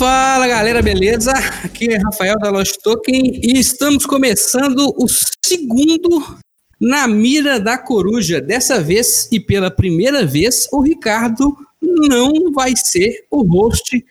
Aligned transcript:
Fala 0.00 0.48
galera, 0.48 0.80
beleza? 0.80 1.30
Aqui 1.62 1.92
é 1.92 1.98
Rafael 1.98 2.38
da 2.38 2.48
Lost 2.48 2.76
Token 2.82 3.38
e 3.44 3.58
estamos 3.58 4.06
começando 4.06 4.94
o 4.96 5.06
segundo 5.44 6.38
Na 6.80 7.06
Mira 7.06 7.60
da 7.60 7.76
Coruja. 7.76 8.40
Dessa 8.40 8.80
vez 8.80 9.28
e 9.30 9.38
pela 9.38 9.70
primeira 9.70 10.24
vez, 10.24 10.66
o 10.72 10.80
Ricardo 10.80 11.54
não 11.82 12.50
vai 12.50 12.72
ser 12.74 13.26
o 13.30 13.42
host 13.42 14.02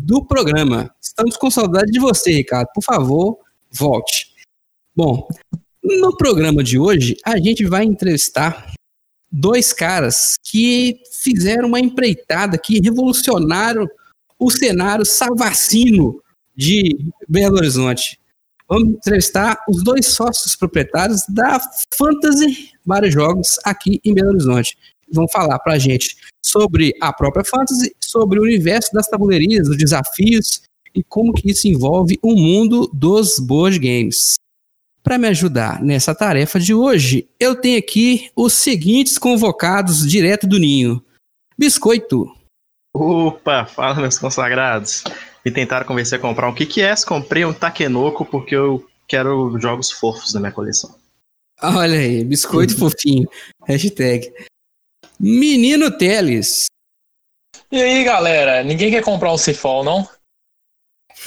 do 0.00 0.24
programa. 0.24 0.94
Estamos 1.02 1.36
com 1.36 1.50
saudade 1.50 1.90
de 1.90 1.98
você, 1.98 2.30
Ricardo. 2.30 2.68
Por 2.72 2.84
favor, 2.84 3.40
volte. 3.72 4.28
Bom, 4.94 5.26
no 5.82 6.16
programa 6.16 6.62
de 6.62 6.78
hoje, 6.78 7.16
a 7.24 7.36
gente 7.38 7.64
vai 7.66 7.82
entrevistar 7.82 8.72
dois 9.32 9.72
caras 9.72 10.36
que 10.44 11.00
fizeram 11.10 11.66
uma 11.66 11.80
empreitada 11.80 12.56
que 12.56 12.80
revolucionaram 12.80 13.90
o 14.44 14.50
cenário 14.50 15.06
savacino 15.06 16.20
de 16.54 17.10
Belo 17.26 17.56
Horizonte. 17.56 18.20
Vamos 18.68 18.94
entrevistar 18.94 19.58
os 19.66 19.82
dois 19.82 20.06
sócios 20.08 20.54
proprietários 20.54 21.22
da 21.28 21.58
Fantasy 21.96 22.70
Vários 22.84 23.14
Jogos 23.14 23.58
aqui 23.64 24.00
em 24.04 24.12
Belo 24.12 24.30
Horizonte. 24.30 24.76
Vão 25.10 25.26
falar 25.28 25.58
para 25.60 25.74
a 25.74 25.78
gente 25.78 26.16
sobre 26.44 26.94
a 27.00 27.10
própria 27.10 27.44
Fantasy, 27.44 27.94
sobre 27.98 28.38
o 28.38 28.42
universo 28.42 28.92
das 28.92 29.08
tabuleirias, 29.08 29.66
os 29.66 29.78
desafios 29.78 30.62
e 30.94 31.02
como 31.02 31.32
que 31.32 31.50
isso 31.50 31.66
envolve 31.66 32.18
o 32.22 32.34
mundo 32.34 32.90
dos 32.92 33.38
board 33.38 33.78
games. 33.78 34.34
Para 35.02 35.18
me 35.18 35.28
ajudar 35.28 35.82
nessa 35.82 36.14
tarefa 36.14 36.60
de 36.60 36.74
hoje, 36.74 37.28
eu 37.40 37.56
tenho 37.56 37.78
aqui 37.78 38.30
os 38.36 38.52
seguintes 38.52 39.16
convocados 39.16 40.06
direto 40.06 40.46
do 40.46 40.58
ninho. 40.58 41.02
Biscoito. 41.56 42.43
Opa, 42.96 43.66
fala 43.66 43.96
meus 43.96 44.18
consagrados. 44.18 45.02
Me 45.44 45.50
tentaram 45.50 45.84
convencer 45.84 46.18
a 46.18 46.22
comprar 46.22 46.48
um 46.48 46.54
KQS, 46.54 47.04
comprei 47.04 47.44
um 47.44 47.52
Takenoko 47.52 48.24
porque 48.24 48.54
eu 48.54 48.88
quero 49.08 49.58
jogos 49.58 49.90
fofos 49.90 50.32
na 50.32 50.38
minha 50.40 50.52
coleção. 50.52 50.94
Olha 51.60 51.98
aí, 51.98 52.24
biscoito 52.24 52.78
fofinho. 52.78 53.28
Hashtag. 53.66 54.32
Menino 55.18 55.90
Teles. 55.96 56.66
E 57.70 57.82
aí, 57.82 58.04
galera? 58.04 58.62
Ninguém 58.62 58.90
quer 58.90 59.02
comprar 59.02 59.32
um 59.32 59.38
Cifol, 59.38 59.82
não? 59.82 60.08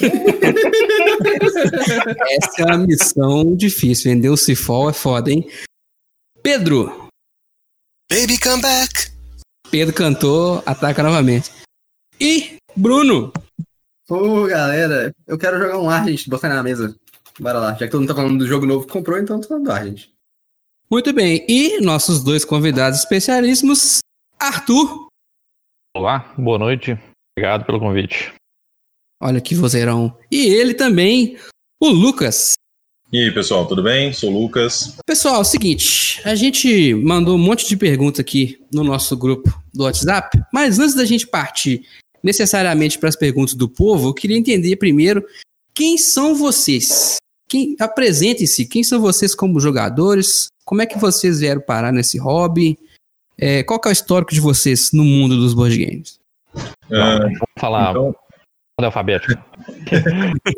Essa 2.30 2.62
é 2.62 2.64
uma 2.64 2.78
missão 2.78 3.54
difícil. 3.54 4.10
Vender 4.10 4.30
o 4.30 4.36
Cifol 4.36 4.88
é 4.88 4.92
foda, 4.92 5.30
hein? 5.30 5.46
Pedro. 6.42 7.08
Baby, 8.10 8.38
come 8.40 8.62
back. 8.62 9.10
Pedro 9.70 9.94
cantou, 9.94 10.62
ataca 10.64 11.02
novamente. 11.02 11.57
E 12.20 12.56
Bruno. 12.74 13.32
Pô, 14.08 14.46
galera, 14.46 15.14
eu 15.26 15.38
quero 15.38 15.58
jogar 15.58 15.78
um 15.78 15.88
ar, 15.88 16.08
gente. 16.08 16.28
Botar 16.28 16.48
na 16.48 16.62
mesa. 16.62 16.96
Bora 17.38 17.60
lá. 17.60 17.72
Já 17.72 17.86
que 17.86 17.90
todo 17.90 18.00
mundo 18.00 18.08
tá 18.08 18.14
falando 18.14 18.38
do 18.38 18.46
jogo 18.46 18.66
novo 18.66 18.86
que 18.86 18.92
comprou, 18.92 19.18
então 19.18 19.40
tô 19.40 19.46
falando 19.46 19.64
do 19.64 19.70
ar, 19.70 19.86
gente. 19.86 20.12
Muito 20.90 21.12
bem. 21.12 21.44
E 21.48 21.80
nossos 21.80 22.24
dois 22.24 22.44
convidados 22.44 22.98
especialíssimos, 22.98 24.00
Arthur. 24.38 25.06
Olá, 25.94 26.32
boa 26.36 26.58
noite. 26.58 26.98
Obrigado 27.36 27.64
pelo 27.64 27.78
convite. 27.78 28.32
Olha 29.22 29.40
que 29.40 29.54
vozeirão. 29.54 30.16
E 30.30 30.46
ele 30.46 30.74
também, 30.74 31.38
o 31.80 31.88
Lucas. 31.88 32.54
E 33.12 33.18
aí, 33.24 33.32
pessoal, 33.32 33.66
tudo 33.66 33.82
bem? 33.82 34.12
Sou 34.12 34.30
o 34.30 34.42
Lucas. 34.42 34.96
Pessoal, 35.06 35.36
é 35.36 35.40
o 35.40 35.44
seguinte, 35.44 36.20
a 36.24 36.34
gente 36.34 36.94
mandou 36.94 37.36
um 37.36 37.42
monte 37.42 37.66
de 37.66 37.76
perguntas 37.76 38.20
aqui 38.20 38.60
no 38.72 38.82
nosso 38.82 39.16
grupo 39.16 39.48
do 39.72 39.84
WhatsApp, 39.84 40.42
mas 40.52 40.78
antes 40.78 40.94
da 40.94 41.04
gente 41.04 41.26
partir 41.26 41.86
necessariamente 42.22 42.98
para 42.98 43.08
as 43.08 43.16
perguntas 43.16 43.54
do 43.54 43.68
povo, 43.68 44.08
eu 44.08 44.14
queria 44.14 44.36
entender 44.36 44.76
primeiro 44.76 45.24
quem 45.74 45.96
são 45.96 46.34
vocês. 46.34 47.16
Quem 47.48 47.76
apresentem-se, 47.80 48.66
quem 48.66 48.82
são 48.82 49.00
vocês 49.00 49.34
como 49.34 49.60
jogadores? 49.60 50.48
Como 50.64 50.82
é 50.82 50.86
que 50.86 50.98
vocês 50.98 51.40
vieram 51.40 51.62
parar 51.62 51.92
nesse 51.92 52.18
hobby? 52.18 52.78
É, 53.38 53.62
qual 53.62 53.80
é 53.84 53.88
o 53.88 53.92
histórico 53.92 54.34
de 54.34 54.40
vocês 54.40 54.90
no 54.92 55.04
mundo 55.04 55.36
dos 55.36 55.54
board 55.54 55.82
games? 55.82 56.20
Uh, 56.90 57.22
vamos 57.22 57.38
falar 57.58 57.90
então... 57.92 58.14
alfabético. 58.82 59.40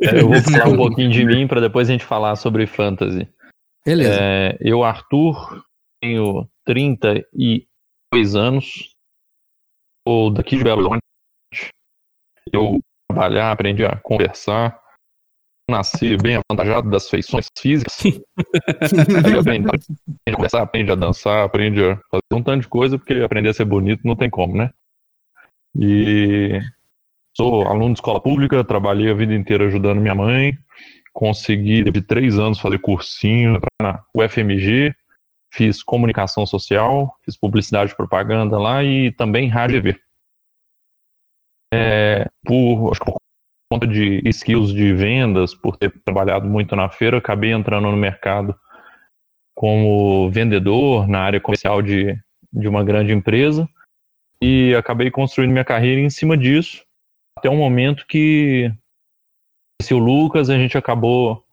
eu 0.00 0.28
vou 0.28 0.40
falar 0.42 0.68
um 0.68 0.76
pouquinho 0.76 1.10
de 1.10 1.24
mim 1.24 1.46
para 1.46 1.60
depois 1.60 1.88
a 1.88 1.92
gente 1.92 2.04
falar 2.04 2.34
sobre 2.36 2.66
fantasy. 2.66 3.28
Beleza. 3.84 4.18
É, 4.20 4.58
eu, 4.60 4.82
Arthur, 4.82 5.62
tenho 6.02 6.48
32 6.64 8.34
anos, 8.34 8.94
sou 10.06 10.30
daqui 10.30 10.56
de 10.56 10.64
Belo 10.64 10.80
Horizonte. 10.80 11.09
Eu 12.52 12.80
trabalhar, 13.08 13.52
aprendi 13.52 13.84
a 13.84 13.96
conversar, 13.96 14.78
nasci 15.70 16.16
bem 16.16 16.36
avantajado 16.36 16.90
das 16.90 17.08
feições 17.08 17.46
físicas. 17.56 17.96
Aí 19.24 19.38
aprendi 19.38 19.68
a 19.68 20.32
conversar, 20.32 20.62
aprende 20.62 20.90
a 20.90 20.94
dançar, 20.94 21.44
aprende 21.44 21.82
a 21.82 21.96
fazer 22.10 22.34
um 22.34 22.42
tanto 22.42 22.62
de 22.62 22.68
coisa, 22.68 22.98
porque 22.98 23.14
aprender 23.14 23.50
a 23.50 23.54
ser 23.54 23.64
bonito 23.64 24.06
não 24.06 24.16
tem 24.16 24.28
como, 24.28 24.56
né? 24.56 24.70
E 25.78 26.60
sou 27.36 27.66
aluno 27.66 27.94
de 27.94 28.00
escola 28.00 28.20
pública, 28.20 28.64
trabalhei 28.64 29.10
a 29.10 29.14
vida 29.14 29.34
inteira 29.34 29.66
ajudando 29.66 30.00
minha 30.00 30.14
mãe, 30.14 30.58
consegui, 31.12 31.84
de 31.84 32.02
três 32.02 32.38
anos, 32.38 32.58
fazer 32.58 32.78
cursinho 32.78 33.60
na 33.80 34.02
UFMG, 34.14 34.94
fiz 35.52 35.82
comunicação 35.82 36.46
social, 36.46 37.14
fiz 37.24 37.36
publicidade 37.36 37.92
e 37.92 37.96
propaganda 37.96 38.58
lá 38.58 38.82
e 38.82 39.12
também 39.12 39.48
rádio 39.48 39.78
e 39.78 39.82
TV. 39.82 40.00
É, 41.72 42.26
por, 42.44 42.90
acho 42.90 43.00
que 43.00 43.06
por 43.06 43.18
conta 43.72 43.86
de 43.86 44.20
skills 44.28 44.72
de 44.72 44.92
vendas, 44.92 45.54
por 45.54 45.76
ter 45.76 45.92
trabalhado 46.04 46.48
muito 46.48 46.74
na 46.74 46.88
feira, 46.88 47.18
acabei 47.18 47.52
entrando 47.52 47.90
no 47.90 47.96
mercado 47.96 48.58
como 49.54 50.30
vendedor 50.30 51.06
na 51.06 51.20
área 51.20 51.40
comercial 51.40 51.80
de, 51.82 52.18
de 52.52 52.66
uma 52.66 52.82
grande 52.82 53.12
empresa 53.12 53.68
e 54.42 54.74
acabei 54.74 55.10
construindo 55.10 55.52
minha 55.52 55.64
carreira 55.64 56.00
em 56.00 56.10
cima 56.10 56.36
disso, 56.36 56.82
até 57.36 57.48
um 57.50 57.58
momento 57.58 58.06
que 58.06 58.72
se 59.82 59.94
o 59.94 59.98
Lucas, 59.98 60.50
a 60.50 60.58
gente 60.58 60.76
acabou 60.76 61.44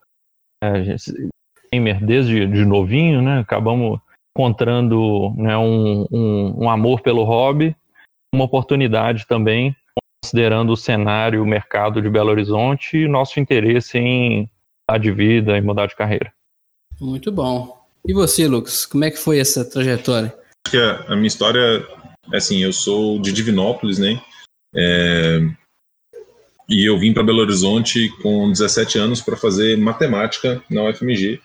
é, 0.63 0.95
gamer 1.71 2.03
desde 2.03 2.47
de 2.47 2.65
novinho, 2.65 3.21
né? 3.21 3.39
Acabamos 3.39 3.99
encontrando 4.35 5.33
né, 5.35 5.57
um, 5.57 6.05
um, 6.11 6.65
um 6.65 6.69
amor 6.69 7.01
pelo 7.01 7.23
hobby, 7.23 7.75
uma 8.33 8.45
oportunidade 8.45 9.25
também, 9.25 9.75
considerando 10.27 10.73
o 10.73 10.77
cenário, 10.77 11.41
o 11.41 11.45
mercado 11.45 12.01
de 12.01 12.09
Belo 12.09 12.29
Horizonte 12.29 12.97
e 12.97 13.07
nosso 13.07 13.39
interesse 13.39 13.97
em 13.97 14.49
mudar 14.89 14.99
de 14.99 15.11
vida 15.11 15.57
e 15.57 15.61
mudar 15.61 15.87
de 15.87 15.95
carreira. 15.95 16.33
Muito 16.99 17.31
bom. 17.31 17.77
E 18.05 18.13
você, 18.13 18.47
Lucas, 18.47 18.85
como 18.85 19.05
é 19.05 19.11
que 19.11 19.17
foi 19.17 19.39
essa 19.39 19.63
trajetória? 19.63 20.35
Acho 20.65 20.71
que 20.71 20.77
a, 20.77 21.13
a 21.13 21.15
minha 21.15 21.27
história, 21.27 21.85
assim, 22.33 22.61
eu 22.61 22.73
sou 22.73 23.21
de 23.21 23.31
Divinópolis, 23.31 23.99
né? 23.99 24.21
É, 24.75 25.39
e 26.69 26.89
eu 26.89 26.99
vim 26.99 27.13
para 27.13 27.23
Belo 27.23 27.39
Horizonte 27.39 28.09
com 28.21 28.51
17 28.51 28.99
anos 28.99 29.21
para 29.21 29.37
fazer 29.37 29.77
matemática 29.77 30.61
na 30.69 30.83
UFMG. 30.83 31.39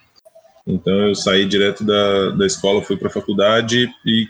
Então 0.67 0.93
eu 1.07 1.15
saí 1.15 1.45
direto 1.45 1.85
da, 1.85 2.31
da 2.31 2.45
escola, 2.45 2.81
fui 2.81 2.97
para 2.97 3.07
a 3.07 3.11
faculdade 3.11 3.89
e 4.05 4.27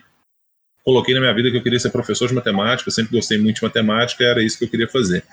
coloquei 0.84 1.14
na 1.14 1.22
minha 1.22 1.34
vida 1.34 1.50
que 1.50 1.58
eu 1.58 1.64
queria 1.64 1.80
ser 1.80 1.90
professor 1.90 2.28
de 2.28 2.34
matemática, 2.34 2.92
sempre 2.92 3.16
gostei 3.16 3.38
muito 3.38 3.58
de 3.58 3.64
matemática, 3.64 4.24
era 4.24 4.44
isso 4.44 4.58
que 4.58 4.66
eu 4.66 4.70
queria 4.70 4.88
fazer. 4.88 5.24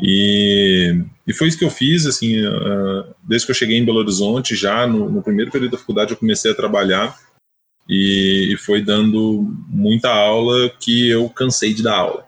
E, 0.00 0.94
e 1.26 1.34
foi 1.34 1.48
isso 1.48 1.58
que 1.58 1.64
eu 1.64 1.70
fiz, 1.70 2.06
assim, 2.06 2.40
uh, 2.46 3.14
desde 3.22 3.46
que 3.46 3.50
eu 3.50 3.56
cheguei 3.56 3.76
em 3.76 3.84
Belo 3.84 3.98
Horizonte, 3.98 4.54
já 4.54 4.86
no, 4.86 5.10
no 5.10 5.22
primeiro 5.22 5.50
período 5.50 5.72
da 5.72 5.78
faculdade 5.78 6.12
eu 6.12 6.16
comecei 6.16 6.50
a 6.50 6.54
trabalhar 6.54 7.16
e, 7.88 8.52
e 8.52 8.56
foi 8.56 8.82
dando 8.82 9.52
muita 9.68 10.10
aula 10.10 10.70
que 10.78 11.08
eu 11.08 11.28
cansei 11.28 11.74
de 11.74 11.82
dar 11.82 11.96
aula. 11.96 12.26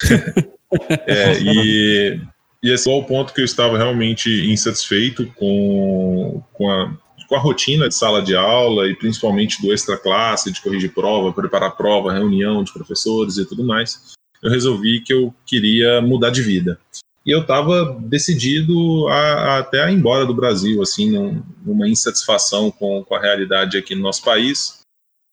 É, 1.04 1.36
e, 1.40 2.20
e 2.62 2.70
esse 2.70 2.88
é 2.88 2.92
o 2.92 3.02
ponto 3.02 3.34
que 3.34 3.40
eu 3.40 3.44
estava 3.44 3.76
realmente 3.76 4.30
insatisfeito 4.48 5.26
com, 5.34 6.40
com, 6.52 6.70
a, 6.70 6.96
com 7.30 7.36
a 7.36 7.38
rotina 7.38 7.88
de 7.88 7.94
sala 7.94 8.20
de 8.20 8.34
aula 8.34 8.88
e 8.88 8.96
principalmente 8.96 9.62
do 9.62 9.72
extra 9.72 9.96
classe, 9.96 10.50
de 10.50 10.60
corrigir 10.60 10.92
prova, 10.92 11.32
preparar 11.32 11.76
prova, 11.76 12.12
reunião 12.12 12.64
de 12.64 12.72
professores 12.72 13.38
e 13.38 13.46
tudo 13.46 13.64
mais. 13.64 14.14
Eu 14.42 14.50
resolvi 14.50 15.00
que 15.00 15.14
eu 15.14 15.32
queria 15.46 16.00
mudar 16.00 16.30
de 16.30 16.42
vida. 16.42 16.76
E 17.24 17.30
eu 17.30 17.42
estava 17.42 17.96
decidido 18.00 19.06
a, 19.06 19.14
a, 19.14 19.58
até 19.58 19.80
a 19.80 19.92
ir 19.92 19.94
embora 19.94 20.26
do 20.26 20.34
Brasil, 20.34 20.82
assim, 20.82 21.12
num, 21.12 21.40
numa 21.64 21.88
insatisfação 21.88 22.68
com, 22.68 23.04
com 23.04 23.14
a 23.14 23.20
realidade 23.20 23.78
aqui 23.78 23.94
no 23.94 24.02
nosso 24.02 24.24
país. 24.24 24.80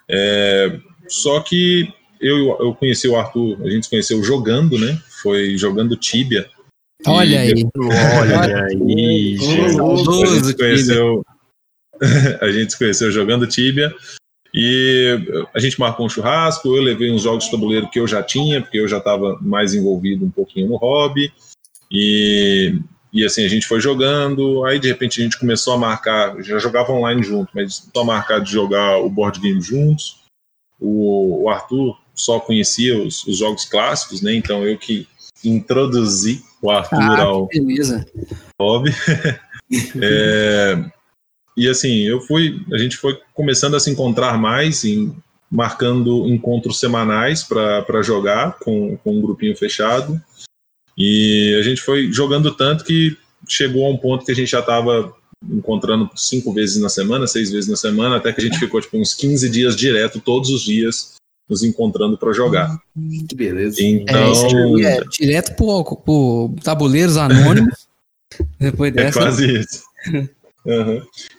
É, 0.07 0.79
só 1.07 1.39
que 1.39 1.91
eu, 2.21 2.57
eu 2.59 2.75
conheci 2.75 3.07
o 3.07 3.17
Arthur, 3.17 3.57
a 3.63 3.69
gente 3.71 3.85
se 3.85 3.89
conheceu 3.89 4.23
jogando, 4.23 4.77
né? 4.77 5.01
Foi 5.23 5.57
jogando 5.57 5.95
Tibia. 5.95 6.47
Olha 7.07 7.41
aí. 7.41 7.65
Olha 7.75 8.65
aí, 8.69 9.37
gente. 9.37 9.81
A 9.81 10.35
gente, 10.35 10.55
conheceu, 10.55 11.23
a 12.41 12.51
gente 12.51 12.71
se 12.71 12.77
conheceu 12.77 13.11
jogando 13.11 13.47
Tibia. 13.47 13.93
E 14.53 15.47
a 15.53 15.59
gente 15.59 15.79
marcou 15.79 16.05
um 16.05 16.09
churrasco, 16.09 16.75
eu 16.75 16.81
levei 16.81 17.11
uns 17.11 17.23
jogos 17.23 17.45
de 17.45 17.51
tabuleiro 17.51 17.89
que 17.89 17.99
eu 17.99 18.07
já 18.07 18.23
tinha, 18.23 18.61
porque 18.61 18.79
eu 18.79 18.87
já 18.87 18.97
estava 18.97 19.37
mais 19.41 19.73
envolvido 19.73 20.25
um 20.25 20.31
pouquinho 20.31 20.69
no 20.69 20.77
hobby. 20.77 21.31
E, 21.91 22.79
e 23.13 23.25
assim, 23.25 23.45
a 23.45 23.47
gente 23.47 23.67
foi 23.67 23.79
jogando, 23.79 24.65
aí 24.65 24.79
de 24.79 24.87
repente 24.87 25.19
a 25.19 25.23
gente 25.23 25.39
começou 25.39 25.73
a 25.73 25.77
marcar, 25.77 26.41
já 26.41 26.57
jogava 26.59 26.91
online 26.91 27.23
junto, 27.23 27.51
mas 27.53 27.89
a 27.95 28.03
marcar 28.03 28.39
de 28.39 28.51
jogar 28.51 28.97
o 28.97 29.09
board 29.09 29.39
game 29.39 29.61
juntos. 29.61 30.23
O, 30.79 31.43
o 31.43 31.49
Arthur 31.49 31.97
só 32.13 32.39
conhecia 32.39 32.97
os, 32.97 33.25
os, 33.25 33.37
jogos 33.37 33.65
clássicos, 33.65 34.21
né? 34.21 34.33
Então 34.33 34.65
eu 34.65 34.77
que 34.77 35.07
introduzi 35.43 36.43
o 36.61 36.71
Arthur 36.71 36.99
Ah, 36.99 37.21
ao 37.21 37.49
hobby. 38.59 38.91
É, 40.01 40.81
e 41.57 41.67
assim, 41.67 42.03
eu 42.03 42.21
fui, 42.21 42.61
a 42.71 42.77
gente 42.77 42.95
foi 42.97 43.19
começando 43.33 43.75
a 43.75 43.79
se 43.79 43.89
encontrar 43.89 44.37
mais, 44.37 44.85
em, 44.85 45.13
marcando 45.49 46.27
encontros 46.27 46.79
semanais 46.79 47.43
para 47.43 48.01
jogar 48.03 48.59
com, 48.59 48.95
com 48.97 49.17
um 49.17 49.21
grupinho 49.21 49.57
fechado. 49.57 50.21
E 50.95 51.55
a 51.59 51.63
gente 51.63 51.81
foi 51.81 52.11
jogando 52.11 52.53
tanto 52.53 52.83
que 52.83 53.17
chegou 53.47 53.85
a 53.85 53.89
um 53.89 53.97
ponto 53.97 54.23
que 54.23 54.31
a 54.31 54.35
gente 54.35 54.51
já 54.51 54.59
estava 54.59 55.13
encontrando 55.49 56.09
cinco 56.15 56.53
vezes 56.53 56.81
na 56.81 56.89
semana, 56.89 57.27
seis 57.27 57.51
vezes 57.51 57.69
na 57.69 57.75
semana, 57.75 58.17
até 58.17 58.31
que 58.31 58.41
a 58.41 58.43
gente 58.43 58.59
ficou 58.59 58.81
tipo 58.81 58.97
uns 58.97 59.13
15 59.13 59.49
dias 59.49 59.75
direto, 59.75 60.19
todos 60.19 60.49
os 60.49 60.63
dias, 60.63 61.15
nos 61.49 61.63
encontrando 61.63 62.17
para 62.17 62.33
jogar. 62.33 62.77
Que 63.29 63.35
beleza. 63.35 63.81
Então, 63.81 64.79
É, 64.79 64.97
é 64.97 65.03
direto 65.05 65.55
pro, 65.55 65.83
pro 65.97 66.55
tabuleiros 66.63 67.17
anônimos. 67.17 67.87
Depois 68.59 68.91
É 68.91 68.95
dessa. 68.95 69.19
quase 69.19 69.59
isso. 69.59 69.83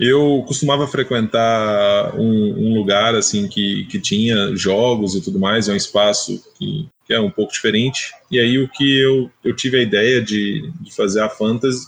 Eu 0.01 0.43
costumava 0.47 0.87
frequentar 0.87 2.15
um, 2.19 2.71
um 2.71 2.75
lugar 2.75 3.15
assim 3.15 3.47
que, 3.47 3.85
que 3.87 4.01
tinha 4.01 4.57
jogos 4.57 5.15
e 5.15 5.21
tudo 5.21 5.39
mais, 5.39 5.69
é 5.69 5.73
um 5.73 5.77
espaço 5.77 6.43
que, 6.59 6.89
que 7.07 7.13
é 7.13 7.21
um 7.21 7.31
pouco 7.31 7.53
diferente. 7.53 8.13
E 8.31 8.41
aí 8.41 8.59
o 8.59 8.69
que 8.69 8.99
eu, 9.01 9.31
eu 9.45 9.55
tive 9.55 9.79
a 9.79 9.83
ideia 9.83 10.23
de, 10.23 10.71
de 10.81 10.95
fazer 10.95 11.21
a 11.21 11.29
fantasy 11.29 11.87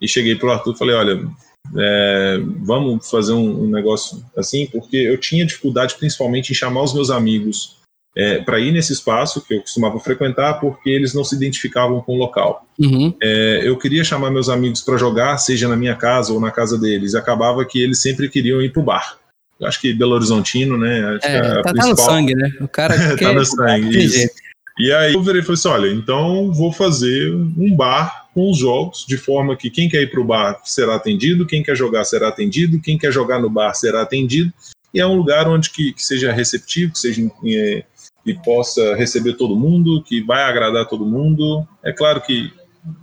e 0.00 0.08
cheguei 0.08 0.34
pro 0.34 0.50
Arthur 0.50 0.74
e 0.74 0.78
falei, 0.78 0.94
olha, 0.94 1.28
é, 1.76 2.38
vamos 2.60 3.10
fazer 3.10 3.32
um, 3.32 3.64
um 3.64 3.70
negócio 3.70 4.24
assim, 4.36 4.66
porque 4.66 4.96
eu 4.96 5.18
tinha 5.18 5.44
dificuldade 5.44 5.94
principalmente 5.96 6.50
em 6.50 6.54
chamar 6.54 6.82
os 6.82 6.94
meus 6.94 7.10
amigos 7.10 7.79
é, 8.16 8.38
para 8.38 8.58
ir 8.58 8.72
nesse 8.72 8.92
espaço 8.92 9.40
que 9.46 9.54
eu 9.54 9.60
costumava 9.60 9.98
frequentar, 10.00 10.54
porque 10.60 10.90
eles 10.90 11.14
não 11.14 11.22
se 11.24 11.34
identificavam 11.36 12.00
com 12.00 12.14
o 12.14 12.18
local. 12.18 12.66
Uhum. 12.78 13.14
É, 13.22 13.60
eu 13.64 13.76
queria 13.78 14.02
chamar 14.02 14.30
meus 14.30 14.48
amigos 14.48 14.80
para 14.80 14.96
jogar, 14.96 15.38
seja 15.38 15.68
na 15.68 15.76
minha 15.76 15.94
casa 15.94 16.32
ou 16.32 16.40
na 16.40 16.50
casa 16.50 16.76
deles, 16.78 17.12
e 17.12 17.16
acabava 17.16 17.64
que 17.64 17.80
eles 17.80 18.00
sempre 18.02 18.28
queriam 18.28 18.60
ir 18.60 18.72
pro 18.72 18.82
bar. 18.82 19.16
Eu 19.60 19.66
acho 19.68 19.80
que 19.80 19.92
Belo 19.92 20.14
Horizontino, 20.14 20.76
né? 20.78 21.04
Acho 21.10 21.20
que 21.20 21.26
É, 21.26 21.38
a 21.38 21.42
tá, 21.42 21.62
tá 21.62 21.72
no 21.72 21.78
principal- 21.80 22.04
sangue, 22.06 22.34
né? 22.34 22.50
O 22.60 22.68
cara 22.68 22.94
Tá 23.10 23.16
quer- 23.16 23.34
no 23.34 23.44
sangue, 23.44 23.90
tem 23.90 24.04
isso. 24.04 24.16
jeito. 24.16 24.32
E 24.78 24.90
aí 24.92 25.12
eu 25.12 25.22
virei 25.22 25.42
e 25.42 25.44
falei 25.44 25.54
assim: 25.58 25.68
olha, 25.68 25.88
então 25.92 26.50
vou 26.52 26.72
fazer 26.72 27.30
um 27.34 27.76
bar 27.76 28.28
com 28.32 28.50
os 28.50 28.56
jogos, 28.58 29.04
de 29.06 29.18
forma 29.18 29.54
que 29.56 29.68
quem 29.68 29.88
quer 29.88 30.00
ir 30.02 30.10
pro 30.10 30.24
bar 30.24 30.58
será 30.64 30.94
atendido, 30.94 31.44
quem 31.46 31.62
quer 31.62 31.76
jogar 31.76 32.04
será 32.04 32.28
atendido, 32.28 32.80
quem 32.80 32.96
quer 32.96 33.12
jogar 33.12 33.38
no 33.38 33.50
bar 33.50 33.74
será 33.74 34.00
atendido. 34.02 34.50
E 34.94 34.98
é 35.00 35.06
um 35.06 35.14
lugar 35.14 35.46
onde 35.46 35.68
que, 35.70 35.92
que 35.92 36.02
seja 36.02 36.32
receptivo, 36.32 36.92
que 36.92 36.98
seja 36.98 37.22
é, 37.46 37.84
que 38.24 38.34
possa 38.42 38.94
receber 38.94 39.34
todo 39.34 39.56
mundo, 39.56 40.02
que 40.02 40.22
vai 40.22 40.42
agradar 40.42 40.86
todo 40.86 41.06
mundo. 41.06 41.66
É 41.82 41.92
claro 41.92 42.20
que 42.20 42.52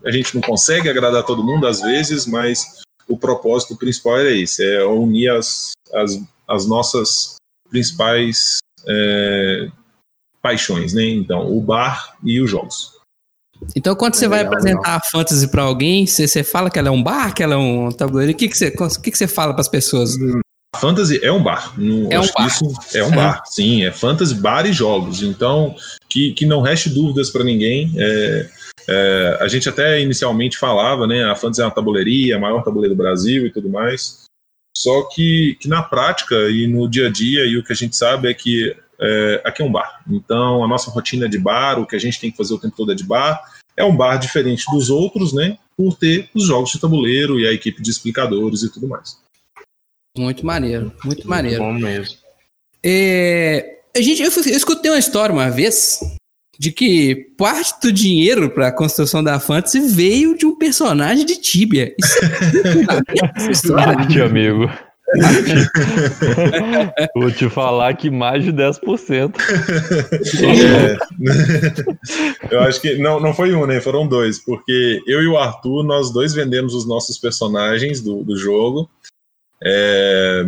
a 0.05 0.11
gente 0.11 0.35
não 0.35 0.41
consegue 0.41 0.89
agradar 0.89 1.23
todo 1.23 1.43
mundo 1.43 1.67
às 1.67 1.81
vezes, 1.81 2.25
mas 2.25 2.81
o 3.07 3.17
propósito 3.17 3.75
principal 3.75 4.19
era 4.19 4.31
esse, 4.31 4.63
é 4.63 4.83
unir 4.85 5.29
as, 5.29 5.71
as, 5.93 6.21
as 6.47 6.67
nossas 6.67 7.35
principais 7.69 8.57
é, 8.87 9.69
paixões, 10.41 10.93
né? 10.93 11.03
Então, 11.03 11.51
o 11.51 11.61
bar 11.61 12.17
e 12.23 12.41
os 12.41 12.49
jogos. 12.49 12.97
Então, 13.75 13.95
quando 13.95 14.15
você 14.15 14.25
É 14.25 14.29
vai 14.29 14.39
legal, 14.39 14.53
apresentar 14.53 14.95
a 14.95 15.01
fantasy 15.01 15.47
pra 15.49 15.63
alguém, 15.63 16.05
você, 16.05 16.27
você 16.27 16.43
fala 16.43 16.69
que 16.69 16.77
ela 16.77 16.89
é 16.89 16.91
um 16.91 17.01
bar, 17.01 17.33
que 17.33 17.41
ela 17.41 17.55
é 17.55 17.57
um 17.57 17.91
tabuleiro. 17.91 18.31
O 18.31 18.35
que, 18.35 18.47
que, 18.47 18.57
você, 18.57 18.71
que, 18.71 19.11
que 19.11 19.17
você 19.17 19.27
fala 19.27 19.53
pras 19.53 19.67
pessoas? 19.67 20.15
A 20.15 20.41
fantasy 20.75 21.19
é 21.23 21.31
um 21.31 21.41
bar. 21.41 21.79
No, 21.79 22.11
É 22.11 22.19
um 22.19 22.27
bar. 22.27 22.47
Isso 22.47 22.97
é 22.97 23.03
um 23.03 23.11
bar, 23.11 23.43
sim. 23.45 23.83
É 23.83 23.91
fantasy, 23.91 24.35
bar 24.35 24.65
e 24.65 24.73
jogos. 24.73 25.21
Então, 25.21 25.75
que, 26.09 26.33
que 26.33 26.45
não 26.45 26.61
reste 26.61 26.89
dúvidas 26.89 27.29
para 27.29 27.43
ninguém. 27.43 27.93
É, 27.97 28.49
é, 28.87 29.37
a 29.41 29.47
gente 29.47 29.67
até 29.67 30.01
inicialmente 30.01 30.57
falava, 30.57 31.05
né? 31.05 31.25
A 31.25 31.35
fantasy 31.35 31.61
é 31.61 31.65
uma 31.65 31.71
tabuleiria, 31.71 32.37
a 32.37 32.39
maior 32.39 32.63
tabuleiro 32.63 32.95
do 32.95 33.01
Brasil 33.01 33.45
e 33.45 33.51
tudo 33.51 33.69
mais. 33.69 34.25
Só 34.75 35.03
que, 35.03 35.57
que 35.59 35.67
na 35.67 35.81
prática 35.81 36.35
e 36.49 36.67
no 36.67 36.87
dia 36.87 37.07
a 37.07 37.11
dia, 37.11 37.45
e 37.45 37.57
o 37.57 37.63
que 37.63 37.73
a 37.73 37.75
gente 37.75 37.95
sabe 37.95 38.29
é 38.29 38.33
que 38.33 38.75
é, 38.99 39.41
aqui 39.43 39.61
é 39.61 39.65
um 39.65 39.71
bar. 39.71 40.01
Então, 40.09 40.63
a 40.63 40.67
nossa 40.67 40.91
rotina 40.91 41.25
é 41.25 41.29
de 41.29 41.39
bar, 41.39 41.79
o 41.79 41.85
que 41.85 41.95
a 41.95 41.99
gente 41.99 42.19
tem 42.19 42.31
que 42.31 42.37
fazer 42.37 42.53
o 42.53 42.59
tempo 42.59 42.75
todo 42.75 42.91
é 42.91 42.95
de 42.95 43.03
bar. 43.03 43.41
É 43.75 43.83
um 43.83 43.95
bar 43.95 44.17
diferente 44.17 44.65
dos 44.71 44.89
outros, 44.89 45.33
né? 45.33 45.57
Por 45.75 45.95
ter 45.95 46.29
os 46.33 46.45
jogos 46.45 46.71
de 46.71 46.79
tabuleiro 46.79 47.39
e 47.39 47.47
a 47.47 47.53
equipe 47.53 47.81
de 47.81 47.89
explicadores 47.89 48.63
e 48.63 48.71
tudo 48.71 48.87
mais. 48.87 49.19
Muito 50.17 50.45
maneiro, 50.45 50.91
muito 51.03 51.27
maneiro. 51.27 51.63
Bom 51.63 51.73
mesmo. 51.73 52.17
É, 52.83 53.77
a 53.95 54.01
gente, 54.01 54.21
eu, 54.21 54.31
eu 54.31 54.57
escutei 54.57 54.91
uma 54.91 54.99
história 54.99 55.33
uma 55.33 55.49
vez 55.49 55.99
de 56.59 56.71
que 56.71 57.31
parte 57.37 57.73
do 57.81 57.91
dinheiro 57.91 58.49
para 58.49 58.67
a 58.67 58.71
construção 58.71 59.23
da 59.23 59.39
fantasy 59.39 59.79
veio 59.79 60.37
de 60.37 60.45
um 60.45 60.55
personagem 60.55 61.25
de 61.25 61.39
Tibia. 61.39 61.93
Isso 61.99 62.19
é 62.25 63.31
essa 63.35 63.51
história. 63.51 63.97
Arte, 63.97 64.21
amigo. 64.21 64.69
Vou 67.15 67.31
te 67.31 67.49
falar 67.49 67.95
que 67.95 68.09
mais 68.09 68.43
de 68.43 68.51
10%. 68.51 69.33
É. 70.43 70.97
eu 72.51 72.59
acho 72.61 72.81
que 72.81 72.97
não, 72.97 73.19
não 73.19 73.33
foi 73.33 73.53
um, 73.53 73.65
né? 73.65 73.79
Foram 73.79 74.05
dois, 74.05 74.37
porque 74.37 75.01
eu 75.07 75.23
e 75.23 75.27
o 75.27 75.37
Arthur, 75.37 75.83
nós 75.83 76.11
dois 76.11 76.33
vendemos 76.33 76.73
os 76.73 76.85
nossos 76.85 77.17
personagens 77.17 78.01
do, 78.01 78.21
do 78.21 78.37
jogo. 78.37 78.89
É, 79.63 80.45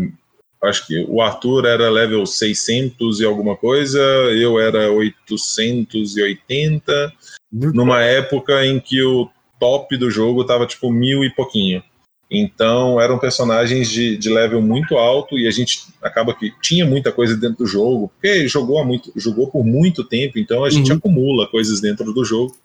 acho 0.64 0.88
que 0.88 1.06
o 1.08 1.22
Arthur 1.22 1.66
era 1.66 1.90
level 1.90 2.26
600 2.26 3.20
e 3.20 3.26
alguma 3.26 3.56
coisa, 3.56 4.00
eu 4.00 4.60
era 4.60 4.92
880, 4.92 7.14
numa 7.52 8.02
época 8.02 8.66
em 8.66 8.80
que 8.80 9.02
o 9.02 9.30
top 9.60 9.98
do 9.98 10.10
jogo 10.12 10.44
tava 10.44 10.66
tipo 10.66 10.92
mil 10.92 11.24
e 11.24 11.30
pouquinho. 11.30 11.84
Então 12.32 13.02
eram 13.02 13.18
personagens 13.18 13.90
de, 13.90 14.16
de 14.16 14.30
level 14.30 14.62
muito 14.62 14.98
alto 14.98 15.38
e 15.38 15.48
a 15.48 15.52
gente 15.52 15.88
acaba 16.02 16.34
que 16.34 16.54
tinha 16.62 16.86
muita 16.86 17.12
coisa 17.12 17.36
dentro 17.36 17.58
do 17.60 17.66
jogo, 17.66 18.10
porque 18.10 18.48
jogou, 18.48 18.84
muito, 18.86 19.12
jogou 19.16 19.50
por 19.50 19.66
muito 19.66 20.04
tempo, 20.04 20.38
então 20.38 20.64
a 20.64 20.70
gente 20.70 20.92
Uhum. 20.92 20.98
acumula 20.98 21.48
coisas 21.48 21.82
dentro 21.82 22.14
do 22.14 22.24
jogo. 22.24 22.56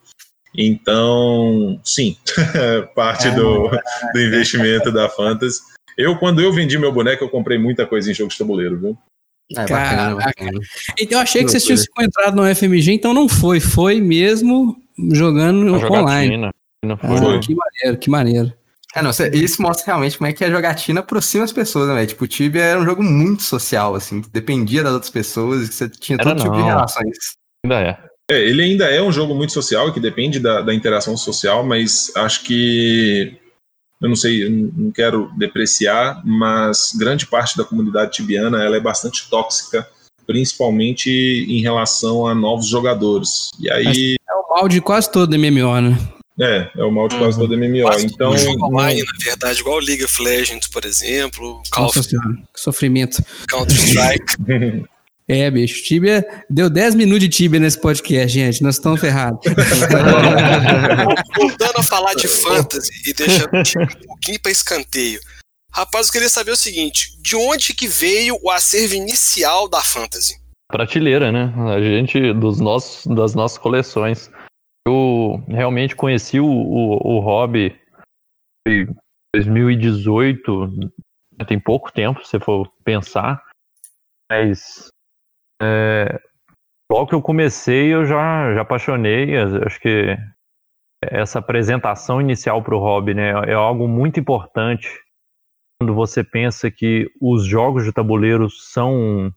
Então, 0.56 1.80
sim, 1.82 2.16
parte 2.94 3.30
do, 3.30 3.70
do 4.12 4.20
investimento 4.20 4.92
da 4.92 5.08
Fantasy. 5.08 5.60
Eu, 5.96 6.16
quando 6.18 6.40
eu 6.40 6.52
vendi 6.52 6.78
meu 6.78 6.92
boneco, 6.92 7.24
eu 7.24 7.28
comprei 7.28 7.58
muita 7.58 7.86
coisa 7.86 8.10
em 8.10 8.14
jogo 8.14 8.30
de 8.30 8.38
tabuleiro, 8.38 8.78
viu? 8.78 8.98
É 9.52 9.60
bacana, 9.60 9.78
Caraca. 9.96 10.14
bacana. 10.26 10.60
Então 10.98 11.18
eu 11.18 11.22
achei 11.22 11.44
que 11.44 11.50
vocês 11.50 11.64
tinham 11.64 11.76
se 11.76 11.86
encontrado 11.90 12.34
no 12.34 12.54
FMG, 12.54 12.92
então 12.92 13.12
não 13.12 13.28
foi. 13.28 13.60
Foi 13.60 14.00
mesmo 14.00 14.76
jogando 15.12 15.74
A 15.74 15.78
online. 16.00 16.34
jogatina. 16.34 16.50
Não 16.84 16.94
Ah, 17.02 17.08
foi. 17.08 17.18
Foi. 17.18 17.38
que 17.40 17.54
maneiro, 17.54 17.98
que 18.00 18.10
maneiro. 18.10 18.52
É, 18.96 19.02
não, 19.02 19.10
isso 19.10 19.60
mostra 19.60 19.86
realmente 19.86 20.16
como 20.16 20.28
é 20.30 20.32
que 20.32 20.44
a 20.44 20.50
jogatina 20.50 21.00
aproxima 21.00 21.42
as 21.44 21.52
pessoas, 21.52 21.88
né? 21.88 22.06
Tipo, 22.06 22.24
o 22.24 22.28
Tibia 22.28 22.62
era 22.62 22.80
um 22.80 22.84
jogo 22.84 23.02
muito 23.02 23.42
social, 23.42 23.94
assim, 23.96 24.22
que 24.22 24.30
dependia 24.30 24.82
das 24.84 24.92
outras 24.92 25.10
pessoas, 25.10 25.68
que 25.68 25.74
você 25.74 25.88
tinha 25.88 26.16
Era 26.16 26.30
todo 26.30 26.40
tipo 26.42 26.52
de 26.54 26.60
não. 26.60 26.66
relações. 26.68 27.16
Ainda 27.64 27.80
é. 27.80 27.98
É, 28.30 28.40
ele 28.40 28.62
ainda 28.62 28.86
é 28.86 29.02
um 29.02 29.10
jogo 29.12 29.34
muito 29.34 29.52
social, 29.52 29.92
que 29.92 29.98
depende 30.00 30.38
da, 30.38 30.62
da 30.62 30.72
interação 30.72 31.16
social, 31.16 31.64
mas 31.66 32.10
acho 32.16 32.44
que. 32.44 33.36
Eu 34.04 34.08
não 34.10 34.16
sei, 34.16 34.44
eu 34.44 34.50
não 34.50 34.90
quero 34.90 35.30
depreciar, 35.38 36.20
mas 36.24 36.92
grande 36.94 37.26
parte 37.26 37.56
da 37.56 37.64
comunidade 37.64 38.12
tibiana 38.12 38.62
ela 38.62 38.76
é 38.76 38.80
bastante 38.80 39.28
tóxica, 39.30 39.88
principalmente 40.26 41.10
em 41.10 41.60
relação 41.62 42.26
a 42.26 42.34
novos 42.34 42.68
jogadores. 42.68 43.50
E 43.58 43.70
aí. 43.70 44.14
É 44.28 44.34
o 44.34 44.54
mal 44.54 44.68
de 44.68 44.80
quase 44.82 45.10
todo 45.10 45.34
MMO, 45.38 45.80
né? 45.80 45.98
É, 46.38 46.68
é 46.76 46.84
o 46.84 46.90
mal 46.90 47.08
de 47.08 47.16
quase 47.16 47.38
todo 47.38 47.56
MMO. 47.56 47.82
Quase 47.84 48.06
Então. 48.06 48.34
não- 48.34 48.66
online, 48.68 49.02
na 49.02 49.24
verdade, 49.24 49.60
igual 49.60 49.78
League 49.78 50.04
of 50.04 50.22
Legends, 50.22 50.68
por 50.68 50.84
exemplo, 50.84 51.62
Call 51.70 51.84
Nossa 51.84 52.00
of 52.00 52.08
senhora, 52.08 52.28
que 52.52 52.60
sofrimento. 52.60 53.22
Counter-Strike. 53.48 54.84
É, 55.26 55.50
bicho, 55.50 55.82
Tibia. 55.82 56.22
Deu 56.50 56.68
10 56.68 56.94
minutos 56.94 57.20
de 57.20 57.30
Tibia 57.30 57.58
nesse 57.58 57.80
podcast, 57.80 58.28
gente. 58.28 58.62
Nós 58.62 58.74
estamos 58.76 59.00
ferrados. 59.00 59.40
Voltando 61.34 61.78
a 61.78 61.82
falar 61.82 62.14
de 62.14 62.28
fantasy 62.28 62.90
e 63.08 63.14
deixando 63.14 63.56
o 63.58 63.62
time 63.62 63.84
um 63.84 64.06
pouquinho 64.06 64.40
para 64.42 64.52
escanteio. 64.52 65.18
Rapaz, 65.72 66.08
eu 66.08 66.12
queria 66.12 66.28
saber 66.28 66.50
o 66.50 66.56
seguinte: 66.56 67.18
de 67.22 67.34
onde 67.36 67.72
que 67.74 67.88
veio 67.88 68.38
o 68.42 68.50
acervo 68.50 68.94
inicial 68.94 69.66
da 69.66 69.82
fantasy? 69.82 70.34
Prateleira, 70.70 71.32
né? 71.32 71.52
A 71.74 71.80
gente, 71.80 72.32
dos 72.34 72.60
nossos, 72.60 73.06
das 73.06 73.34
nossas 73.34 73.56
coleções. 73.58 74.30
Eu 74.86 75.42
realmente 75.48 75.96
conheci 75.96 76.38
o, 76.38 76.46
o, 76.46 77.16
o 77.16 77.20
hobby 77.20 77.74
em 78.68 78.86
2018, 79.34 80.66
né, 80.66 81.44
tem 81.46 81.58
pouco 81.58 81.90
tempo, 81.90 82.22
se 82.26 82.38
for 82.38 82.70
pensar. 82.84 83.42
Mas 84.30 84.88
é, 85.62 86.20
logo 86.90 87.06
que 87.06 87.14
eu 87.14 87.22
comecei, 87.22 87.92
eu 87.92 88.04
já, 88.04 88.54
já 88.54 88.60
apaixonei. 88.62 89.36
Acho 89.36 89.80
que 89.80 90.16
essa 91.02 91.38
apresentação 91.38 92.20
inicial 92.20 92.62
para 92.62 92.74
o 92.74 92.80
hobby, 92.80 93.14
né? 93.14 93.30
É 93.46 93.54
algo 93.54 93.86
muito 93.86 94.18
importante 94.18 94.88
quando 95.80 95.94
você 95.94 96.22
pensa 96.22 96.70
que 96.70 97.10
os 97.20 97.44
jogos 97.44 97.84
de 97.84 97.92
tabuleiro 97.92 98.48
são 98.50 99.32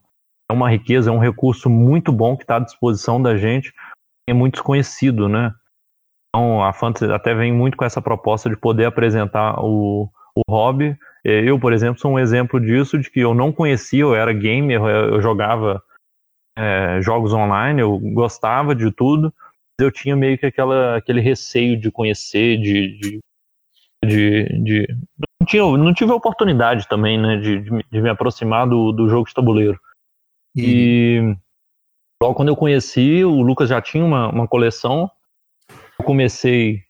é 0.50 0.54
uma 0.54 0.70
riqueza, 0.70 1.10
é 1.10 1.14
um 1.14 1.20
recurso 1.20 1.70
muito 1.70 2.12
bom 2.12 2.38
que 2.38 2.44
está 2.44 2.56
à 2.56 2.60
disposição 2.60 3.22
da 3.22 3.36
gente, 3.36 3.74
é 4.30 4.34
muito 4.34 4.54
desconhecido, 4.54 5.28
né? 5.28 5.54
Então 6.30 6.64
a 6.64 6.72
Fantasy 6.72 7.12
até 7.12 7.34
vem 7.34 7.52
muito 7.52 7.76
com 7.76 7.84
essa 7.84 8.02
proposta 8.02 8.50
de 8.50 8.56
poder 8.56 8.86
apresentar 8.86 9.60
o, 9.60 10.10
o 10.36 10.42
hobby. 10.50 10.98
Eu, 11.24 11.60
por 11.60 11.74
exemplo, 11.74 12.00
sou 12.00 12.14
um 12.14 12.20
exemplo 12.20 12.62
disso, 12.62 12.98
de 12.98 13.10
que 13.10 13.20
eu 13.20 13.34
não 13.34 13.52
conhecia, 13.52 14.02
eu 14.02 14.16
era 14.16 14.32
gamer, 14.32 14.80
eu 14.82 15.22
jogava 15.22 15.84
é, 16.58 17.00
jogos 17.02 17.34
online, 17.34 17.82
eu 17.82 18.00
gostava 18.00 18.74
de 18.74 18.92
tudo, 18.92 19.32
eu 19.80 19.92
tinha 19.92 20.16
meio 20.16 20.38
que 20.40 20.46
aquela, 20.48 20.98
aquele 20.98 21.22
receio 21.22 21.80
de 21.80 21.92
conhecer, 21.92 22.58
de, 22.58 22.98
de, 22.98 23.20
de, 24.04 24.64
de... 24.64 24.88
Não, 25.40 25.46
tinha, 25.46 25.64
não 25.64 25.94
tive 25.94 26.12
a 26.12 26.16
oportunidade 26.16 26.88
também, 26.88 27.20
né, 27.20 27.38
de, 27.38 27.60
de, 27.60 28.02
me 28.02 28.10
aproximar 28.10 28.68
do, 28.68 28.92
do 28.92 29.08
jogo 29.08 29.28
de 29.28 29.36
tabuleiro. 29.36 29.80
Uhum. 30.58 30.64
E 30.64 31.38
logo 32.22 32.34
quando 32.34 32.50
eu 32.50 32.56
conheci, 32.56 33.24
o 33.24 33.42
Lucas 33.42 33.70
já 33.70 33.80
tinha 33.80 34.04
uma, 34.04 34.30
uma 34.30 34.48
coleção, 34.48 35.10
eu 36.00 36.04
comecei, 36.04 36.82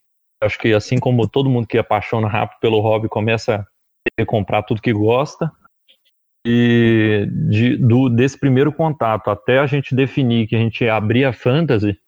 acho 0.42 0.58
que 0.58 0.74
assim 0.74 0.98
como 0.98 1.28
todo 1.28 1.50
mundo 1.50 1.68
que 1.68 1.78
apaixona 1.78 2.30
rápido 2.30 2.60
pelo 2.62 2.80
hobby, 2.80 3.10
começa 3.10 3.68
a 4.18 4.26
comprar 4.26 4.64
tudo 4.64 4.82
que 4.82 4.94
gosta, 4.94 5.52
e 6.50 7.28
de, 7.30 7.76
do, 7.76 8.08
desse 8.08 8.40
primeiro 8.40 8.72
contato 8.72 9.30
até 9.30 9.60
a 9.60 9.66
gente 9.66 9.94
definir 9.94 10.48
que 10.48 10.56
a 10.56 10.60
gente 10.60 10.88
abria 10.88 11.28
a 11.28 11.34
fantasy, 11.34 12.00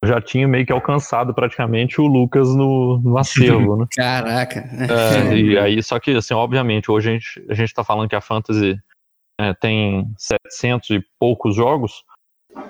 eu 0.00 0.08
já 0.08 0.20
tinha 0.20 0.46
meio 0.46 0.64
que 0.64 0.72
alcançado 0.72 1.34
praticamente 1.34 2.00
o 2.00 2.06
Lucas 2.06 2.54
no, 2.54 3.00
no 3.02 3.18
acervo, 3.18 3.76
né? 3.76 3.86
Caraca. 3.92 4.60
É, 4.60 5.36
e 5.36 5.58
aí, 5.58 5.82
só 5.82 5.98
que, 5.98 6.12
assim, 6.12 6.34
obviamente, 6.34 6.88
hoje 6.88 7.10
a 7.10 7.12
gente, 7.14 7.46
a 7.50 7.54
gente 7.54 7.74
tá 7.74 7.82
falando 7.82 8.08
que 8.08 8.14
a 8.14 8.20
Fantasy 8.20 8.78
é, 9.40 9.52
tem 9.54 10.08
700 10.16 10.90
e 10.90 11.04
poucos 11.18 11.56
jogos. 11.56 12.04
A 12.56 12.62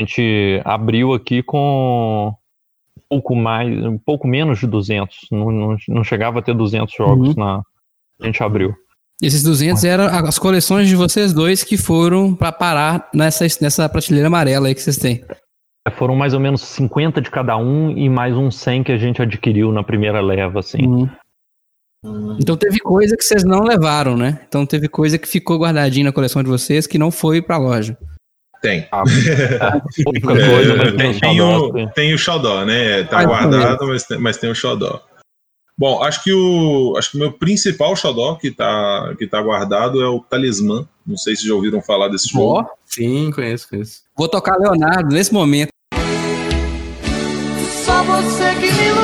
gente 0.00 0.62
abriu 0.64 1.12
aqui 1.12 1.42
com 1.42 2.32
um 2.96 3.02
pouco 3.08 3.34
mais, 3.34 3.84
um 3.84 3.98
pouco 3.98 4.28
menos 4.28 4.60
de 4.60 4.68
200. 4.68 5.18
Não, 5.32 5.50
não, 5.50 5.76
não 5.88 6.04
chegava 6.04 6.38
a 6.38 6.42
ter 6.42 6.54
200 6.54 6.94
jogos 6.94 7.30
uhum. 7.30 7.44
na. 7.44 7.62
A 8.20 8.26
gente 8.26 8.40
abriu. 8.40 8.72
Esses 9.22 9.42
200 9.42 9.84
eram 9.84 10.04
as 10.06 10.38
coleções 10.38 10.88
de 10.88 10.96
vocês 10.96 11.32
dois 11.32 11.62
que 11.62 11.76
foram 11.76 12.34
para 12.34 12.52
parar 12.52 13.08
nessa, 13.14 13.46
nessa 13.60 13.88
prateleira 13.88 14.26
amarela 14.26 14.68
aí 14.68 14.74
que 14.74 14.82
vocês 14.82 14.96
têm. 14.96 15.24
É, 15.86 15.90
foram 15.90 16.16
mais 16.16 16.34
ou 16.34 16.40
menos 16.40 16.62
50 16.62 17.20
de 17.20 17.30
cada 17.30 17.56
um 17.56 17.90
e 17.90 18.08
mais 18.08 18.36
uns 18.36 18.56
100 18.56 18.84
que 18.84 18.92
a 18.92 18.96
gente 18.96 19.22
adquiriu 19.22 19.70
na 19.70 19.82
primeira 19.84 20.20
leva, 20.20 20.60
assim. 20.60 20.82
Uhum. 20.84 21.08
Então 22.40 22.56
teve 22.56 22.78
coisa 22.80 23.16
que 23.16 23.24
vocês 23.24 23.44
não 23.44 23.62
levaram, 23.62 24.16
né? 24.16 24.40
Então 24.46 24.66
teve 24.66 24.88
coisa 24.88 25.18
que 25.18 25.26
ficou 25.26 25.58
guardadinha 25.58 26.04
na 26.04 26.12
coleção 26.12 26.42
de 26.42 26.48
vocês 26.50 26.86
que 26.86 26.98
não 26.98 27.10
foi 27.10 27.40
pra 27.40 27.56
loja. 27.56 27.96
Tem. 28.60 28.86
Ah, 28.90 29.04
pouca 30.04 30.20
coisa, 30.20 30.76
mas 30.76 30.96
tem, 30.96 31.20
tem, 31.20 31.40
o, 31.40 31.88
tem 31.90 32.14
o 32.14 32.18
xodó, 32.18 32.64
né? 32.64 33.04
Tá 33.04 33.20
ah, 33.20 33.24
guardado, 33.24 33.86
mas 33.86 34.04
tem, 34.04 34.18
mas 34.18 34.36
tem 34.36 34.50
o 34.50 34.54
xodó. 34.54 35.02
Bom, 35.76 36.02
acho 36.04 36.22
que 36.22 36.32
o 36.32 36.94
acho 36.96 37.10
que 37.10 37.16
o 37.16 37.20
meu 37.20 37.32
principal 37.32 37.96
xodó 37.96 38.36
que 38.36 38.50
tá, 38.52 39.12
que 39.18 39.26
tá 39.26 39.42
guardado 39.42 40.00
é 40.00 40.08
o 40.08 40.20
Talismã. 40.20 40.86
Não 41.04 41.16
sei 41.16 41.34
se 41.34 41.46
já 41.46 41.54
ouviram 41.54 41.82
falar 41.82 42.08
desse 42.08 42.28
jogo. 42.28 42.60
Oh, 42.60 42.64
sim, 42.86 43.30
conheço, 43.32 43.68
conheço. 43.68 44.02
Vou 44.16 44.28
tocar 44.28 44.56
Leonardo 44.56 45.12
nesse 45.12 45.34
momento. 45.34 45.70
Só 47.84 48.04
você 48.04 48.54
que 48.54 48.72
me 48.72 49.03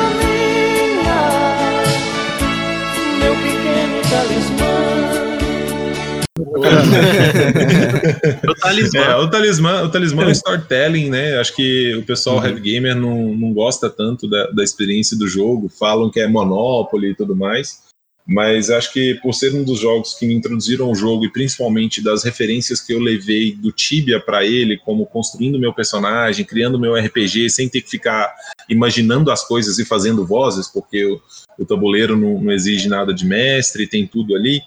o 8.47 8.55
talismã. 8.55 8.99
É, 8.99 9.15
o 9.15 9.29
talismã, 9.29 9.83
o 9.83 9.89
talismã 9.89 10.23
é 10.23 10.27
o 10.27 10.31
storytelling, 10.31 11.09
né? 11.09 11.37
Acho 11.39 11.55
que 11.55 11.95
o 11.95 12.03
pessoal 12.05 12.37
uhum. 12.37 12.45
heavy 12.45 12.59
gamer 12.59 12.93
não, 12.95 13.33
não 13.33 13.53
gosta 13.53 13.89
tanto 13.89 14.29
da, 14.29 14.47
da 14.47 14.61
experiência 14.63 15.17
do 15.17 15.27
jogo, 15.27 15.69
falam 15.69 16.11
que 16.11 16.19
é 16.19 16.27
Monopoly 16.27 17.11
e 17.11 17.15
tudo 17.15 17.35
mais. 17.35 17.89
Mas 18.27 18.69
acho 18.69 18.93
que 18.93 19.15
por 19.15 19.33
ser 19.33 19.53
um 19.53 19.63
dos 19.63 19.79
jogos 19.79 20.13
que 20.13 20.27
me 20.27 20.33
introduziram 20.33 20.91
o 20.91 20.95
jogo 20.95 21.25
e 21.25 21.31
principalmente 21.31 22.03
das 22.03 22.23
referências 22.23 22.79
que 22.79 22.93
eu 22.93 22.99
levei 22.99 23.55
do 23.55 23.71
Tibia 23.71 24.19
para 24.19 24.45
ele, 24.45 24.77
como 24.77 25.05
construindo 25.05 25.59
meu 25.59 25.73
personagem, 25.73 26.45
criando 26.45 26.79
meu 26.79 26.95
RPG, 26.95 27.49
sem 27.49 27.67
ter 27.67 27.81
que 27.81 27.89
ficar 27.89 28.31
imaginando 28.69 29.31
as 29.31 29.45
coisas 29.47 29.79
e 29.79 29.85
fazendo 29.85 30.25
vozes, 30.25 30.67
porque 30.67 31.03
o, 31.05 31.19
o 31.57 31.65
tabuleiro 31.65 32.15
não, 32.15 32.39
não 32.41 32.51
exige 32.51 32.87
nada 32.87 33.13
de 33.13 33.25
mestre, 33.25 33.87
tem 33.87 34.05
tudo 34.05 34.35
ali 34.35 34.61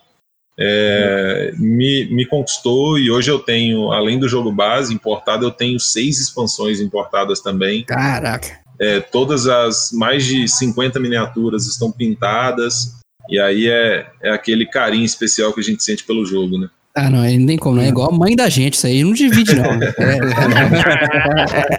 é, 0.58 1.52
me, 1.58 2.06
me 2.06 2.26
conquistou 2.26 2.98
e 2.98 3.10
hoje 3.10 3.30
eu 3.30 3.38
tenho, 3.38 3.92
além 3.92 4.18
do 4.18 4.28
jogo 4.28 4.52
base 4.52 4.94
importado, 4.94 5.44
eu 5.44 5.50
tenho 5.50 5.78
seis 5.80 6.20
expansões 6.20 6.80
importadas 6.80 7.40
também. 7.40 7.84
Caraca! 7.84 8.60
É, 8.80 9.00
todas 9.00 9.46
as 9.46 9.92
mais 9.92 10.24
de 10.24 10.48
50 10.48 10.98
miniaturas 10.98 11.66
estão 11.66 11.92
pintadas, 11.92 12.94
e 13.28 13.38
aí 13.38 13.68
é, 13.68 14.06
é 14.22 14.30
aquele 14.30 14.66
carinho 14.66 15.04
especial 15.04 15.52
que 15.52 15.60
a 15.60 15.62
gente 15.62 15.82
sente 15.82 16.04
pelo 16.04 16.26
jogo, 16.26 16.58
né? 16.58 16.68
Ah, 16.96 17.10
não, 17.10 17.22
nem 17.22 17.56
como, 17.56 17.76
não 17.76 17.82
é 17.82 17.88
igual 17.88 18.08
a 18.10 18.16
mãe 18.16 18.36
da 18.36 18.48
gente, 18.48 18.74
isso 18.74 18.86
aí 18.86 19.02
não 19.02 19.12
divide, 19.12 19.56
não. 19.56 19.64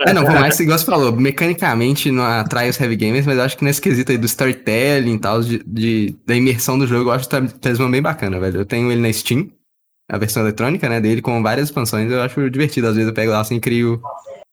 é, 0.05 0.13
não, 0.13 0.25
por 0.25 0.33
mais 0.33 0.57
que 0.57 0.63
igual 0.63 0.77
você 0.77 0.83
falou, 0.83 1.15
mecanicamente 1.15 2.11
não 2.11 2.21
atrai 2.21 2.69
os 2.69 2.77
heavy 2.77 2.97
gamers, 2.97 3.25
mas 3.25 3.37
eu 3.37 3.43
acho 3.43 3.57
que 3.57 3.63
nesse 3.63 3.81
quesito 3.81 4.11
aí 4.11 4.17
do 4.17 4.25
storytelling 4.25 5.13
e 5.13 5.19
tal, 5.19 5.41
de, 5.41 5.63
de, 5.65 6.13
da 6.25 6.35
imersão 6.35 6.77
do 6.77 6.85
jogo, 6.85 7.09
eu 7.09 7.13
acho 7.13 7.27
o 7.27 7.47
Talismã 7.59 7.89
bem 7.89 8.01
bacana, 8.01 8.37
velho. 8.41 8.59
Eu 8.59 8.65
tenho 8.65 8.91
ele 8.91 8.99
na 8.99 9.13
Steam, 9.13 9.49
a 10.11 10.17
versão 10.17 10.43
eletrônica, 10.43 10.89
né, 10.89 10.99
dele, 10.99 11.21
com 11.21 11.41
várias 11.41 11.69
expansões, 11.69 12.11
eu 12.11 12.21
acho 12.21 12.49
divertido. 12.49 12.87
Às 12.87 12.95
vezes 12.95 13.07
eu 13.07 13.15
pego 13.15 13.31
lá 13.31 13.39
assim, 13.39 13.57
crio 13.57 14.01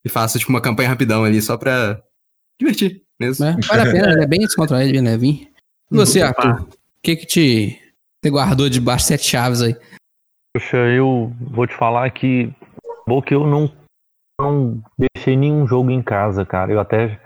e 0.05 0.09
faço, 0.09 0.39
tipo, 0.39 0.53
uma 0.53 0.61
campanha 0.61 0.91
rapidão 0.91 1.25
ali, 1.25 1.43
só 1.43 1.57
pra 1.57 2.01
divertir 2.61 3.03
mesmo. 3.19 3.47
É, 3.47 3.57
vale 3.67 3.89
a 3.89 3.93
pena, 3.93 4.13
ele 4.13 4.23
é 4.23 4.27
bem 4.29 4.41
descontraído, 4.41 4.93
bem 4.93 5.03
levinho. 5.03 5.49
E 5.91 5.97
você, 5.97 6.23
Arthur, 6.23 6.61
o 6.63 6.69
que 7.03 7.17
que 7.17 7.27
te, 7.27 7.79
te 8.23 8.31
guardou 8.31 8.69
debaixo 8.69 9.05
de 9.05 9.09
sete 9.09 9.27
chaves 9.27 9.61
aí? 9.61 9.77
Poxa, 10.55 10.77
eu 10.77 11.33
vou 11.41 11.67
te 11.67 11.75
falar 11.75 12.11
que 12.11 12.53
bom 13.07 13.23
que 13.23 13.35
eu 13.35 13.47
não, 13.47 13.71
não 14.41 14.83
deixei 14.99 15.37
nenhum 15.37 15.67
jogo 15.67 15.91
em 15.91 16.03
casa, 16.03 16.45
cara. 16.45 16.73
Eu 16.73 16.81
até, 16.81 17.07
de 17.07 17.19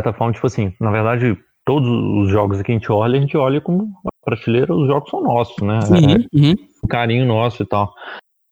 certa 0.00 0.16
forma, 0.16 0.32
tipo 0.32 0.46
assim, 0.46 0.74
na 0.80 0.90
verdade, 0.90 1.38
todos 1.66 1.88
os 1.88 2.30
jogos 2.30 2.62
que 2.62 2.72
a 2.72 2.74
gente 2.74 2.90
olha, 2.90 3.18
a 3.18 3.20
gente 3.20 3.36
olha 3.36 3.60
como 3.60 3.92
a 4.06 4.10
prateleira, 4.24 4.74
os 4.74 4.86
jogos 4.86 5.10
são 5.10 5.22
nossos, 5.22 5.60
né? 5.62 5.80
Uhum, 5.90 6.12
é, 6.12 6.16
uhum. 6.32 6.54
Um 6.84 6.88
carinho 6.88 7.26
nosso 7.26 7.62
e 7.62 7.66
tal. 7.66 7.92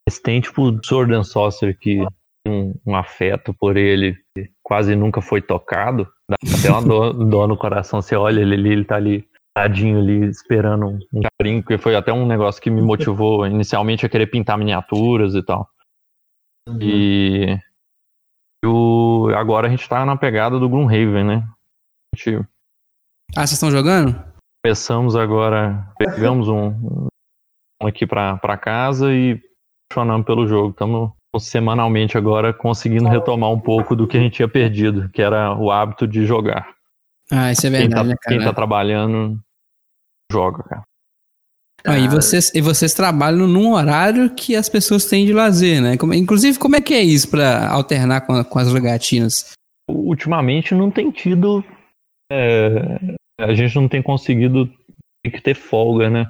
Mas 0.07 0.19
tem, 0.19 0.41
tipo, 0.41 0.79
Sword 0.85 1.15
and 1.15 1.25
Sorcerer, 1.25 1.79
que 1.79 2.05
um, 2.47 2.75
um 2.87 2.95
afeto 2.95 3.55
por 3.55 3.77
ele 3.77 4.17
quase 4.63 4.95
nunca 4.95 5.23
foi 5.23 5.41
tocado. 5.41 6.07
Dá 6.29 6.37
até 6.59 6.71
uma 6.71 6.83
dor, 6.83 7.13
dor 7.13 7.49
no 7.49 7.57
coração. 7.57 8.03
Você 8.03 8.15
olha 8.15 8.41
ele 8.41 8.55
ali, 8.55 8.71
ele 8.71 8.85
tá 8.85 8.97
ali 8.97 9.27
tadinho 9.57 9.99
ali 9.99 10.27
esperando 10.27 10.99
um 11.13 11.21
carinho, 11.39 11.63
que 11.63 11.79
foi 11.79 11.95
até 11.95 12.13
um 12.13 12.27
negócio 12.27 12.61
que 12.61 12.71
me 12.71 12.83
motivou 12.83 13.47
inicialmente 13.47 14.05
a 14.05 14.09
querer 14.09 14.27
pintar 14.27 14.59
miniaturas 14.59 15.35
e 15.35 15.43
tal. 15.43 15.69
Uhum. 16.69 16.79
E 16.81 17.61
o, 18.65 19.29
agora 19.37 19.69
a 19.69 19.71
gente 19.71 19.89
tá 19.89 20.05
na 20.05 20.17
pegada 20.17 20.59
do 20.59 20.69
Gloomhaven, 20.69 21.25
né? 21.25 21.49
Gente, 22.17 22.45
ah, 23.37 23.41
vocês 23.41 23.53
estão 23.53 23.71
jogando? 23.71 24.15
Começamos 24.65 25.17
agora, 25.17 25.93
pegamos 25.99 26.49
um, 26.49 27.09
um 27.83 27.87
aqui 27.87 28.07
pra, 28.07 28.37
pra 28.37 28.57
casa 28.57 29.13
e 29.13 29.41
apaixonamos 29.91 30.25
pelo 30.25 30.47
jogo. 30.47 30.71
Estamos 30.71 31.13
semanalmente 31.39 32.17
agora 32.17 32.53
conseguindo 32.53 33.09
retomar 33.09 33.51
um 33.51 33.61
pouco 33.61 33.97
do 33.97 34.07
que 34.07 34.17
a 34.17 34.21
gente 34.21 34.35
tinha 34.35 34.49
perdido, 34.49 35.09
que 35.11 35.21
era 35.21 35.55
o 35.57 35.71
hábito 35.71 36.07
de 36.07 36.25
jogar. 36.25 36.74
Ah, 37.37 37.51
isso 37.51 37.67
é 37.67 37.71
verdade, 37.71 37.91
quem 37.91 37.97
tá, 37.97 38.05
né, 38.05 38.15
cara? 38.21 38.37
Quem 38.37 38.47
tá 38.47 38.55
trabalhando, 38.55 39.41
joga, 40.31 40.63
cara. 40.63 40.83
Ah, 41.85 41.99
e, 41.99 42.09
vocês, 42.09 42.55
e 42.55 42.61
vocês 42.61 42.95
trabalham 42.95 43.47
num 43.49 43.73
horário 43.73 44.35
que 44.35 44.55
as 44.55 44.69
pessoas 44.69 45.05
têm 45.05 45.27
de 45.27 45.33
lazer, 45.33 45.83
né? 45.83 45.97
Como, 45.99 46.15
inclusive, 46.15 46.59
como 46.59 46.77
é 46.77 46.81
que 46.81 46.95
é 46.95 47.03
isso 47.03 47.29
para 47.29 47.69
alternar 47.69 48.23
com, 48.23 48.43
com, 48.45 48.59
as 48.59 48.71
jogatinas? 48.71 49.53
Ultimamente 49.91 50.75
não 50.75 50.91
tem 50.91 51.11
tido. 51.11 51.63
É, 52.33 53.17
a 53.39 53.53
gente 53.53 53.75
não 53.75 53.89
tem 53.89 54.01
conseguido 54.01 54.73
tem 55.23 55.33
que 55.33 55.43
ter 55.43 55.55
folga, 55.55 56.09
né? 56.09 56.27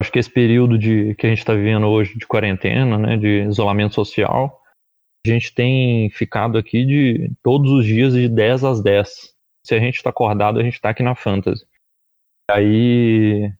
Acho 0.00 0.10
que 0.10 0.18
esse 0.18 0.30
período 0.30 0.78
de, 0.78 1.14
que 1.16 1.26
a 1.26 1.28
gente 1.28 1.40
está 1.40 1.54
vivendo 1.54 1.86
hoje 1.86 2.16
de 2.16 2.26
quarentena, 2.26 2.96
né? 2.96 3.16
De 3.16 3.44
isolamento 3.48 3.94
social, 3.94 4.60
a 5.26 5.30
gente 5.30 5.54
tem 5.54 6.08
ficado 6.10 6.56
aqui 6.56 6.86
de 6.86 7.32
todos 7.42 7.70
os 7.70 7.84
dias 7.84 8.14
de 8.14 8.28
10 8.28 8.64
às 8.64 8.82
10 8.82 9.37
se 9.68 9.74
a 9.74 9.78
gente 9.78 9.96
está 9.96 10.10
acordado, 10.10 10.58
a 10.58 10.62
gente 10.62 10.74
está 10.74 10.88
aqui 10.88 11.02
na 11.02 11.14
Fantasy. 11.14 11.66
Aí 12.50 13.52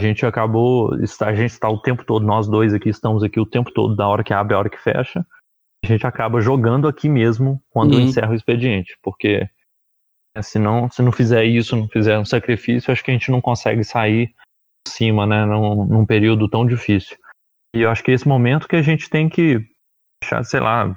a 0.00 0.04
gente 0.04 0.24
acabou, 0.24 0.94
a 0.94 1.34
gente 1.34 1.50
está 1.50 1.68
o 1.68 1.80
tempo 1.80 2.04
todo, 2.04 2.24
nós 2.24 2.48
dois 2.48 2.72
aqui 2.72 2.88
estamos 2.88 3.22
aqui 3.22 3.38
o 3.38 3.46
tempo 3.46 3.70
todo, 3.70 3.94
da 3.94 4.08
hora 4.08 4.24
que 4.24 4.32
abre, 4.32 4.54
a 4.54 4.58
hora 4.58 4.70
que 4.70 4.78
fecha. 4.78 5.24
A 5.84 5.88
gente 5.88 6.06
acaba 6.06 6.40
jogando 6.40 6.88
aqui 6.88 7.08
mesmo 7.08 7.62
quando 7.70 7.94
uhum. 7.94 8.00
encerra 8.00 8.30
o 8.30 8.34
expediente, 8.34 8.96
porque 9.02 9.48
É, 10.34 10.40
Se 10.40 10.58
não, 10.58 10.90
se 10.90 11.02
não 11.02 11.12
fizer 11.12 11.44
isso, 11.44 11.76
não 11.76 11.88
fizer 11.88 12.18
um 12.18 12.24
sacrifício, 12.24 12.90
acho 12.90 13.04
que 13.04 13.10
a 13.10 13.14
gente 13.14 13.30
não 13.30 13.40
consegue 13.40 13.84
sair 13.84 14.28
por 14.84 14.90
cima, 14.90 15.26
né? 15.26 15.44
Num, 15.44 15.84
num 15.84 16.06
período 16.06 16.48
tão 16.48 16.66
difícil. 16.66 17.18
E 17.74 17.82
eu 17.82 17.90
acho 17.90 18.02
que 18.02 18.10
é 18.10 18.14
esse 18.14 18.26
momento 18.26 18.66
que 18.66 18.76
a 18.76 18.82
gente 18.82 19.10
tem 19.10 19.28
que 19.28 19.58
deixar, 20.22 20.42
sei 20.44 20.60
lá, 20.60 20.96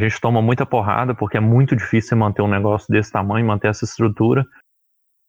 a 0.00 0.08
gente 0.08 0.20
toma 0.20 0.40
muita 0.40 0.64
porrada 0.64 1.14
porque 1.14 1.36
é 1.36 1.40
muito 1.40 1.76
difícil 1.76 2.16
manter 2.16 2.42
um 2.42 2.48
negócio 2.48 2.90
desse 2.90 3.12
tamanho, 3.12 3.46
manter 3.46 3.68
essa 3.68 3.84
estrutura. 3.84 4.46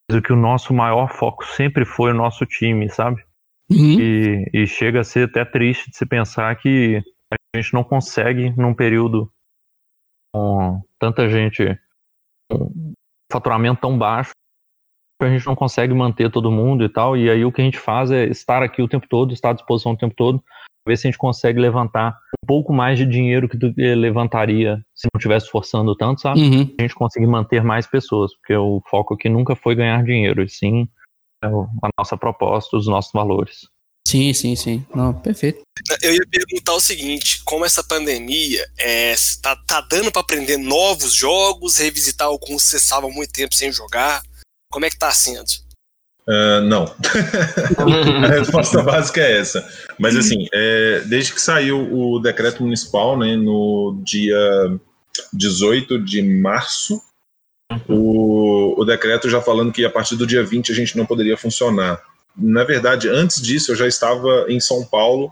Mas 0.10 0.18
o 0.18 0.22
que 0.22 0.32
o 0.32 0.38
nosso 0.38 0.74
maior 0.74 1.10
foco 1.10 1.46
sempre 1.46 1.86
foi 1.86 2.12
o 2.12 2.16
nosso 2.16 2.46
time, 2.46 2.90
sabe? 2.90 3.24
Uhum. 3.70 4.00
E, 4.00 4.50
e 4.54 4.68
chega 4.68 5.02
a 5.02 5.04
ser 5.04 5.30
até 5.30 5.46
triste 5.46 5.90
de 5.90 5.98
se 5.98 6.06
pensar 6.06 6.56
que 6.56 7.02
a 7.32 7.58
gente 7.58 7.74
não 7.74 7.84
consegue, 7.84 8.50
num 8.52 8.74
período 8.74 9.32
com 10.34 10.82
tanta 11.00 11.30
gente, 11.30 11.78
com 12.50 12.66
um 12.66 12.94
faturamento 13.32 13.82
tão 13.82 13.98
baixo, 13.98 14.32
a 15.22 15.30
gente 15.30 15.46
não 15.46 15.56
consegue 15.56 15.94
manter 15.94 16.32
todo 16.32 16.52
mundo 16.52 16.84
e 16.84 16.90
tal. 16.90 17.16
E 17.16 17.30
aí 17.30 17.46
o 17.46 17.52
que 17.52 17.62
a 17.62 17.66
gente 17.66 17.80
faz 17.80 18.12
é 18.12 18.26
estar 18.26 18.64
aqui 18.64 18.82
o 18.82 18.88
tempo 18.88 19.08
todo, 19.08 19.34
estar 19.34 19.52
à 19.52 19.54
disposição 19.54 19.94
o 19.94 19.98
tempo 19.98 20.16
todo, 20.16 20.44
ver 20.88 20.98
se 20.98 21.08
a 21.08 21.12
gente 21.12 21.18
consegue 21.18 21.60
levantar 21.60 22.18
um 22.44 22.48
pouco 22.48 22.74
mais 22.74 22.98
de 22.98 23.06
dinheiro 23.06 23.48
que 23.48 23.58
do 23.58 23.74
que 23.74 23.96
levantaria 23.96 24.78
se 24.96 25.08
não 25.14 25.18
estivesse 25.18 25.50
forçando 25.50 25.96
tanto, 25.96 26.22
sabe? 26.22 26.42
Uhum. 26.42 26.76
A 26.80 26.82
gente 26.82 26.96
conseguir 26.96 27.28
manter 27.28 27.64
mais 27.64 27.88
pessoas, 27.88 28.36
porque 28.36 28.56
o 28.56 28.82
foco 28.90 29.14
aqui 29.14 29.30
nunca 29.30 29.56
foi 29.56 29.76
ganhar 29.76 30.04
dinheiro, 30.04 30.44
e 30.44 30.50
sim 30.50 30.88
é 31.44 31.48
a 31.48 31.90
nossa 31.98 32.18
proposta, 32.18 32.78
os 32.78 32.88
nossos 32.88 33.12
valores. 33.12 33.68
Sim, 34.08 34.34
sim, 34.34 34.56
sim. 34.56 34.86
Não, 34.94 35.14
perfeito. 35.14 35.62
Eu 36.02 36.14
ia 36.14 36.28
perguntar 36.30 36.74
o 36.74 36.82
seguinte: 36.82 37.42
como 37.46 37.66
essa 37.66 37.84
pandemia 37.84 38.66
é, 38.78 39.16
se 39.16 39.42
tá, 39.42 39.56
tá 39.56 39.82
dando 39.82 40.12
pra 40.12 40.22
aprender 40.22 40.58
novos 40.58 41.14
jogos, 41.14 41.78
revisitar 41.78 42.28
alguns 42.28 42.64
que 42.64 42.70
você 42.72 42.78
estava 42.78 43.08
há 43.08 43.10
muito 43.10 43.32
tempo 43.32 43.54
sem 43.56 43.72
jogar? 43.72 44.22
Como 44.72 44.86
é 44.86 44.90
que 44.90 44.98
tá 44.98 45.12
sendo? 45.12 45.50
Ah, 46.28 46.62
não. 46.62 46.86
a 48.24 48.28
resposta 48.28 48.82
básica 48.82 49.22
é 49.22 49.40
essa. 49.40 49.68
Mas 49.98 50.16
assim, 50.16 50.48
é, 50.54 51.02
desde 51.06 51.34
que 51.34 51.42
saiu 51.42 51.92
o 51.94 52.20
decreto 52.20 52.64
municipal, 52.64 53.18
né, 53.18 53.36
no 53.36 54.02
dia 54.04 54.80
18 55.34 56.00
de 56.00 56.22
março, 56.22 57.02
o, 57.88 58.80
o 58.80 58.86
decreto 58.86 59.30
já 59.30 59.42
falando 59.42 59.72
que 59.72 59.86
a 59.86 59.90
partir 59.90 60.16
do 60.16 60.28
dia 60.28 60.44
20 60.44 60.72
a 60.72 60.76
gente 60.76 60.98
não 60.98 61.06
poderia 61.06 61.38
funcionar. 61.38 62.02
Na 62.38 62.64
verdade, 62.64 63.10
antes 63.10 63.42
disso, 63.42 63.72
eu 63.72 63.76
já 63.76 63.88
estava 63.88 64.46
em 64.48 64.60
São 64.60 64.86
Paulo 64.86 65.32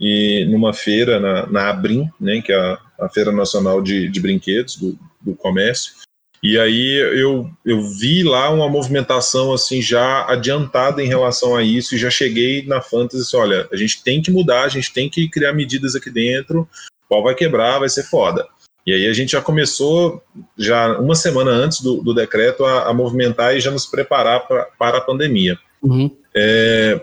e 0.00 0.44
numa 0.50 0.72
feira 0.72 1.20
na, 1.20 1.46
na 1.46 1.70
Abrim, 1.70 2.10
né, 2.20 2.40
que 2.40 2.52
é 2.52 2.56
a, 2.56 2.78
a 3.00 3.08
Feira 3.08 3.30
Nacional 3.30 3.80
de, 3.80 4.08
de 4.08 4.20
Brinquedos 4.20 4.76
do, 4.76 4.98
do 5.20 5.36
Comércio. 5.36 6.01
E 6.42 6.58
aí 6.58 6.96
eu, 7.20 7.48
eu 7.64 7.82
vi 7.82 8.24
lá 8.24 8.50
uma 8.50 8.68
movimentação 8.68 9.52
assim 9.52 9.80
já 9.80 10.26
adiantada 10.28 11.00
em 11.02 11.06
relação 11.06 11.54
a 11.54 11.62
isso 11.62 11.94
e 11.94 11.98
já 11.98 12.10
cheguei 12.10 12.66
na 12.66 12.80
Fantasy 12.80 13.22
disse, 13.22 13.36
olha, 13.36 13.68
a 13.72 13.76
gente 13.76 14.02
tem 14.02 14.20
que 14.20 14.30
mudar, 14.30 14.64
a 14.64 14.68
gente 14.68 14.92
tem 14.92 15.08
que 15.08 15.28
criar 15.28 15.52
medidas 15.52 15.94
aqui 15.94 16.10
dentro, 16.10 16.62
o 16.62 17.08
pau 17.08 17.22
vai 17.22 17.36
quebrar, 17.36 17.78
vai 17.78 17.88
ser 17.88 18.02
foda. 18.02 18.44
E 18.84 18.92
aí 18.92 19.06
a 19.06 19.12
gente 19.12 19.32
já 19.32 19.40
começou, 19.40 20.20
já 20.58 20.98
uma 20.98 21.14
semana 21.14 21.52
antes 21.52 21.80
do, 21.80 22.02
do 22.02 22.12
decreto, 22.12 22.64
a, 22.64 22.88
a 22.88 22.92
movimentar 22.92 23.56
e 23.56 23.60
já 23.60 23.70
nos 23.70 23.86
preparar 23.86 24.46
pra, 24.48 24.64
para 24.76 24.98
a 24.98 25.02
pandemia. 25.02 25.56
Uhum. 25.80 26.10
É, 26.34 27.00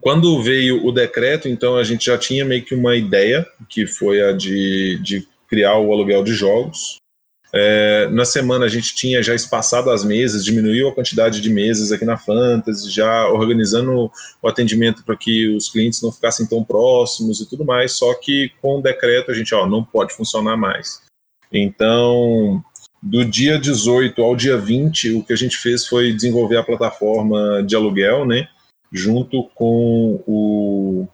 quando 0.00 0.42
veio 0.42 0.84
o 0.86 0.90
decreto, 0.90 1.46
então 1.46 1.76
a 1.76 1.84
gente 1.84 2.06
já 2.06 2.16
tinha 2.16 2.44
meio 2.44 2.64
que 2.64 2.74
uma 2.74 2.96
ideia, 2.96 3.46
que 3.68 3.86
foi 3.86 4.22
a 4.22 4.32
de, 4.32 4.98
de 5.02 5.28
criar 5.46 5.76
o 5.76 5.92
aluguel 5.92 6.24
de 6.24 6.32
jogos. 6.32 6.99
É, 7.52 8.08
na 8.10 8.24
semana 8.24 8.64
a 8.64 8.68
gente 8.68 8.94
tinha 8.94 9.22
já 9.22 9.34
espaçado 9.34 9.90
as 9.90 10.04
mesas, 10.04 10.44
diminuiu 10.44 10.88
a 10.88 10.94
quantidade 10.94 11.40
de 11.40 11.50
mesas 11.50 11.90
aqui 11.90 12.04
na 12.04 12.16
Fantasy, 12.16 12.90
já 12.90 13.28
organizando 13.28 14.10
o 14.40 14.48
atendimento 14.48 15.02
para 15.04 15.16
que 15.16 15.48
os 15.48 15.68
clientes 15.68 16.00
não 16.00 16.12
ficassem 16.12 16.46
tão 16.46 16.62
próximos 16.62 17.40
e 17.40 17.48
tudo 17.48 17.64
mais, 17.64 17.92
só 17.92 18.14
que 18.14 18.52
com 18.62 18.78
o 18.78 18.82
decreto 18.82 19.30
a 19.30 19.34
gente 19.34 19.54
ó, 19.54 19.66
não 19.66 19.84
pode 19.84 20.14
funcionar 20.14 20.56
mais. 20.56 21.02
Então, 21.52 22.62
do 23.02 23.24
dia 23.24 23.58
18 23.58 24.22
ao 24.22 24.36
dia 24.36 24.56
20, 24.56 25.14
o 25.14 25.24
que 25.24 25.32
a 25.32 25.36
gente 25.36 25.56
fez 25.56 25.86
foi 25.86 26.12
desenvolver 26.12 26.56
a 26.56 26.62
plataforma 26.62 27.62
de 27.62 27.74
aluguel, 27.74 28.24
né? 28.24 28.48
Junto 28.92 29.50
com 29.54 30.22
o, 30.26 31.08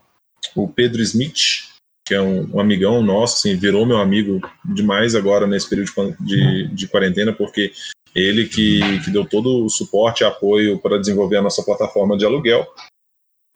o 0.54 0.68
Pedro 0.68 1.00
Smith, 1.00 1.65
que 2.06 2.14
é 2.14 2.22
um, 2.22 2.48
um 2.54 2.60
amigão 2.60 3.02
nosso, 3.02 3.36
assim, 3.36 3.56
virou 3.56 3.84
meu 3.84 3.98
amigo 3.98 4.40
demais 4.64 5.16
agora 5.16 5.44
nesse 5.44 5.68
período 5.68 6.16
de, 6.20 6.68
de, 6.68 6.86
quarentena, 6.86 7.32
porque 7.32 7.72
ele 8.14 8.46
que, 8.46 9.00
que 9.00 9.10
deu 9.10 9.26
todo 9.26 9.64
o 9.64 9.68
suporte 9.68 10.20
e 10.20 10.24
apoio 10.24 10.78
para 10.78 10.98
desenvolver 10.98 11.38
a 11.38 11.42
nossa 11.42 11.64
plataforma 11.64 12.16
de 12.16 12.24
aluguel. 12.24 12.64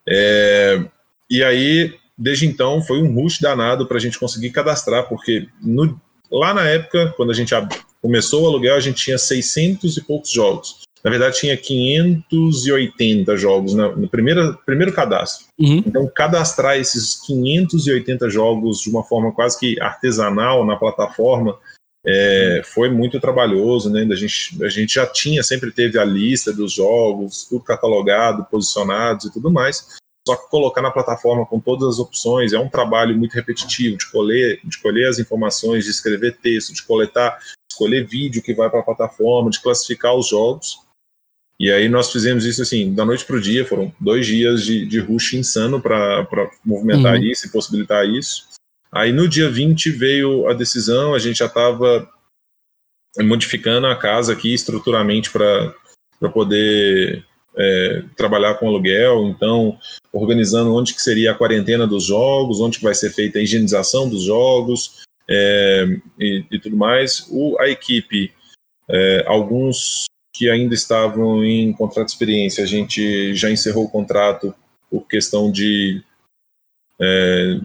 É, 0.07 0.85
e 1.31 1.45
aí, 1.45 1.95
desde 2.19 2.45
então, 2.45 2.83
foi 2.83 3.01
um 3.01 3.15
rush 3.15 3.39
danado 3.39 3.87
para 3.87 3.99
a 3.99 4.01
gente 4.01 4.19
conseguir 4.19 4.51
cadastrar, 4.51 5.09
porque 5.09 5.47
no, 5.63 6.01
lá 6.29 6.53
na 6.53 6.69
época, 6.69 7.15
quando 7.17 7.31
a 7.31 7.35
gente 7.35 7.55
começou 8.03 8.43
o 8.43 8.47
aluguel, 8.49 8.75
a 8.75 8.81
gente 8.81 9.05
tinha 9.05 9.17
600 9.17 9.97
e 9.97 10.03
poucos 10.03 10.33
jogos. 10.33 10.81
Na 11.03 11.11
verdade, 11.11 11.39
tinha 11.39 11.57
580 11.57 13.37
jogos 13.37 13.75
na- 13.75 13.95
no 13.95 14.09
primeiro, 14.09 14.59
primeiro 14.67 14.93
cadastro. 14.93 15.47
Uhum. 15.59 15.83
Então, 15.87 16.07
cadastrar 16.15 16.77
esses 16.79 17.15
580 17.27 18.29
jogos 18.29 18.81
de 18.81 18.91
uma 18.91 19.03
forma 19.03 19.33
quase 19.33 19.59
que 19.59 19.81
artesanal 19.81 20.65
na 20.65 20.77
plataforma 20.77 21.59
é, 22.07 22.63
foi 22.65 22.89
muito 22.91 23.21
trabalhoso, 23.21 23.91
né? 23.91 24.07
A 24.11 24.15
gente, 24.15 24.65
a 24.65 24.69
gente 24.69 24.95
já 24.95 25.07
tinha, 25.07 25.43
sempre 25.43 25.71
teve 25.71 25.99
a 25.99 26.05
lista 26.05 26.51
dos 26.51 26.73
jogos, 26.73 27.45
tudo 27.45 27.63
catalogado, 27.63 28.47
posicionados 28.51 29.27
e 29.27 29.33
tudo 29.33 29.51
mais. 29.51 29.87
Só 30.27 30.37
que 30.37 30.49
colocar 30.49 30.81
na 30.81 30.91
plataforma 30.91 31.45
com 31.45 31.61
todas 31.61 31.89
as 31.89 31.99
opções 31.99 32.53
é 32.53 32.59
um 32.59 32.69
trabalho 32.69 33.17
muito 33.17 33.33
repetitivo 33.35 33.99
de 33.99 34.11
colher, 34.11 34.61
de 34.65 34.79
colher 34.79 35.09
as 35.09 35.19
informações, 35.19 35.85
de 35.85 35.91
escrever 35.91 36.39
texto, 36.39 36.73
de 36.73 36.83
coletar, 36.83 37.39
escolher 37.71 38.07
vídeo 38.07 38.43
que 38.43 38.55
vai 38.55 38.71
para 38.71 38.81
a 38.81 38.85
plataforma, 38.85 39.51
de 39.51 39.61
classificar 39.61 40.15
os 40.15 40.29
jogos. 40.29 40.79
E 41.61 41.70
aí 41.70 41.90
nós 41.90 42.11
fizemos 42.11 42.46
isso 42.46 42.62
assim, 42.62 42.94
da 42.94 43.05
noite 43.05 43.27
para 43.27 43.37
o 43.37 43.40
dia, 43.40 43.66
foram 43.66 43.92
dois 44.01 44.27
dias 44.27 44.64
de, 44.64 44.87
de 44.87 44.99
rush 44.99 45.35
insano 45.35 45.79
para 45.79 46.27
movimentar 46.64 47.16
Uhum. 47.16 47.23
isso 47.25 47.46
e 47.46 47.51
possibilitar 47.51 48.09
isso. 48.09 48.49
Aí 48.90 49.12
no 49.12 49.29
dia 49.29 49.51
20 49.51 49.90
veio 49.90 50.49
a 50.49 50.55
decisão, 50.55 51.14
a 51.14 51.18
gente 51.18 51.40
já 51.40 51.46
estava 51.46 52.11
modificando 53.18 53.87
a 53.88 53.94
casa 53.94 54.33
aqui 54.33 54.55
estruturalmente 54.55 55.31
para 55.31 55.75
poder 56.33 57.27
é, 57.55 58.05
trabalhar 58.16 58.55
com 58.55 58.66
aluguel, 58.66 59.27
então 59.27 59.79
organizando 60.14 60.75
onde 60.75 60.94
que 60.94 61.03
seria 61.03 61.33
a 61.33 61.35
quarentena 61.35 61.87
dos 61.87 62.05
jogos, 62.07 62.59
onde 62.59 62.79
que 62.79 62.85
vai 62.85 62.94
ser 62.94 63.11
feita 63.11 63.38
a 63.38 63.42
higienização 63.42 64.09
dos 64.09 64.23
jogos 64.23 65.03
é, 65.29 65.85
e, 66.18 66.42
e 66.51 66.59
tudo 66.59 66.75
mais. 66.75 67.27
O, 67.31 67.61
a 67.61 67.68
equipe, 67.68 68.33
é, 68.88 69.25
alguns 69.27 70.07
que 70.33 70.49
ainda 70.49 70.75
estavam 70.75 71.45
em 71.45 71.73
contrato 71.73 72.07
de 72.07 72.12
experiência, 72.12 72.64
a 72.64 72.66
gente 72.66 73.35
já 73.35 73.51
encerrou 73.51 73.85
o 73.85 73.90
contrato 73.90 74.55
por 74.90 75.07
questão 75.07 75.51
de 75.51 76.03
é, 77.01 77.61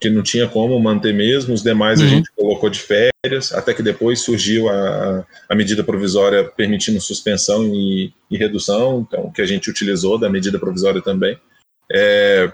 que 0.00 0.10
não 0.10 0.22
tinha 0.22 0.48
como 0.48 0.78
manter 0.80 1.14
mesmo, 1.14 1.54
os 1.54 1.62
demais 1.62 2.00
a 2.00 2.04
Uhum. 2.04 2.10
gente 2.10 2.30
colocou 2.34 2.68
de 2.68 2.80
férias, 2.80 3.52
até 3.52 3.72
que 3.72 3.82
depois 3.82 4.20
surgiu 4.20 4.68
a, 4.68 5.24
a 5.48 5.54
medida 5.54 5.84
provisória 5.84 6.44
permitindo 6.44 7.00
suspensão 7.00 7.72
e, 7.72 8.12
e 8.30 8.36
redução, 8.36 9.06
então 9.06 9.30
que 9.30 9.40
a 9.40 9.46
gente 9.46 9.70
utilizou 9.70 10.18
da 10.18 10.28
medida 10.28 10.58
provisória 10.58 11.00
também. 11.00 11.38
É, 11.90 12.52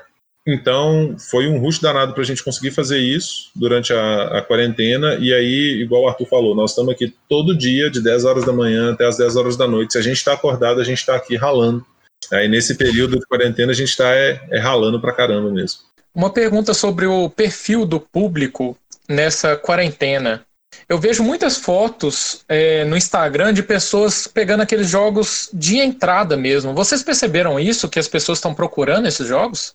então 0.50 1.14
foi 1.18 1.46
um 1.46 1.58
rush 1.58 1.78
danado 1.78 2.14
para 2.14 2.22
a 2.22 2.24
gente 2.24 2.42
conseguir 2.42 2.70
fazer 2.70 2.96
isso 2.96 3.50
durante 3.54 3.92
a, 3.92 4.38
a 4.38 4.42
quarentena, 4.42 5.16
e 5.20 5.34
aí, 5.34 5.82
igual 5.82 6.04
o 6.04 6.08
Arthur 6.08 6.26
falou, 6.26 6.54
nós 6.54 6.70
estamos 6.70 6.90
aqui 6.90 7.14
todo 7.28 7.54
dia, 7.56 7.90
de 7.90 8.02
10 8.02 8.24
horas 8.24 8.46
da 8.46 8.52
manhã 8.52 8.94
até 8.94 9.06
as 9.06 9.18
10 9.18 9.36
horas 9.36 9.56
da 9.58 9.68
noite. 9.68 9.92
Se 9.92 9.98
a 9.98 10.02
gente 10.02 10.16
está 10.16 10.32
acordado, 10.32 10.80
a 10.80 10.84
gente 10.84 11.00
está 11.00 11.14
aqui 11.14 11.36
ralando. 11.36 11.84
Aí 12.32 12.48
nesse 12.48 12.76
período 12.76 13.18
de 13.18 13.26
quarentena 13.26 13.72
a 13.72 13.74
gente 13.74 13.90
está 13.90 14.08
é, 14.14 14.40
é 14.50 14.58
ralando 14.58 14.98
pra 14.98 15.12
caramba 15.12 15.50
mesmo. 15.50 15.80
Uma 16.14 16.30
pergunta 16.30 16.72
sobre 16.72 17.04
o 17.04 17.28
perfil 17.28 17.84
do 17.84 18.00
público 18.00 18.74
nessa 19.06 19.54
quarentena. 19.54 20.46
Eu 20.88 20.98
vejo 20.98 21.22
muitas 21.22 21.58
fotos 21.58 22.42
é, 22.48 22.84
no 22.84 22.96
Instagram 22.96 23.52
de 23.52 23.62
pessoas 23.62 24.26
pegando 24.26 24.62
aqueles 24.62 24.88
jogos 24.88 25.50
de 25.52 25.76
entrada 25.76 26.38
mesmo. 26.38 26.72
Vocês 26.72 27.02
perceberam 27.02 27.60
isso? 27.60 27.88
Que 27.88 27.98
as 27.98 28.08
pessoas 28.08 28.38
estão 28.38 28.54
procurando 28.54 29.06
esses 29.06 29.26
jogos? 29.26 29.74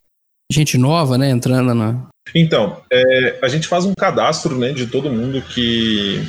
Gente 0.52 0.78
nova, 0.78 1.18
né? 1.18 1.30
Entrando 1.30 1.74
na. 1.74 2.08
Então, 2.34 2.82
é, 2.92 3.40
a 3.42 3.48
gente 3.48 3.68
faz 3.68 3.86
um 3.86 3.94
cadastro 3.94 4.58
né, 4.58 4.72
de 4.72 4.88
todo 4.88 5.12
mundo 5.12 5.42
que, 5.42 6.22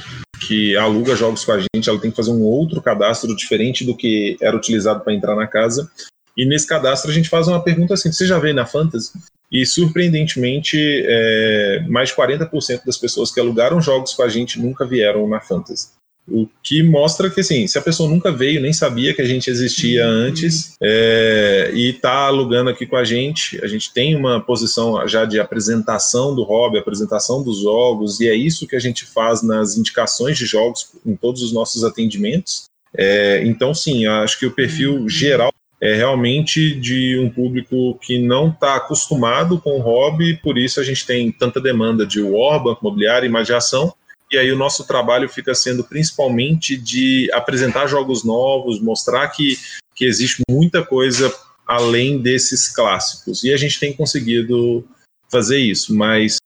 que 0.46 0.76
aluga 0.76 1.14
jogos 1.14 1.44
com 1.44 1.52
a 1.52 1.60
gente. 1.60 1.88
Ela 1.88 2.00
tem 2.00 2.10
que 2.10 2.16
fazer 2.16 2.30
um 2.30 2.42
outro 2.42 2.82
cadastro 2.82 3.34
diferente 3.36 3.84
do 3.84 3.96
que 3.96 4.36
era 4.40 4.56
utilizado 4.56 5.00
para 5.00 5.14
entrar 5.14 5.36
na 5.36 5.46
casa. 5.46 5.90
E 6.36 6.44
nesse 6.44 6.66
cadastro 6.66 7.10
a 7.10 7.14
gente 7.14 7.28
faz 7.28 7.46
uma 7.48 7.62
pergunta 7.62 7.94
assim: 7.94 8.10
você 8.10 8.26
já 8.26 8.38
veio 8.38 8.54
na 8.54 8.66
Fantasy? 8.66 9.12
E 9.52 9.64
surpreendentemente, 9.64 10.76
é, 11.06 11.84
mais 11.88 12.08
de 12.08 12.16
40% 12.16 12.84
das 12.84 12.98
pessoas 12.98 13.30
que 13.30 13.38
alugaram 13.38 13.80
jogos 13.80 14.12
com 14.14 14.22
a 14.22 14.28
gente 14.28 14.60
nunca 14.60 14.84
vieram 14.84 15.28
na 15.28 15.40
Fantasy. 15.40 15.88
O 16.26 16.48
que 16.62 16.82
mostra 16.82 17.28
que, 17.28 17.40
assim, 17.40 17.66
se 17.66 17.76
a 17.76 17.82
pessoa 17.82 18.08
nunca 18.08 18.32
veio, 18.32 18.60
nem 18.60 18.72
sabia 18.72 19.12
que 19.12 19.20
a 19.20 19.26
gente 19.26 19.50
existia 19.50 20.06
antes, 20.06 20.74
é, 20.82 21.70
e 21.74 21.90
está 21.90 22.26
alugando 22.26 22.70
aqui 22.70 22.86
com 22.86 22.96
a 22.96 23.04
gente, 23.04 23.62
a 23.62 23.66
gente 23.66 23.92
tem 23.92 24.16
uma 24.16 24.40
posição 24.40 25.06
já 25.06 25.26
de 25.26 25.38
apresentação 25.38 26.34
do 26.34 26.42
hobby, 26.42 26.78
apresentação 26.78 27.42
dos 27.42 27.60
jogos, 27.60 28.20
e 28.20 28.28
é 28.28 28.34
isso 28.34 28.66
que 28.66 28.74
a 28.74 28.80
gente 28.80 29.04
faz 29.04 29.42
nas 29.42 29.76
indicações 29.76 30.38
de 30.38 30.46
jogos 30.46 30.92
em 31.04 31.14
todos 31.14 31.42
os 31.42 31.52
nossos 31.52 31.84
atendimentos. 31.84 32.64
É, 32.96 33.42
então, 33.44 33.74
sim, 33.74 34.06
acho 34.06 34.38
que 34.38 34.46
o 34.46 34.52
perfil 34.52 35.06
geral 35.08 35.52
é 35.80 35.94
realmente 35.94 36.74
de 36.74 37.18
um 37.18 37.28
público 37.28 37.98
que 38.00 38.18
não 38.18 38.48
está 38.48 38.76
acostumado 38.76 39.60
com 39.60 39.78
o 39.78 39.82
hobby, 39.82 40.38
por 40.42 40.56
isso 40.56 40.80
a 40.80 40.82
gente 40.82 41.04
tem 41.04 41.30
tanta 41.30 41.60
demanda 41.60 42.06
de 42.06 42.22
war, 42.22 42.62
banco 42.62 42.80
imobiliário, 42.80 43.26
imaginação, 43.26 43.92
e 44.30 44.38
aí 44.38 44.50
o 44.50 44.58
nosso 44.58 44.86
trabalho 44.86 45.28
fica 45.28 45.54
sendo 45.54 45.84
principalmente 45.84 46.76
de 46.76 47.30
apresentar 47.32 47.86
jogos 47.86 48.24
novos, 48.24 48.80
mostrar 48.80 49.28
que, 49.28 49.56
que 49.94 50.04
existe 50.04 50.42
muita 50.48 50.84
coisa 50.84 51.32
além 51.66 52.20
desses 52.20 52.68
clássicos. 52.68 53.44
E 53.44 53.52
a 53.52 53.56
gente 53.56 53.78
tem 53.78 53.92
conseguido 53.92 54.86
fazer 55.30 55.58
isso, 55.58 55.94
mas 55.94 56.36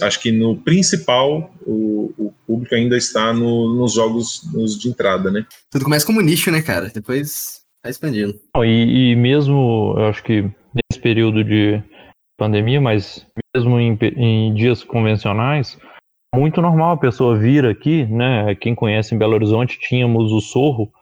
acho 0.00 0.20
que 0.20 0.30
no 0.30 0.56
principal 0.56 1.52
o, 1.66 2.12
o 2.16 2.34
público 2.46 2.74
ainda 2.74 2.96
está 2.96 3.32
no, 3.32 3.74
nos 3.74 3.94
jogos 3.94 4.42
nos 4.52 4.78
de 4.78 4.88
entrada, 4.88 5.30
né? 5.30 5.44
Tudo 5.70 5.84
começa 5.84 6.06
como 6.06 6.20
nicho, 6.20 6.50
né, 6.50 6.62
cara? 6.62 6.90
Depois 6.94 7.60
vai 7.82 7.90
expandindo. 7.90 8.38
E, 8.58 9.12
e 9.12 9.16
mesmo, 9.16 9.94
eu 9.96 10.06
acho 10.06 10.22
que 10.22 10.42
nesse 10.42 11.00
período 11.02 11.42
de 11.42 11.82
pandemia, 12.38 12.80
mas 12.80 13.26
mesmo 13.54 13.78
em, 13.78 13.98
em 14.16 14.54
dias 14.54 14.84
convencionais, 14.84 15.76
muito 16.34 16.62
normal 16.62 16.92
a 16.92 16.98
pessoa 16.98 17.36
vir 17.36 17.66
aqui, 17.66 18.06
né? 18.06 18.54
Quem 18.54 18.74
conhece 18.74 19.14
em 19.14 19.18
Belo 19.18 19.34
Horizonte, 19.34 19.78
tínhamos 19.78 20.32
o 20.32 20.40
Sorro, 20.40 20.92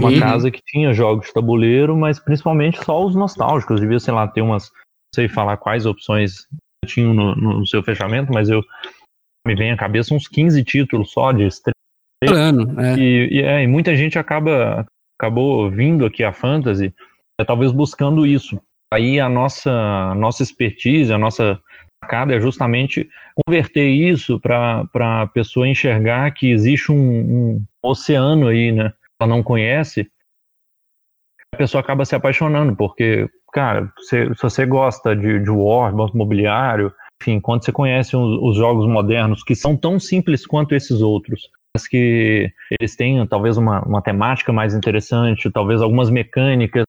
uma 0.00 0.10
uhum. 0.10 0.18
casa 0.18 0.50
que 0.50 0.60
tinha 0.64 0.92
jogos 0.92 1.26
de 1.26 1.32
tabuleiro, 1.32 1.96
mas 1.96 2.18
principalmente 2.18 2.82
só 2.84 3.04
os 3.04 3.14
nostálgicos. 3.14 3.80
Devia, 3.80 4.00
sei 4.00 4.12
lá, 4.12 4.26
ter 4.26 4.42
umas, 4.42 4.70
não 4.70 5.14
sei 5.14 5.28
falar 5.28 5.56
quais 5.56 5.86
opções 5.86 6.46
tinham 6.86 7.14
no, 7.14 7.34
no, 7.34 7.66
seu 7.66 7.82
fechamento, 7.82 8.32
mas 8.32 8.48
eu 8.48 8.62
me 9.46 9.54
vem 9.54 9.70
à 9.70 9.76
cabeça 9.76 10.14
uns 10.14 10.26
15 10.26 10.64
títulos 10.64 11.12
só 11.12 11.30
de 11.32 11.48
ano, 12.32 12.80
é. 12.80 12.96
E, 12.96 13.28
e, 13.32 13.42
é, 13.42 13.62
e 13.62 13.66
muita 13.66 13.96
gente 13.96 14.18
acaba 14.18 14.86
acabou 15.20 15.70
vindo 15.70 16.04
aqui 16.04 16.24
a 16.24 16.32
Fantasy, 16.32 16.92
é, 17.40 17.44
talvez 17.44 17.70
buscando 17.70 18.26
isso. 18.26 18.60
Aí 18.92 19.20
a 19.20 19.28
nossa, 19.28 20.14
nossa 20.16 20.42
expertise, 20.42 21.12
a 21.12 21.18
nossa 21.18 21.60
sacada 22.02 22.34
é 22.34 22.40
justamente 22.40 23.08
converter 23.46 23.88
isso 23.88 24.40
para 24.40 24.88
a 24.94 25.26
pessoa 25.28 25.68
enxergar 25.68 26.30
que 26.32 26.50
existe 26.50 26.90
um, 26.90 26.96
um, 26.98 27.64
oceano 27.82 28.48
aí, 28.48 28.72
né? 28.72 28.92
Ela 29.20 29.30
não 29.30 29.42
conhece, 29.42 30.10
a 31.54 31.56
pessoa 31.56 31.80
acaba 31.80 32.04
se 32.04 32.14
apaixonando, 32.14 32.74
porque, 32.74 33.28
cara, 33.52 33.90
se, 34.00 34.34
se 34.34 34.42
você 34.42 34.66
gosta 34.66 35.14
de, 35.14 35.38
de 35.38 35.50
War, 35.50 35.94
banco 35.94 36.14
imobiliário, 36.14 36.92
enfim, 37.20 37.38
quando 37.38 37.64
você 37.64 37.70
conhece 37.70 38.16
os, 38.16 38.38
os, 38.42 38.56
jogos 38.56 38.86
modernos, 38.88 39.44
que 39.44 39.54
são 39.54 39.76
tão 39.76 40.00
simples 40.00 40.44
quanto 40.44 40.74
esses 40.74 41.00
outros, 41.00 41.48
mas 41.74 41.86
que 41.86 42.50
eles 42.80 42.96
têm 42.96 43.24
talvez 43.26 43.56
uma, 43.56 43.80
uma 43.82 44.02
temática 44.02 44.52
mais 44.52 44.74
interessante, 44.74 45.50
talvez 45.50 45.80
algumas 45.80 46.10
mecânicas 46.10 46.84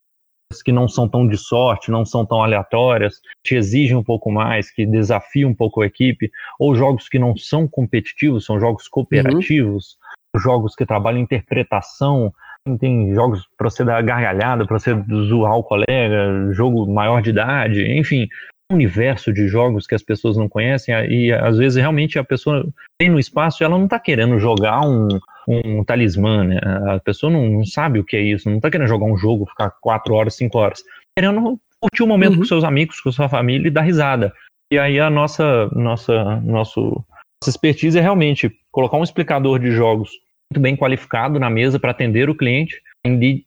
que 0.62 0.72
não 0.72 0.88
são 0.88 1.08
tão 1.08 1.28
de 1.28 1.38
sorte, 1.38 1.92
não 1.92 2.06
são 2.06 2.26
tão 2.26 2.44
aleatórias, 2.44 3.22
te 3.44 3.56
exigem 3.56 3.96
um 3.96 4.04
pouco 4.04 4.32
mais, 4.32 4.70
que 4.70 4.86
desafiam 4.86 5.52
um 5.52 5.56
pouco 5.56 5.82
a 5.82 5.86
equipe, 5.86 6.30
ou 6.60 6.76
jogos 6.76 7.08
que 7.08 7.18
não 7.18 7.36
são 7.36 7.68
competitivos, 7.68 8.46
são 8.46 8.60
jogos 8.60 8.88
cooperativos, 8.88 9.98
uhum. 10.36 10.42
jogos 10.42 10.76
que 10.76 10.86
trabalham 10.86 11.22
interpretação, 11.22 12.34
tem 12.80 13.14
jogos 13.14 13.46
para 13.58 13.70
você 13.70 13.84
dar 13.84 14.02
gargalhada, 14.02 14.66
para 14.66 14.80
você 14.80 14.94
zoar 15.28 15.58
o 15.58 15.64
colega, 15.64 16.52
jogo 16.52 16.86
maior 16.92 17.22
de 17.22 17.32
idade, 17.32 17.98
enfim, 17.98 18.28
universo 18.74 19.32
de 19.32 19.48
jogos 19.48 19.88
que 19.88 19.96
as 19.96 20.04
pessoas 20.04 20.38
não 20.38 20.50
conhecem 20.50 20.94
e 21.10 21.32
às 21.32 21.58
vezes 21.58 21.78
realmente 21.78 22.20
a 22.20 22.24
pessoa 22.24 22.66
tem 22.98 23.10
no 23.10 23.20
espaço 23.20 23.64
ela 23.64 23.78
não 23.78 23.86
está 23.86 24.00
querendo 24.00 24.40
jogar 24.40 24.82
um, 24.82 25.08
um 25.48 25.84
talismã, 25.84 26.44
né? 26.44 26.60
A 26.88 27.00
pessoa 27.00 27.32
não, 27.32 27.50
não, 27.50 27.66
sabe 27.66 28.00
o 28.00 28.04
que 28.04 28.16
é 28.16 28.22
isso, 28.22 28.50
não 28.50 28.58
está 28.58 28.70
querendo 28.70 28.88
jogar 28.88 29.06
um 29.06 29.18
jogo, 29.18 29.46
ficar 29.46 29.72
quatro 29.82 30.14
horas, 30.14 30.36
cinco 30.36 30.58
horas, 30.58 30.84
querendo 31.18 31.60
curtir 31.80 32.04
o 32.04 32.06
um 32.06 32.10
momento 32.10 32.34
uhum. 32.34 32.40
com 32.40 32.46
seus 32.46 32.64
amigos, 32.64 33.00
com 33.02 33.12
sua 33.12 33.30
família 33.30 33.68
e 33.68 33.72
dar 33.72 33.82
risada. 33.82 34.34
E 34.72 34.80
aí 34.80 35.00
a 35.00 35.10
nossa, 35.10 35.68
nossa, 35.74 36.42
nosso, 36.42 36.82
nossa 36.82 37.50
expertise 37.50 37.98
é 37.98 38.02
realmente 38.02 38.52
colocar 38.72 38.98
um 38.98 39.04
explicador 39.04 39.60
de 39.60 39.72
jogos 39.72 40.12
muito 40.52 40.62
bem 40.62 40.76
qualificado 40.76 41.40
na 41.40 41.50
mesa 41.50 41.80
para 41.80 41.92
atender 41.92 42.30
o 42.30 42.36
cliente, 42.36 42.82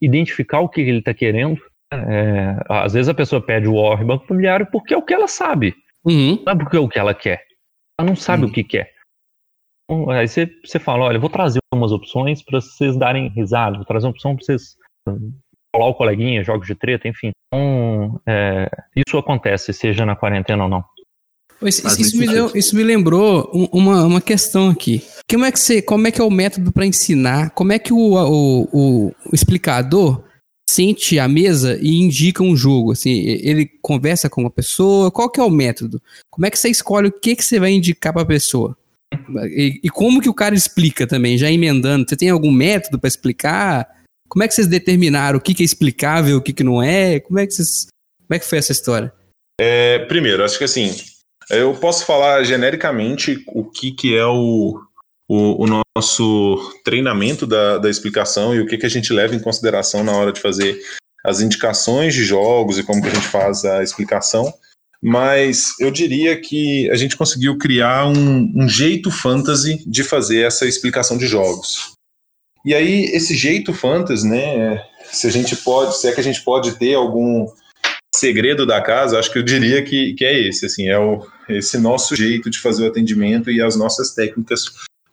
identificar 0.01 0.61
o 0.61 0.69
que 0.69 0.81
ele 0.81 0.99
está 0.99 1.15
querendo. 1.15 1.61
É, 1.93 2.57
às 2.69 2.95
vezes 2.95 3.09
a 3.09 3.15
pessoa 3.15 3.41
pede 3.41 3.69
o 3.69 3.75
War 3.75 4.05
Banco 4.05 4.25
Imobiliário 4.27 4.67
porque 4.73 4.93
é 4.93 4.97
o 4.97 5.03
que 5.03 5.15
ela 5.15 5.29
sabe, 5.29 5.75
uhum. 6.05 6.43
não 6.45 6.53
é 6.53 6.57
porque 6.57 6.77
é 6.77 6.81
o 6.81 6.89
que 6.89 6.99
ela 6.99 7.15
quer. 7.15 7.45
Ela 7.99 8.09
não 8.09 8.17
sabe 8.17 8.45
uhum. 8.45 8.51
o 8.51 8.53
que 8.53 8.65
quer. 8.65 8.93
Então, 9.89 10.11
aí 10.11 10.27
você, 10.27 10.51
você 10.65 10.79
fala, 10.79 11.05
olha, 11.05 11.19
vou 11.19 11.31
trazer 11.31 11.61
algumas 11.73 11.93
opções 11.93 12.43
para 12.43 12.61
vocês 12.61 12.97
darem 12.97 13.29
risada, 13.29 13.77
vou 13.77 13.87
trazer 13.87 14.07
uma 14.07 14.13
opção 14.13 14.35
para 14.35 14.45
vocês 14.45 14.77
colar 15.73 15.89
o 15.89 15.95
coleguinha, 15.95 16.43
jogos 16.43 16.67
de 16.67 16.75
treta, 16.75 17.07
enfim. 17.07 17.31
Então, 17.47 18.21
é, 18.27 18.69
isso 18.97 19.17
acontece, 19.17 19.73
seja 19.73 20.05
na 20.05 20.17
quarentena 20.17 20.65
ou 20.65 20.69
não. 20.69 20.85
Isso, 21.63 21.87
isso, 21.87 22.19
me 22.19 22.27
deu, 22.27 22.51
isso, 22.55 22.77
me 22.77 22.83
lembrou 22.83 23.51
uma, 23.73 24.05
uma 24.05 24.21
questão 24.21 24.69
aqui. 24.69 25.03
Como 25.31 25.45
é 25.45 25.53
que, 25.53 25.59
você, 25.59 25.81
como 25.81 26.07
é, 26.07 26.11
que 26.11 26.21
é 26.21 26.25
o 26.25 26.31
método 26.31 26.71
para 26.71 26.85
ensinar? 26.85 27.51
Como 27.51 27.73
é 27.73 27.79
que 27.79 27.95
o, 27.95 28.15
o, 28.15 28.69
o, 28.73 29.13
explicador 29.33 30.23
sente 30.77 31.19
a 31.19 31.27
mesa 31.27 31.79
e 31.81 31.97
indica 31.97 32.43
um 32.43 32.55
jogo? 32.55 32.93
Assim, 32.93 33.11
ele 33.11 33.67
conversa 33.81 34.29
com 34.29 34.43
uma 34.43 34.51
pessoa? 34.51 35.11
Qual 35.11 35.31
que 35.31 35.41
é 35.41 35.43
o 35.43 35.51
método? 35.51 36.01
Como 36.31 36.47
é 36.47 36.51
que 36.51 36.59
você 36.59 36.69
escolhe 36.69 37.09
o 37.09 37.13
que, 37.13 37.35
que 37.35 37.45
você 37.45 37.59
vai 37.59 37.71
indicar 37.73 38.13
para 38.13 38.23
a 38.23 38.27
pessoa? 38.27 38.77
E, 39.45 39.81
e, 39.83 39.89
como 39.89 40.21
que 40.21 40.29
o 40.29 40.35
cara 40.35 40.55
explica 40.55 41.07
também, 41.07 41.39
já 41.39 41.51
emendando? 41.51 42.07
Você 42.07 42.17
tem 42.17 42.29
algum 42.29 42.51
método 42.51 42.99
para 42.99 43.09
explicar? 43.09 43.89
Como 44.29 44.43
é 44.43 44.49
que 44.49 44.55
vocês 44.55 44.67
determinaram 44.67 45.39
o 45.39 45.41
que, 45.41 45.55
que 45.55 45.63
é 45.63 45.65
explicável, 45.65 46.37
o 46.37 46.43
que, 46.43 46.53
que 46.53 46.65
não 46.65 46.83
é? 46.83 47.21
Como 47.21 47.39
é 47.39 47.47
que 47.47 47.55
vocês, 47.55 47.87
como 48.27 48.37
é 48.37 48.39
que 48.39 48.45
foi 48.45 48.59
essa 48.59 48.73
história? 48.73 49.13
É, 49.59 50.01
primeiro, 50.01 50.45
acho 50.45 50.59
que 50.59 50.65
assim, 50.65 50.95
eu 51.49 51.73
posso 51.75 52.05
falar 52.05 52.43
genericamente 52.45 53.43
o 53.47 53.65
que, 53.65 53.93
que 53.93 54.17
é 54.17 54.27
o, 54.27 54.81
o, 55.29 55.65
o 55.65 55.67
nosso 55.97 56.79
treinamento 56.85 57.47
da, 57.47 57.79
da 57.79 57.89
explicação 57.89 58.55
e 58.55 58.61
o 58.61 58.67
que, 58.67 58.77
que 58.77 58.85
a 58.85 58.91
gente 58.91 59.15
leva 59.15 59.35
em 59.35 59.41
consideração 59.41 60.05
na 60.05 60.13
hora 60.13 60.31
de 60.31 60.41
fazer 60.41 60.79
as 61.25 61.41
indicações 61.41 62.15
de 62.15 62.23
jogos 62.23 62.79
e 62.79 62.83
como 62.83 63.01
que 63.01 63.09
a 63.09 63.15
gente 63.15 63.27
faz 63.27 63.65
a 63.65 63.83
explicação. 63.83 64.53
Mas 65.03 65.75
eu 65.81 65.91
diria 65.91 66.39
que 66.39 66.91
a 66.91 66.97
gente 66.97 67.17
conseguiu 67.17 67.57
criar 67.57 68.07
um, 68.07 68.53
um 68.55 68.69
jeito 68.69 69.11
fantasy 69.11 69.83
de 69.87 70.05
fazer 70.05 70.43
essa 70.43 70.67
explicação 70.67 71.17
de 71.17 71.27
jogos. 71.27 71.93
E 72.65 72.75
aí, 72.75 73.05
esse 73.07 73.35
jeito 73.35 73.73
fantasy, 73.73 74.27
né? 74.27 74.83
Se 75.13 75.27
a 75.27 75.31
gente 75.31 75.57
pode, 75.57 75.97
se 75.97 76.09
é 76.09 76.13
que 76.13 76.21
a 76.21 76.25
gente 76.25 76.43
pode 76.43 76.73
ter 76.73 76.95
algum 76.95 77.47
segredo 78.15 78.67
da 78.67 78.83
casa, 78.83 79.19
acho 79.19 79.33
que 79.33 79.39
eu 79.39 79.43
diria 79.43 79.83
que, 79.83 80.15
que 80.15 80.25
é 80.25 80.49
esse, 80.49 80.67
assim, 80.67 80.89
é 80.89 80.99
o, 80.99 81.25
esse 81.49 81.79
nosso 81.79 82.17
jeito 82.17 82.51
de 82.51 82.59
fazer 82.59 82.85
o 82.85 82.89
atendimento 82.89 83.51
e 83.51 83.63
as 83.63 83.77
nossas 83.77 84.15
técnicas 84.15 84.65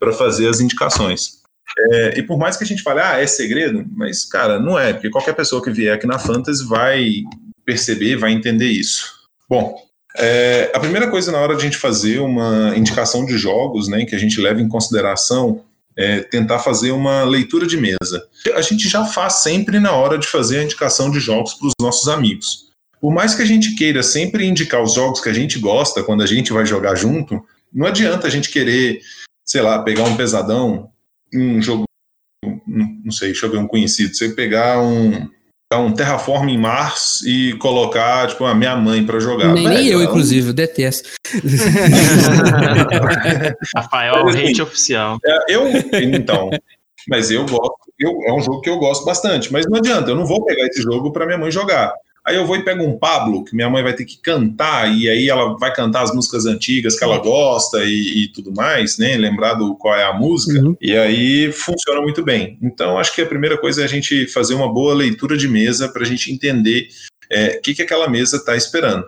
para 0.03 0.13
fazer 0.13 0.47
as 0.47 0.59
indicações. 0.59 1.41
É, 1.77 2.19
e 2.19 2.23
por 2.23 2.37
mais 2.37 2.57
que 2.57 2.63
a 2.63 2.67
gente 2.67 2.83
fale, 2.83 2.99
ah, 2.99 3.19
é 3.19 3.25
segredo, 3.25 3.85
mas, 3.95 4.25
cara, 4.25 4.59
não 4.59 4.77
é, 4.77 4.93
porque 4.93 5.09
qualquer 5.09 5.33
pessoa 5.33 5.63
que 5.63 5.71
vier 5.71 5.95
aqui 5.95 6.05
na 6.05 6.19
Fantasy 6.19 6.65
vai 6.65 7.23
perceber, 7.65 8.17
vai 8.17 8.31
entender 8.31 8.67
isso. 8.67 9.11
Bom, 9.49 9.75
é, 10.17 10.71
a 10.73 10.79
primeira 10.79 11.09
coisa 11.09 11.31
na 11.31 11.39
hora 11.39 11.55
de 11.55 11.61
a 11.61 11.63
gente 11.63 11.77
fazer 11.77 12.19
uma 12.19 12.73
indicação 12.75 13.25
de 13.25 13.37
jogos, 13.37 13.87
né, 13.87 14.05
que 14.05 14.15
a 14.15 14.19
gente 14.19 14.39
leva 14.39 14.61
em 14.61 14.67
consideração, 14.67 15.63
é 15.95 16.19
tentar 16.19 16.59
fazer 16.59 16.91
uma 16.91 17.23
leitura 17.23 17.65
de 17.65 17.77
mesa. 17.77 18.27
A 18.55 18.61
gente 18.61 18.89
já 18.89 19.05
faz 19.05 19.35
sempre 19.35 19.79
na 19.79 19.93
hora 19.93 20.17
de 20.17 20.27
fazer 20.27 20.59
a 20.59 20.63
indicação 20.63 21.09
de 21.09 21.19
jogos 21.19 21.53
para 21.53 21.67
os 21.67 21.73
nossos 21.79 22.07
amigos 22.07 22.73
por 23.03 23.11
mais 23.13 23.35
que 23.35 23.41
a 23.41 23.45
gente 23.45 23.75
queira 23.75 24.01
sempre 24.01 24.45
indicar 24.45 24.81
os 24.81 24.93
jogos 24.93 25.19
que 25.19 25.27
a 25.27 25.33
gente 25.33 25.59
gosta 25.59 26.01
quando 26.01 26.23
a 26.23 26.25
gente 26.25 26.53
vai 26.53 26.65
jogar 26.65 26.95
junto, 26.95 27.45
não 27.73 27.85
adianta 27.85 28.27
a 28.27 28.29
gente 28.29 28.49
querer, 28.49 29.01
sei 29.45 29.61
lá, 29.61 29.81
pegar 29.81 30.03
um 30.03 30.15
pesadão, 30.15 30.89
um 31.33 31.61
jogo, 31.61 31.83
não 32.67 33.11
sei, 33.11 33.29
deixa 33.29 33.45
eu 33.45 33.51
ver 33.51 33.57
um 33.57 33.67
conhecido, 33.67 34.15
você 34.15 34.29
pegar 34.29 34.81
um 34.81 35.29
um 35.77 35.91
Terraform 35.91 36.49
em 36.49 36.57
Mars 36.57 37.21
e 37.25 37.53
colocar, 37.53 38.27
tipo, 38.27 38.45
a 38.45 38.55
minha 38.55 38.75
mãe 38.75 39.05
para 39.05 39.19
jogar. 39.19 39.53
Nem, 39.53 39.67
nem 39.67 39.87
eu, 39.87 40.03
inclusive, 40.03 40.49
eu 40.49 40.53
detesto. 40.53 41.09
Rafael, 43.75 44.27
assim, 44.27 44.49
hate 44.49 44.61
oficial. 44.61 45.17
É, 45.25 45.37
eu, 45.49 45.67
então, 46.01 46.49
mas 47.07 47.31
eu 47.31 47.45
gosto, 47.45 47.75
eu, 47.99 48.11
é 48.27 48.33
um 48.33 48.41
jogo 48.41 48.61
que 48.61 48.69
eu 48.69 48.77
gosto 48.77 49.05
bastante, 49.05 49.51
mas 49.51 49.65
não 49.65 49.77
adianta, 49.77 50.11
eu 50.11 50.15
não 50.15 50.25
vou 50.25 50.45
pegar 50.45 50.65
esse 50.67 50.81
jogo 50.81 51.11
para 51.11 51.25
minha 51.25 51.37
mãe 51.37 51.51
jogar. 51.51 51.93
Aí 52.25 52.37
eu 52.37 52.45
vou 52.45 52.55
e 52.55 52.63
pego 52.63 52.83
um 52.83 52.97
Pablo, 52.97 53.43
que 53.43 53.53
minha 53.53 53.69
mãe 53.69 53.83
vai 53.83 53.93
ter 53.93 54.05
que 54.05 54.17
cantar, 54.17 54.89
e 54.97 55.09
aí 55.09 55.27
ela 55.29 55.57
vai 55.57 55.73
cantar 55.73 56.03
as 56.03 56.13
músicas 56.15 56.45
antigas 56.45 56.97
que 56.97 57.03
ela 57.03 57.17
gosta 57.17 57.83
e, 57.83 58.23
e 58.23 58.27
tudo 58.29 58.53
mais, 58.53 58.97
né? 58.97 59.17
Lembrar 59.17 59.55
do 59.55 59.75
qual 59.75 59.93
é 59.95 60.05
a 60.05 60.13
música, 60.13 60.59
Uhum. 60.61 60.75
e 60.81 60.95
aí 60.95 61.51
funciona 61.51 62.01
muito 62.01 62.23
bem. 62.23 62.57
Então, 62.61 62.97
acho 62.97 63.13
que 63.13 63.21
a 63.21 63.25
primeira 63.25 63.57
coisa 63.57 63.81
é 63.81 63.85
a 63.85 63.89
gente 63.89 64.25
fazer 64.27 64.53
uma 64.53 64.71
boa 64.71 64.93
leitura 64.93 65.35
de 65.35 65.47
mesa 65.49 65.89
para 65.89 66.03
a 66.03 66.05
gente 66.05 66.31
entender 66.31 66.87
é, 67.29 67.57
o 67.57 67.61
que, 67.61 67.73
que 67.73 67.81
aquela 67.81 68.07
mesa 68.07 68.37
está 68.37 68.55
esperando. 68.55 69.05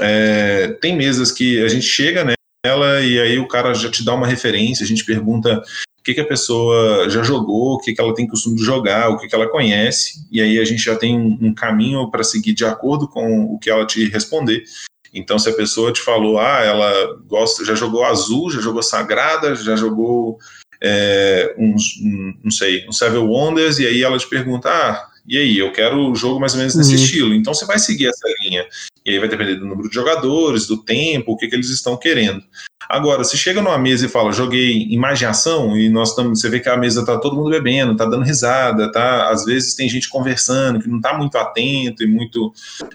É, 0.00 0.68
tem 0.80 0.94
mesas 0.94 1.32
que 1.32 1.62
a 1.64 1.68
gente 1.68 1.86
chega 1.86 2.24
nela 2.64 3.00
e 3.00 3.18
aí 3.20 3.38
o 3.38 3.48
cara 3.48 3.72
já 3.72 3.90
te 3.90 4.04
dá 4.04 4.14
uma 4.14 4.26
referência, 4.26 4.84
a 4.84 4.86
gente 4.86 5.04
pergunta 5.04 5.62
que, 6.08 6.14
que 6.14 6.20
a 6.20 6.26
pessoa 6.26 7.08
já 7.10 7.22
jogou, 7.22 7.74
o 7.74 7.78
que, 7.78 7.92
que 7.92 8.00
ela 8.00 8.14
tem 8.14 8.26
costume 8.26 8.56
de 8.56 8.64
jogar, 8.64 9.10
o 9.10 9.18
que, 9.18 9.28
que 9.28 9.34
ela 9.34 9.48
conhece, 9.48 10.26
e 10.32 10.40
aí 10.40 10.58
a 10.58 10.64
gente 10.64 10.82
já 10.82 10.96
tem 10.96 11.18
um, 11.18 11.52
caminho 11.54 12.10
para 12.10 12.24
seguir 12.24 12.54
de 12.54 12.64
acordo 12.64 13.06
com 13.06 13.42
o 13.44 13.58
que 13.58 13.68
ela 13.68 13.86
te 13.86 14.08
responder. 14.08 14.64
Então, 15.12 15.38
se 15.38 15.50
a 15.50 15.52
pessoa 15.54 15.92
te 15.92 16.00
falou, 16.00 16.38
ah, 16.38 16.62
ela 16.62 17.18
gosta, 17.26 17.64
já 17.64 17.74
jogou 17.74 18.04
azul, 18.04 18.50
já 18.50 18.60
jogou 18.60 18.82
sagrada, 18.82 19.54
já 19.54 19.76
jogou 19.76 20.38
é, 20.82 21.54
uns, 21.58 21.98
um, 22.02 22.34
não 22.44 22.50
sei, 22.50 22.86
um 22.88 22.92
Seven 22.92 23.20
Wonders, 23.20 23.78
e 23.78 23.86
aí 23.86 24.02
ela 24.02 24.18
te 24.18 24.28
pergunta, 24.28 24.70
ah, 24.70 25.06
e 25.28 25.36
aí, 25.38 25.58
eu 25.58 25.70
quero 25.72 26.10
o 26.10 26.14
jogo 26.14 26.40
mais 26.40 26.52
ou 26.54 26.58
menos 26.58 26.74
nesse 26.74 26.94
Uhum. 26.96 27.02
estilo. 27.02 27.34
Então 27.34 27.52
você 27.54 27.66
vai 27.66 27.78
seguir 27.78 28.06
essa 28.06 28.26
linha. 28.42 28.64
E 29.04 29.10
aí 29.10 29.18
vai 29.18 29.28
depender 29.28 29.54
do 29.56 29.66
número 29.66 29.88
de 29.88 29.94
jogadores, 29.94 30.66
do 30.66 30.76
tempo, 30.82 31.32
o 31.32 31.36
que, 31.36 31.48
que 31.48 31.54
eles 31.54 31.70
estão 31.70 31.96
querendo. 31.96 32.42
Agora, 32.88 33.22
se 33.24 33.36
chega 33.36 33.60
numa 33.60 33.76
mesa 33.78 34.06
e 34.06 34.08
fala, 34.08 34.32
joguei 34.32 34.86
imaginação, 34.90 35.76
e 35.76 35.90
nós 35.90 36.10
estamos, 36.10 36.40
você 36.40 36.48
vê 36.48 36.58
que 36.60 36.68
a 36.70 36.76
mesa 36.76 37.04
tá 37.04 37.18
todo 37.18 37.36
mundo 37.36 37.50
bebendo, 37.50 37.94
tá 37.96 38.04
dando 38.06 38.24
risada, 38.24 38.90
tá? 38.90 39.28
Às 39.30 39.44
vezes 39.44 39.74
tem 39.74 39.88
gente 39.88 40.08
conversando 40.08 40.80
que 40.80 40.88
não 40.88 40.98
tá 41.00 41.16
muito 41.16 41.36
atento 41.36 42.02
e 42.02 42.06
muito 42.06 42.50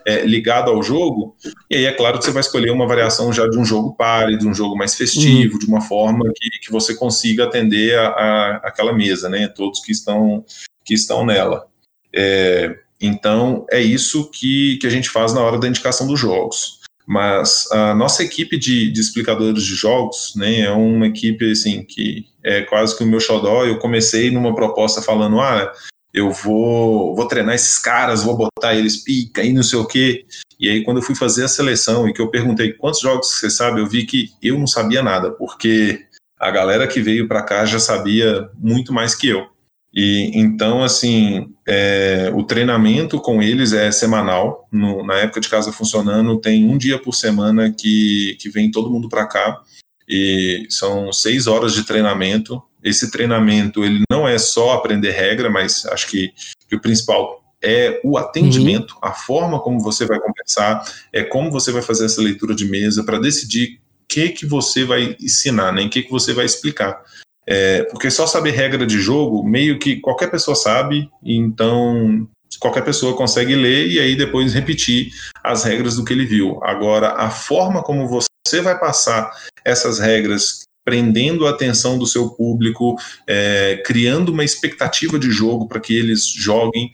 é, 0.06 0.26
ligado 0.26 0.72
ao 0.72 0.82
jogo, 0.82 1.36
e 1.70 1.76
aí 1.76 1.86
é 1.86 1.92
claro 1.92 2.18
que 2.18 2.26
você 2.26 2.32
vai 2.32 2.42
escolher 2.42 2.72
uma 2.72 2.88
variação 2.88 3.32
já 3.32 3.48
de 3.48 3.58
um 3.58 3.66
jogo 3.66 3.94
pálido, 3.96 4.48
um 4.48 4.54
jogo 4.54 4.76
mais 4.76 4.96
festivo, 4.96 5.60
de 5.60 5.68
uma 5.68 5.82
forma 5.82 6.26
que, 6.36 6.50
que 6.60 6.72
você 6.72 6.96
consiga 6.96 7.44
atender 7.44 7.98
a, 7.98 8.08
a- 8.08 8.62
aquela 8.64 8.94
mesa, 8.94 9.30
né? 9.30 9.48
Todos 9.48 9.80
que 9.82 9.92
estão, 9.92 10.44
que 10.84 10.94
estão 10.96 11.24
nela. 11.26 11.68
É, 12.16 12.78
então, 13.02 13.66
é 13.70 13.82
isso 13.82 14.30
que, 14.32 14.78
que 14.78 14.88
a 14.88 14.90
gente 14.90 15.10
faz 15.10 15.34
na 15.34 15.42
hora 15.42 15.60
da 15.60 15.68
indicação 15.68 16.08
dos 16.08 16.20
jogos. 16.20 16.82
Mas 17.06 17.70
a 17.72 17.94
nossa 17.94 18.24
equipe 18.24 18.58
de, 18.58 18.90
de 18.92 19.02
explicadores 19.02 19.64
de 19.64 19.76
jogos 19.76 20.34
né, 20.36 20.62
é 20.62 20.72
uma 20.72 21.08
equipe 21.08 21.52
assim, 21.52 21.84
que 21.84 22.26
é 22.42 22.62
quase 22.62 22.98
que 22.98 23.04
o 23.04 23.08
meu 23.08 23.20
xodó. 23.20 23.66
Eu 23.66 23.78
comecei 23.78 24.32
numa 24.32 24.56
proposta 24.56 25.02
falando: 25.02 25.42
ah, 25.42 25.74
eu 26.14 26.32
vou, 26.32 27.16
vou 27.16 27.28
treinar 27.28 27.56
esses 27.56 27.78
caras, 27.78 28.24
vou 28.24 28.38
botar 28.38 28.76
eles 28.76 29.04
pica 29.04 29.44
e 29.44 29.52
não 29.52 29.64
sei 29.64 29.80
o 29.80 29.86
quê. 29.86 30.26
E 30.60 30.70
aí, 30.70 30.84
quando 30.84 30.98
eu 30.98 31.04
fui 31.04 31.16
fazer 31.16 31.44
a 31.44 31.50
seleção 31.50 32.08
e 32.08 32.14
que 32.14 32.22
eu 32.22 32.30
perguntei 32.30 32.72
quantos 32.72 33.02
jogos 33.02 33.28
você 33.28 33.50
sabe, 33.50 33.82
eu 33.82 33.88
vi 33.88 34.06
que 34.06 34.30
eu 34.42 34.58
não 34.58 34.68
sabia 34.68 35.04
nada, 35.04 35.32
porque 35.32 36.06
a 36.40 36.52
galera 36.52 36.88
que 36.88 37.02
veio 37.02 37.28
para 37.28 37.42
cá 37.42 37.66
já 37.66 37.80
sabia 37.80 38.50
muito 38.58 38.94
mais 38.94 39.14
que 39.16 39.28
eu. 39.28 39.53
E 39.94 40.32
então, 40.34 40.84
assim, 40.84 41.50
é, 41.68 42.32
o 42.34 42.44
treinamento 42.44 43.20
com 43.22 43.42
eles 43.44 43.74
é 43.74 43.92
semanal. 43.92 44.68
No- 44.72 45.06
na 45.06 45.16
época 45.16 45.40
de 45.40 45.50
casa 45.50 45.72
funcionando, 45.72 46.40
tem 46.40 46.66
um 46.68 46.78
dia 46.78 46.98
por 46.98 47.14
semana 47.14 47.72
que, 47.72 48.36
que 48.40 48.50
vem 48.50 48.72
todo 48.72 48.90
mundo 48.90 49.08
para 49.08 49.28
cá. 49.28 49.62
E 50.10 50.66
são 50.70 51.14
seis 51.14 51.46
horas 51.48 51.74
de 51.74 51.84
treinamento. 51.84 52.62
Esse 52.84 53.12
treinamento 53.12 53.86
ele 53.86 54.02
não 54.12 54.28
é 54.28 54.38
só 54.38 54.74
aprender 54.74 55.12
regra, 55.12 55.50
mas 55.50 55.86
acho 55.86 56.08
que, 56.08 56.34
que 56.68 56.76
o 56.76 56.82
principal 56.82 57.42
é 57.62 58.02
o 58.04 58.18
atendimento, 58.18 58.98
a 59.02 59.14
forma 59.14 59.58
como 59.62 59.80
você 59.80 60.06
vai 60.06 60.20
conversar, 60.20 60.84
é 61.14 61.24
como 61.24 61.50
você 61.50 61.72
vai 61.72 61.82
fazer 61.82 62.06
essa 62.06 62.22
leitura 62.22 62.54
de 62.54 62.66
mesa 62.66 63.06
para 63.06 63.18
decidir 63.20 63.80
o 64.02 64.06
que 64.10 64.30
que 64.30 64.46
você 64.46 64.84
vai 64.84 65.16
ensinar, 65.22 65.72
né? 65.72 65.84
Em 65.84 65.90
que 65.90 66.04
que 66.04 66.12
você 66.12 66.34
vai 66.34 66.44
explicar. 66.46 67.02
É, 67.48 67.84
porque 67.84 68.10
só 68.10 68.26
saber 68.26 68.52
regra 68.52 68.86
de 68.86 69.00
jogo, 69.00 69.44
meio 69.44 69.78
que 69.78 70.00
qualquer 70.00 70.32
pessoa 70.32 70.56
sabe, 70.56 71.10
então 71.24 72.28
qualquer 72.60 72.84
pessoa 72.84 73.18
consegue 73.18 73.56
ler 73.56 73.88
e 73.88 74.00
aí 74.00 74.16
depois 74.16 74.54
repetir 74.54 75.12
as 75.44 75.64
regras 75.64 75.96
do 75.96 76.06
que 76.06 76.14
ele 76.14 76.26
viu. 76.26 76.64
Agora, 76.64 77.14
a 77.14 77.30
forma 77.30 77.84
como 77.84 78.08
você 78.08 78.62
vai 78.62 78.80
passar 78.80 79.32
essas 79.66 80.00
regras, 80.00 80.64
prendendo 80.86 81.48
a 81.48 81.50
atenção 81.50 81.98
do 81.98 82.06
seu 82.06 82.30
público, 82.30 82.96
é, 83.28 83.82
criando 83.86 84.32
uma 84.32 84.44
expectativa 84.44 85.18
de 85.18 85.32
jogo 85.32 85.68
para 85.68 85.80
que 85.80 85.96
eles 85.98 86.26
joguem, 86.26 86.92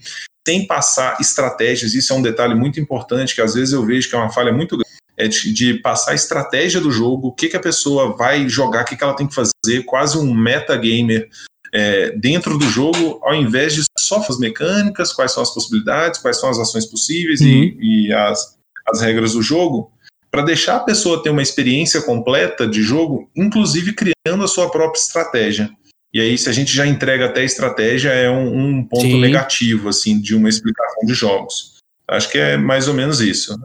sem 0.47 0.65
passar 0.65 1.17
estratégias, 1.19 1.93
isso 1.93 2.12
é 2.13 2.15
um 2.15 2.21
detalhe 2.21 2.55
muito 2.55 2.79
importante, 2.79 3.35
que 3.35 3.41
às 3.41 3.53
vezes 3.53 3.73
eu 3.73 3.85
vejo 3.85 4.09
que 4.09 4.15
é 4.15 4.17
uma 4.17 4.31
falha 4.31 4.51
muito 4.51 4.77
grande 4.77 4.98
é 5.19 5.27
de, 5.27 5.53
de 5.53 5.73
passar 5.75 6.12
a 6.12 6.15
estratégia 6.15 6.79
do 6.79 6.91
jogo, 6.91 7.27
o 7.27 7.32
que, 7.34 7.49
que 7.49 7.58
a 7.58 7.62
pessoa 7.62 8.15
vai 8.15 8.47
jogar, 8.47 8.84
o 8.84 8.86
que, 8.86 8.95
que 8.95 9.03
ela 9.03 9.15
tem 9.15 9.27
que 9.27 9.36
fazer, 9.36 9.84
quase 9.86 10.17
um 10.17 10.34
metagamer 10.34 11.29
é, 11.73 12.12
dentro 12.12 12.58
do 12.58 12.65
jogo, 12.65 13.19
ao 13.21 13.36
invés 13.36 13.75
de 13.75 13.84
só 13.99 14.17
as 14.27 14.39
mecânicas, 14.39 15.12
quais 15.12 15.34
são 15.34 15.43
as 15.43 15.53
possibilidades, 15.53 16.21
quais 16.21 16.39
são 16.39 16.49
as 16.49 16.58
ações 16.58 16.86
possíveis 16.86 17.41
e, 17.41 17.77
e 17.79 18.13
as, 18.13 18.58
as 18.88 19.01
regras 19.01 19.34
do 19.34 19.41
jogo, 19.41 19.91
para 20.32 20.41
deixar 20.41 20.77
a 20.77 20.84
pessoa 20.84 21.21
ter 21.21 21.29
uma 21.29 21.41
experiência 21.41 22.01
completa 22.01 22.65
de 22.65 22.82
jogo, 22.82 23.29
inclusive 23.36 23.93
criando 23.93 24.43
a 24.43 24.47
sua 24.47 24.69
própria 24.71 24.99
estratégia. 24.99 25.69
E 26.13 26.21
aí, 26.21 26.38
se 26.38 26.49
a 26.49 26.53
gente 26.53 26.73
já 26.73 26.88
entrega 26.88 27.25
até 27.25 27.41
a 27.41 27.45
estratégia, 27.45 28.10
é 28.10 28.29
um, 28.32 28.77
um 28.77 28.84
ponto 28.84 29.03
Sim. 29.03 29.19
negativo, 29.19 29.89
assim, 29.89 30.19
de 30.19 30.34
uma 30.34 30.49
explicação 30.49 31.05
de 31.05 31.13
jogos. 31.13 31.77
Acho 32.08 32.32
que 32.32 32.38
é 32.38 32.58
mais 32.58 32.88
ou 32.88 32.95
menos 32.95 33.21
isso. 33.21 33.55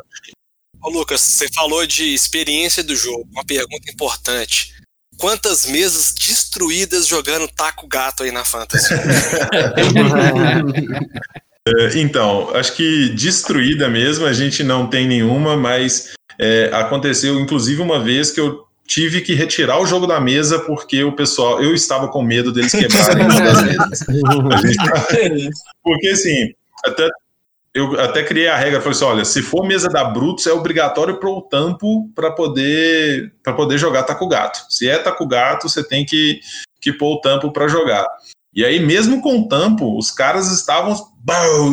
Ô, 0.84 0.90
Lucas, 0.90 1.22
você 1.22 1.48
falou 1.54 1.86
de 1.86 2.12
experiência 2.12 2.84
do 2.84 2.94
jogo. 2.94 3.26
Uma 3.32 3.44
pergunta 3.44 3.90
importante. 3.90 4.74
Quantas 5.16 5.64
mesas 5.64 6.12
destruídas 6.12 7.06
jogando 7.06 7.48
taco 7.48 7.88
gato 7.88 8.22
aí 8.22 8.30
na 8.30 8.44
Fantasy? 8.44 8.92
É, 11.66 11.98
Então, 11.98 12.54
acho 12.54 12.74
que 12.74 13.08
destruída 13.14 13.88
mesmo, 13.88 14.26
a 14.26 14.34
gente 14.34 14.62
não 14.62 14.86
tem 14.86 15.08
nenhuma, 15.08 15.56
mas 15.56 16.12
é, 16.38 16.68
aconteceu 16.74 17.40
inclusive 17.40 17.80
uma 17.80 17.98
vez 17.98 18.30
que 18.30 18.38
eu 18.38 18.66
tive 18.86 19.22
que 19.22 19.32
retirar 19.32 19.80
o 19.80 19.86
jogo 19.86 20.06
da 20.06 20.20
mesa 20.20 20.58
porque 20.58 21.02
o 21.02 21.12
pessoal, 21.12 21.62
eu 21.62 21.74
estava 21.74 22.08
com 22.08 22.22
medo 22.22 22.52
deles 22.52 22.70
quebrarem 22.70 23.24
uma 23.24 23.40
das 23.40 23.62
mesas. 23.62 24.04
Porque 25.82 26.08
assim, 26.08 26.52
até, 26.84 27.08
eu 27.74 28.00
até 28.00 28.22
criei 28.22 28.46
a 28.48 28.56
regra, 28.56 28.80
falei 28.80 28.96
assim, 28.96 29.04
olha, 29.04 29.24
se 29.24 29.42
for 29.42 29.66
mesa 29.66 29.88
da 29.88 30.04
Brutus, 30.04 30.46
é 30.46 30.52
obrigatório 30.52 31.18
pôr 31.18 31.38
o 31.38 31.42
tampo 31.42 32.08
para 32.14 32.30
poder 32.30 33.32
para 33.42 33.52
poder 33.52 33.78
jogar 33.78 34.04
taco 34.04 34.28
gato. 34.28 34.64
Se 34.70 34.88
é 34.88 34.96
taco 34.98 35.26
gato, 35.26 35.68
você 35.68 35.82
tem 35.82 36.04
que, 36.04 36.40
que 36.80 36.92
pôr 36.92 37.14
o 37.16 37.20
tampo 37.20 37.52
para 37.52 37.66
jogar. 37.66 38.06
E 38.54 38.64
aí, 38.64 38.78
mesmo 38.78 39.20
com 39.20 39.40
o 39.40 39.48
tampo, 39.48 39.98
os 39.98 40.12
caras 40.12 40.52
estavam 40.52 40.94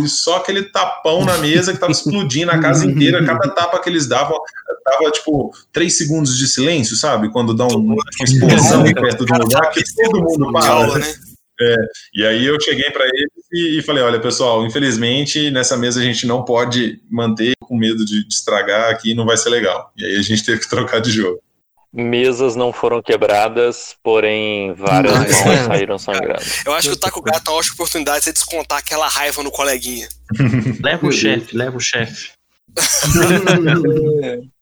só 0.07 0.37
aquele 0.37 0.63
tapão 0.63 1.23
na 1.23 1.37
mesa 1.37 1.71
que 1.71 1.79
tava 1.79 1.91
explodindo 1.91 2.49
a 2.51 2.59
casa 2.59 2.85
inteira. 2.87 3.23
Cada 3.23 3.49
tapa 3.53 3.79
que 3.79 3.87
eles 3.87 4.07
davam, 4.07 4.35
dava 4.83 5.11
tipo 5.11 5.53
três 5.71 5.95
segundos 5.95 6.35
de 6.35 6.47
silêncio, 6.47 6.95
sabe? 6.95 7.29
Quando 7.31 7.53
dá 7.53 7.67
um- 7.67 7.77
uma 7.77 7.95
explosão 8.23 8.83
perto 8.95 9.23
do 9.25 9.33
lugar, 9.37 9.69
que 9.69 9.83
todo 9.93 10.23
mundo 10.23 10.51
para. 10.51 10.87
Né? 10.97 11.13
E 12.15 12.25
aí 12.25 12.43
eu 12.47 12.59
cheguei 12.59 12.89
para 12.89 13.05
eles 13.05 13.29
e, 13.51 13.79
e 13.79 13.81
falei, 13.81 14.03
olha, 14.03 14.19
pessoal, 14.19 14.65
infelizmente 14.65 15.51
nessa 15.51 15.75
mesa 15.77 15.99
a 15.99 16.03
gente 16.03 16.25
não 16.25 16.43
pode 16.43 17.01
manter 17.09 17.53
com 17.59 17.77
medo 17.77 18.05
de, 18.05 18.27
de 18.27 18.33
estragar 18.33 18.89
aqui, 18.89 19.13
não 19.13 19.25
vai 19.25 19.37
ser 19.37 19.49
legal. 19.49 19.91
E 19.97 20.05
aí 20.05 20.15
a 20.15 20.21
gente 20.21 20.43
teve 20.43 20.61
que 20.61 20.69
trocar 20.69 21.01
de 21.01 21.11
jogo. 21.11 21.39
Mesas 21.93 22.55
não 22.55 22.71
foram 22.71 23.01
quebradas, 23.01 23.97
porém 24.01 24.73
várias 24.73 25.13
mãos 25.13 25.59
saíram 25.67 25.97
sangrando. 25.97 26.41
Eu 26.65 26.73
acho 26.73 26.87
que 26.87 26.93
o 26.93 26.99
taco 26.99 27.21
gato 27.21 27.49
é 27.49 27.51
uma 27.51 27.59
ótima 27.59 27.73
oportunidade 27.73 28.19
de 28.19 28.23
você 28.25 28.33
descontar 28.33 28.77
aquela 28.77 29.09
raiva 29.09 29.43
no 29.43 29.51
coleguinha. 29.51 30.07
Leva 30.81 31.05
o 31.05 31.11
chefe, 31.11 31.55
leva 31.55 31.75
o 31.75 31.81
chefe. 31.81 32.29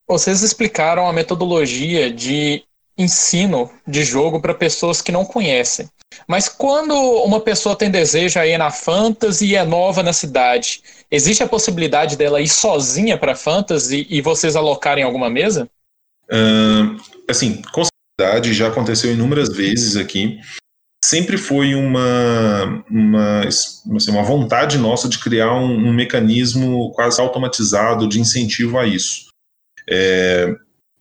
Vocês 0.07 0.41
explicaram 0.41 1.07
a 1.07 1.13
metodologia 1.13 2.11
de 2.11 2.63
ensino 2.99 3.71
de 3.87 4.03
jogo 4.03 4.41
para 4.41 4.53
pessoas 4.53 5.01
que 5.01 5.11
não 5.11 5.23
conhecem. 5.23 5.89
Mas 6.27 6.49
quando 6.49 6.93
uma 6.93 7.39
pessoa 7.39 7.75
tem 7.75 7.89
desejo 7.89 8.37
aí 8.37 8.57
na 8.57 8.69
Fantasy 8.69 9.47
e 9.47 9.55
é 9.55 9.63
nova 9.63 10.03
na 10.03 10.11
cidade, 10.11 10.81
existe 11.09 11.41
a 11.41 11.47
possibilidade 11.47 12.17
dela 12.17 12.41
ir 12.41 12.49
sozinha 12.49 13.17
para 13.17 13.35
Fantasy 13.35 14.05
e 14.09 14.21
vocês 14.21 14.55
alocarem 14.55 15.03
alguma 15.03 15.29
mesa? 15.29 15.69
Ahn, 16.29 16.97
assim, 17.27 17.61
com 17.71 17.83
certeza, 18.19 18.53
já 18.53 18.67
aconteceu 18.67 19.13
inúmeras 19.13 19.49
vezes 19.49 19.95
aqui. 19.95 20.39
Sempre 21.03 21.37
foi 21.37 21.73
uma, 21.73 22.83
uma, 22.89 23.47
assim, 23.47 24.11
uma 24.11 24.23
vontade 24.23 24.77
nossa 24.77 25.07
de 25.07 25.17
criar 25.17 25.53
um, 25.55 25.87
um 25.87 25.93
mecanismo 25.93 26.91
quase 26.91 27.21
automatizado 27.21 28.09
de 28.09 28.19
incentivo 28.19 28.77
a 28.77 28.85
isso. 28.85 29.29
É, 29.89 30.53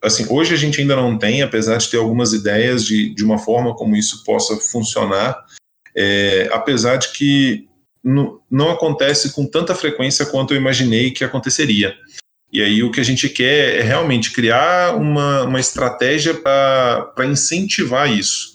assim, 0.03 0.27
hoje 0.31 0.55
a 0.55 0.57
gente 0.57 0.81
ainda 0.81 0.97
não 0.97 1.19
tem, 1.19 1.43
apesar 1.43 1.77
de 1.79 1.89
ter 1.89 1.97
algumas 1.97 2.33
ideias 2.33 2.85
de, 2.85 3.15
de 3.15 3.25
uma 3.25 3.39
forma 3.39 3.75
como 3.75 3.97
isso 3.97 4.25
possa 4.25 4.57
funcionar, 4.57 5.37
é, 5.97 6.49
apesar 6.53 6.97
de 6.97 7.13
que 7.13 7.69
não, 8.03 8.71
acontece 8.71 9.33
com 9.33 9.45
tanta 9.45 9.75
frequência 9.75 10.25
quanto 10.27 10.55
eu 10.55 10.57
imaginei 10.57 11.11
que 11.11 11.25
aconteceria. 11.25 11.95
E 12.51 12.63
aí 12.63 12.83
o 12.83 12.91
que 12.91 13.01
a 13.01 13.05
gente 13.05 13.29
quer 13.29 13.81
é 13.81 13.83
realmente 13.83 14.33
criar 14.33 14.97
uma, 14.97 15.43
uma 15.43 15.61
estratégia 15.61 16.33
para 16.35 17.27
incentivar 17.27 18.11
isso. 18.11 18.53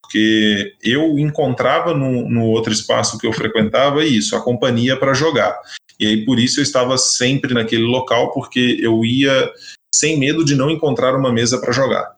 Porque 0.00 0.74
eu 0.82 1.18
encontrava 1.18 1.94
no, 1.94 2.28
no 2.28 2.44
outro 2.44 2.72
espaço 2.72 3.18
que 3.18 3.26
eu 3.26 3.32
frequentava 3.32 4.04
isso, 4.04 4.36
a 4.36 4.42
companhia 4.42 4.96
para 4.96 5.14
jogar. 5.14 5.58
E 5.98 6.06
aí 6.06 6.24
por 6.24 6.38
isso 6.38 6.60
eu 6.60 6.62
estava 6.62 6.96
sempre 6.98 7.54
naquele 7.54 7.84
local, 7.84 8.30
porque 8.32 8.78
eu 8.80 9.04
ia 9.04 9.50
sem 9.94 10.18
medo 10.18 10.44
de 10.44 10.54
não 10.54 10.70
encontrar 10.70 11.14
uma 11.14 11.32
mesa 11.32 11.60
para 11.60 11.72
jogar 11.72 12.16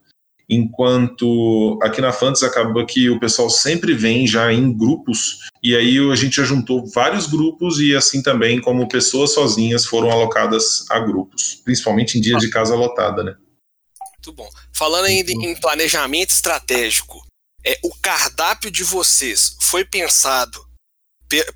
enquanto 0.48 1.78
aqui 1.82 2.00
na 2.00 2.12
Fantasy 2.12 2.44
acaba 2.44 2.84
que 2.84 3.08
o 3.08 3.18
pessoal 3.18 3.48
sempre 3.48 3.94
vem 3.94 4.26
já 4.26 4.52
em 4.52 4.72
grupos, 4.72 5.38
e 5.62 5.74
aí 5.74 5.98
a 6.10 6.14
gente 6.14 6.36
já 6.36 6.44
juntou 6.44 6.86
vários 6.86 7.26
grupos 7.26 7.80
e 7.80 7.94
assim 7.94 8.22
também 8.22 8.60
como 8.60 8.88
pessoas 8.88 9.32
sozinhas 9.32 9.86
foram 9.86 10.10
alocadas 10.10 10.84
a 10.90 10.98
grupos, 10.98 11.60
principalmente 11.64 12.18
em 12.18 12.20
dias 12.20 12.40
de 12.40 12.50
casa 12.50 12.74
lotada, 12.74 13.22
né? 13.22 13.36
Muito 14.12 14.32
bom. 14.32 14.48
Falando 14.72 15.06
ainda 15.06 15.32
em 15.32 15.54
planejamento 15.60 16.32
estratégico, 16.32 17.24
é, 17.64 17.78
o 17.82 17.94
cardápio 18.00 18.70
de 18.70 18.84
vocês 18.84 19.56
foi 19.60 19.84
pensado 19.84 20.62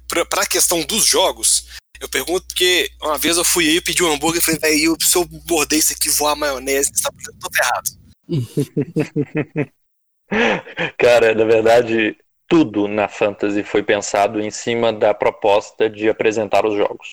para 0.08 0.42
a 0.42 0.46
questão 0.46 0.82
dos 0.82 1.06
jogos? 1.06 1.66
Eu 2.00 2.08
pergunto 2.08 2.46
porque 2.46 2.90
uma 3.02 3.18
vez 3.18 3.36
eu 3.36 3.44
fui 3.44 3.68
aí 3.68 3.76
e 3.76 3.80
pedi 3.80 4.02
um 4.02 4.12
hambúrguer 4.12 4.40
e 4.40 4.44
falei, 4.44 4.60
velho, 4.60 4.96
se 5.00 5.16
eu 5.16 5.28
morder 5.48 5.78
isso 5.78 5.92
aqui 5.92 6.08
voar 6.10 6.36
maionese, 6.36 6.90
tá 7.02 7.10
tudo 7.40 7.58
errado. 7.58 7.90
Cara, 10.96 11.34
na 11.34 11.44
verdade, 11.44 12.16
tudo 12.46 12.88
na 12.88 13.08
Fantasy 13.08 13.62
foi 13.62 13.82
pensado 13.82 14.40
em 14.40 14.50
cima 14.50 14.92
da 14.92 15.12
proposta 15.12 15.88
de 15.88 16.08
apresentar 16.08 16.64
os 16.64 16.74
jogos. 16.74 17.10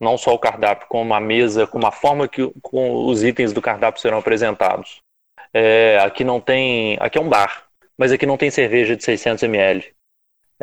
Não 0.00 0.18
só 0.18 0.34
o 0.34 0.38
cardápio, 0.38 0.88
como 0.88 1.14
a 1.14 1.20
mesa, 1.20 1.66
como 1.66 1.86
a 1.86 1.92
forma 1.92 2.28
que 2.28 2.50
com 2.60 3.06
os 3.06 3.22
itens 3.22 3.52
do 3.52 3.62
cardápio 3.62 4.00
serão 4.00 4.18
apresentados. 4.18 5.00
É, 5.52 5.98
aqui 6.02 6.24
não 6.24 6.40
tem. 6.40 6.96
Aqui 7.00 7.16
é 7.16 7.20
um 7.20 7.28
bar, 7.28 7.68
mas 7.96 8.10
aqui 8.10 8.26
não 8.26 8.36
tem 8.36 8.50
cerveja 8.50 8.96
de 8.96 9.04
600 9.04 9.44
ml. 9.44 9.93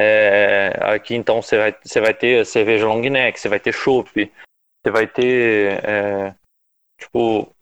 É, 0.03 0.79
aqui 0.81 1.13
então 1.13 1.41
você 1.41 1.57
vai, 1.57 1.75
você 1.83 2.01
vai 2.01 2.13
ter 2.13 2.43
cerveja 2.45 2.87
long 2.87 3.01
neck, 3.01 3.39
você 3.39 3.47
vai 3.47 3.59
ter 3.59 3.71
chopp, 3.71 4.31
você 4.83 4.91
vai 4.91 5.05
ter 5.05 5.79
é, 5.83 6.33
tipo 6.99 7.53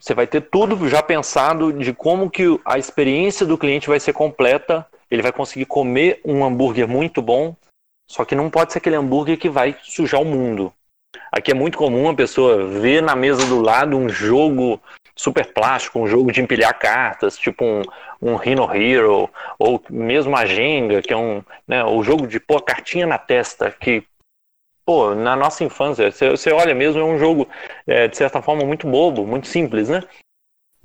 você 0.00 0.14
vai 0.14 0.26
ter 0.26 0.42
tudo 0.42 0.88
já 0.88 1.02
pensado 1.02 1.72
de 1.72 1.92
como 1.92 2.30
que 2.30 2.44
a 2.64 2.78
experiência 2.78 3.46
do 3.46 3.56
cliente 3.56 3.88
vai 3.88 3.98
ser 3.98 4.12
completa. 4.12 4.86
Ele 5.10 5.22
vai 5.22 5.32
conseguir 5.32 5.64
comer 5.64 6.20
um 6.24 6.44
hambúrguer 6.44 6.86
muito 6.86 7.22
bom, 7.22 7.56
só 8.08 8.24
que 8.24 8.34
não 8.34 8.50
pode 8.50 8.72
ser 8.72 8.78
aquele 8.78 8.96
hambúrguer 8.96 9.38
que 9.38 9.48
vai 9.48 9.76
sujar 9.82 10.20
o 10.20 10.24
mundo. 10.24 10.72
Aqui 11.32 11.50
é 11.50 11.54
muito 11.54 11.78
comum 11.78 12.08
a 12.08 12.14
pessoa 12.14 12.66
ver 12.66 13.02
na 13.02 13.16
mesa 13.16 13.46
do 13.46 13.60
lado 13.60 13.96
um 13.96 14.08
jogo 14.08 14.80
super 15.18 15.52
plástico, 15.52 15.98
um 15.98 16.06
jogo 16.06 16.30
de 16.30 16.40
empilhar 16.40 16.78
cartas, 16.78 17.36
tipo 17.36 17.64
um, 17.64 17.82
um 18.22 18.36
Rhino 18.36 18.72
Hero, 18.72 19.28
ou 19.58 19.82
mesmo 19.90 20.36
a 20.36 20.46
Jenga, 20.46 21.02
que 21.02 21.12
é 21.12 21.16
um 21.16 21.42
né, 21.66 21.84
o 21.84 22.02
jogo 22.02 22.26
de 22.26 22.38
pôr 22.38 22.62
cartinha 22.62 23.06
na 23.06 23.18
testa, 23.18 23.70
que 23.70 24.04
pô, 24.86 25.14
na 25.14 25.36
nossa 25.36 25.62
infância, 25.64 26.10
você, 26.10 26.50
olha 26.50 26.74
mesmo, 26.74 27.00
é 27.00 27.04
um 27.04 27.18
jogo, 27.18 27.46
é, 27.86 28.08
de 28.08 28.16
certa 28.16 28.40
forma, 28.40 28.64
muito 28.64 28.86
bobo, 28.86 29.26
muito 29.26 29.46
simples, 29.46 29.90
né? 29.90 30.02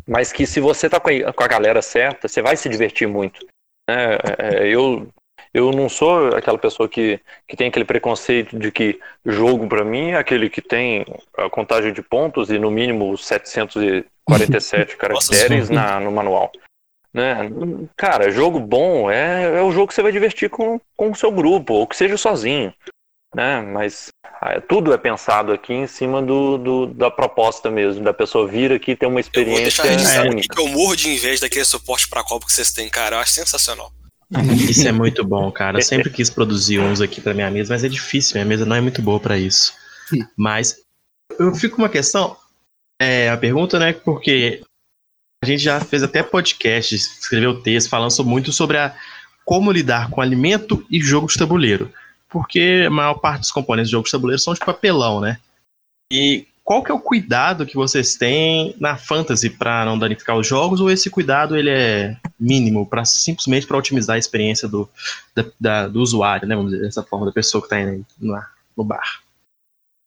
Mas 0.06 0.34
que 0.34 0.46
se 0.46 0.60
você 0.60 0.90
tá 0.90 1.00
com 1.00 1.10
a, 1.10 1.32
com 1.32 1.44
a 1.44 1.48
galera 1.48 1.82
certa, 1.82 2.28
você 2.28 2.42
vai 2.42 2.58
se 2.58 2.68
divertir 2.68 3.08
muito. 3.08 3.46
Né? 3.90 4.18
É, 4.38 4.68
eu, 4.68 5.08
eu 5.54 5.72
não 5.72 5.88
sou 5.88 6.36
aquela 6.36 6.58
pessoa 6.58 6.90
que, 6.90 7.18
que 7.48 7.56
tem 7.56 7.70
aquele 7.70 7.86
preconceito 7.86 8.60
de 8.60 8.74
que 8.74 9.00
jogo 9.26 9.70
para 9.70 9.86
mim 9.86 10.10
é 10.10 10.18
aquele 10.18 10.50
que 10.50 10.62
tem 10.62 11.06
a 11.38 11.50
contagem 11.50 11.94
de 11.94 12.02
pontos 12.02 12.50
e 12.50 12.60
no 12.60 12.70
mínimo 12.70 13.16
747 14.30 14.98
caracteres 14.98 15.70
na, 15.70 16.00
no 16.00 16.12
manual. 16.12 16.52
Né? 17.14 17.50
Cara, 17.96 18.32
jogo 18.32 18.60
bom 18.60 19.10
é, 19.10 19.60
é 19.60 19.62
o 19.62 19.72
jogo 19.72 19.88
que 19.88 19.94
você 19.94 20.02
vai 20.02 20.12
divertir 20.12 20.50
com, 20.50 20.80
com 20.98 21.12
o 21.12 21.16
seu 21.16 21.32
grupo, 21.32 21.74
ou 21.74 21.88
que 21.88 21.96
seja 21.96 22.18
sozinho 22.18 22.74
né? 23.34 23.62
Mas 23.62 24.10
ah, 24.42 24.62
tudo 24.62 24.94
é 24.94 24.98
pensado 24.98 25.52
aqui 25.52 25.74
em 25.74 25.88
cima 25.88 26.22
do, 26.22 26.58
do, 26.58 26.88
da 26.88 27.10
proposta 27.10 27.70
mesmo, 27.70 28.04
da 28.04 28.14
pessoa 28.14 28.48
vir 28.48 28.72
aqui 28.72 28.92
e 28.92 28.96
ter 28.96 29.08
uma 29.08 29.20
experiência 29.20 29.82
eu 29.82 29.88
vou 29.88 29.98
deixar 29.98 30.26
única. 30.28 30.56
Que 30.56 30.62
eu 30.62 30.68
morro 30.68 30.96
de 30.96 31.10
inveja 31.10 31.42
daquele 31.42 31.66
suporte 31.66 32.08
para 32.08 32.24
copo 32.24 32.46
que 32.46 32.54
vocês 32.54 32.72
têm, 32.72 32.90
cara. 32.90 33.16
Eu 33.16 33.20
acho 33.20 33.32
sensacional. 33.32 33.92
Isso 34.70 34.88
é 34.88 34.92
muito 34.92 35.24
bom, 35.24 35.52
cara. 35.52 35.80
Eu 35.80 35.84
sempre 35.84 36.10
quis 36.10 36.30
produzir 36.30 36.80
uns 36.80 37.02
aqui 37.02 37.22
para 37.22 37.34
minha 37.34 37.50
mesa, 37.52 37.74
mas 37.74 37.84
é 37.84 37.90
difícil. 37.90 38.36
Minha 38.36 38.46
mesa 38.46 38.66
não 38.66 38.76
é 38.76 38.82
muito 38.82 39.02
boa 39.02 39.20
para 39.20 39.38
isso. 39.38 39.74
Mas 40.36 40.78
eu 41.40 41.54
fico 41.56 41.76
com 41.76 41.82
uma 41.84 41.90
questão. 41.90 42.36
É, 43.04 43.30
a 43.30 43.38
pergunta, 43.38 43.78
né? 43.78 43.94
Porque 43.94 44.62
a 45.44 45.46
gente 45.46 45.62
já 45.62 45.80
fez 45.80 46.04
até 46.04 46.24
podcast, 46.24 46.96
escreveu 46.96 47.62
texto 47.62 47.90
falando 47.90 48.24
muito 48.24 48.52
sobre 48.52 48.78
a, 48.78 48.96
como 49.44 49.72
lidar 49.72 50.10
com 50.10 50.22
alimento 50.22 50.86
e 50.90 51.00
jogo 51.02 51.28
de 51.28 51.38
tabuleiro 51.38 51.92
porque 52.34 52.86
a 52.88 52.90
maior 52.90 53.14
parte 53.14 53.42
dos 53.42 53.52
componentes 53.52 53.90
de 53.90 53.92
jogos 53.92 54.10
de 54.10 54.14
tabuleiro 54.14 54.42
são 54.42 54.56
de 54.56 54.60
papelão, 54.60 55.22
né? 55.22 55.38
E 56.12 56.48
qual 56.64 56.82
que 56.82 56.92
é 56.92 56.94
o 56.94 57.00
cuidado 57.00 57.66
que 57.66 57.76
vocês 57.76 58.16
têm 58.16 58.76
na 58.80 58.98
fantasy 58.98 59.52
para 59.52 59.86
não 59.86 60.00
danificar 60.00 60.36
os 60.36 60.48
jogos 60.48 60.82
ou 60.82 60.90
esse 60.90 61.12
cuidado 61.12 61.56
ele 61.56 61.70
é 61.70 62.18
mínimo 62.40 62.88
para 62.88 63.06
simplesmente 63.06 63.68
para 63.68 63.78
otimizar 63.78 64.16
a 64.16 64.20
experiência 64.20 64.68
do, 64.68 64.90
da, 65.36 65.46
da, 65.60 65.88
do 65.88 66.02
usuário, 66.02 66.48
né? 66.48 66.56
Vamos 66.56 66.72
dizer 66.72 66.84
dessa 66.84 67.04
forma 67.04 67.28
da 67.28 67.32
pessoa 67.32 67.62
que 67.62 67.74
está 67.74 68.04
no, 68.20 68.42
no 68.76 68.84
bar. 68.84 69.22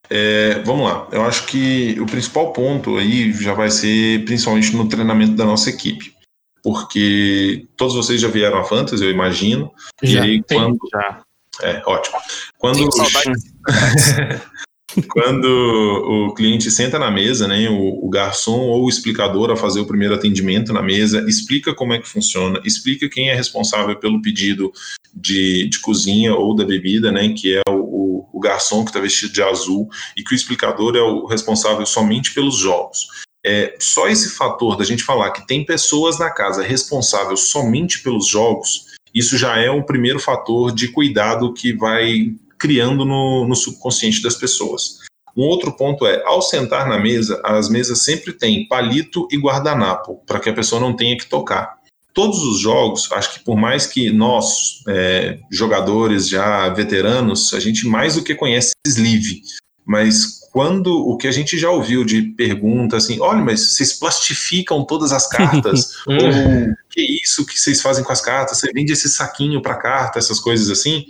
É, 0.08 0.60
vamos 0.64 0.88
lá. 0.88 1.08
Eu 1.12 1.24
acho 1.24 1.46
que 1.46 1.98
o 2.00 2.06
principal 2.06 2.52
ponto 2.52 2.96
aí 2.96 3.32
já 3.32 3.54
vai 3.54 3.70
ser 3.70 4.24
principalmente 4.24 4.74
no 4.74 4.88
treinamento 4.88 5.34
da 5.34 5.44
nossa 5.44 5.70
equipe, 5.70 6.14
porque 6.62 7.66
todos 7.76 7.94
vocês 7.94 8.20
já 8.20 8.28
vieram 8.28 8.58
a 8.58 8.64
fantasy, 8.64 9.04
eu 9.04 9.10
imagino. 9.10 9.72
Já, 10.02 10.20
e 10.20 10.30
aí 10.30 10.42
quando 10.42 10.78
já. 10.92 11.22
É, 11.62 11.82
ótimo. 11.86 12.18
Quando, 12.58 12.88
quando 15.02 15.44
o 15.44 16.34
cliente 16.34 16.70
senta 16.70 16.98
na 16.98 17.10
mesa, 17.10 17.46
né, 17.46 17.68
o, 17.68 18.06
o, 18.06 18.08
garçom 18.08 18.60
ou 18.60 18.84
o 18.84 18.88
explicador 18.88 19.50
a 19.50 19.56
fazer 19.56 19.80
o 19.80 19.86
primeiro 19.86 20.14
atendimento 20.14 20.72
na 20.72 20.82
mesa, 20.82 21.24
explica 21.28 21.74
como 21.74 21.92
é 21.92 21.98
que 21.98 22.08
funciona, 22.08 22.60
explica 22.64 23.08
quem 23.08 23.28
é 23.28 23.34
responsável 23.34 23.96
pelo 23.96 24.22
pedido 24.22 24.72
de, 25.14 25.68
de 25.68 25.80
cozinha 25.80 26.34
ou 26.34 26.54
da 26.54 26.64
bebida, 26.64 27.10
né, 27.12 27.28
que 27.30 27.56
é 27.56 27.62
o, 27.70 28.26
o 28.32 28.40
garçom 28.40 28.84
que 28.84 28.90
está 28.90 29.00
vestido 29.00 29.32
de 29.32 29.42
azul, 29.42 29.88
e 30.16 30.22
que 30.22 30.34
o 30.34 30.36
explicador 30.36 30.96
é 30.96 31.02
o 31.02 31.26
responsável 31.26 31.84
somente 31.86 32.32
pelos 32.32 32.56
jogos. 32.56 33.06
É, 33.44 33.76
só 33.78 34.08
esse 34.08 34.30
fator 34.30 34.76
da 34.76 34.84
gente 34.84 35.04
falar 35.04 35.30
que 35.30 35.46
tem 35.46 35.64
pessoas 35.64 36.18
na 36.18 36.30
casa 36.30 36.62
responsáveis 36.62 37.40
somente 37.40 38.02
pelos 38.02 38.26
jogos 38.26 38.86
isso 39.16 39.38
já 39.38 39.56
é 39.58 39.70
um 39.70 39.82
primeiro 39.82 40.18
fator 40.18 40.70
de 40.70 40.88
cuidado 40.88 41.54
que 41.54 41.72
vai 41.72 42.34
criando 42.58 43.04
no, 43.04 43.46
no 43.46 43.54
subconsciente 43.54 44.22
das 44.22 44.34
pessoas. 44.34 44.98
Um 45.36 45.42
outro 45.42 45.72
ponto 45.72 46.06
é, 46.06 46.22
ao 46.24 46.40
sentar 46.40 46.88
na 46.88 46.98
mesa, 46.98 47.40
as 47.44 47.68
mesas 47.68 48.02
sempre 48.02 48.32
têm 48.32 48.66
palito 48.66 49.28
e 49.30 49.36
guardanapo, 49.36 50.22
para 50.26 50.40
que 50.40 50.48
a 50.48 50.54
pessoa 50.54 50.80
não 50.80 50.96
tenha 50.96 51.16
que 51.16 51.26
tocar. 51.26 51.76
Todos 52.14 52.42
os 52.42 52.58
jogos, 52.58 53.12
acho 53.12 53.34
que 53.34 53.44
por 53.44 53.56
mais 53.56 53.86
que 53.86 54.10
nós, 54.10 54.82
é, 54.88 55.38
jogadores 55.50 56.26
já 56.26 56.70
veteranos, 56.70 57.52
a 57.52 57.60
gente 57.60 57.86
mais 57.86 58.14
do 58.14 58.24
que 58.24 58.34
conhece 58.34 58.72
sleeve, 58.86 59.42
mas 59.84 60.40
quando 60.50 61.06
o 61.06 61.18
que 61.18 61.28
a 61.28 61.32
gente 61.32 61.58
já 61.58 61.70
ouviu 61.70 62.02
de 62.02 62.22
pergunta 62.22 62.96
assim, 62.96 63.20
olha, 63.20 63.42
mas 63.42 63.74
vocês 63.74 63.92
plastificam 63.92 64.86
todas 64.86 65.12
as 65.12 65.28
cartas? 65.28 65.98
ou 66.08 66.74
que 66.88 67.02
isso 67.22 67.44
que 67.44 67.60
vocês 67.60 67.82
fazem 67.82 68.02
com 68.02 68.10
as 68.10 68.22
cartas? 68.22 68.58
Você 68.58 68.72
vende 68.72 68.94
esse 68.94 69.06
saquinho 69.10 69.60
para 69.60 69.76
carta, 69.76 70.18
essas 70.18 70.40
coisas 70.40 70.70
assim? 70.70 71.04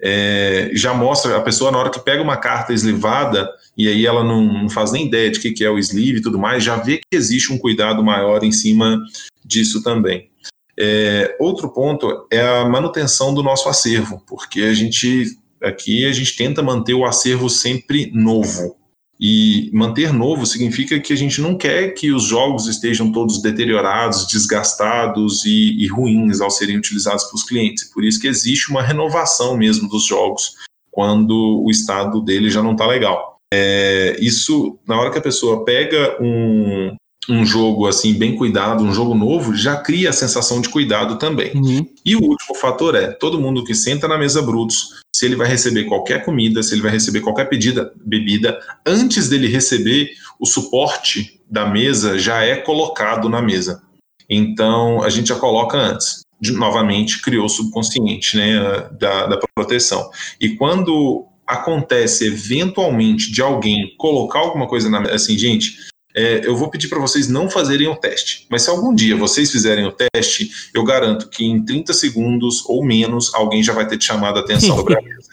É, 0.00 0.70
já 0.74 0.94
mostra 0.94 1.36
a 1.36 1.40
pessoa 1.40 1.72
na 1.72 1.78
hora 1.78 1.90
que 1.90 2.00
pega 2.00 2.22
uma 2.22 2.36
carta 2.36 2.72
eslivada 2.72 3.48
e 3.76 3.88
aí 3.88 4.06
ela 4.06 4.22
não, 4.22 4.62
não 4.62 4.70
faz 4.70 4.92
nem 4.92 5.06
ideia 5.06 5.30
de 5.30 5.40
que, 5.40 5.50
que 5.50 5.64
é 5.64 5.70
o 5.70 5.78
sleeve 5.78 6.18
e 6.18 6.22
tudo 6.22 6.38
mais, 6.38 6.62
já 6.62 6.76
vê 6.76 6.98
que 6.98 7.16
existe 7.16 7.52
um 7.52 7.58
cuidado 7.58 8.02
maior 8.02 8.44
em 8.44 8.52
cima 8.52 9.00
disso 9.44 9.82
também. 9.82 10.30
É, 10.78 11.36
outro 11.40 11.68
ponto 11.68 12.26
é 12.30 12.40
a 12.40 12.68
manutenção 12.68 13.34
do 13.34 13.42
nosso 13.42 13.68
acervo, 13.68 14.22
porque 14.26 14.62
a 14.62 14.72
gente 14.72 15.36
aqui 15.60 16.06
a 16.06 16.12
gente 16.12 16.36
tenta 16.36 16.62
manter 16.62 16.94
o 16.94 17.04
acervo 17.04 17.50
sempre 17.50 18.10
novo. 18.14 18.77
E 19.20 19.70
manter 19.72 20.12
novo 20.12 20.46
significa 20.46 21.00
que 21.00 21.12
a 21.12 21.16
gente 21.16 21.40
não 21.40 21.56
quer 21.56 21.90
que 21.90 22.12
os 22.12 22.24
jogos 22.24 22.66
estejam 22.68 23.10
todos 23.10 23.42
deteriorados, 23.42 24.26
desgastados 24.28 25.44
e, 25.44 25.76
e 25.82 25.88
ruins 25.88 26.40
ao 26.40 26.50
serem 26.50 26.76
utilizados 26.76 27.24
pelos 27.24 27.42
clientes. 27.42 27.84
Por 27.84 28.04
isso 28.04 28.20
que 28.20 28.28
existe 28.28 28.70
uma 28.70 28.82
renovação 28.82 29.56
mesmo 29.56 29.88
dos 29.88 30.06
jogos 30.06 30.54
quando 30.90 31.62
o 31.64 31.70
estado 31.70 32.20
dele 32.20 32.50
já 32.50 32.62
não 32.62 32.72
está 32.72 32.86
legal. 32.86 33.38
É, 33.52 34.16
isso, 34.20 34.78
na 34.86 34.98
hora 35.00 35.10
que 35.10 35.18
a 35.18 35.22
pessoa 35.22 35.64
pega 35.64 36.16
um, 36.20 36.94
um 37.28 37.44
jogo 37.44 37.86
assim 37.86 38.14
bem 38.14 38.34
cuidado, 38.34 38.82
um 38.82 38.92
jogo 38.92 39.14
novo, 39.14 39.54
já 39.54 39.76
cria 39.76 40.10
a 40.10 40.12
sensação 40.12 40.60
de 40.60 40.68
cuidado 40.68 41.18
também. 41.18 41.52
Uhum. 41.54 41.86
E 42.04 42.16
o 42.16 42.22
último 42.22 42.54
fator 42.54 42.94
é, 42.94 43.08
todo 43.08 43.40
mundo 43.40 43.64
que 43.64 43.74
senta 43.74 44.08
na 44.08 44.16
mesa 44.16 44.40
Brutus, 44.40 45.02
se 45.14 45.26
ele 45.26 45.36
vai 45.36 45.46
receber 45.46 45.84
qualquer 45.84 46.24
comida, 46.24 46.62
se 46.62 46.74
ele 46.74 46.82
vai 46.82 46.90
receber 46.90 47.20
qualquer 47.20 47.48
pedida, 47.48 47.92
bebida, 48.04 48.58
antes 48.86 49.28
dele 49.28 49.46
receber, 49.46 50.10
o 50.40 50.46
suporte 50.46 51.40
da 51.50 51.66
mesa 51.66 52.18
já 52.18 52.42
é 52.42 52.56
colocado 52.56 53.28
na 53.28 53.42
mesa. 53.42 53.82
Então, 54.28 55.02
a 55.02 55.10
gente 55.10 55.28
já 55.28 55.36
coloca 55.36 55.76
antes. 55.76 56.22
De, 56.40 56.52
novamente, 56.52 57.20
criou 57.20 57.46
o 57.46 57.48
subconsciente 57.48 58.36
né, 58.36 58.88
da, 58.92 59.26
da 59.26 59.40
proteção. 59.56 60.08
E 60.40 60.50
quando 60.50 61.26
acontece 61.44 62.26
eventualmente 62.26 63.32
de 63.32 63.42
alguém 63.42 63.94
colocar 63.96 64.38
alguma 64.38 64.68
coisa 64.68 64.88
na 64.88 65.00
mesa, 65.00 65.14
assim, 65.16 65.36
gente, 65.36 65.87
é, 66.18 66.46
eu 66.46 66.56
vou 66.56 66.70
pedir 66.70 66.88
para 66.88 66.98
vocês 66.98 67.28
não 67.28 67.50
fazerem 67.50 67.88
o 67.88 67.96
teste. 67.96 68.46
Mas 68.50 68.62
se 68.62 68.70
algum 68.70 68.94
dia 68.94 69.16
vocês 69.16 69.50
fizerem 69.50 69.86
o 69.86 69.92
teste, 69.92 70.50
eu 70.74 70.84
garanto 70.84 71.28
que 71.28 71.44
em 71.44 71.64
30 71.64 71.92
segundos 71.92 72.64
ou 72.66 72.84
menos 72.84 73.34
alguém 73.34 73.62
já 73.62 73.72
vai 73.72 73.86
ter 73.86 73.98
te 73.98 74.06
chamado 74.06 74.38
a 74.38 74.40
atenção 74.40 74.76
sobre 74.76 74.96
a 74.96 75.02
mesa. 75.02 75.28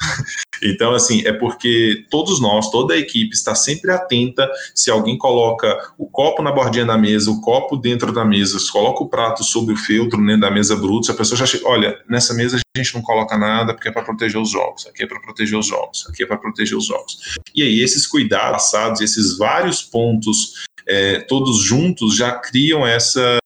Então, 0.63 0.93
assim, 0.93 1.21
é 1.25 1.33
porque 1.33 2.05
todos 2.09 2.39
nós, 2.39 2.71
toda 2.71 2.93
a 2.93 2.97
equipe 2.97 3.35
está 3.35 3.53
sempre 3.53 3.91
atenta 3.91 4.49
se 4.73 4.89
alguém 4.89 5.17
coloca 5.17 5.67
o 5.97 6.07
copo 6.07 6.41
na 6.41 6.51
bordinha 6.51 6.85
da 6.85 6.97
mesa, 6.97 7.29
o 7.29 7.41
copo 7.41 7.75
dentro 7.75 8.13
da 8.13 8.23
mesa, 8.23 8.57
coloca 8.71 9.03
o 9.03 9.09
prato 9.09 9.43
sobre 9.43 9.73
o 9.73 9.77
feltro 9.77 10.25
dentro 10.25 10.41
da 10.41 10.51
mesa 10.51 10.75
bruta, 10.75 11.07
se 11.07 11.11
a 11.11 11.15
pessoa 11.15 11.37
já 11.37 11.45
chega, 11.45 11.67
olha, 11.67 11.99
nessa 12.09 12.33
mesa 12.33 12.57
a 12.57 12.79
gente 12.79 12.95
não 12.95 13.01
coloca 13.01 13.37
nada 13.37 13.73
porque 13.73 13.89
é 13.89 13.91
para 13.91 14.01
proteger 14.01 14.39
os 14.41 14.49
jogos, 14.49 14.87
aqui 14.87 15.03
é 15.03 15.07
para 15.07 15.19
proteger 15.19 15.59
os 15.59 15.67
jogos, 15.67 16.05
aqui 16.09 16.23
é 16.23 16.25
para 16.25 16.37
proteger 16.37 16.77
os 16.77 16.85
jogos. 16.85 17.35
E 17.53 17.61
aí, 17.61 17.81
esses 17.81 18.07
cuidados 18.07 18.65
passados, 18.65 19.01
esses 19.01 19.37
vários 19.37 19.81
pontos, 19.81 20.65
é, 20.87 21.21
todos 21.21 21.61
juntos, 21.61 22.15
já 22.15 22.31
criam 22.37 22.85
essa, 22.85 23.37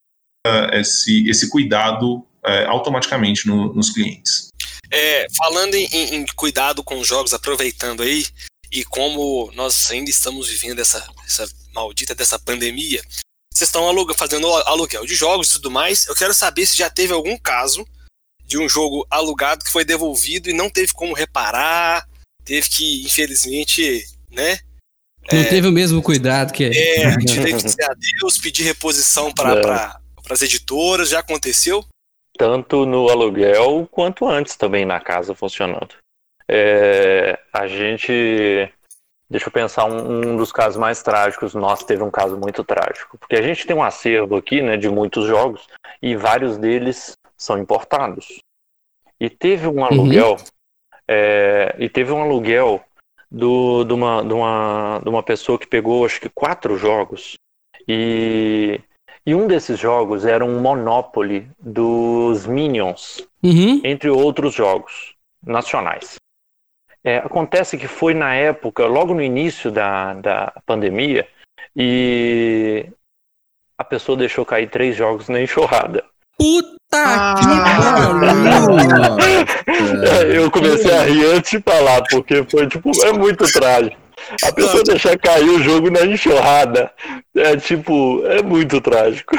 esse, 0.73 1.27
esse 1.29 1.49
cuidado 1.49 2.25
é, 2.45 2.65
automaticamente 2.65 3.47
no, 3.47 3.73
nos 3.73 3.89
clientes. 3.91 4.49
É, 4.91 5.27
falando 5.37 5.75
em, 5.75 5.85
em, 6.15 6.25
cuidado 6.35 6.83
com 6.83 6.99
os 6.99 7.07
jogos, 7.07 7.33
aproveitando 7.33 8.01
aí, 8.01 8.25
e 8.71 8.83
como 8.83 9.51
nós 9.53 9.89
ainda 9.91 10.09
estamos 10.09 10.47
vivendo 10.47 10.79
essa, 10.79 11.07
essa 11.25 11.47
maldita 11.73 12.15
dessa 12.15 12.39
pandemia, 12.39 13.01
vocês 13.53 13.67
estão 13.67 13.87
aluga, 13.87 14.13
fazendo 14.13 14.47
aluguel 14.47 15.05
de 15.05 15.15
jogos 15.15 15.49
e 15.49 15.53
tudo 15.53 15.71
mais. 15.71 16.07
Eu 16.07 16.15
quero 16.15 16.33
saber 16.33 16.65
se 16.65 16.77
já 16.77 16.89
teve 16.89 17.13
algum 17.13 17.37
caso 17.37 17.85
de 18.45 18.57
um 18.57 18.67
jogo 18.67 19.05
alugado 19.09 19.63
que 19.63 19.71
foi 19.71 19.85
devolvido 19.85 20.49
e 20.49 20.53
não 20.53 20.69
teve 20.69 20.91
como 20.93 21.13
reparar, 21.13 22.07
teve 22.43 22.67
que, 22.69 23.05
infelizmente, 23.05 24.05
né? 24.31 24.59
Não 25.32 25.39
é, 25.39 25.45
teve 25.45 25.67
o 25.67 25.71
mesmo 25.71 26.01
cuidado 26.01 26.51
que 26.51 26.65
é. 26.65 26.69
teve 27.25 27.53
que 27.53 27.63
dizer 27.63 27.84
adeus, 27.84 28.38
pedir 28.41 28.63
reposição 28.63 29.32
para 29.32 29.99
é. 30.27 30.34
as 30.34 30.41
editoras, 30.41 31.09
já 31.09 31.19
aconteceu? 31.19 31.86
tanto 32.39 32.86
no 32.86 33.09
aluguel 33.09 33.86
quanto 33.91 34.25
antes 34.25 34.55
também 34.55 34.86
na 34.86 35.01
casa 35.01 35.36
funcionando. 35.36 35.95
É, 36.47 37.38
a 37.51 37.67
gente. 37.67 38.71
Deixa 39.30 39.47
eu 39.47 39.51
pensar 39.51 39.86
um, 39.86 40.32
um, 40.32 40.38
dos 40.38 40.49
casos 40.49 40.77
mais 40.77 41.03
trágicos. 41.03 41.53
Nossa, 41.53 41.86
teve 41.86 42.01
um 42.01 42.09
caso 42.09 42.38
muito 42.38 42.63
trágico. 42.63 43.17
Porque 43.17 43.36
a 43.36 43.41
gente 43.41 43.67
tem 43.67 43.75
um 43.75 43.84
acervo 43.84 44.38
aqui 44.38 44.61
né, 44.61 44.77
de 44.77 44.89
muitos 44.89 45.27
jogos 45.27 45.67
e 46.01 46.15
vários 46.15 46.57
deles 46.57 47.17
são 47.38 47.57
importados. 47.59 48.39
E 49.19 49.30
teve 49.30 49.67
um 49.67 49.84
aluguel. 49.84 50.32
Uhum. 50.32 50.45
É, 51.09 51.75
e 51.77 51.89
teve 51.89 52.11
um 52.13 52.21
aluguel 52.21 52.82
do, 53.32 53.84
de, 53.84 53.93
uma, 53.93 54.23
de, 54.23 54.34
uma, 54.34 54.99
de 55.03 55.09
uma 55.09 55.23
pessoa 55.23 55.57
que 55.59 55.67
pegou 55.67 56.05
acho 56.05 56.21
que 56.21 56.30
quatro 56.30 56.77
jogos. 56.77 57.36
E 57.88 58.82
e 59.30 59.36
um 59.36 59.45
desses 59.45 59.77
jogos 59.77 60.25
era 60.25 60.43
um 60.43 60.59
Monopoly 60.59 61.47
dos 61.59 62.47
Minions, 62.47 63.23
uhum. 63.43 63.80
entre 63.84 64.09
outros 64.09 64.55
jogos 64.55 65.13
nacionais. 65.45 66.15
É, 67.03 67.17
acontece 67.17 67.77
que 67.77 67.88
foi 67.88 68.15
na 68.15 68.34
época, 68.34 68.88
logo 68.88 69.13
no 69.13 69.21
início 69.21 69.71
da, 69.71 70.13
da 70.15 70.61
pandemia, 70.65 71.27
e 71.75 72.88
a 73.77 73.84
pessoa 73.84 74.17
deixou 74.17 74.43
cair 74.43 74.69
três 74.69 74.95
jogos 74.95 75.30
na 75.30 75.39
enxurrada. 75.39 76.03
Puta 76.36 76.78
ah, 76.93 77.35
que 77.37 77.45
Eu 80.35 80.49
comecei 80.49 80.91
a 80.91 81.03
rir 81.03 81.25
antes 81.25 81.51
de 81.51 81.61
falar, 81.61 82.01
porque 82.09 82.45
foi 82.49 82.67
tipo, 82.67 82.91
é 83.05 83.13
muito 83.13 83.45
trágico. 83.51 83.97
A 84.43 84.51
pessoa 84.51 84.83
deixar 84.83 85.17
cair 85.17 85.49
o 85.49 85.63
jogo 85.63 85.89
na 85.89 86.05
enxurrada. 86.05 86.91
É 87.35 87.55
tipo, 87.55 88.21
é 88.25 88.41
muito 88.43 88.81
trágico. 88.81 89.35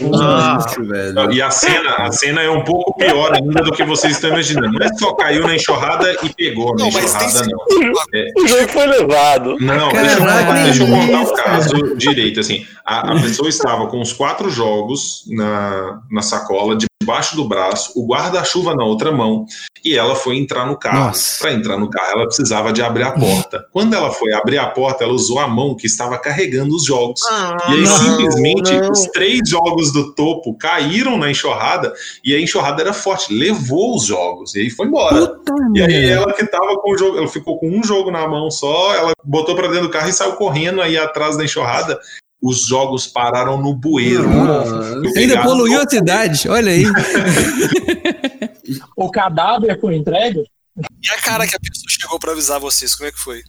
Nossa, 0.00 0.82
velho. 0.82 1.32
E 1.32 1.40
a 1.40 1.50
cena, 1.50 1.90
a 1.90 2.10
cena 2.10 2.42
é 2.42 2.50
um 2.50 2.62
pouco 2.64 2.96
pior 2.96 3.32
ainda 3.32 3.62
do 3.62 3.72
que 3.72 3.84
vocês 3.84 4.14
estão 4.14 4.30
imaginando. 4.30 4.78
Não 4.78 4.86
é 4.86 4.88
só 4.94 5.14
caiu 5.14 5.46
na 5.46 5.54
enxurrada 5.54 6.12
e 6.22 6.34
pegou 6.34 6.74
na 6.74 6.84
não, 6.84 6.88
enxurrada, 6.88 7.46
não. 7.46 7.92
É... 8.12 8.28
O 8.36 8.46
jogo 8.46 8.68
foi 8.68 8.86
levado. 8.86 9.56
Não, 9.60 9.92
deixa 9.92 10.18
eu, 10.18 10.54
deixa 10.64 10.82
eu, 10.82 10.88
contar 10.88 11.22
o 11.22 11.34
caso 11.34 11.96
direito. 11.96 12.40
Assim, 12.40 12.66
a, 12.84 13.12
a 13.12 13.20
pessoa 13.20 13.48
estava 13.48 13.86
com 13.86 14.00
os 14.00 14.12
quatro 14.12 14.50
jogos 14.50 15.24
na, 15.28 16.00
na 16.10 16.22
sacola, 16.22 16.76
debaixo 17.04 17.36
do 17.36 17.46
braço, 17.46 17.92
o 17.94 18.06
guarda-chuva 18.06 18.74
na 18.74 18.82
outra 18.82 19.12
mão, 19.12 19.44
e 19.84 19.94
ela 19.94 20.14
foi 20.14 20.38
entrar 20.38 20.66
no 20.66 20.76
carro. 20.76 21.12
Para 21.38 21.52
entrar 21.52 21.76
no 21.76 21.90
carro, 21.90 22.12
ela 22.16 22.26
precisava 22.26 22.72
de 22.72 22.82
abrir 22.82 23.02
a 23.02 23.12
porta. 23.12 23.66
Quando 23.70 23.94
ela 23.94 24.10
foi 24.10 24.32
abrir 24.32 24.56
a 24.56 24.66
porta, 24.66 25.04
ela 25.04 25.12
usou 25.12 25.38
a 25.38 25.46
mão 25.46 25.76
que 25.76 25.86
estava 25.86 26.16
carregando 26.18 26.74
os 26.74 26.84
jogos. 26.84 27.20
Ah, 27.28 27.56
e 27.68 27.72
aí, 27.74 27.82
não, 27.82 27.96
simplesmente, 27.96 28.72
não. 28.72 28.90
os 28.90 29.02
três 29.08 29.40
jogos 29.46 29.92
do 29.92 30.14
topo 30.14 30.54
caíram 30.54 31.18
na 31.18 31.30
enxurrada, 31.30 31.92
e 32.24 32.34
a 32.34 32.40
enxurrada 32.40 32.80
era 32.80 32.94
forte, 32.94 33.34
levou 33.34 33.94
os 33.94 34.06
jogos, 34.06 34.54
e 34.54 34.60
aí 34.60 34.70
foi 34.70 34.86
embora. 34.86 35.26
Puta 35.26 35.52
e 35.74 35.82
aí, 35.82 36.08
ela 36.08 36.32
que 36.32 36.46
tava 36.46 36.76
com 36.78 36.92
o 36.92 36.98
jogo, 36.98 37.18
ela 37.18 37.28
ficou 37.28 37.58
com 37.58 37.68
um 37.68 37.84
jogo 37.84 38.10
na 38.10 38.26
mão 38.26 38.50
só, 38.50 38.94
ela 38.94 39.12
botou 39.22 39.54
para 39.54 39.68
dentro 39.68 39.88
do 39.88 39.90
carro 39.90 40.08
e 40.08 40.12
saiu 40.12 40.32
correndo 40.32 40.80
aí 40.80 40.96
atrás 40.96 41.36
da 41.36 41.44
enxurrada 41.44 42.00
os 42.44 42.66
jogos 42.66 43.06
pararam 43.06 43.58
no 43.58 43.74
bueiro. 43.74 44.28
Ainda 45.16 45.42
poluiu 45.42 45.80
a 45.80 45.88
cidade, 45.88 46.46
olha 46.46 46.72
aí. 46.72 46.84
o 48.94 49.10
cadáver 49.10 49.80
foi 49.80 49.96
entregue? 49.96 50.44
E 51.02 51.08
a 51.08 51.22
cara 51.22 51.46
que 51.46 51.56
a 51.56 51.60
pessoa 51.60 51.86
chegou 51.88 52.18
para 52.18 52.32
avisar 52.32 52.60
vocês, 52.60 52.94
como 52.94 53.08
é 53.08 53.12
que 53.12 53.18
foi? 53.18 53.42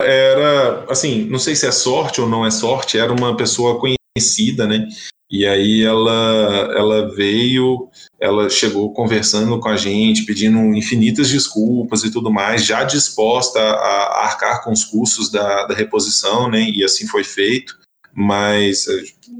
Era, 0.00 0.86
assim, 0.88 1.26
não 1.26 1.38
sei 1.38 1.54
se 1.54 1.66
é 1.66 1.70
sorte 1.70 2.22
ou 2.22 2.28
não 2.28 2.46
é 2.46 2.50
sorte, 2.50 2.98
era 2.98 3.12
uma 3.12 3.36
pessoa 3.36 3.78
conhecida, 3.78 4.66
né? 4.66 4.88
E 5.30 5.46
aí 5.46 5.82
ela, 5.82 6.72
ela 6.76 7.14
veio, 7.14 7.90
ela 8.18 8.48
chegou 8.48 8.94
conversando 8.94 9.60
com 9.60 9.68
a 9.68 9.76
gente, 9.76 10.24
pedindo 10.24 10.58
infinitas 10.74 11.28
desculpas 11.28 12.04
e 12.04 12.10
tudo 12.10 12.32
mais, 12.32 12.64
já 12.64 12.84
disposta 12.84 13.60
a 13.60 14.24
arcar 14.24 14.64
com 14.64 14.72
os 14.72 14.84
custos 14.84 15.30
da, 15.30 15.66
da 15.66 15.74
reposição, 15.74 16.50
né? 16.50 16.70
E 16.70 16.82
assim 16.82 17.06
foi 17.06 17.24
feito 17.24 17.84
mas 18.14 18.86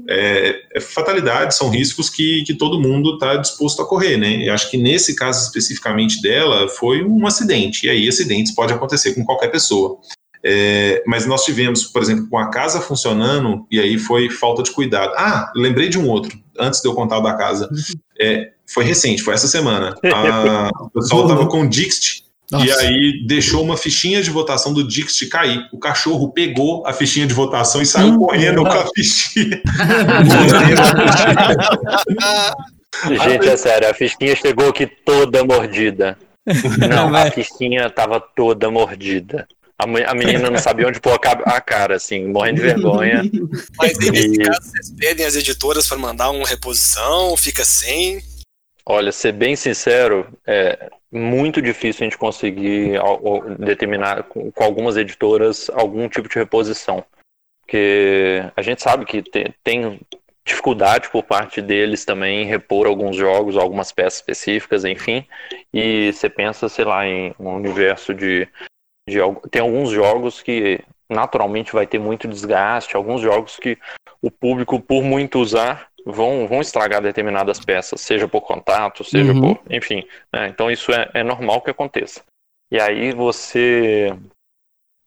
é, 0.09 0.61
é 0.75 0.81
fatalidade, 0.81 1.55
são 1.55 1.69
riscos 1.69 2.09
que, 2.09 2.43
que 2.43 2.53
todo 2.53 2.81
mundo 2.81 3.13
está 3.13 3.37
disposto 3.37 3.81
a 3.81 3.85
correr, 3.85 4.17
né? 4.17 4.47
Eu 4.47 4.53
acho 4.53 4.69
que 4.69 4.77
nesse 4.77 5.15
caso 5.15 5.45
especificamente 5.45 6.21
dela 6.21 6.67
foi 6.67 7.03
um 7.03 7.25
acidente, 7.25 7.87
e 7.87 7.89
aí 7.89 8.07
acidentes 8.07 8.53
pode 8.53 8.73
acontecer 8.73 9.13
com 9.13 9.23
qualquer 9.23 9.47
pessoa. 9.47 9.97
É, 10.47 11.01
mas 11.07 11.25
nós 11.25 11.43
tivemos, 11.43 11.85
por 11.85 12.03
exemplo, 12.03 12.27
com 12.29 12.37
a 12.37 12.51
casa 12.51 12.79
funcionando, 12.79 13.65
e 13.71 13.79
aí 13.79 13.97
foi 13.97 14.29
falta 14.29 14.61
de 14.61 14.71
cuidado. 14.71 15.13
Ah, 15.15 15.51
lembrei 15.55 15.89
de 15.89 15.97
um 15.97 16.07
outro, 16.07 16.37
antes 16.59 16.81
de 16.81 16.87
eu 16.87 16.93
contar 16.93 17.17
o 17.17 17.23
da 17.23 17.33
casa. 17.33 17.67
É, 18.19 18.51
foi 18.67 18.83
recente, 18.83 19.23
foi 19.23 19.33
essa 19.33 19.47
semana. 19.47 19.95
A, 20.13 20.69
o 20.81 20.89
pessoal 20.91 21.23
estava 21.23 21.47
com 21.47 21.61
o 21.61 21.67
Dixit 21.67 22.24
nossa. 22.51 22.65
E 22.65 22.71
aí 22.71 23.25
deixou 23.25 23.63
uma 23.63 23.75
fichinha 23.75 24.21
de 24.21 24.29
votação 24.29 24.73
do 24.73 24.87
Dixit 24.87 25.29
cair. 25.29 25.67
O 25.71 25.79
cachorro 25.79 26.31
pegou 26.31 26.85
a 26.85 26.93
fichinha 26.93 27.25
de 27.25 27.33
votação 27.33 27.81
e 27.81 27.85
saiu 27.85 28.13
hum, 28.13 28.19
correndo 28.19 28.63
com 28.63 28.71
a 28.71 28.87
fichinha. 28.95 29.61
Gente, 33.09 33.49
é 33.49 33.57
sério, 33.57 33.89
a 33.89 33.93
fichinha 33.93 34.35
chegou 34.35 34.69
aqui 34.69 34.85
toda 34.87 35.43
mordida. 35.43 36.17
Não, 36.87 37.13
a 37.13 37.31
fichinha 37.31 37.89
tava 37.89 38.19
toda 38.19 38.69
mordida. 38.69 39.47
A 39.77 40.15
menina 40.15 40.49
não 40.49 40.57
sabia 40.57 40.87
onde 40.87 41.01
pôr 41.01 41.19
a 41.45 41.59
cara, 41.59 41.97
assim, 41.97 42.27
morrendo 42.27 42.61
de 42.61 42.61
vergonha. 42.61 43.23
Mas 43.77 43.97
nesse 43.97 44.37
caso, 44.37 44.61
vocês 44.61 44.93
pedem 44.97 45.25
as 45.25 45.35
editoras 45.35 45.85
para 45.85 45.97
mandar 45.97 46.29
uma 46.29 46.47
reposição, 46.47 47.35
fica 47.35 47.65
sem. 47.65 48.21
Olha, 48.85 49.11
ser 49.11 49.33
bem 49.33 49.55
sincero, 49.55 50.27
é 50.47 50.89
muito 51.15 51.61
difícil 51.61 52.03
a 52.03 52.09
gente 52.09 52.17
conseguir 52.17 52.99
determinar 53.57 54.23
com 54.23 54.51
algumas 54.63 54.97
editoras 54.97 55.69
algum 55.69 56.09
tipo 56.09 56.27
de 56.27 56.35
reposição. 56.35 57.03
Porque 57.61 58.43
a 58.55 58.61
gente 58.61 58.83
sabe 58.83 59.05
que 59.05 59.23
tem 59.63 59.99
dificuldade 60.45 61.09
por 61.09 61.23
parte 61.23 61.61
deles 61.61 62.05
também 62.05 62.43
em 62.43 62.45
repor 62.45 62.85
alguns 62.85 63.15
jogos, 63.15 63.57
algumas 63.57 63.91
peças 63.91 64.19
específicas, 64.19 64.85
enfim. 64.85 65.25
E 65.73 66.13
você 66.13 66.29
pensa, 66.29 66.69
sei 66.69 66.85
lá, 66.85 67.05
em 67.07 67.33
um 67.39 67.55
universo 67.55 68.13
de, 68.13 68.47
de. 69.09 69.17
Tem 69.49 69.61
alguns 69.61 69.89
jogos 69.89 70.41
que 70.41 70.79
naturalmente 71.09 71.73
vai 71.73 71.87
ter 71.87 71.99
muito 71.99 72.27
desgaste, 72.27 72.95
alguns 72.95 73.21
jogos 73.21 73.57
que 73.57 73.77
o 74.21 74.29
público, 74.29 74.79
por 74.79 75.03
muito 75.03 75.39
usar, 75.39 75.89
vão, 76.05 76.47
vão 76.47 76.61
estragar 76.61 77.01
determinadas 77.01 77.59
peças, 77.59 77.99
seja 78.01 78.27
por 78.27 78.41
contato, 78.41 79.03
seja 79.03 79.33
Uhum. 79.33 79.55
por. 79.55 79.63
Enfim. 79.69 80.05
né? 80.31 80.47
Então 80.47 80.69
isso 80.69 80.91
é, 80.91 81.09
é 81.13 81.23
normal 81.23 81.61
que 81.61 81.71
aconteça. 81.71 82.21
E 82.71 82.79
aí 82.79 83.11
você 83.11 84.13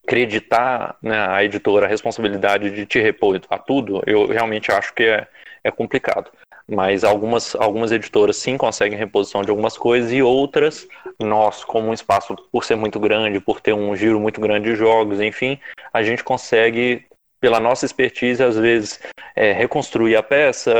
acreditar 0.04 0.96
né, 1.02 1.18
a 1.28 1.44
editora 1.44 1.84
a 1.84 1.88
responsabilidade 1.88 2.70
de 2.70 2.86
te 2.86 2.98
repor 2.98 3.38
a 3.50 3.58
tudo, 3.58 4.02
eu 4.06 4.26
realmente 4.26 4.72
acho 4.72 4.94
que 4.94 5.04
é, 5.04 5.26
é 5.62 5.70
complicado. 5.70 6.30
Mas 6.66 7.02
algumas, 7.04 7.54
algumas 7.54 7.92
editoras 7.92 8.36
sim 8.36 8.56
conseguem 8.58 8.98
reposição 8.98 9.42
de 9.42 9.50
algumas 9.50 9.76
coisas 9.76 10.12
e 10.12 10.22
outras, 10.22 10.86
nós, 11.18 11.64
como 11.64 11.88
um 11.88 11.94
espaço, 11.94 12.34
por 12.52 12.64
ser 12.64 12.74
muito 12.76 13.00
grande, 13.00 13.40
por 13.40 13.60
ter 13.60 13.72
um 13.72 13.94
giro 13.96 14.20
muito 14.20 14.40
grande 14.40 14.70
de 14.70 14.76
jogos, 14.76 15.20
enfim, 15.20 15.58
a 15.92 16.02
gente 16.02 16.22
consegue, 16.22 17.06
pela 17.40 17.60
nossa 17.60 17.84
expertise, 17.84 18.42
às 18.42 18.56
vezes, 18.56 19.00
é, 19.34 19.52
reconstruir 19.52 20.16
a 20.16 20.22
peça, 20.22 20.72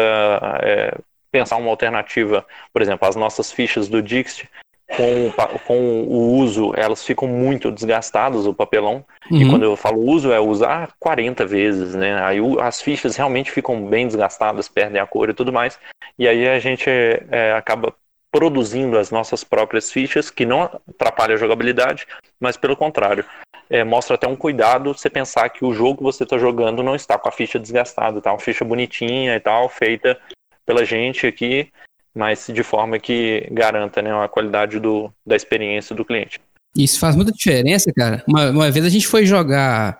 é, 0.63 0.95
pensar 1.31 1.57
uma 1.57 1.71
alternativa, 1.71 2.45
por 2.73 2.83
exemplo, 2.83 3.07
as 3.07 3.17
nossas 3.17 3.53
fichas 3.53 3.89
do 3.89 4.03
Dixit, 4.03 4.49
com, 4.97 5.31
com 5.67 6.03
o 6.05 6.39
uso, 6.39 6.73
elas 6.75 7.05
ficam 7.05 7.29
muito 7.29 7.71
desgastadas, 7.71 8.47
o 8.47 8.55
papelão, 8.55 9.05
e 9.31 9.45
Uhum. 9.45 9.51
quando 9.51 9.63
eu 9.65 9.77
falo 9.77 10.01
uso, 10.01 10.33
é 10.33 10.41
usar 10.41 10.95
40 10.99 11.45
vezes, 11.45 11.95
né? 11.95 12.23
Aí 12.23 12.39
as 12.61 12.81
fichas 12.81 13.15
realmente 13.15 13.51
ficam 13.51 13.85
bem 13.85 14.07
desgastadas, 14.07 14.69
perdem 14.69 15.01
a 15.01 15.07
cor 15.07 15.29
e 15.29 15.35
tudo 15.35 15.53
mais. 15.53 15.79
E 16.19 16.27
aí 16.27 16.49
a 16.49 16.59
gente 16.59 16.89
é, 16.89 17.53
acaba 17.53 17.95
produzindo 18.31 18.99
as 18.99 19.11
nossas 19.11 19.45
próprias 19.45 19.91
fichas, 19.91 20.31
que 20.31 20.47
não 20.47 20.63
atrapalha 20.63 21.35
a 21.35 21.39
jogabilidade, 21.39 22.07
mas 22.41 22.57
pelo 22.57 22.77
contrário, 22.77 23.25
é, 23.71 23.85
mostra 23.85 24.15
até 24.15 24.27
um 24.27 24.37
cuidado 24.37 24.95
você 24.95 25.11
pensar 25.11 25.49
que 25.51 25.65
o 25.65 25.75
jogo 25.75 25.99
que 25.99 26.03
você 26.03 26.25
está 26.25 26.39
jogando 26.39 26.83
não 26.83 26.95
está 26.95 27.19
com 27.19 27.29
a 27.29 27.33
ficha 27.33 27.59
desgastada, 27.59 28.21
tá? 28.21 28.33
Uma 28.33 28.39
ficha 28.39 28.65
bonitinha 28.65 29.35
e 29.35 29.41
tal, 29.41 29.69
feita 29.69 30.19
pela 30.65 30.85
gente 30.85 31.27
aqui, 31.27 31.69
mas 32.15 32.47
de 32.47 32.63
forma 32.63 32.99
que 32.99 33.47
garanta 33.51 34.03
né, 34.03 34.13
a 34.13 34.29
qualidade 34.29 34.79
do, 34.79 35.13
da 35.27 35.37
experiência 35.37 35.95
do 35.95 36.05
cliente. 36.05 36.41
Isso 36.77 36.99
faz 36.99 37.17
muita 37.17 37.33
diferença, 37.33 37.93
cara. 37.93 38.23
Uma, 38.27 38.51
uma 38.51 38.71
vez 38.71 38.85
a 38.85 38.91
gente 38.91 39.07
foi 39.07 39.27
jogar. 39.27 39.99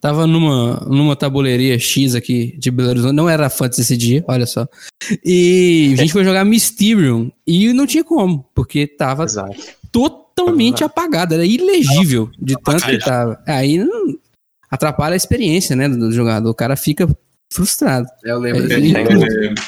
Tava 0.00 0.28
numa, 0.28 0.76
numa 0.86 1.16
tabuleiria 1.16 1.76
X 1.78 2.14
aqui 2.14 2.56
de 2.56 2.70
Belo 2.70 2.90
Horizonte. 2.90 3.14
Não 3.14 3.28
era 3.28 3.50
Fantasy 3.50 3.80
esse 3.80 3.96
dia, 3.96 4.24
olha 4.28 4.46
só. 4.46 4.66
E 5.24 5.90
a 5.94 5.96
gente 5.96 6.12
foi 6.12 6.22
jogar 6.22 6.44
Mysterium. 6.44 7.32
E 7.46 7.72
não 7.72 7.86
tinha 7.86 8.04
como, 8.04 8.48
porque 8.54 8.86
tava 8.86 9.24
Exato. 9.24 9.56
totalmente 9.90 10.27
apagado. 10.84 11.34
Era 11.34 11.44
ilegível 11.44 12.30
de 12.38 12.54
tanto 12.62 12.84
que 12.84 12.98
tava. 12.98 13.42
Aí 13.46 13.78
não- 13.78 14.16
atrapalha 14.70 15.14
a 15.14 15.16
experiência, 15.16 15.74
né, 15.74 15.88
do 15.88 16.12
jogador. 16.12 16.50
O 16.50 16.54
cara 16.54 16.76
fica 16.76 17.08
frustrado. 17.52 18.06
Eu 18.22 18.38
lembro. 18.38 18.70
É, 18.70 18.78
de- 18.80 18.92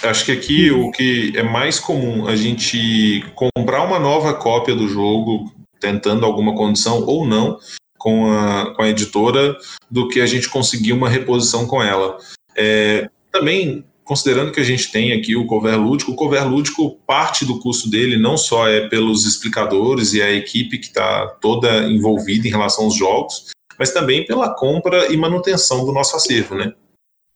É, 0.04 0.08
acho 0.08 0.24
que 0.26 0.32
aqui 0.32 0.70
o 0.70 0.90
que 0.90 1.32
é 1.34 1.42
mais 1.42 1.78
comum 1.78 2.26
a 2.28 2.36
gente 2.36 3.24
comprar 3.34 3.82
uma 3.84 3.98
nova 3.98 4.34
cópia 4.34 4.74
do 4.74 4.86
jogo, 4.88 5.50
tentando 5.80 6.26
alguma 6.26 6.54
condição 6.54 7.02
ou 7.06 7.26
não 7.26 7.58
com 7.98 8.30
a, 8.30 8.74
com 8.74 8.82
a 8.82 8.88
editora, 8.88 9.56
do 9.90 10.08
que 10.08 10.20
a 10.20 10.26
gente 10.26 10.48
conseguir 10.48 10.92
uma 10.92 11.08
reposição 11.08 11.66
com 11.66 11.82
ela. 11.82 12.16
É, 12.56 13.08
também, 13.32 13.84
considerando 14.10 14.50
que 14.50 14.58
a 14.58 14.64
gente 14.64 14.90
tem 14.90 15.12
aqui 15.12 15.36
o 15.36 15.46
cover 15.46 15.80
lúdico, 15.80 16.10
o 16.10 16.16
cover 16.16 16.44
lúdico, 16.44 16.96
parte 17.06 17.44
do 17.44 17.60
custo 17.60 17.88
dele 17.88 18.16
não 18.16 18.36
só 18.36 18.68
é 18.68 18.88
pelos 18.88 19.24
explicadores 19.24 20.14
e 20.14 20.20
a 20.20 20.28
equipe 20.32 20.78
que 20.78 20.86
está 20.86 21.28
toda 21.40 21.84
envolvida 21.84 22.48
em 22.48 22.50
relação 22.50 22.86
aos 22.86 22.96
jogos, 22.96 23.52
mas 23.78 23.92
também 23.92 24.26
pela 24.26 24.52
compra 24.52 25.12
e 25.12 25.16
manutenção 25.16 25.86
do 25.86 25.92
nosso 25.92 26.16
acervo, 26.16 26.56
né? 26.56 26.74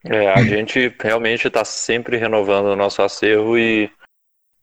É, 0.05 0.31
a 0.33 0.43
gente 0.43 0.93
realmente 1.01 1.47
está 1.47 1.64
sempre 1.64 2.16
renovando 2.16 2.66
o 2.66 2.77
nosso 2.77 3.01
acervo 3.03 3.57
e 3.57 3.89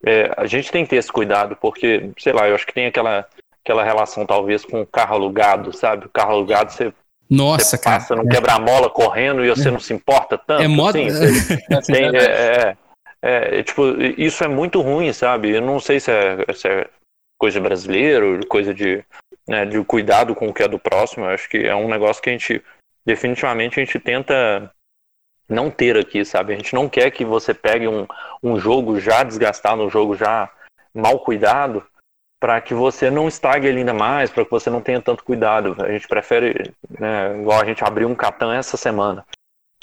é, 0.05 0.33
a 0.35 0.45
gente 0.45 0.69
tem 0.69 0.83
que 0.83 0.89
ter 0.89 0.97
esse 0.97 1.13
cuidado, 1.13 1.55
porque, 1.61 2.11
sei 2.19 2.33
lá, 2.33 2.45
eu 2.45 2.55
acho 2.55 2.67
que 2.67 2.73
tem 2.73 2.87
aquela, 2.87 3.25
aquela 3.63 3.85
relação 3.85 4.25
talvez 4.25 4.65
com 4.65 4.81
o 4.81 4.85
carro 4.85 5.15
alugado, 5.15 5.71
sabe? 5.71 6.07
O 6.07 6.09
carro 6.09 6.33
alugado 6.33 6.73
você, 6.73 6.93
Nossa, 7.31 7.63
você 7.63 7.77
cara. 7.77 7.99
passa 7.99 8.15
num 8.15 8.27
quebra-mola 8.27 8.89
correndo 8.89 9.45
e 9.45 9.49
você 9.49 9.71
não 9.71 9.79
se 9.79 9.93
importa 9.93 10.37
tanto. 10.37 10.61
É 10.61 10.67
moda. 10.67 10.99
assim, 10.99 11.09
você- 11.09 11.57
tem, 11.93 12.15
é, 12.15 12.23
é, 12.23 12.77
é, 13.21 13.59
é, 13.59 13.63
tipo, 13.63 13.83
isso 14.17 14.43
é 14.43 14.49
muito 14.49 14.81
ruim, 14.81 15.13
sabe? 15.13 15.51
Eu 15.51 15.61
não 15.61 15.79
sei 15.79 15.99
se 15.99 16.11
é, 16.11 16.45
se 16.53 16.67
é 16.67 16.89
coisa 17.39 17.59
de 17.59 17.63
brasileiro, 17.63 18.45
coisa 18.47 18.73
de, 18.73 19.03
né, 19.47 19.65
de 19.65 19.81
cuidado 19.85 20.35
com 20.35 20.49
o 20.49 20.53
que 20.53 20.61
é 20.61 20.67
do 20.67 20.77
próximo. 20.77 21.25
Eu 21.25 21.29
acho 21.29 21.47
que 21.49 21.57
é 21.57 21.73
um 21.73 21.87
negócio 21.87 22.21
que 22.21 22.29
a 22.29 22.33
gente, 22.33 22.61
definitivamente, 23.05 23.79
a 23.79 23.83
gente 23.85 23.97
tenta 23.97 24.69
não 25.47 25.71
ter 25.71 25.97
aqui, 25.97 26.25
sabe? 26.25 26.53
A 26.53 26.57
gente 26.57 26.75
não 26.75 26.89
quer 26.89 27.11
que 27.11 27.23
você 27.23 27.53
pegue 27.53 27.87
um, 27.87 28.05
um 28.43 28.59
jogo 28.59 28.99
já 28.99 29.23
desgastado, 29.23 29.81
um 29.81 29.89
jogo 29.89 30.15
já 30.15 30.49
mal 30.93 31.19
cuidado, 31.19 31.83
para 32.41 32.59
que 32.59 32.73
você 32.73 33.11
não 33.11 33.27
estrague 33.27 33.67
ele 33.67 33.79
ainda 33.79 33.93
mais, 33.93 34.31
para 34.31 34.43
que 34.43 34.49
você 34.49 34.67
não 34.67 34.81
tenha 34.81 34.99
tanto 34.99 35.23
cuidado. 35.23 35.75
A 35.79 35.91
gente 35.91 36.07
prefere, 36.07 36.73
né, 36.99 37.39
igual 37.39 37.61
a 37.61 37.65
gente 37.65 37.83
abriu 37.83 38.09
um 38.09 38.15
Catan 38.15 38.55
essa 38.55 38.75
semana. 38.75 39.23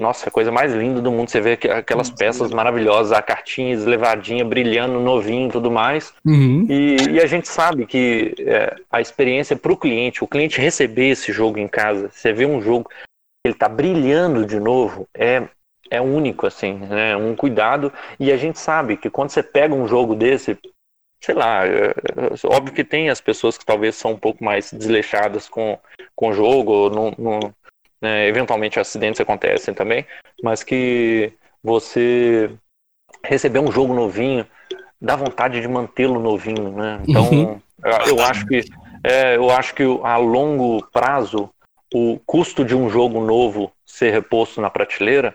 Nossa, 0.01 0.27
é 0.27 0.29
a 0.29 0.33
coisa 0.33 0.51
mais 0.51 0.75
linda 0.75 1.01
do 1.01 1.11
mundo. 1.11 1.31
Você 1.31 1.41
vê 1.41 1.53
aqu- 1.53 1.71
aquelas 1.71 2.11
peças 2.11 2.51
maravilhosas, 2.51 3.13
a 3.13 3.23
cartinha 3.23 3.79
levadinha, 3.79 4.45
brilhando, 4.45 4.99
novinho 4.99 5.49
e 5.49 5.53
tudo 5.53 5.71
mais. 5.71 6.13
Uhum. 6.27 6.67
E, 6.69 6.97
e 7.13 7.21
a 7.21 7.27
gente 7.27 7.49
sabe 7.49 7.87
que 7.87 8.35
é, 8.41 8.77
a 8.91 9.01
experiência 9.01 9.57
para 9.57 9.73
o 9.73 9.77
cliente, 9.77 10.23
o 10.23 10.29
cliente 10.29 10.61
receber 10.61 11.11
esse 11.11 11.33
jogo 11.33 11.59
em 11.59 11.69
casa, 11.69 12.11
você 12.13 12.33
vê 12.33 12.45
um 12.45 12.61
jogo, 12.61 12.91
ele 13.45 13.55
está 13.55 13.69
brilhando 13.69 14.45
de 14.45 14.59
novo, 14.59 15.09
é, 15.15 15.45
é 15.91 16.01
único, 16.01 16.47
assim, 16.47 16.75
né? 16.75 17.17
Um 17.17 17.37
cuidado. 17.37 17.93
E 18.19 18.33
a 18.33 18.37
gente 18.37 18.59
sabe 18.59 18.97
que 18.97 19.11
quando 19.11 19.31
você 19.31 19.43
pega 19.45 19.75
um 19.75 19.87
jogo 19.87 20.15
desse, 20.15 20.57
sei 21.21 21.35
lá, 21.35 21.67
é, 21.67 21.89
é, 21.89 22.47
óbvio 22.47 22.75
que 22.75 22.85
tem 22.85 23.11
as 23.11 23.21
pessoas 23.21 23.59
que 23.59 23.65
talvez 23.65 23.97
são 23.97 24.13
um 24.13 24.19
pouco 24.19 24.43
mais 24.43 24.73
desleixadas 24.73 25.49
com, 25.49 25.79
com 26.15 26.29
o 26.29 26.33
jogo, 26.33 26.91
não, 26.91 27.13
não- 27.19 27.55
né, 28.01 28.29
eventualmente 28.29 28.79
acidentes 28.79 29.21
acontecem 29.21 29.75
também, 29.75 30.07
mas 30.43 30.63
que 30.63 31.33
você 31.63 32.51
receber 33.25 33.59
um 33.59 33.73
jogo 33.73 33.93
novinho 33.93 34.47
dá 35.01 35.17
vontade 35.17 35.61
de 35.61 35.67
mantê-lo 35.67 36.21
novinho, 36.21 36.71
né? 36.73 37.01
Então, 37.03 37.25
Uhum. 37.25 37.63
eu, 37.85 38.17
eu 38.17 38.23
acho 38.25 38.47
que 38.47 38.61
é, 39.05 39.37
eu 39.37 39.51
acho 39.51 39.75
que 39.75 39.83
a 40.05 40.17
longo 40.17 40.85
prazo 40.93 41.51
o 41.93 42.21
custo 42.27 42.65
de 42.65 42.75
um 42.75 42.89
jogo 42.89 43.21
novo 43.21 43.73
ser 43.85 44.11
reposto 44.13 44.61
na 44.61 44.71
prateleira, 44.71 45.35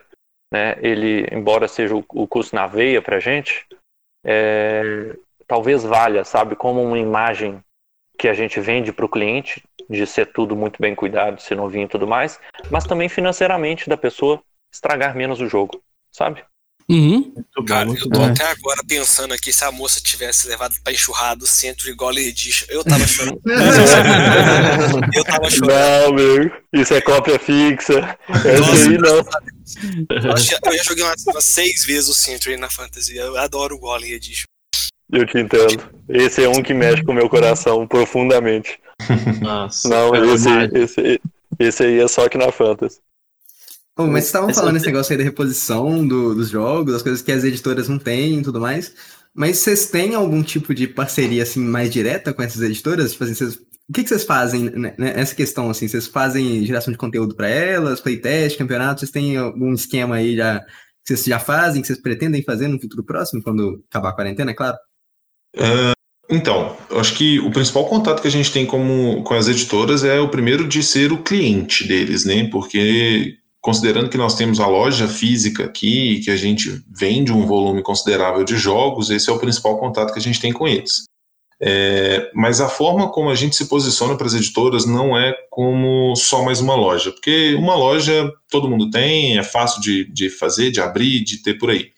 né? 0.54 0.76
Ele, 0.82 1.28
embora 1.32 1.68
seja 1.68 1.96
o, 1.96 2.04
o 2.10 2.28
custo 2.28 2.56
na 2.56 2.68
veia 2.68 3.02
para 3.02 3.20
gente, 3.20 3.66
é, 4.26 5.16
talvez 5.48 5.84
valha, 5.84 6.24
sabe, 6.24 6.56
como 6.56 6.82
uma 6.84 6.98
imagem 7.00 7.62
que 8.18 8.28
a 8.28 8.34
gente 8.34 8.60
vende 8.60 8.92
para 8.94 9.06
o 9.06 9.10
cliente 9.10 9.64
de 9.90 10.06
ser 10.08 10.28
tudo 10.32 10.56
muito 10.56 10.82
bem 10.82 10.96
cuidado, 10.96 11.42
ser 11.42 11.56
novinho 11.56 11.86
e 11.86 11.90
tudo 11.90 12.08
mais, 12.08 12.40
mas 12.72 12.86
também 12.86 13.10
financeiramente 13.10 13.90
da 13.90 13.98
pessoa 13.98 14.42
estragar 14.72 15.16
menos 15.16 15.42
o 15.42 15.48
jogo, 15.50 15.82
sabe? 16.12 16.44
Uhum. 16.90 17.32
Muito 17.34 17.64
Cara, 17.66 17.86
bom, 17.86 17.94
eu 17.96 18.02
tô 18.10 18.10
bom. 18.10 18.26
até 18.26 18.44
agora 18.46 18.82
pensando 18.86 19.34
aqui 19.34 19.54
se 19.54 19.64
a 19.64 19.72
moça 19.72 20.02
tivesse 20.02 20.48
levado 20.50 20.76
pra 20.84 20.92
enxurrada 20.92 21.42
o 21.44 21.48
centro 21.48 21.90
igual 21.90 22.10
a 22.12 22.20
Edition. 22.20 22.66
Eu 22.70 22.84
tava 22.84 23.08
chorando. 23.08 23.40
eu 25.16 25.24
tava 25.24 25.50
chorando. 25.50 25.72
Não, 25.72 26.14
meu, 26.14 26.52
isso 26.74 26.94
é 26.94 27.00
cópia 27.02 27.40
fixa. 27.40 28.18
Nossa, 28.30 28.90
aí 28.90 28.98
não. 28.98 29.18
Eu 30.30 30.38
já- 30.38 30.60
Eu 30.66 30.78
já 30.78 30.84
joguei 30.84 31.04
umas, 31.06 31.26
umas 31.26 31.46
seis 31.46 31.86
vezes 31.86 32.10
o 32.10 32.14
Century 32.14 32.58
na 32.58 32.70
Fantasy. 32.70 33.16
Eu 33.16 33.38
adoro 33.38 33.76
o 33.76 33.80
Golem 33.80 34.12
Edition. 34.12 34.46
Eu 35.14 35.26
te 35.26 35.38
entendo. 35.40 35.84
Esse 36.10 36.44
é 36.44 36.50
um 36.50 36.62
que 36.64 36.74
mexe 36.74 37.04
com 37.04 37.12
o 37.12 37.16
meu 37.16 37.30
coração 37.30 37.88
profundamente. 37.88 38.80
Nossa, 39.42 39.88
Não, 39.90 40.16
eu 40.16 40.34
esse, 40.36 40.50
esse, 40.74 41.22
esse 41.60 41.84
aí 41.84 42.00
é 42.00 42.08
só 42.08 42.28
que 42.28 42.38
na 42.38 42.52
Fantasy. 42.52 43.00
Mas 43.98 44.08
vocês 44.08 44.26
estavam 44.26 44.50
Esse 44.50 44.60
falando 44.60 44.76
é- 44.76 44.78
esse 44.78 44.88
negócio 44.88 45.12
aí 45.14 45.18
da 45.18 45.24
reposição 45.24 46.06
do- 46.08 46.34
dos 46.34 46.50
jogos, 46.50 46.96
as 46.96 47.02
coisas 47.04 47.22
que 47.22 47.32
as 47.32 47.44
editoras 47.44 47.88
não 47.88 48.00
têm 48.00 48.40
e 48.40 48.42
tudo 48.42 48.60
mais. 48.60 48.94
Mas 49.36 49.58
vocês 49.60 49.86
têm 49.88 50.16
algum 50.16 50.42
tipo 50.44 50.74
de 50.74 50.88
parceria 50.88 51.44
assim 51.44 51.60
mais 51.60 51.92
direta 51.92 52.34
com 52.34 52.42
essas 52.42 52.62
editoras? 52.62 53.12
Tipo 53.12 53.24
assim, 53.24 53.36
vocês- 53.36 53.56
o 53.56 53.94
que, 53.94 54.02
que 54.04 54.10
vocês 54.10 54.24
fazem 54.24 54.64
né, 54.72 54.96
nessa 54.98 55.36
questão 55.36 55.70
assim? 55.70 55.88
Vocês 55.88 56.08
fazem 56.08 56.66
geração 56.66 56.92
de 56.92 56.98
conteúdo 56.98 57.36
para 57.36 57.48
elas, 57.50 58.02
playtest, 58.02 58.58
campeonato? 58.58 59.00
Vocês 59.02 59.12
têm 59.12 59.38
algum 59.38 59.74
esquema 59.74 60.16
aí 60.16 60.36
já 60.36 60.60
que 60.60 60.66
vocês 61.14 61.26
já 61.26 61.38
fazem, 61.38 61.82
que 61.82 61.88
vocês 61.88 62.02
pretendem 62.02 62.42
fazer 62.44 62.68
no 62.68 62.80
futuro 62.80 63.04
próximo, 63.04 63.44
quando 63.44 63.84
acabar 63.92 64.10
a 64.10 64.14
quarentena, 64.14 64.52
é 64.52 64.54
claro? 64.54 64.78
Então, 66.30 66.76
eu 66.90 67.00
acho 67.00 67.14
que 67.16 67.40
o 67.40 67.52
principal 67.52 67.86
contato 67.86 68.22
que 68.22 68.28
a 68.28 68.32
gente 68.32 68.52
tem 68.52 68.66
como, 68.66 69.22
com 69.24 69.34
as 69.34 69.48
editoras 69.48 70.04
é 70.04 70.20
o 70.20 70.30
primeiro 70.30 70.68
de 70.68 70.82
ser 70.82 71.12
o 71.12 71.22
cliente 71.22 71.88
deles, 71.88 72.26
né? 72.26 72.48
Porque 72.50 73.38
considerando 73.62 74.10
que 74.10 74.18
nós 74.18 74.36
temos 74.36 74.60
a 74.60 74.68
loja 74.68 75.08
física 75.08 75.64
aqui, 75.64 76.20
que 76.20 76.32
a 76.32 76.36
gente 76.36 76.84
vende 76.90 77.32
um 77.32 77.46
volume 77.46 77.82
considerável 77.82 78.44
de 78.44 78.58
jogos, 78.58 79.10
esse 79.10 79.30
é 79.30 79.34
o 79.34 79.40
principal 79.40 79.78
contato 79.78 80.12
que 80.12 80.20
a 80.20 80.22
gente 80.22 80.40
tem 80.40 80.52
com 80.52 80.68
eles. 80.68 81.04
É, 81.62 82.30
mas 82.34 82.60
a 82.60 82.68
forma 82.68 83.10
como 83.10 83.30
a 83.30 83.36
gente 83.36 83.56
se 83.56 83.70
posiciona 83.70 84.18
para 84.18 84.28
as 84.28 84.34
editoras 84.34 84.86
não 84.86 85.18
é 85.18 85.34
como 85.50 86.14
só 86.14 86.44
mais 86.44 86.60
uma 86.60 86.76
loja, 86.76 87.12
porque 87.12 87.56
uma 87.56 87.76
loja 87.76 88.30
todo 88.50 88.70
mundo 88.70 88.90
tem, 88.90 89.38
é 89.38 89.44
fácil 89.44 89.82
de, 89.82 90.12
de 90.12 90.30
fazer, 90.30 90.72
de 90.72 90.82
abrir, 90.82 91.24
de 91.24 91.42
ter 91.42 91.58
por 91.58 91.70
aí. 91.70 91.92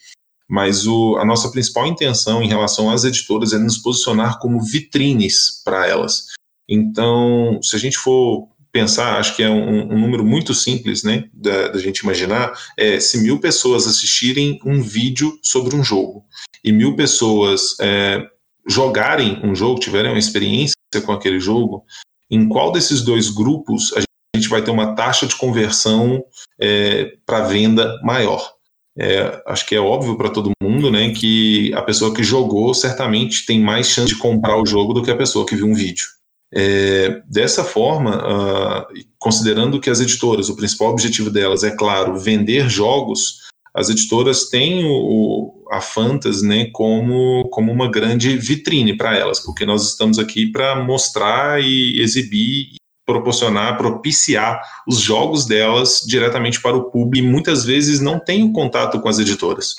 Mas 0.47 0.85
o, 0.85 1.17
a 1.17 1.25
nossa 1.25 1.49
principal 1.49 1.87
intenção 1.87 2.41
em 2.41 2.47
relação 2.47 2.89
às 2.89 3.03
editoras 3.03 3.53
é 3.53 3.57
nos 3.57 3.77
posicionar 3.77 4.39
como 4.39 4.61
vitrines 4.61 5.61
para 5.63 5.87
elas. 5.87 6.27
Então, 6.69 7.59
se 7.61 7.75
a 7.75 7.79
gente 7.79 7.97
for 7.97 8.47
pensar, 8.71 9.17
acho 9.17 9.35
que 9.35 9.43
é 9.43 9.49
um, 9.49 9.93
um 9.93 9.99
número 9.99 10.25
muito 10.25 10.53
simples, 10.53 11.01
né, 11.01 11.29
da, 11.33 11.69
da, 11.69 11.79
gente 11.79 11.99
imaginar, 11.99 12.51
é 12.75 12.99
se 12.99 13.19
mil 13.19 13.39
pessoas 13.39 13.87
assistirem 13.87 14.59
um 14.65 14.81
vídeo 14.81 15.39
sobre 15.41 15.75
um 15.75 15.83
jogo 15.83 16.25
e 16.61 16.73
mil 16.73 16.95
pessoas 16.95 17.77
é, 17.79 18.27
jogarem 18.67 19.39
um 19.45 19.55
jogo, 19.55 19.79
tiverem 19.79 20.11
uma 20.11 20.19
experiência 20.19 20.75
com 21.05 21.11
aquele 21.11 21.39
jogo, 21.39 21.85
em 22.29 22.49
qual 22.49 22.71
desses 22.71 23.01
dois 23.01 23.29
grupos 23.29 23.93
a 23.95 24.01
gente 24.35 24.49
vai 24.49 24.61
ter 24.61 24.71
uma 24.71 24.93
taxa 24.95 25.25
de 25.25 25.35
conversão 25.35 26.21
é, 26.59 27.13
para 27.25 27.47
venda 27.47 27.97
maior? 28.03 28.54
É, 28.97 29.41
acho 29.45 29.65
que 29.65 29.75
é 29.75 29.79
óbvio 29.79 30.17
para 30.17 30.29
todo 30.29 30.51
mundo, 30.61 30.89
né, 30.89 31.11
que 31.11 31.73
a 31.73 31.81
pessoa 31.81 32.13
que 32.13 32.23
jogou 32.23 32.73
certamente 32.73 33.45
tem 33.45 33.59
mais 33.59 33.89
chance 33.89 34.13
de 34.13 34.17
comprar 34.17 34.59
o 34.59 34.65
jogo 34.65 34.93
do 34.93 35.03
que 35.03 35.11
a 35.11 35.17
pessoa 35.17 35.45
que 35.45 35.55
viu 35.55 35.67
um 35.67 35.73
vídeo. 35.73 36.05
É, 36.53 37.21
dessa 37.29 37.65
forma, 37.65 38.15
uh, 38.15 38.85
considerando 39.19 39.79
que 39.81 39.89
as 39.89 39.99
editoras, 39.99 40.47
o 40.47 40.55
principal 40.55 40.91
objetivo 40.91 41.29
delas 41.29 41.63
é, 41.65 41.71
claro, 41.71 42.17
vender 42.17 42.69
jogos, 42.69 43.39
as 43.73 43.89
editoras 43.89 44.47
têm 44.47 44.85
o, 44.85 45.65
a 45.69 45.81
Fantas 45.81 46.41
né, 46.41 46.69
como, 46.71 47.49
como 47.49 47.73
uma 47.73 47.91
grande 47.91 48.37
vitrine 48.37 48.95
para 48.95 49.17
elas, 49.17 49.41
porque 49.41 49.65
nós 49.65 49.85
estamos 49.85 50.17
aqui 50.17 50.49
para 50.49 50.81
mostrar 50.81 51.61
e 51.61 51.99
exibir, 51.99 52.75
proporcionar, 53.05 53.77
propiciar 53.77 54.61
os 54.87 54.99
jogos 54.99 55.45
delas 55.45 56.01
diretamente 56.05 56.61
para 56.61 56.75
o 56.75 56.89
público 56.89 57.25
e 57.25 57.29
muitas 57.29 57.63
vezes 57.63 57.99
não 57.99 58.19
tem 58.19 58.43
o 58.43 58.51
contato 58.51 58.99
com 58.99 59.07
as 59.07 59.19
editoras. 59.19 59.75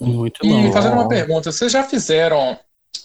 Muito 0.00 0.46
bom. 0.46 0.68
E 0.68 0.72
fazendo 0.72 0.94
uma 0.94 1.08
pergunta, 1.08 1.52
vocês 1.52 1.70
já 1.72 1.84
fizeram, 1.84 2.58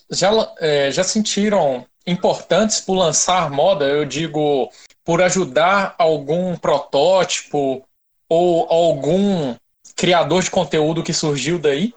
já, 0.09 0.31
é, 0.59 0.91
já 0.91 1.03
sentiram 1.03 1.85
importantes 2.05 2.81
por 2.81 2.95
lançar 2.95 3.49
moda? 3.49 3.85
Eu 3.85 4.05
digo, 4.05 4.69
por 5.03 5.21
ajudar 5.21 5.95
algum 5.97 6.55
protótipo 6.57 7.85
ou 8.27 8.67
algum 8.69 9.55
criador 9.95 10.43
de 10.43 10.51
conteúdo 10.51 11.03
que 11.03 11.13
surgiu 11.13 11.59
daí? 11.59 11.93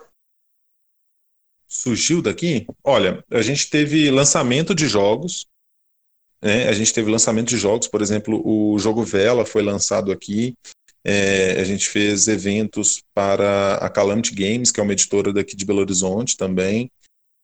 Surgiu 1.67 2.23
daqui? 2.23 2.67
Olha, 2.85 3.25
a 3.31 3.43
gente 3.43 3.69
teve 3.69 4.11
lançamento 4.11 4.75
de 4.75 4.87
jogos, 4.87 5.47
né? 6.47 6.69
A 6.69 6.73
gente 6.73 6.95
teve 6.95 7.11
lançamento 7.11 7.49
de 7.49 7.59
jogos, 7.59 7.89
por 7.89 8.01
exemplo, 8.01 8.41
o 8.47 8.79
jogo 8.79 9.03
Vela 9.03 9.45
foi 9.45 9.65
lançado 9.65 10.13
aqui. 10.13 10.55
É, 11.05 11.61
a 11.61 11.65
gente 11.65 11.89
fez 11.89 12.29
eventos 12.29 13.03
para 13.13 13.75
a 13.79 13.89
Calamity 13.89 14.33
Games, 14.33 14.71
que 14.71 14.79
é 14.79 14.83
uma 14.83 14.93
editora 14.93 15.33
daqui 15.33 15.57
de 15.57 15.65
Belo 15.65 15.81
Horizonte 15.81 16.37
também. 16.37 16.89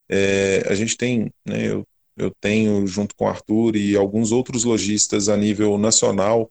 É, 0.08 0.64
a 0.68 0.74
gente 0.76 0.96
tem, 0.96 1.32
né, 1.44 1.66
eu, 1.68 1.84
eu 2.16 2.30
tenho 2.40 2.86
junto 2.86 3.16
com 3.16 3.24
o 3.24 3.28
Arthur 3.28 3.74
e 3.74 3.96
alguns 3.96 4.30
outros 4.30 4.62
lojistas 4.62 5.28
a 5.28 5.36
nível 5.36 5.76
nacional 5.78 6.48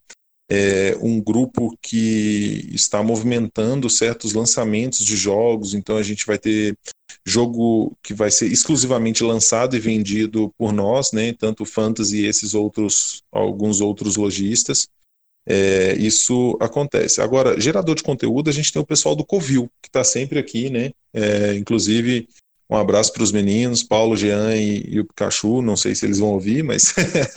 é, 0.52 0.98
um 1.02 1.22
grupo 1.22 1.78
que 1.82 2.70
está 2.74 3.02
movimentando 3.02 3.90
certos 3.90 4.34
lançamentos 4.34 5.06
de 5.06 5.16
jogos, 5.16 5.74
então 5.74 5.96
a 5.96 6.04
gente 6.04 6.26
vai 6.26 6.38
ter 6.38 6.78
jogo 7.26 7.96
que 8.04 8.14
vai 8.14 8.32
ser 8.32 8.48
exclusivamente 8.48 9.24
lançado 9.24 9.76
e 9.76 9.80
vendido 9.80 10.54
por 10.58 10.72
nós, 10.72 11.12
né, 11.12 11.34
tanto 11.34 11.66
Fantasy 11.66 12.22
e 12.22 12.26
esses 12.26 12.54
outros, 12.54 13.24
alguns 13.32 13.82
outros 13.82 14.16
lojistas. 14.16 14.88
É, 15.46 15.96
isso 15.96 16.58
acontece. 16.60 17.20
Agora, 17.22 17.60
gerador 17.60 17.96
de 17.96 18.04
conteúdo, 18.04 18.50
a 18.50 18.54
gente 18.54 18.72
tem 18.72 18.82
o 18.82 18.86
pessoal 18.86 19.16
do 19.16 19.26
Covil, 19.26 19.70
que 19.82 19.90
está 19.90 20.04
sempre 20.04 20.38
aqui, 20.38 20.70
né? 20.70 20.92
É, 21.14 21.56
inclusive, 21.56 22.28
um 22.70 22.78
abraço 22.78 23.12
para 23.12 23.24
os 23.24 23.32
meninos, 23.32 23.84
Paulo, 23.84 24.16
Jean 24.16 24.56
e, 24.56 24.86
e, 24.88 25.00
o 25.00 25.06
Pikachu. 25.06 25.62
Não 25.62 25.76
sei 25.76 25.96
se 25.96 26.06
eles 26.06 26.20
vão 26.20 26.30
ouvir, 26.30 26.64
mas 26.64 26.94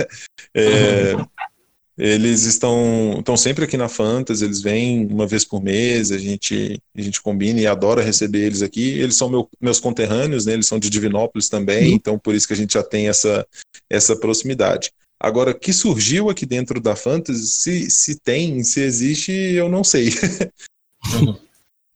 é, 0.54 1.14
eles 1.96 2.42
estão, 2.42 3.16
estão 3.18 3.36
sempre 3.36 3.64
aqui 3.64 3.76
na 3.76 3.88
Fantasy, 3.88 4.44
eles 4.44 4.60
vêm 4.60 5.06
uma 5.06 5.26
vez 5.26 5.44
por 5.44 5.62
mês, 5.62 6.10
a 6.10 6.18
gente, 6.18 6.80
a 6.96 7.00
gente 7.00 7.22
combina 7.22 7.60
e 7.60 7.66
adora 7.66 8.02
receber 8.02 8.44
eles 8.44 8.62
aqui. 8.62 8.98
Eles 8.98 9.16
são 9.16 9.28
meu, 9.28 9.48
meus 9.60 9.78
conterrâneos, 9.78 10.44
né? 10.46 10.54
eles 10.54 10.66
são 10.66 10.78
de 10.78 10.90
Divinópolis 10.90 11.48
também, 11.48 11.90
uhum. 11.90 11.94
então 11.94 12.18
por 12.18 12.34
isso 12.34 12.46
que 12.46 12.52
a 12.52 12.56
gente 12.56 12.74
já 12.74 12.82
tem 12.82 13.08
essa, 13.08 13.46
essa 13.88 14.16
proximidade. 14.16 14.92
Agora, 15.20 15.54
que 15.54 15.72
surgiu 15.72 16.28
aqui 16.28 16.44
dentro 16.44 16.80
da 16.80 16.96
Fantasy, 16.96 17.46
se, 17.46 17.90
se 17.90 18.20
tem, 18.20 18.62
se 18.64 18.80
existe, 18.80 19.32
eu 19.32 19.68
não 19.68 19.84
sei. 19.84 20.10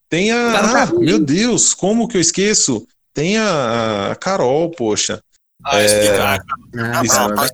Tem 0.09 0.31
a. 0.31 0.85
Ah, 0.85 0.87
meu 0.95 1.19
Deus, 1.19 1.75
como 1.75 2.09
que 2.09 2.17
eu 2.17 2.21
esqueço? 2.21 2.89
Tem 3.13 3.37
a, 3.37 4.13
a 4.13 4.17
Carol, 4.17 4.71
poxa. 4.71 5.23
Ah, 5.71 5.85
explicar. 5.85 6.45
Ah, 6.77 7.03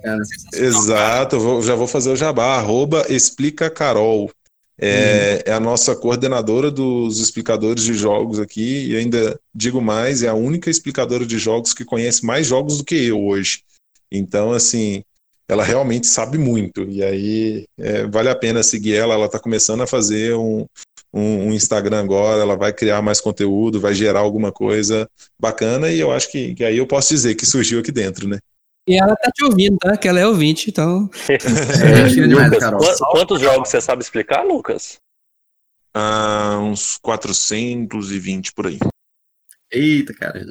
é, 0.03 0.63
exato, 0.63 1.39
vou, 1.39 1.61
já 1.61 1.75
vou 1.75 1.87
fazer 1.87 2.11
o 2.11 2.15
jabá. 2.15 2.55
Arroba 2.57 3.05
explica 3.09 3.69
Carol. 3.69 4.31
É, 4.77 4.87
hum. 4.87 5.51
é, 5.51 5.53
a 5.53 5.59
nossa 5.59 5.95
coordenadora 5.95 6.69
dos 6.69 7.19
explicadores 7.19 7.83
de 7.83 7.93
jogos 7.93 8.39
aqui, 8.39 8.87
e 8.87 8.97
ainda 8.97 9.39
digo 9.53 9.81
mais, 9.81 10.21
é 10.21 10.27
a 10.27 10.33
única 10.33 10.69
explicadora 10.69 11.25
de 11.25 11.37
jogos 11.37 11.73
que 11.73 11.85
conhece 11.85 12.25
mais 12.25 12.45
jogos 12.47 12.77
do 12.77 12.83
que 12.83 13.05
eu 13.05 13.23
hoje. 13.25 13.63
Então, 14.11 14.51
assim, 14.51 15.03
ela 15.47 15.63
realmente 15.63 16.07
sabe 16.07 16.37
muito. 16.37 16.83
E 16.83 17.03
aí 17.03 17.65
é, 17.77 18.05
vale 18.07 18.29
a 18.29 18.35
pena 18.35 18.63
seguir 18.63 18.95
ela. 18.95 19.13
Ela 19.13 19.27
está 19.27 19.39
começando 19.39 19.81
a 19.81 19.87
fazer 19.87 20.35
um, 20.35 20.65
um, 21.15 21.47
um, 21.47 21.53
Instagram 21.53 22.01
agora, 22.01 22.41
ela 22.41 22.57
vai 22.57 22.73
criar 22.73 23.01
mais 23.01 23.21
conteúdo, 23.21 23.79
vai 23.79 23.93
gerar 23.93 24.19
alguma 24.19 24.51
coisa 24.51 25.09
bacana. 25.39 25.89
E 25.89 25.99
eu 25.99 26.11
acho 26.11 26.29
que, 26.29 26.53
que 26.53 26.63
aí 26.65 26.77
eu 26.77 26.85
posso 26.85 27.13
dizer 27.13 27.35
que 27.35 27.45
surgiu 27.45 27.79
aqui 27.79 27.91
dentro, 27.91 28.27
né? 28.27 28.37
E 28.87 28.99
ela 28.99 29.15
tá 29.15 29.31
te 29.31 29.43
ouvindo, 29.45 29.77
tá? 29.77 29.95
Que 29.95 30.09
ela 30.09 30.19
é 30.19 30.27
ouvinte, 30.27 30.69
então. 30.69 31.09
é, 31.29 32.69
Lucas, 32.69 32.99
quantos 32.99 33.39
jogos 33.39 33.69
você 33.69 33.79
sabe 33.79 34.03
explicar, 34.03 34.43
Lucas? 34.43 34.97
Ah, 35.93 36.59
uns 36.61 36.97
420 36.97 38.53
por 38.53 38.67
aí. 38.67 38.77
Eita, 39.71 40.13
cara. 40.13 40.45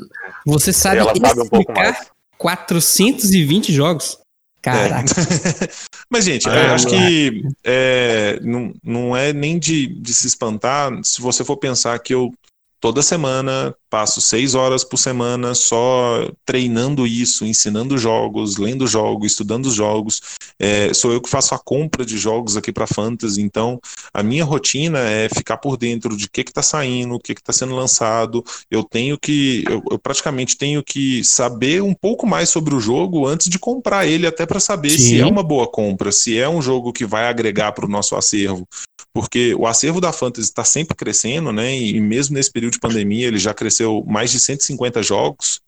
Você 0.46 0.72
sabe, 0.72 0.98
ela 0.98 1.14
sabe 1.14 1.42
um 1.42 1.48
pouco 1.48 1.72
mais. 1.72 2.10
420 2.38 3.72
jogos? 3.72 4.18
Caraca. 4.64 5.12
É. 5.20 5.68
Mas, 6.08 6.24
gente, 6.24 6.48
ah, 6.48 6.74
acho 6.74 6.86
que 6.86 7.42
é, 7.62 8.40
não, 8.42 8.72
não 8.82 9.16
é 9.16 9.30
nem 9.30 9.58
de, 9.58 9.86
de 9.86 10.14
se 10.14 10.26
espantar 10.26 10.90
se 11.04 11.20
você 11.20 11.44
for 11.44 11.58
pensar 11.58 11.98
que 11.98 12.14
eu 12.14 12.32
toda 12.80 13.02
semana 13.02 13.74
passo 13.94 14.20
seis 14.20 14.56
horas 14.56 14.82
por 14.82 14.96
semana 14.96 15.54
só 15.54 16.28
treinando 16.44 17.06
isso, 17.06 17.46
ensinando 17.46 17.96
jogos, 17.96 18.56
lendo 18.56 18.88
jogos, 18.88 19.30
estudando 19.30 19.70
jogos. 19.70 20.20
É, 20.58 20.92
sou 20.92 21.12
eu 21.12 21.20
que 21.20 21.30
faço 21.30 21.54
a 21.54 21.60
compra 21.60 22.04
de 22.04 22.18
jogos 22.18 22.56
aqui 22.56 22.72
para 22.72 22.88
Fantasy, 22.88 23.40
então 23.40 23.78
a 24.12 24.20
minha 24.20 24.44
rotina 24.44 24.98
é 24.98 25.28
ficar 25.28 25.58
por 25.58 25.76
dentro 25.76 26.16
de 26.16 26.24
o 26.24 26.28
que 26.28 26.40
está 26.40 26.60
saindo, 26.60 27.14
o 27.14 27.20
que 27.20 27.34
está 27.34 27.52
sendo 27.52 27.76
lançado. 27.76 28.44
Eu 28.68 28.82
tenho 28.82 29.16
que, 29.16 29.62
eu, 29.70 29.80
eu, 29.88 29.96
praticamente 29.96 30.56
tenho 30.56 30.82
que 30.82 31.22
saber 31.22 31.80
um 31.80 31.94
pouco 31.94 32.26
mais 32.26 32.48
sobre 32.48 32.74
o 32.74 32.80
jogo 32.80 33.28
antes 33.28 33.48
de 33.48 33.60
comprar 33.60 34.08
ele, 34.08 34.26
até 34.26 34.44
para 34.44 34.58
saber 34.58 34.90
Sim. 34.90 34.98
se 34.98 35.20
é 35.20 35.24
uma 35.24 35.44
boa 35.44 35.68
compra, 35.68 36.10
se 36.10 36.36
é 36.36 36.48
um 36.48 36.60
jogo 36.60 36.92
que 36.92 37.06
vai 37.06 37.28
agregar 37.28 37.70
para 37.70 37.86
o 37.86 37.88
nosso 37.88 38.16
acervo 38.16 38.66
porque 39.14 39.54
o 39.54 39.64
acervo 39.64 40.00
da 40.00 40.12
Fantasy 40.12 40.48
está 40.48 40.64
sempre 40.64 40.96
crescendo, 40.96 41.52
né? 41.52 41.78
E 41.78 42.00
mesmo 42.00 42.34
nesse 42.34 42.50
período 42.50 42.72
de 42.72 42.80
pandemia 42.80 43.28
ele 43.28 43.38
já 43.38 43.54
cresceu 43.54 43.83
mais 44.06 44.30
de 44.30 44.40
150 44.40 45.02
jogos. 45.02 45.60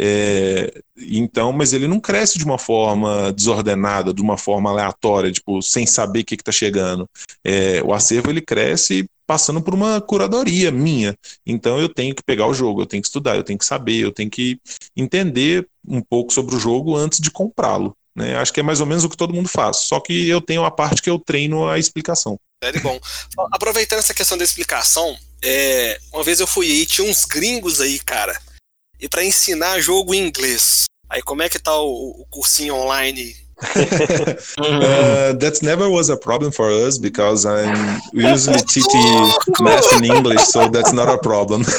É, 0.00 0.80
então, 0.96 1.52
mas 1.52 1.72
ele 1.72 1.88
não 1.88 1.98
cresce 1.98 2.38
de 2.38 2.44
uma 2.44 2.56
forma 2.56 3.32
desordenada, 3.32 4.14
de 4.14 4.22
uma 4.22 4.38
forma 4.38 4.70
aleatória, 4.70 5.32
tipo, 5.32 5.60
sem 5.60 5.86
saber 5.86 6.20
o 6.20 6.24
que 6.24 6.36
está 6.36 6.52
chegando. 6.52 7.08
É, 7.44 7.82
o 7.82 7.92
acervo 7.92 8.30
ele 8.30 8.40
cresce 8.40 9.08
passando 9.26 9.60
por 9.60 9.74
uma 9.74 10.00
curadoria 10.00 10.70
minha. 10.70 11.16
Então 11.44 11.78
eu 11.78 11.88
tenho 11.88 12.14
que 12.14 12.22
pegar 12.22 12.46
o 12.46 12.54
jogo, 12.54 12.82
eu 12.82 12.86
tenho 12.86 13.02
que 13.02 13.08
estudar, 13.08 13.36
eu 13.36 13.42
tenho 13.42 13.58
que 13.58 13.64
saber, 13.64 13.98
eu 13.98 14.12
tenho 14.12 14.30
que 14.30 14.58
entender 14.96 15.68
um 15.86 16.00
pouco 16.00 16.32
sobre 16.32 16.54
o 16.54 16.60
jogo 16.60 16.96
antes 16.96 17.18
de 17.18 17.30
comprá-lo. 17.30 17.94
Né? 18.14 18.36
Acho 18.36 18.52
que 18.52 18.60
é 18.60 18.62
mais 18.62 18.80
ou 18.80 18.86
menos 18.86 19.04
o 19.04 19.08
que 19.08 19.16
todo 19.16 19.34
mundo 19.34 19.48
faz. 19.48 19.78
Só 19.78 20.00
que 20.00 20.28
eu 20.28 20.40
tenho 20.40 20.64
a 20.64 20.70
parte 20.70 21.02
que 21.02 21.10
eu 21.10 21.18
treino 21.18 21.68
a 21.68 21.78
explicação. 21.78 22.38
É 22.62 22.72
bom. 22.80 22.98
Aproveitando 23.52 23.98
essa 23.98 24.14
questão 24.14 24.38
da 24.38 24.44
explicação, 24.44 25.16
é, 25.42 25.98
uma 26.12 26.22
vez 26.22 26.40
eu 26.40 26.46
fui 26.46 26.66
aí, 26.66 26.86
tinha 26.86 27.08
uns 27.08 27.24
gringos 27.24 27.80
aí, 27.80 27.98
cara, 27.98 28.38
e 29.00 29.08
para 29.08 29.24
ensinar 29.24 29.80
jogo 29.80 30.14
em 30.14 30.26
inglês. 30.26 30.84
Aí 31.08 31.22
como 31.22 31.42
é 31.42 31.48
que 31.48 31.58
tá 31.58 31.74
o, 31.76 32.20
o 32.20 32.26
cursinho 32.30 32.74
online? 32.74 33.34
uh, 34.58 35.34
that 35.38 35.62
never 35.62 35.88
was 35.88 36.10
a 36.10 36.16
problem 36.16 36.52
for 36.52 36.70
us 36.70 36.96
because 36.96 37.44
I'm 37.44 38.00
usually 38.12 38.62
teaching 38.62 39.32
math 39.60 39.92
in 39.94 40.04
English, 40.04 40.44
so 40.44 40.68
that's 40.68 40.92
not 40.92 41.08
a 41.08 41.18
problem. 41.18 41.62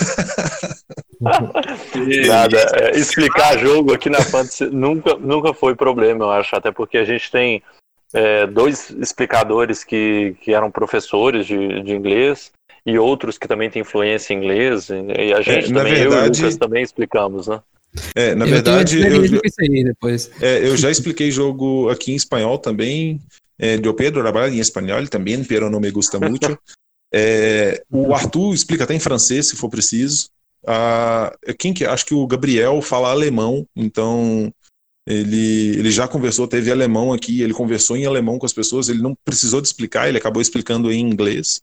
Nada. 1.21 2.57
É, 2.75 2.97
explicar 2.97 3.57
jogo 3.59 3.93
aqui 3.93 4.09
na 4.09 4.21
Fantasy 4.21 4.65
nunca, 4.65 5.15
nunca 5.15 5.53
foi 5.53 5.75
problema, 5.75 6.25
eu 6.25 6.31
acho. 6.31 6.55
Até 6.55 6.71
porque 6.71 6.97
a 6.97 7.05
gente 7.05 7.29
tem 7.29 7.61
é, 8.13 8.47
dois 8.47 8.89
explicadores 8.91 9.83
que, 9.83 10.35
que 10.41 10.53
eram 10.53 10.71
professores 10.71 11.45
de, 11.45 11.81
de 11.83 11.93
inglês 11.93 12.51
e 12.89 12.97
outros 12.97 13.37
que 13.37 13.47
também 13.47 13.69
têm 13.69 13.81
influência 13.81 14.33
em 14.33 14.37
inglês. 14.37 14.89
E 14.89 15.33
a 15.33 15.41
gente 15.41 15.71
É, 15.71 15.73
também, 15.73 15.93
eu 15.93 16.03
e 16.03 16.07
o 16.07 16.11
verdade- 16.11 16.41
Lucas 16.41 16.57
também 16.57 16.83
explicamos, 16.83 17.47
né? 17.47 17.61
É, 18.15 18.35
na 18.35 18.45
eu 18.45 18.49
verdade, 18.51 18.99
eu, 19.01 19.23
é, 20.41 20.67
eu 20.67 20.77
já 20.77 20.91
expliquei 20.91 21.31
jogo 21.31 21.89
aqui 21.89 22.11
em 22.11 22.15
espanhol 22.15 22.57
também. 22.59 23.19
É, 23.57 23.79
eu 23.81 23.93
Pedro 23.93 24.21
trabalha 24.21 24.51
em 24.53 24.59
espanhol 24.59 25.05
também, 25.07 25.43
pero 25.43 25.69
não 25.69 25.79
me 25.79 25.89
gusta 25.91 26.19
muito. 26.19 26.57
É, 27.11 27.81
o 27.91 28.13
Arthur 28.13 28.53
explica 28.53 28.83
até 28.83 28.93
em 28.93 28.99
francês, 28.99 29.47
se 29.47 29.55
for 29.55 29.69
preciso. 29.69 30.29
Ah, 30.67 31.33
quem 31.57 31.73
que 31.73 31.83
acho 31.85 32.05
que 32.05 32.13
o 32.13 32.27
Gabriel 32.27 32.81
fala 32.81 33.09
alemão, 33.09 33.65
então 33.75 34.53
ele, 35.07 35.79
ele 35.79 35.89
já 35.89 36.07
conversou, 36.07 36.47
teve 36.47 36.71
alemão 36.71 37.11
aqui, 37.11 37.41
ele 37.41 37.53
conversou 37.53 37.97
em 37.97 38.05
alemão 38.05 38.37
com 38.37 38.45
as 38.45 38.53
pessoas, 38.53 38.89
ele 38.89 39.01
não 39.01 39.15
precisou 39.25 39.61
de 39.61 39.67
explicar, 39.67 40.07
ele 40.07 40.17
acabou 40.19 40.41
explicando 40.41 40.91
em 40.91 40.99
inglês. 40.99 41.61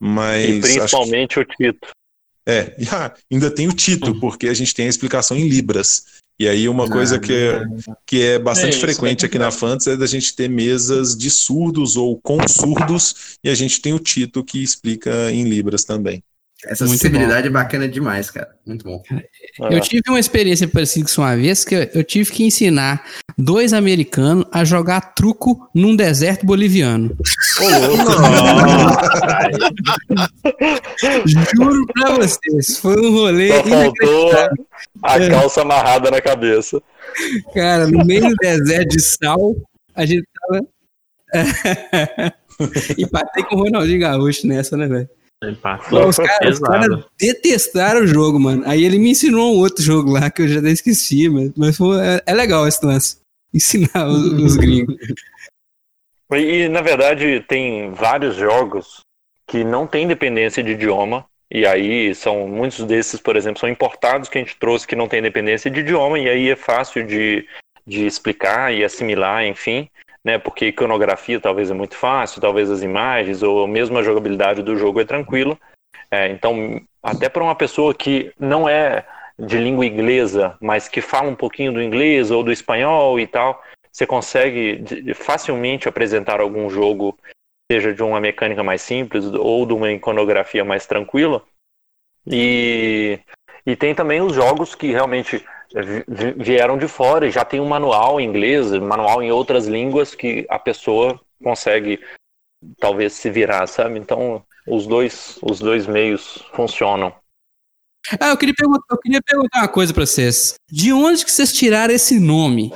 Mas 0.00 0.44
E 0.44 0.50
acho 0.50 0.60
que- 0.60 0.60
principalmente 0.60 1.40
o 1.40 1.44
Tito. 1.44 1.88
É, 2.46 2.74
e, 2.78 2.86
ah, 2.88 3.14
ainda 3.30 3.50
tem 3.50 3.68
o 3.68 3.72
Tito, 3.72 4.18
porque 4.20 4.48
a 4.48 4.54
gente 4.54 4.74
tem 4.74 4.86
a 4.86 4.90
explicação 4.90 5.36
em 5.36 5.48
Libras. 5.48 6.04
E 6.38 6.46
aí 6.46 6.68
uma 6.68 6.86
coisa 6.88 7.18
que 7.18 7.32
é, 7.32 7.62
que 8.04 8.22
é 8.22 8.38
bastante 8.38 8.74
É 8.74 8.76
isso, 8.76 8.80
frequente 8.80 9.24
é 9.24 9.26
aqui 9.26 9.38
na 9.38 9.50
Fantasy 9.50 9.90
é 9.90 9.96
da 9.96 10.06
gente 10.06 10.36
ter 10.36 10.50
mesas 10.50 11.16
de 11.16 11.30
surdos 11.30 11.96
ou 11.96 12.20
com 12.20 12.36
surdos, 12.46 13.38
e 13.42 13.48
a 13.48 13.54
gente 13.54 13.80
tem 13.80 13.94
o 13.94 13.98
Tito 13.98 14.44
que 14.44 14.62
explica 14.62 15.32
em 15.32 15.44
Libras 15.44 15.82
também. 15.82 16.22
Essa 16.64 16.84
Muito 16.86 16.96
acessibilidade 16.96 17.46
é 17.48 17.50
bacana 17.50 17.86
demais, 17.86 18.30
cara. 18.30 18.48
Muito 18.66 18.82
bom. 18.84 19.02
Eu 19.70 19.78
tive 19.80 20.02
uma 20.08 20.18
experiência 20.18 20.66
parecida 20.66 21.06
com 21.14 21.20
uma 21.20 21.36
vez 21.36 21.64
que 21.64 21.74
eu- 21.74 21.88
eu 21.94 22.02
tive 22.02 22.32
que 22.32 22.44
ensinar 22.44 23.04
dois 23.36 23.74
americanos 23.74 24.46
a 24.50 24.64
jogar 24.64 25.00
truco 25.14 25.68
num 25.74 25.94
deserto 25.94 26.46
boliviano. 26.46 27.14
Juro 31.26 31.86
pra 31.92 32.12
vocês, 32.14 32.78
foi 32.78 32.96
um 33.00 33.10
rolê 33.12 33.48
Só 33.48 33.62
faltou 33.64 34.28
inacreditável. 34.30 34.66
a 35.02 35.18
É. 35.22 35.28
calça 35.28 35.62
amarrada 35.62 36.10
na 36.10 36.20
cabeça. 36.20 36.80
Cara, 37.54 37.86
no 37.86 38.04
meio 38.04 38.28
do 38.28 38.34
deserto 38.36 38.88
de 38.88 39.00
sal, 39.02 39.54
a 39.94 40.06
gente 40.06 40.24
tava. 40.40 40.66
Empatei 42.98 43.44
com 43.44 43.56
o 43.56 43.58
Ronaldinho 43.64 44.00
Gaúcho 44.00 44.46
nessa, 44.46 44.76
né, 44.76 44.86
velho? 44.86 45.08
Empatou 45.50 46.08
Os 46.08 46.16
caras 46.16 46.58
caras 46.58 47.04
detestaram 47.18 48.02
o 48.02 48.06
jogo, 48.06 48.38
mano. 48.38 48.62
Aí 48.66 48.84
ele 48.84 48.98
me 48.98 49.10
ensinou 49.10 49.54
um 49.54 49.58
outro 49.58 49.82
jogo 49.82 50.12
lá 50.12 50.30
que 50.30 50.42
eu 50.42 50.48
já 50.48 50.60
até 50.60 50.70
esqueci, 50.70 51.28
mas, 51.28 51.52
mas 51.56 51.76
foi, 51.76 51.98
é, 52.00 52.22
é 52.26 52.34
legal 52.34 52.66
esse 52.66 52.84
lance. 52.84 53.18
Ensinar 53.54 54.06
os, 54.06 54.32
os 54.32 54.56
gringos. 54.58 54.96
E, 56.32 56.36
e, 56.36 56.68
na 56.68 56.80
verdade, 56.80 57.44
tem 57.48 57.92
vários 57.92 58.36
jogos 58.36 59.00
que 59.46 59.62
não 59.62 59.86
têm 59.86 60.06
dependência 60.06 60.62
de 60.62 60.72
idioma. 60.72 61.24
E 61.50 61.64
aí 61.64 62.12
são 62.14 62.48
muitos 62.48 62.84
desses, 62.84 63.20
por 63.20 63.36
exemplo, 63.36 63.60
são 63.60 63.68
importados 63.68 64.28
que 64.28 64.36
a 64.36 64.40
gente 64.40 64.56
trouxe 64.56 64.86
que 64.86 64.96
não 64.96 65.06
tem 65.06 65.22
dependência 65.22 65.70
de 65.70 65.78
idioma, 65.78 66.18
e 66.18 66.28
aí 66.28 66.50
é 66.50 66.56
fácil 66.56 67.06
de, 67.06 67.46
de 67.86 68.04
explicar 68.04 68.74
e 68.74 68.82
assimilar, 68.82 69.46
enfim, 69.46 69.88
né? 70.26 70.38
Porque 70.38 70.66
iconografia 70.66 71.38
talvez 71.38 71.70
é 71.70 71.74
muito 71.74 71.96
fácil, 71.96 72.40
talvez 72.40 72.68
as 72.68 72.82
imagens, 72.82 73.44
ou 73.44 73.64
mesmo 73.68 73.96
a 73.96 74.02
jogabilidade 74.02 74.60
do 74.60 74.76
jogo 74.76 75.00
é 75.00 75.04
tranquila. 75.04 75.56
É, 76.10 76.28
então, 76.30 76.80
até 77.00 77.28
para 77.28 77.44
uma 77.44 77.54
pessoa 77.54 77.94
que 77.94 78.32
não 78.36 78.68
é 78.68 79.06
de 79.38 79.56
língua 79.56 79.86
inglesa, 79.86 80.56
mas 80.60 80.88
que 80.88 81.00
fala 81.00 81.28
um 81.28 81.36
pouquinho 81.36 81.72
do 81.72 81.80
inglês 81.80 82.32
ou 82.32 82.42
do 82.42 82.50
espanhol 82.50 83.20
e 83.20 83.26
tal, 83.28 83.62
você 83.92 84.04
consegue 84.04 84.82
facilmente 85.14 85.88
apresentar 85.88 86.40
algum 86.40 86.68
jogo, 86.68 87.16
seja 87.70 87.94
de 87.94 88.02
uma 88.02 88.20
mecânica 88.20 88.64
mais 88.64 88.82
simples 88.82 89.26
ou 89.26 89.64
de 89.64 89.74
uma 89.74 89.92
iconografia 89.92 90.64
mais 90.64 90.86
tranquila. 90.86 91.40
E, 92.26 93.20
e 93.64 93.76
tem 93.76 93.94
também 93.94 94.20
os 94.20 94.34
jogos 94.34 94.74
que 94.74 94.90
realmente 94.90 95.44
vieram 96.38 96.78
de 96.78 96.88
fora 96.88 97.26
e 97.26 97.30
já 97.30 97.44
tem 97.44 97.60
um 97.60 97.68
manual 97.68 98.20
em 98.20 98.26
inglês, 98.26 98.70
manual 98.72 99.22
em 99.22 99.30
outras 99.30 99.66
línguas 99.66 100.14
que 100.14 100.46
a 100.48 100.58
pessoa 100.58 101.20
consegue 101.42 102.00
talvez 102.78 103.12
se 103.12 103.30
virar, 103.30 103.66
sabe? 103.66 103.98
Então 103.98 104.42
os 104.66 104.86
dois, 104.86 105.38
os 105.42 105.58
dois 105.58 105.86
meios 105.86 106.42
funcionam. 106.54 107.14
Ah, 108.20 108.28
eu 108.28 108.36
queria, 108.36 108.54
perguntar, 108.54 108.84
eu 108.90 108.98
queria 108.98 109.20
perguntar 109.20 109.60
uma 109.60 109.68
coisa 109.68 109.92
pra 109.92 110.06
vocês. 110.06 110.54
De 110.70 110.92
onde 110.92 111.24
que 111.24 111.30
vocês 111.30 111.52
tiraram 111.52 111.92
esse 111.92 112.20
nome? 112.20 112.72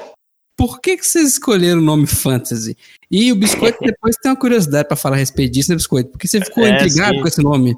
Por 0.57 0.81
que, 0.81 0.97
que 0.97 1.07
vocês 1.07 1.29
escolheram 1.29 1.79
o 1.79 1.85
nome 1.85 2.07
Fantasy? 2.07 2.77
E 3.11 3.33
o 3.33 3.37
Biscoito 3.37 3.79
depois 3.81 4.17
tem 4.17 4.31
uma 4.31 4.39
curiosidade 4.39 4.89
pra 4.89 4.97
falar 4.97 5.17
a 5.17 5.19
respeito 5.19 5.53
disso, 5.53 5.71
né, 5.71 5.77
Biscoito? 5.77 6.11
Porque 6.11 6.29
você 6.29 6.41
ficou 6.41 6.67
É, 6.67 6.75
intrigado 6.75 7.15
sim. 7.15 7.21
com 7.23 7.29
esse 7.29 7.43
nome. 7.43 7.77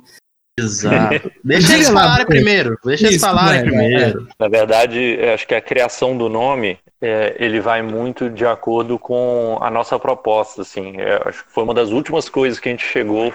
Exato. 0.58 1.32
Deixa 1.42 1.74
eles 1.74 1.88
falarem 1.88 2.26
primeiro. 2.26 2.78
Deixa 2.84 3.06
eles 3.06 3.20
falarem 3.20 3.60
vai, 3.60 3.70
primeiro. 3.70 4.28
Na 4.38 4.48
verdade, 4.48 5.18
acho 5.34 5.46
que 5.46 5.54
a 5.54 5.60
criação 5.60 6.16
do 6.16 6.28
nome 6.28 6.78
é, 7.00 7.34
ele 7.38 7.60
vai 7.60 7.82
muito 7.82 8.28
de 8.28 8.44
acordo 8.44 8.98
com 8.98 9.58
a 9.60 9.70
nossa 9.70 9.98
proposta. 9.98 10.62
Assim, 10.62 10.96
Eu 10.98 11.22
acho 11.26 11.44
que 11.44 11.52
foi 11.52 11.64
uma 11.64 11.74
das 11.74 11.90
últimas 11.90 12.28
coisas 12.28 12.58
que 12.58 12.68
a 12.68 12.72
gente 12.72 12.84
chegou 12.84 13.32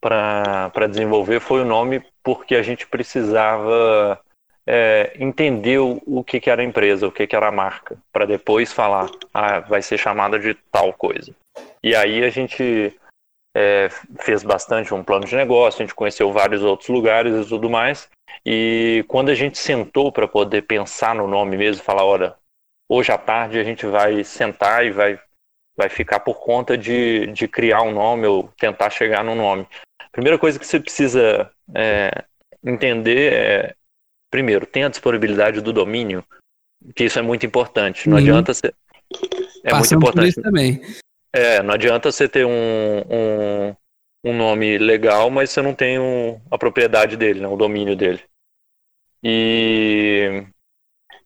para 0.00 0.86
desenvolver 0.88 1.40
foi 1.40 1.62
o 1.62 1.64
nome 1.64 2.02
porque 2.22 2.54
a 2.54 2.62
gente 2.62 2.86
precisava 2.86 4.20
é, 4.66 5.12
entender 5.18 5.78
o, 5.78 6.00
o 6.06 6.24
que, 6.24 6.40
que 6.40 6.50
era 6.50 6.62
a 6.62 6.64
empresa, 6.64 7.06
o 7.06 7.12
que, 7.12 7.26
que 7.26 7.36
era 7.36 7.48
a 7.48 7.52
marca, 7.52 7.96
para 8.12 8.26
depois 8.26 8.72
falar, 8.72 9.08
ah, 9.32 9.60
vai 9.60 9.82
ser 9.82 9.98
chamada 9.98 10.38
de 10.38 10.54
tal 10.70 10.92
coisa. 10.92 11.32
E 11.82 11.94
aí 11.94 12.24
a 12.24 12.30
gente 12.30 12.94
é, 13.56 13.88
fez 14.20 14.42
bastante 14.42 14.92
um 14.92 15.02
plano 15.02 15.24
de 15.24 15.34
negócio, 15.34 15.80
a 15.80 15.86
gente 15.86 15.94
conheceu 15.94 16.30
vários 16.30 16.62
outros 16.62 16.90
lugares 16.90 17.34
e 17.34 17.48
tudo 17.48 17.70
mais. 17.70 18.06
E 18.44 19.02
quando 19.08 19.30
a 19.30 19.34
gente 19.34 19.56
sentou 19.56 20.12
para 20.12 20.28
poder 20.28 20.62
pensar 20.62 21.14
no 21.14 21.26
nome 21.26 21.56
mesmo, 21.56 21.82
falar, 21.82 22.04
olha, 22.04 22.34
hoje 22.86 23.10
à 23.10 23.16
tarde 23.16 23.58
a 23.58 23.64
gente 23.64 23.86
vai 23.86 24.22
sentar 24.24 24.84
e 24.84 24.90
vai, 24.90 25.18
vai 25.74 25.88
ficar 25.88 26.20
por 26.20 26.38
conta 26.38 26.76
de, 26.76 27.28
de 27.28 27.48
criar 27.48 27.80
um 27.80 27.92
nome 27.92 28.26
ou 28.26 28.52
tentar 28.58 28.90
chegar 28.90 29.24
no 29.24 29.34
nome. 29.34 29.66
Primeira 30.12 30.38
coisa 30.38 30.58
que 30.58 30.66
você 30.66 30.78
precisa 30.78 31.50
é, 31.74 32.24
entender 32.62 33.32
é, 33.32 33.74
primeiro, 34.30 34.66
tem 34.66 34.84
a 34.84 34.88
disponibilidade 34.90 35.62
do 35.62 35.72
domínio, 35.72 36.22
que 36.94 37.04
isso 37.04 37.18
é 37.18 37.22
muito 37.22 37.46
importante. 37.46 38.06
Não 38.06 38.18
Uhum. 38.18 38.22
adianta 38.22 38.52
ser. 38.52 38.74
É 39.64 39.72
muito 39.72 39.80
Passando 39.80 40.00
por 40.00 40.08
importante. 40.08 40.28
isso 40.28 40.42
também. 40.42 40.80
É, 41.32 41.62
não 41.62 41.74
adianta 41.74 42.10
você 42.10 42.28
ter 42.28 42.46
um, 42.46 42.50
um, 42.50 43.76
um 44.24 44.36
nome 44.36 44.78
legal, 44.78 45.30
mas 45.30 45.50
você 45.50 45.60
não 45.60 45.74
tem 45.74 45.98
um, 45.98 46.40
a 46.50 46.56
propriedade 46.56 47.16
dele, 47.16 47.40
né, 47.40 47.48
o 47.48 47.56
domínio 47.56 47.94
dele. 47.96 48.22
E, 49.22 50.46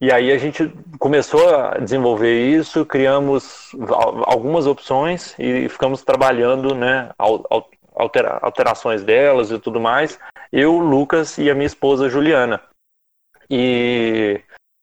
e 0.00 0.10
aí 0.10 0.32
a 0.32 0.38
gente 0.38 0.68
começou 0.98 1.54
a 1.54 1.78
desenvolver 1.78 2.48
isso, 2.48 2.84
criamos 2.86 3.72
al- 3.88 4.24
algumas 4.30 4.66
opções 4.66 5.34
e 5.38 5.68
ficamos 5.68 6.02
trabalhando, 6.02 6.74
né, 6.74 7.10
al- 7.18 7.46
al- 7.50 7.70
altera- 7.94 8.38
alterações 8.42 9.04
delas 9.04 9.50
e 9.50 9.58
tudo 9.58 9.80
mais. 9.80 10.18
Eu, 10.50 10.78
Lucas 10.78 11.38
e 11.38 11.50
a 11.50 11.54
minha 11.54 11.66
esposa 11.66 12.08
Juliana. 12.08 12.60
E, 13.48 14.40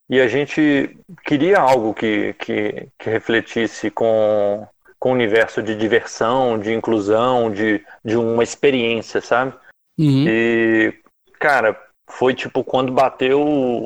e 0.09 0.20
a 0.22 0.28
gente 0.28 0.97
queria 1.26 1.59
algo 1.59 1.93
que, 1.93 2.34
que, 2.34 2.88
que 2.97 3.09
refletisse 3.09 3.89
com, 3.89 4.68
com 4.99 5.09
o 5.09 5.13
universo 5.13 5.61
de 5.61 5.75
diversão, 5.75 6.57
de 6.59 6.73
inclusão, 6.73 7.51
de, 7.51 7.85
de 8.03 8.15
uma 8.17 8.43
experiência, 8.43 9.21
sabe? 9.21 9.53
Uhum. 9.99 10.25
E, 10.27 10.93
cara, 11.39 11.79
foi 12.09 12.33
tipo 12.33 12.63
quando 12.63 12.91
bateu. 12.91 13.41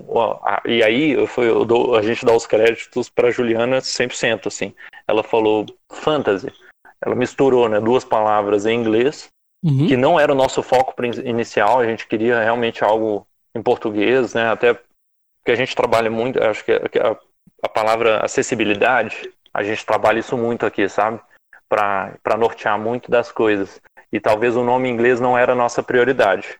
ó, 0.09 0.39
E 0.65 0.83
aí 0.83 1.11
eu, 1.11 1.27
eu 1.37 1.65
dou- 1.65 1.95
a 1.95 2.01
gente 2.01 2.25
dá 2.25 2.33
os 2.33 2.45
créditos 2.45 3.09
pra 3.09 3.31
Juliana 3.31 3.81
100%. 3.81 4.47
Assim. 4.47 4.73
Ela 5.07 5.23
falou 5.23 5.65
fantasy. 5.91 6.51
Ela 7.03 7.15
misturou 7.15 7.67
né, 7.67 7.79
duas 7.79 8.03
palavras 8.05 8.65
em 8.65 8.79
inglês, 8.79 9.27
Uhum. 9.63 9.87
que 9.87 9.95
não 9.97 10.19
era 10.19 10.31
o 10.31 10.35
nosso 10.35 10.63
foco 10.63 10.93
inicial. 11.23 11.79
A 11.79 11.85
gente 11.85 12.07
queria 12.07 12.41
realmente 12.41 12.83
algo 12.83 13.27
em 13.55 13.61
português, 13.61 14.33
né? 14.33 14.49
Até 14.49 14.73
porque 14.73 15.51
a 15.51 15.55
gente 15.55 15.75
trabalha 15.75 16.09
muito. 16.09 16.41
Acho 16.41 16.63
que 16.63 16.71
a, 16.71 16.89
que 16.89 16.99
a- 16.99 17.17
a 17.63 17.69
palavra 17.69 18.19
acessibilidade, 18.23 19.31
a 19.53 19.63
gente 19.63 19.85
trabalha 19.85 20.19
isso 20.19 20.37
muito 20.37 20.65
aqui, 20.65 20.87
sabe? 20.87 21.19
Para 21.69 22.37
nortear 22.37 22.79
muito 22.79 23.09
das 23.09 23.31
coisas. 23.31 23.81
E 24.11 24.19
talvez 24.19 24.55
o 24.55 24.63
nome 24.63 24.89
em 24.89 24.91
inglês 24.93 25.19
não 25.19 25.37
era 25.37 25.53
a 25.53 25.55
nossa 25.55 25.81
prioridade. 25.81 26.59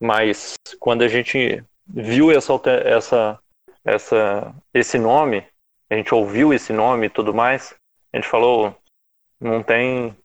Mas 0.00 0.54
quando 0.78 1.02
a 1.02 1.08
gente 1.08 1.62
viu 1.86 2.30
essa, 2.30 2.52
essa, 2.84 3.38
essa, 3.84 4.54
esse 4.72 4.98
nome, 4.98 5.44
a 5.90 5.94
gente 5.94 6.14
ouviu 6.14 6.52
esse 6.52 6.72
nome 6.72 7.06
e 7.06 7.10
tudo 7.10 7.32
mais, 7.34 7.74
a 8.12 8.16
gente 8.16 8.28
falou, 8.28 8.74
não 9.40 9.62
tem. 9.62 10.16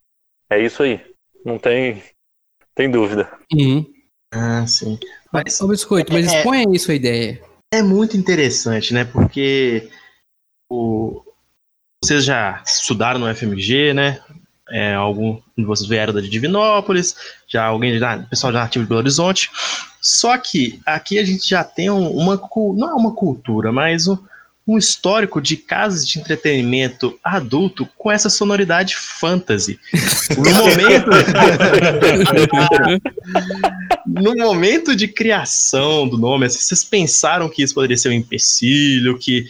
É 0.50 0.60
isso 0.60 0.84
aí. 0.84 1.00
Não 1.46 1.58
tem, 1.58 2.02
tem 2.76 2.90
dúvida. 2.90 3.32
Uhum. 3.54 3.86
Ah, 4.34 4.66
sim. 4.66 4.98
Mas 5.32 5.60
Ô, 5.62 5.68
Biscoito, 5.68 6.12
mas 6.14 6.32
É. 6.32 6.38
expõe 6.38 6.66
aí 6.66 6.80
sua 6.80 6.94
ideia. 6.94 7.42
é 7.74 7.82
muito 7.82 8.16
interessante, 8.18 8.94
né? 8.94 9.04
Porque 9.06 9.90
o... 10.70 11.22
vocês 12.04 12.26
já 12.26 12.62
estudaram 12.66 13.20
no 13.20 13.34
FMG, 13.34 13.94
né? 13.94 14.20
É, 14.72 14.96
algum 14.96 15.40
de 15.56 15.64
vocês 15.64 15.88
vieram 15.88 16.14
da 16.14 16.22
Divinópolis, 16.22 17.16
já 17.48 17.66
alguém 17.66 18.00
pessoal 18.30 18.52
já 18.52 18.64
ativo 18.64 18.86
de 18.86 18.90
Belo 18.90 19.02
Horizonte. 19.02 19.52
Só 20.02 20.36
que 20.38 20.80
aqui 20.86 21.20
a 21.20 21.26
gente 21.26 21.48
já 21.48 21.64
tem 21.64 21.92
um- 21.92 22.10
uma 22.10 22.38
não 22.76 22.90
é 22.90 22.94
uma 22.94 23.14
cultura, 23.14 23.72
mas 23.72 24.08
um, 24.08 24.18
um 24.68 24.78
histórico 24.80 25.40
de 25.40 25.56
casas 25.58 26.08
de 26.08 26.20
entretenimento 26.20 27.20
adulto 27.24 27.88
com 27.98 28.10
essa 28.12 28.30
sonoridade 28.32 28.96
fantasy. 28.96 29.80
No 30.38 30.50
momento, 30.58 31.10
no 34.08 34.36
momento 34.36 34.96
de 34.96 35.08
criação 35.08 36.08
do 36.08 36.18
nome, 36.18 36.48
assim, 36.48 36.60
vocês 36.60 36.84
pensaram 36.84 37.48
que 37.48 37.62
isso 37.62 37.76
poderia 37.76 37.98
ser 37.98 38.10
um 38.10 38.14
empecilho, 38.14 39.20
que 39.20 39.46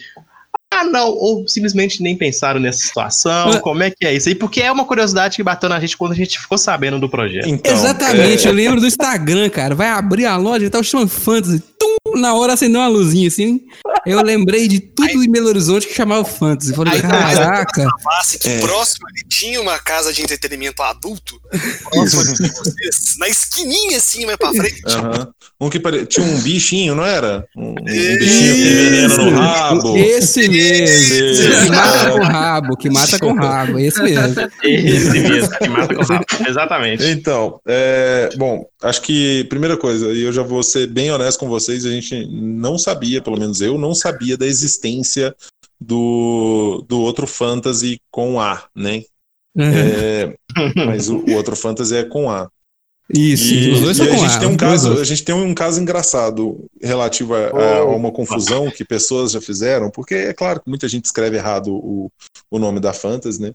ah, 0.72 0.84
não, 0.84 1.08
ou 1.10 1.46
simplesmente 1.46 2.02
nem 2.02 2.16
pensaram 2.16 2.58
nessa 2.58 2.78
situação, 2.78 3.60
como 3.60 3.82
é 3.82 3.90
que 3.90 4.06
é 4.06 4.14
isso 4.14 4.28
aí? 4.28 4.34
Porque 4.34 4.62
é 4.62 4.72
uma 4.72 4.86
curiosidade 4.86 5.36
que 5.36 5.42
bateu 5.42 5.68
na 5.68 5.78
gente 5.78 5.96
quando 5.98 6.12
a 6.12 6.14
gente 6.14 6.40
ficou 6.40 6.56
sabendo 6.56 6.98
do 6.98 7.10
projeto. 7.10 7.46
Então, 7.46 7.72
Exatamente, 7.72 8.46
é, 8.46 8.50
eu 8.50 8.54
lembro 8.54 8.80
do 8.80 8.86
Instagram, 8.86 9.50
cara. 9.50 9.74
Vai 9.74 9.88
abrir 9.88 10.24
a 10.24 10.36
loja 10.36 10.64
e 10.64 10.70
tava 10.70 10.82
chamando 10.82 11.10
Fantasy. 11.10 11.62
Tum, 11.78 12.18
na 12.18 12.34
hora 12.34 12.54
acendeu 12.54 12.80
uma 12.80 12.88
luzinha 12.88 13.28
assim. 13.28 13.60
Eu 14.04 14.20
lembrei 14.22 14.66
de 14.66 14.80
tudo 14.80 15.10
em 15.22 15.30
Belo 15.30 15.48
Horizonte 15.48 15.86
que 15.86 15.94
chamava 15.94 16.24
Fantasy. 16.24 16.74
Falei, 16.74 16.94
Aí, 16.94 17.02
mas- 17.02 17.38
caraca. 17.38 17.86
Falasse 18.02 18.38
que 18.38 18.48
É. 18.48 18.58
próximo 18.60 19.06
ali 19.08 19.22
tinha 19.28 19.60
uma 19.60 19.78
casa 19.78 20.12
de 20.12 20.22
entretenimento 20.22 20.82
adulto, 20.82 21.40
próximo 21.90 22.24
de 22.34 22.48
vocês, 22.50 23.16
na 23.18 23.28
esquininha 23.28 23.98
assim, 23.98 24.26
mais 24.26 24.36
pra 24.38 24.50
frente. 24.52 24.82
Aham. 24.86 25.28
Um 25.60 25.70
que 25.70 25.78
pare... 25.78 26.04
tinha 26.06 26.26
um 26.26 26.40
bichinho, 26.40 26.94
não 26.96 27.04
era? 27.06 27.46
Um, 27.56 27.70
um 27.70 27.74
bichinho 27.84 28.54
que 28.56 28.74
veneno 28.74 29.30
no 29.30 29.36
rabo. 29.38 29.96
Esse 29.96 30.48
mesmo. 30.48 30.84
Esse. 31.14 31.64
Que 31.66 31.70
mata 31.70 32.10
com 32.10 32.18
rabo, 32.24 32.76
que 32.76 32.90
mata 32.90 33.18
com 33.20 33.32
rabo. 33.34 33.78
Esse 33.78 34.02
mesmo. 34.02 34.34
Esse 34.64 35.20
mesmo, 35.20 35.58
que 35.58 35.68
mata 35.68 35.94
com 35.94 36.02
rabo. 36.02 36.24
Exatamente. 36.48 37.04
Então, 37.04 37.60
é, 37.68 38.30
bom, 38.36 38.64
acho 38.82 39.02
que 39.02 39.44
primeira 39.44 39.76
coisa, 39.76 40.12
e 40.12 40.22
eu 40.22 40.32
já 40.32 40.42
vou 40.42 40.62
ser 40.62 40.86
bem 40.86 41.10
honesto 41.10 41.38
com 41.38 41.48
vocês, 41.48 41.84
a 41.86 41.90
gente 41.90 42.26
não 42.26 42.78
sabia, 42.78 43.22
pelo 43.22 43.38
menos 43.38 43.60
eu 43.60 43.78
não 43.78 43.94
sabia 43.94 44.36
da 44.36 44.46
existência 44.46 45.34
do, 45.80 46.84
do 46.88 47.00
outro 47.00 47.26
fantasy 47.26 48.00
com 48.10 48.40
A, 48.40 48.64
né? 48.74 49.02
É, 49.56 50.36
mas 50.86 51.08
o, 51.08 51.18
o 51.18 51.32
outro 51.34 51.54
fantasy 51.56 51.94
é 51.96 52.04
com 52.04 52.30
A. 52.30 52.50
Isso, 53.12 53.52
E, 53.52 53.70
os 53.72 53.80
dois 53.80 53.98
e 53.98 53.98
são 53.98 54.06
a 54.06 54.10
com 54.10 54.18
gente 54.18 54.36
A, 54.36 54.38
tem 54.38 54.48
um 54.48 54.56
caso, 54.56 54.98
a 55.00 55.04
gente 55.04 55.24
tem 55.24 55.34
um 55.34 55.54
caso 55.54 55.80
engraçado 55.80 56.64
relativo 56.80 57.34
a, 57.34 57.38
a- 57.48 57.78
a 57.80 57.84
uma 57.84 58.10
confusão 58.12 58.70
que 58.70 58.84
pessoas 58.84 59.32
já 59.32 59.40
fizeram, 59.40 59.90
porque 59.90 60.14
é 60.14 60.32
claro 60.32 60.60
que 60.62 60.68
muita 60.68 60.88
gente 60.88 61.04
escreve 61.04 61.36
errado 61.36 61.74
o, 61.74 62.10
o 62.50 62.58
nome 62.58 62.80
da 62.80 62.92
Fantasy, 62.92 63.42
né? 63.42 63.52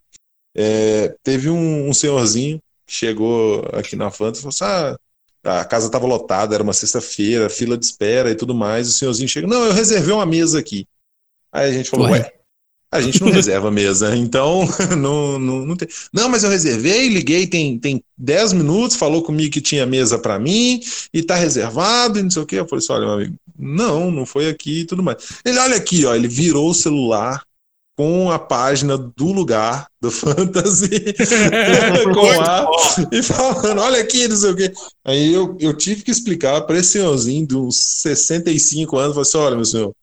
É, 0.55 1.15
teve 1.23 1.49
um, 1.49 1.89
um 1.89 1.93
senhorzinho 1.93 2.59
que 2.85 2.93
chegou 2.93 3.63
aqui 3.73 3.95
na 3.95 4.11
Fantasy 4.11 4.39
e 4.39 4.43
falou 4.43 4.49
assim: 4.49 4.93
ah, 4.93 4.99
a 5.47 5.65
casa 5.65 5.87
estava 5.87 6.05
lotada, 6.05 6.53
era 6.53 6.63
uma 6.63 6.73
sexta-feira, 6.73 7.49
fila 7.49 7.77
de 7.77 7.85
espera 7.85 8.29
e 8.29 8.35
tudo 8.35 8.53
mais. 8.53 8.89
O 8.89 8.91
senhorzinho 8.91 9.29
chega, 9.29 9.47
não, 9.47 9.65
eu 9.65 9.73
reservei 9.73 10.13
uma 10.13 10.25
mesa 10.25 10.59
aqui. 10.59 10.87
Aí 11.51 11.69
a 11.69 11.73
gente 11.73 11.89
falou, 11.89 12.07
Ué. 12.07 12.19
ué, 12.19 12.33
a 12.91 13.01
gente 13.01 13.21
não 13.21 13.31
reserva 13.31 13.71
mesa, 13.71 14.15
então 14.15 14.67
não, 14.97 15.39
não, 15.39 15.65
não 15.65 15.75
tem. 15.75 15.87
Não, 16.13 16.29
mas 16.29 16.43
eu 16.43 16.49
reservei, 16.49 17.09
liguei 17.09 17.47
tem, 17.47 17.79
tem 17.79 18.03
10 18.17 18.53
minutos, 18.53 18.97
falou 18.97 19.23
comigo 19.23 19.53
que 19.53 19.61
tinha 19.61 19.85
mesa 19.85 20.19
para 20.19 20.39
mim 20.39 20.81
e 21.13 21.23
tá 21.23 21.35
reservado 21.35 22.19
e 22.19 22.23
não 22.23 22.29
sei 22.29 22.41
o 22.41 22.45
quê. 22.45 22.55
Eu 22.57 22.67
falei 22.67 22.83
assim: 22.83 22.93
olha, 22.93 23.05
meu 23.05 23.13
amigo, 23.15 23.35
não, 23.57 24.11
não 24.11 24.25
foi 24.25 24.49
aqui 24.49 24.81
e 24.81 24.85
tudo 24.85 25.03
mais. 25.03 25.17
Ele, 25.45 25.59
olha 25.59 25.77
aqui, 25.77 26.05
ó, 26.05 26.13
ele 26.13 26.27
virou 26.27 26.69
o 26.69 26.75
celular 26.75 27.46
com 27.97 28.29
a 28.31 28.37
página 28.37 28.95
do 28.95 29.31
lugar 29.31 29.87
do 29.99 30.11
Fantasy 30.11 30.87
com 32.13 32.29
A 32.41 32.67
e 33.11 33.23
falando, 33.23 33.81
olha 33.81 33.99
aqui, 33.99 34.27
não 34.27 34.37
sei 34.37 34.51
o 34.51 34.55
quê. 34.55 34.71
Aí 35.03 35.33
eu, 35.33 35.57
eu 35.59 35.75
tive 35.75 36.03
que 36.03 36.11
explicar 36.11 36.61
para 36.61 36.77
esse 36.77 36.91
senhorzinho 36.91 37.47
de 37.47 37.57
uns 37.57 37.75
65 37.75 38.97
anos, 38.97 39.15
falei 39.15 39.21
assim, 39.23 39.37
olha, 39.37 39.55
meu 39.55 39.65
senhor, 39.65 39.93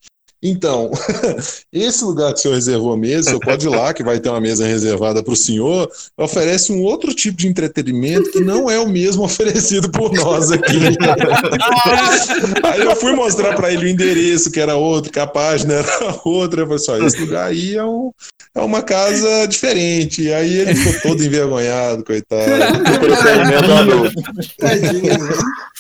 então, 0.47 0.91
esse 1.73 2.05
lugar 2.05 2.35
que 2.35 2.39
o 2.41 2.43
senhor 2.43 2.55
reservou 2.55 2.93
a 2.93 2.97
mesa, 2.99 3.21
o 3.21 3.25
senhor 3.25 3.41
pode 3.41 3.67
ir 3.67 3.71
lá, 3.71 3.95
que 3.95 4.05
vai 4.05 4.21
ter 4.21 4.29
uma 4.29 4.41
mesa 4.43 4.67
reservada 4.67 5.23
para 5.23 5.33
o 5.33 5.37
senhor, 5.37 5.91
oferece 6.19 6.71
um 6.71 6.83
outro 6.83 7.15
tipo 7.15 7.39
de 7.39 7.49
entretenimento 7.49 8.31
que 8.31 8.41
não 8.41 8.71
é 8.71 8.79
o 8.79 8.87
mesmo 8.87 9.25
oferecido 9.25 9.91
por 9.91 10.13
nós 10.13 10.53
aqui. 10.53 10.79
aí 12.63 12.81
eu 12.83 12.95
fui 12.97 13.13
mostrar 13.13 13.55
para 13.55 13.73
ele 13.73 13.87
o 13.87 13.89
endereço, 13.89 14.51
que 14.51 14.61
era 14.61 14.77
outro, 14.77 15.11
que 15.11 15.19
a 15.19 15.27
página 15.27 15.75
era 15.75 15.89
outra. 16.25 16.61
Eu 16.61 16.67
falei 16.67 16.77
assim, 16.83 16.91
ó, 16.93 17.07
esse 17.07 17.21
lugar 17.21 17.47
aí 17.47 17.77
é, 17.77 17.85
um- 17.85 18.11
é 18.55 18.61
uma 18.61 18.83
casa 18.83 19.47
diferente. 19.47 20.23
E 20.23 20.35
aí 20.35 20.59
ele 20.59 20.75
ficou 20.75 21.01
todo 21.13 21.25
envergonhado, 21.25 22.05
coitado. 22.05 22.43
Entretenimento 22.43 23.73
adulto. 23.73 24.23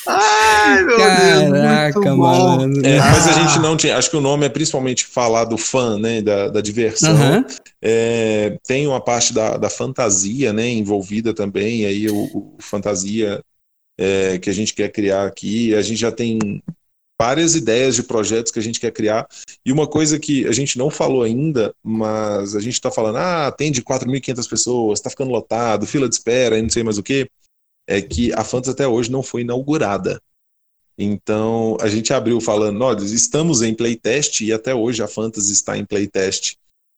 Ai, 0.07 0.85
meu 0.85 0.97
Caraca, 0.99 2.15
mano. 2.17 2.87
É, 2.87 2.99
mas 2.99 3.29
a 3.29 3.33
gente 3.33 3.59
não 3.61 3.77
tinha. 3.77 3.97
Acho 3.97 4.11
que 4.11 4.17
o 4.17 4.21
nome 4.21 4.47
é 4.47 4.49
principalmente 4.55 5.05
falar 5.05 5.45
do 5.45 5.59
fã, 5.59 5.99
né? 5.99 6.23
Da, 6.23 6.49
da 6.49 6.61
diversão. 6.63 7.13
Aham. 7.13 7.45
É, 7.83 8.59
tem 8.67 8.87
uma 8.87 9.01
parte 9.01 9.35
da, 9.35 9.59
da 9.59 9.69
fantasia, 9.69 10.53
né? 10.53 10.69
Envolvida 10.71 11.35
também. 11.35 11.85
Aí 11.85 12.09
o, 12.09 12.17
o 12.17 12.57
fantasia 12.61 13.43
é, 13.99 14.39
que 14.39 14.49
a 14.49 14.53
gente 14.53 14.73
quer 14.73 14.91
criar 14.91 15.27
aqui. 15.27 15.75
A 15.75 15.83
gente 15.83 16.01
já 16.01 16.11
tem 16.11 16.63
várias 17.21 17.55
ideias 17.55 17.97
de 17.97 18.03
projetos 18.03 18.51
que 18.51 18.59
a 18.59 18.63
gente 18.63 18.81
quer 18.81 18.91
criar. 18.91 19.27
E 19.65 19.73
uma 19.73 19.87
coisa 19.87 20.19
que 20.19 20.47
a 20.47 20.53
gente 20.53 20.79
não 20.79 20.91
falou 20.91 21.23
ainda, 21.23 21.75
mas 21.83 22.57
a 22.57 22.61
gente 22.61 22.75
está 22.75 22.91
falando, 22.91 23.17
ah, 23.17 23.47
atende 23.47 23.83
4.500 23.83 24.49
pessoas, 24.49 24.99
está 24.99 25.11
ficando 25.11 25.31
lotado, 25.31 25.87
fila 25.87 26.09
de 26.09 26.15
espera, 26.15 26.59
e 26.59 26.63
não 26.63 26.71
sei 26.71 26.83
mais 26.83 26.99
o 26.99 27.03
quê, 27.03 27.29
é 27.87 28.01
que 28.01 28.33
a 28.33 28.43
Fantasy 28.43 28.73
até 28.73 28.89
hoje 28.89 29.11
não 29.11 29.23
foi 29.23 29.43
inaugurada. 29.43 30.21
Então, 30.97 31.77
a 31.81 31.89
gente 31.89 32.13
abriu 32.13 32.41
falando, 32.41 32.81
olha, 32.83 33.03
estamos 33.03 33.63
em 33.63 33.75
playtest 33.75 34.41
e 34.41 34.53
até 34.53 34.75
hoje 34.75 35.03
a 35.03 35.09
Fantasy 35.09 35.53
está 35.53 35.77
em 35.77 35.85
playtest. 35.85 36.57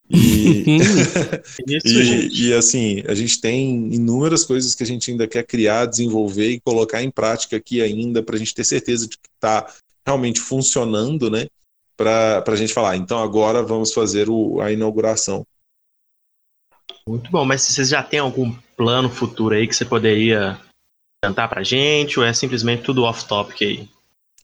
E, 0.09 0.65
Isso, 1.67 1.89
e, 1.89 2.49
e, 2.49 2.55
assim, 2.55 3.03
a 3.09 3.15
gente 3.15 3.41
tem 3.41 3.93
inúmeras 3.93 4.45
coisas 4.45 4.75
que 4.75 4.83
a 4.83 4.87
gente 4.87 5.11
ainda 5.11 5.27
quer 5.27 5.45
criar, 5.45 5.87
desenvolver 5.87 6.51
e 6.51 6.61
colocar 6.61 7.03
em 7.03 7.11
prática 7.11 7.57
aqui 7.57 7.81
ainda, 7.83 8.23
para 8.23 8.37
a 8.37 8.39
gente 8.39 8.55
ter 8.55 8.65
certeza 8.65 9.09
de 9.09 9.17
que 9.17 9.29
está 9.35 9.67
realmente 10.07 10.41
funcionando, 10.41 11.31
né? 11.31 11.47
Para 11.97 12.45
a 12.47 12.57
gente 12.57 12.75
falar, 12.75 12.97
então 12.97 13.19
agora 13.19 13.63
vamos 13.63 13.93
fazer 13.93 14.29
o, 14.29 14.61
a 14.61 14.71
inauguração. 14.71 15.47
Muito 17.09 17.31
bom, 17.31 17.45
mas 17.45 17.63
vocês 17.63 17.89
já 17.89 18.03
têm 18.03 18.19
algum 18.19 18.55
plano 18.77 19.09
futuro 19.09 19.55
aí 19.55 19.67
que 19.67 19.75
você 19.75 19.85
poderia 19.85 20.61
cantar 21.27 21.49
pra 21.49 21.63
gente, 21.63 22.19
ou 22.19 22.25
é 22.25 22.33
simplesmente 22.33 22.83
tudo 22.83 23.05
off-topic 23.05 23.63
aí? 23.63 23.89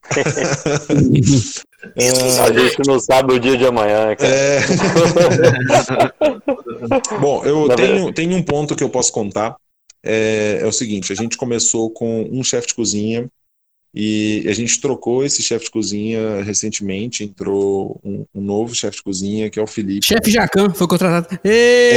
A 1.85 2.51
gente 2.51 2.87
não 2.87 2.97
sabe 2.97 3.33
o 3.33 3.39
dia 3.39 3.57
de 3.57 3.65
amanhã, 3.65 4.15
cara. 4.15 4.33
É. 4.33 4.61
Bom, 7.19 7.43
eu 7.43 7.67
Na 7.67 7.75
tenho, 7.75 8.13
tenho 8.13 8.37
um 8.37 8.43
ponto 8.43 8.73
que 8.73 8.83
eu 8.83 8.89
posso 8.89 9.11
contar. 9.11 9.57
É, 10.01 10.59
é 10.61 10.65
o 10.65 10.71
seguinte: 10.71 11.11
a 11.11 11.15
gente 11.15 11.35
começou 11.35 11.89
com 11.89 12.23
um 12.31 12.41
chefe 12.41 12.67
de 12.67 12.75
cozinha 12.75 13.29
e 13.95 14.43
a 14.47 14.53
gente 14.53 14.81
trocou 14.81 15.23
esse 15.23 15.43
chefe 15.43 15.65
de 15.65 15.71
cozinha 15.71 16.41
recentemente. 16.41 17.23
Entrou 17.23 18.01
um, 18.03 18.25
um 18.33 18.41
novo 18.41 18.73
chefe 18.73 18.97
de 18.97 19.03
cozinha, 19.03 19.51
que 19.51 19.59
é 19.59 19.61
o 19.61 19.67
Felipe. 19.67 20.07
Chefe 20.07 20.31
Jacan 20.31 20.73
foi 20.73 20.87
contratado. 20.87 21.39
Ê! 21.45 21.91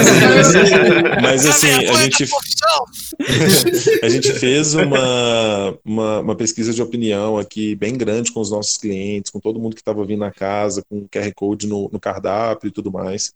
Mas 1.22 1.46
assim, 1.46 1.86
a 1.86 2.02
gente, 2.02 2.26
a 4.02 4.08
gente 4.08 4.32
fez 4.32 4.74
uma, 4.74 5.78
uma, 5.84 6.20
uma 6.20 6.36
pesquisa 6.36 6.72
de 6.72 6.82
opinião 6.82 7.38
aqui 7.38 7.76
bem 7.76 7.96
grande 7.96 8.32
com 8.32 8.40
os 8.40 8.50
nossos 8.50 8.76
clientes, 8.76 9.30
com 9.30 9.38
todo 9.38 9.60
mundo 9.60 9.76
que 9.76 9.80
estava 9.82 10.04
vindo 10.04 10.18
na 10.20 10.32
casa, 10.32 10.82
com 10.88 10.98
o 10.98 11.08
QR 11.08 11.32
Code 11.36 11.68
no, 11.68 11.88
no 11.92 12.00
cardápio 12.00 12.66
e 12.66 12.72
tudo 12.72 12.90
mais. 12.90 13.32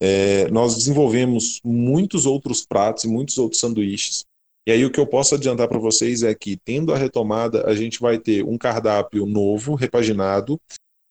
É, 0.00 0.48
nós 0.50 0.76
desenvolvemos 0.76 1.60
muitos 1.64 2.26
outros 2.26 2.64
pratos 2.64 3.02
e 3.04 3.08
muitos 3.08 3.38
outros 3.38 3.60
sanduíches. 3.60 4.24
E 4.66 4.70
aí 4.70 4.84
o 4.84 4.90
que 4.90 5.00
eu 5.00 5.06
posso 5.06 5.34
adiantar 5.34 5.68
para 5.68 5.78
vocês 5.78 6.22
é 6.22 6.34
que, 6.34 6.56
tendo 6.56 6.92
a 6.92 6.96
retomada, 6.96 7.66
a 7.66 7.74
gente 7.74 8.00
vai 8.00 8.18
ter 8.18 8.44
um 8.44 8.56
cardápio 8.56 9.26
novo, 9.26 9.74
repaginado, 9.74 10.60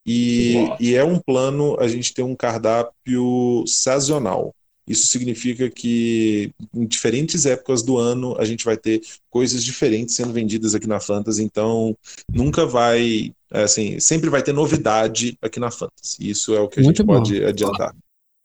e, 0.06 0.56
e 0.80 0.96
é 0.96 1.04
um 1.04 1.20
plano 1.20 1.80
a 1.80 1.88
gente 1.88 2.14
ter 2.14 2.24
um 2.24 2.36
cardápio 2.36 3.64
sazonal. 3.68 4.56
Isso 4.88 5.08
significa 5.08 5.70
que 5.70 6.52
em 6.74 6.86
diferentes 6.86 7.46
épocas 7.46 7.84
do 7.84 7.98
ano 7.98 8.36
a 8.40 8.46
gente 8.46 8.66
vai 8.66 8.76
ter 8.76 9.02
coisas 9.30 9.64
diferentes 9.64 10.16
sendo 10.16 10.34
vendidas 10.34 10.74
aqui 10.74 10.88
na 10.88 11.00
Fantasy, 11.00 11.44
então 11.44 11.96
nunca 12.32 12.66
vai, 12.66 13.32
assim, 13.52 14.00
sempre 14.00 14.30
vai 14.30 14.42
ter 14.42 14.54
novidade 14.54 15.38
aqui 15.42 15.60
na 15.60 15.70
Fantasy. 15.70 16.30
Isso 16.30 16.54
é 16.56 16.60
o 16.60 16.68
que 16.68 16.80
a 16.80 16.84
Muito 16.84 16.98
gente 16.98 17.06
bom. 17.06 17.14
pode 17.16 17.44
adiantar. 17.44 17.96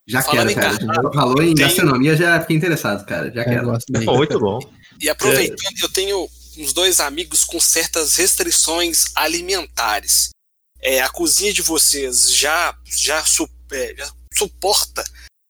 Já 0.07 0.23
Falando 0.23 0.49
quero, 0.49 0.61
cara. 0.61 0.79
cardápio, 0.79 1.13
falou 1.13 1.43
em 1.43 1.55
gastronomia, 1.55 2.15
já 2.17 2.41
fiquei 2.41 2.57
interessado, 2.57 3.05
cara. 3.07 3.33
Já 3.33 3.45
quero. 3.45 3.73
muito 4.15 4.39
bom. 4.39 4.61
E 5.01 5.09
aproveitando, 5.09 5.75
eu 5.83 5.89
tenho 5.93 6.29
uns 6.59 6.73
dois 6.73 7.01
amigos 7.01 7.45
com 7.45 7.61
certas 7.61 8.15
restrições 8.17 9.05
alimentares. 9.15 10.31
É, 10.81 11.01
a 11.01 11.09
cozinha 11.09 11.53
de 11.53 11.63
vocês 11.63 12.31
já, 12.33 12.77
já, 12.85 13.25
su, 13.25 13.49
é, 13.73 13.95
já 13.97 14.11
suporta 14.35 15.03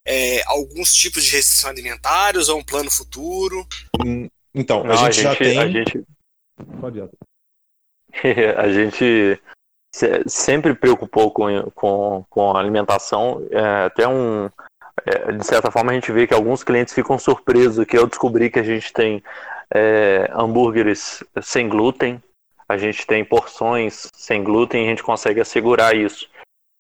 é, 0.07 0.42
alguns 0.47 0.92
tipos 0.94 1.24
de 1.24 1.30
restrições 1.32 1.72
alimentares 1.72 2.49
ou 2.49 2.59
um 2.59 2.64
plano 2.64 2.90
futuro? 2.90 3.66
Hum, 4.05 4.28
Então, 4.55 4.84
Não, 4.84 4.92
a, 4.92 4.97
gente 5.11 5.22
já 5.22 5.36
tem. 5.36 5.59
a 5.59 5.68
gente, 5.68 6.05
Pode 6.80 6.99
ir. 7.01 7.11
a 8.59 8.72
gente 8.72 9.40
se- 9.94 10.24
sempre 10.26 10.74
preocupou 10.74 11.30
com, 11.30 11.70
com, 11.72 12.24
com 12.30 12.57
a 12.57 12.61
alimentação. 12.61 13.47
É, 13.51 13.84
até 13.86 14.09
um. 14.09 14.49
É, 15.07 15.33
de 15.33 15.47
certa 15.47 15.71
forma, 15.71 15.93
a 15.93 15.95
gente 15.95 16.11
vê 16.11 16.27
que 16.27 16.35
alguns 16.35 16.65
clientes 16.65 16.93
ficam 16.93 17.19
surpresos 17.19 17.85
que 17.85 17.97
eu 17.97 18.07
descobri 18.07 18.51
que 18.51 18.59
a 18.59 18.65
gente 18.65 18.93
tem 18.93 19.23
é, 19.73 20.29
hambúrgueres 20.33 21.23
sem 21.41 21.69
glúten, 21.69 22.21
a 22.69 22.77
gente 22.77 23.07
tem 23.07 23.25
porções 23.25 24.11
sem 24.13 24.43
glúten 24.43 24.85
a 24.85 24.91
gente 24.91 25.03
consegue 25.03 25.41
assegurar 25.41 25.95
isso. 25.97 26.29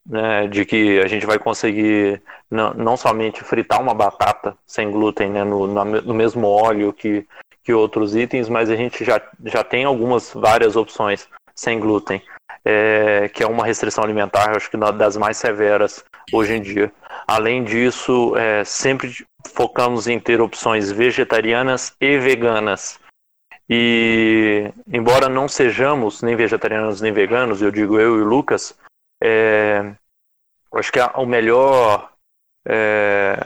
Né, 0.08 0.46
de 0.46 0.64
que 0.64 1.00
a 1.00 1.08
gente 1.08 1.26
vai 1.26 1.36
conseguir 1.36 2.22
não, 2.48 2.72
não 2.74 2.96
somente 2.96 3.42
fritar 3.42 3.82
uma 3.82 3.92
batata 3.92 4.56
sem 4.64 4.88
glúten 4.88 5.30
né, 5.30 5.42
no, 5.42 5.66
no 5.66 6.14
mesmo 6.14 6.46
óleo 6.46 6.92
que, 6.92 7.26
que 7.64 7.72
outros 7.72 8.14
itens, 8.14 8.48
mas 8.48 8.70
a 8.70 8.76
gente 8.76 9.04
já, 9.04 9.20
já 9.44 9.64
tem 9.64 9.84
algumas 9.84 10.32
várias 10.32 10.76
opções 10.76 11.28
sem 11.56 11.80
glúten, 11.80 12.22
é, 12.68 13.28
que 13.28 13.44
é 13.44 13.46
uma 13.46 13.64
restrição 13.64 14.02
alimentar, 14.02 14.56
acho 14.56 14.68
que 14.68 14.76
das 14.76 15.16
mais 15.16 15.36
severas 15.36 16.04
hoje 16.32 16.54
em 16.54 16.60
dia. 16.60 16.92
Além 17.24 17.62
disso, 17.62 18.36
é, 18.36 18.64
sempre 18.64 19.24
focamos 19.46 20.08
em 20.08 20.18
ter 20.18 20.40
opções 20.40 20.90
vegetarianas 20.90 21.94
e 22.00 22.18
veganas. 22.18 22.98
E 23.70 24.72
embora 24.92 25.28
não 25.28 25.46
sejamos 25.46 26.22
nem 26.22 26.34
vegetarianos 26.34 27.00
nem 27.00 27.12
veganos, 27.12 27.62
eu 27.62 27.70
digo 27.70 28.00
eu 28.00 28.18
e 28.18 28.22
o 28.22 28.24
Lucas, 28.24 28.76
é, 29.22 29.94
acho 30.74 30.90
que 30.90 30.98
o 31.00 31.24
melhor, 31.24 32.10
é, 32.66 33.38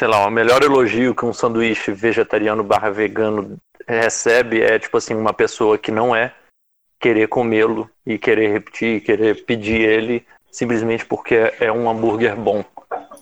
sei 0.00 0.08
lá, 0.08 0.26
o 0.26 0.30
melhor 0.30 0.62
elogio 0.62 1.14
que 1.14 1.26
um 1.26 1.32
sanduíche 1.32 1.92
vegetariano 1.92 2.64
barra 2.64 2.88
vegano 2.88 3.58
recebe 3.86 4.62
é 4.62 4.78
tipo 4.78 4.96
assim 4.96 5.14
uma 5.14 5.34
pessoa 5.34 5.76
que 5.76 5.90
não 5.90 6.16
é 6.16 6.34
querer 7.00 7.28
comê-lo 7.28 7.90
e 8.04 8.18
querer 8.18 8.52
repetir, 8.52 9.00
querer 9.02 9.44
pedir 9.44 9.80
ele 9.80 10.26
simplesmente 10.50 11.04
porque 11.04 11.52
é 11.60 11.70
um 11.70 11.88
hambúrguer 11.88 12.34
bom, 12.36 12.64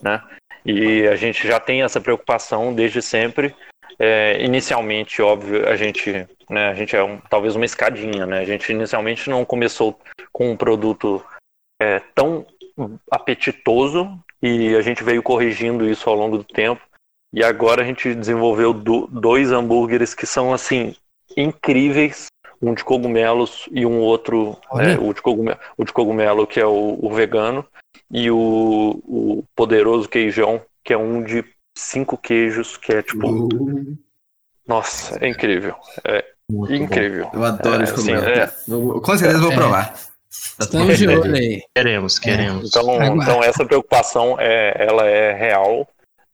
né? 0.01 0.21
E 0.65 1.07
a 1.07 1.15
gente 1.15 1.47
já 1.47 1.59
tem 1.59 1.83
essa 1.83 2.01
preocupação 2.01 2.73
desde 2.73 3.01
sempre. 3.01 3.53
É, 3.99 4.43
inicialmente, 4.43 5.21
óbvio, 5.21 5.67
a 5.69 5.75
gente, 5.75 6.27
né, 6.49 6.69
a 6.69 6.73
gente 6.73 6.95
é 6.95 7.03
um, 7.03 7.17
talvez 7.29 7.55
uma 7.55 7.65
escadinha, 7.65 8.25
né? 8.25 8.39
A 8.39 8.45
gente 8.45 8.71
inicialmente 8.71 9.29
não 9.29 9.45
começou 9.45 9.99
com 10.31 10.51
um 10.51 10.57
produto 10.57 11.23
é, 11.81 12.01
tão 12.13 12.45
apetitoso 13.09 14.17
e 14.41 14.75
a 14.75 14.81
gente 14.81 15.03
veio 15.03 15.23
corrigindo 15.23 15.89
isso 15.89 16.09
ao 16.09 16.15
longo 16.15 16.37
do 16.37 16.43
tempo. 16.43 16.81
E 17.33 17.43
agora 17.43 17.81
a 17.81 17.85
gente 17.85 18.13
desenvolveu 18.13 18.73
do- 18.73 19.07
dois 19.07 19.51
hambúrgueres 19.51 20.13
que 20.13 20.25
são 20.25 20.53
assim 20.53 20.95
incríveis, 21.35 22.27
um 22.61 22.73
de 22.73 22.83
cogumelos 22.83 23.67
e 23.71 23.85
um 23.85 23.99
outro, 23.99 24.57
Olha. 24.69 24.91
é, 24.93 24.97
o, 24.97 25.13
de 25.13 25.21
cogumelo, 25.21 25.59
o 25.77 25.83
de 25.83 25.93
cogumelo 25.93 26.47
que 26.47 26.59
é 26.59 26.65
o, 26.65 26.97
o 27.01 27.09
vegano 27.13 27.65
e 28.11 28.29
o, 28.31 29.01
o 29.05 29.43
poderoso 29.55 30.07
queijão 30.09 30.61
que 30.83 30.93
é 30.93 30.97
um 30.97 31.23
de 31.23 31.43
cinco 31.77 32.17
queijos 32.17 32.77
que 32.77 32.93
é 32.93 33.01
tipo, 33.01 33.49
nossa, 34.67 35.17
é 35.23 35.27
incrível, 35.29 35.75
é 36.03 36.23
Muito 36.49 36.69
bom. 36.77 36.83
incrível. 36.83 37.29
Eu 37.33 37.43
adoro 37.43 37.81
É, 37.81 37.83
esse 37.83 37.93
assim, 37.93 38.13
cogumelo. 38.15 38.27
é. 38.29 39.01
Com 39.01 39.17
certeza 39.17 39.39
vou 39.41 39.51
É. 39.51 39.55
provar. 39.55 39.93
Estamos 40.59 40.97
de 40.97 41.07
olho 41.07 41.35
aí. 41.35 41.61
Queremos, 41.75 42.19
queremos. 42.19 42.69
Então, 42.69 42.89
Aguarde. 42.95 43.21
então 43.23 43.43
essa 43.43 43.65
preocupação 43.65 44.35
é, 44.39 44.73
ela 44.87 45.05
é 45.05 45.33
real. 45.33 45.87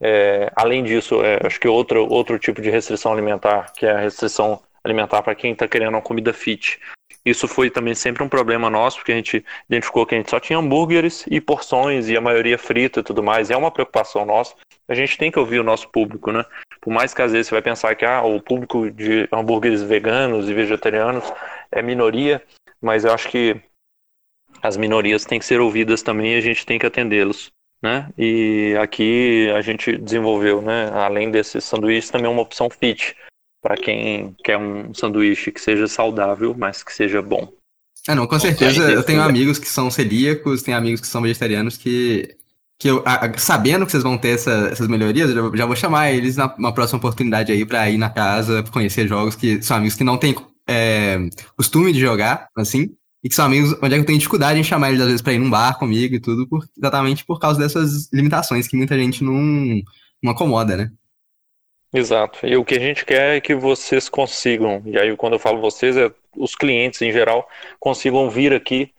É, 0.03 0.51
além 0.55 0.83
disso, 0.83 1.21
é, 1.23 1.39
acho 1.45 1.59
que 1.59 1.67
outro, 1.67 2.07
outro 2.11 2.37
tipo 2.39 2.61
de 2.61 2.69
restrição 2.69 3.11
alimentar, 3.13 3.71
que 3.73 3.85
é 3.85 3.91
a 3.91 3.99
restrição 3.99 4.59
alimentar 4.83 5.21
para 5.21 5.35
quem 5.35 5.53
está 5.53 5.67
querendo 5.67 5.95
uma 5.95 6.01
comida 6.01 6.33
fit. 6.33 6.79
Isso 7.23 7.47
foi 7.47 7.69
também 7.69 7.93
sempre 7.93 8.23
um 8.23 8.29
problema 8.29 8.69
nosso, 8.69 8.97
porque 8.97 9.11
a 9.11 9.15
gente 9.15 9.45
identificou 9.69 10.05
que 10.05 10.15
a 10.15 10.17
gente 10.17 10.29
só 10.29 10.39
tinha 10.39 10.57
hambúrgueres 10.57 11.25
e 11.29 11.39
porções, 11.39 12.09
e 12.09 12.17
a 12.17 12.21
maioria 12.21 12.57
frita 12.57 12.99
e 12.99 13.03
tudo 13.03 13.21
mais. 13.21 13.51
É 13.51 13.57
uma 13.57 13.69
preocupação 13.69 14.25
nossa. 14.25 14.55
A 14.87 14.95
gente 14.95 15.17
tem 15.17 15.31
que 15.31 15.37
ouvir 15.37 15.59
o 15.59 15.63
nosso 15.63 15.87
público, 15.89 16.31
né? 16.31 16.43
Por 16.81 16.91
mais 16.91 17.13
que 17.13 17.21
às 17.21 17.31
vezes 17.31 17.47
você 17.47 17.55
vai 17.55 17.61
pensar 17.61 17.95
que 17.95 18.05
ah, 18.05 18.23
o 18.23 18.41
público 18.41 18.89
de 18.89 19.27
hambúrgueres 19.31 19.83
veganos 19.83 20.49
e 20.49 20.53
vegetarianos 20.53 21.31
é 21.71 21.81
minoria, 21.81 22.41
mas 22.81 23.05
eu 23.05 23.13
acho 23.13 23.29
que 23.29 23.61
as 24.61 24.75
minorias 24.75 25.23
têm 25.23 25.37
que 25.37 25.45
ser 25.45 25.61
ouvidas 25.61 26.01
também 26.01 26.33
e 26.33 26.37
a 26.37 26.41
gente 26.41 26.65
tem 26.65 26.79
que 26.79 26.85
atendê-los. 26.85 27.51
Né? 27.83 28.09
E 28.17 28.75
aqui 28.79 29.49
a 29.55 29.61
gente 29.61 29.97
desenvolveu, 29.97 30.61
né, 30.61 30.91
além 30.93 31.31
desses 31.31 31.63
sanduíches, 31.63 32.11
também 32.11 32.29
uma 32.29 32.41
opção 32.41 32.69
fit 32.69 33.15
para 33.61 33.75
quem 33.77 34.35
quer 34.43 34.57
um 34.57 34.93
sanduíche 34.93 35.51
que 35.51 35.61
seja 35.61 35.87
saudável, 35.87 36.55
mas 36.57 36.83
que 36.83 36.93
seja 36.93 37.21
bom. 37.21 37.47
Ah, 38.07 38.15
não, 38.15 38.25
com 38.25 38.39
certeza. 38.39 38.91
Eu 38.91 39.03
tenho 39.03 39.21
é. 39.21 39.23
amigos 39.23 39.59
que 39.59 39.69
são 39.69 39.91
celíacos, 39.91 40.63
tenho 40.63 40.75
amigos 40.77 41.01
que 41.01 41.07
são 41.07 41.21
vegetarianos 41.21 41.77
que. 41.77 42.35
que 42.79 42.87
eu, 42.89 43.03
a- 43.05 43.31
sabendo 43.37 43.85
que 43.85 43.91
vocês 43.91 44.01
vão 44.01 44.17
ter 44.17 44.29
essa- 44.29 44.69
essas 44.71 44.87
melhorias, 44.87 45.29
eu 45.29 45.51
já, 45.51 45.57
já 45.57 45.65
vou 45.67 45.75
chamar 45.75 46.11
eles 46.11 46.35
na 46.35 46.51
uma 46.55 46.73
próxima 46.73 46.97
oportunidade 46.97 47.51
aí 47.51 47.63
pra 47.63 47.87
ir 47.91 47.97
na 47.99 48.09
casa, 48.09 48.63
conhecer 48.71 49.07
jogos 49.07 49.35
que 49.35 49.61
são 49.61 49.77
amigos 49.77 49.95
que 49.95 50.03
não 50.03 50.17
têm 50.17 50.35
é, 50.67 51.19
costume 51.55 51.91
de 51.93 51.99
jogar, 51.99 52.47
assim, 52.55 52.89
e 53.23 53.29
que 53.29 53.35
são 53.35 53.45
amigos 53.45 53.73
onde 53.83 53.93
é 53.93 53.97
que 53.97 54.01
eu 54.01 54.05
tenho 54.05 54.17
dificuldade 54.17 54.59
em 54.59 54.63
chamar 54.63 54.89
eles 54.89 55.01
às 55.01 55.07
vezes 55.07 55.21
pra 55.21 55.33
ir 55.33 55.37
num 55.39 55.49
bar 55.49 55.77
comigo 55.77 56.15
e 56.15 56.19
tudo, 56.19 56.47
por- 56.47 56.65
exatamente 56.77 57.23
por 57.25 57.39
causa 57.39 57.59
dessas 57.59 58.09
limitações 58.11 58.67
que 58.67 58.75
muita 58.77 58.97
gente 58.97 59.23
não, 59.23 59.33
não 60.23 60.31
acomoda, 60.31 60.75
né? 60.77 60.91
Exato. 61.93 62.39
E 62.45 62.55
o 62.55 62.63
que 62.63 62.75
a 62.75 62.79
gente 62.79 63.05
quer 63.05 63.35
é 63.37 63.41
que 63.41 63.53
vocês 63.53 64.07
consigam, 64.07 64.81
e 64.85 64.97
aí 64.97 65.15
quando 65.17 65.33
eu 65.33 65.39
falo 65.39 65.59
vocês, 65.59 65.97
é 65.97 66.09
os 66.37 66.55
clientes 66.55 67.01
em 67.01 67.11
geral, 67.11 67.47
consigam 67.79 68.29
vir 68.29 68.53
aqui 68.53 68.89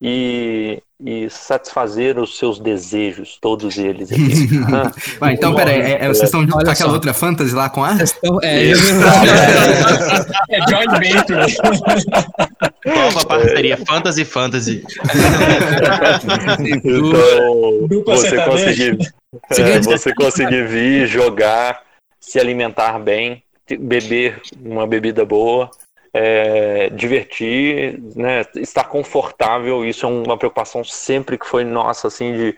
e, 0.00 0.80
e 1.04 1.28
satisfazer 1.28 2.18
os 2.18 2.38
seus 2.38 2.60
desejos, 2.60 3.38
todos 3.40 3.76
eles 3.78 4.12
aqui. 4.12 4.32
Ah, 4.72 4.92
Ah, 5.22 5.32
então, 5.32 5.54
peraí, 5.56 5.80
é- 5.80 6.04
é- 6.04 6.08
vocês 6.08 6.24
estão 6.28 6.42
junto 6.42 6.54
Olha 6.56 6.66
com 6.66 6.70
aquela 6.70 6.90
só. 6.90 6.94
outra 6.94 7.12
fantasy 7.14 7.52
lá 7.54 7.68
com 7.68 7.82
a? 7.82 7.94
Estão- 7.94 8.38
é, 8.42 8.62
Isso. 8.70 8.92
É 10.48 10.60
joint 10.70 10.90
venture. 11.00 11.56
Nova 12.86 13.26
parceria 13.26 13.76
Fantasy 13.84 14.24
Fantasy. 14.24 14.84
Então, 16.60 17.86
Dupla 17.88 18.16
você 18.16 18.36
conseguir, 18.44 18.98
é, 19.58 19.80
você 19.80 20.14
conseguir 20.14 20.66
vir, 20.68 21.06
jogar, 21.06 21.80
se 22.26 22.40
alimentar 22.40 22.98
bem, 22.98 23.40
beber 23.78 24.42
uma 24.60 24.84
bebida 24.84 25.24
boa, 25.24 25.70
é, 26.12 26.90
divertir, 26.90 28.00
né, 28.16 28.44
estar 28.56 28.84
confortável, 28.84 29.84
isso 29.84 30.04
é 30.04 30.08
uma 30.08 30.36
preocupação 30.36 30.82
sempre 30.82 31.38
que 31.38 31.46
foi 31.46 31.62
nossa, 31.62 32.08
assim, 32.08 32.32
de 32.32 32.56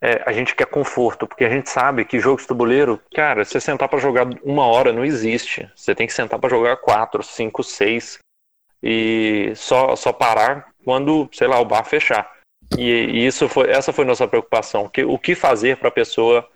é, 0.00 0.22
a 0.26 0.32
gente 0.32 0.54
quer 0.54 0.66
conforto, 0.66 1.26
porque 1.26 1.44
a 1.44 1.48
gente 1.48 1.70
sabe 1.70 2.04
que 2.04 2.20
jogo 2.20 2.40
de 2.40 2.46
tabuleiro, 2.46 3.00
cara, 3.14 3.46
você 3.46 3.58
sentar 3.58 3.88
para 3.88 3.98
jogar 3.98 4.28
uma 4.44 4.66
hora 4.66 4.92
não 4.92 5.04
existe. 5.04 5.68
Você 5.74 5.94
tem 5.94 6.06
que 6.06 6.12
sentar 6.12 6.38
para 6.38 6.50
jogar 6.50 6.76
quatro, 6.76 7.22
cinco, 7.22 7.64
seis 7.64 8.18
e 8.80 9.52
só, 9.56 9.96
só 9.96 10.12
parar 10.12 10.68
quando, 10.84 11.28
sei 11.32 11.48
lá, 11.48 11.58
o 11.58 11.64
bar 11.64 11.84
fechar. 11.84 12.30
E, 12.76 12.82
e 12.82 13.26
isso 13.26 13.48
foi, 13.48 13.70
essa 13.70 13.92
foi 13.92 14.04
nossa 14.04 14.28
preocupação. 14.28 14.88
Que, 14.88 15.02
o 15.02 15.18
que 15.18 15.34
fazer 15.34 15.78
para 15.78 15.88
a 15.88 15.92
pessoa 15.92 16.48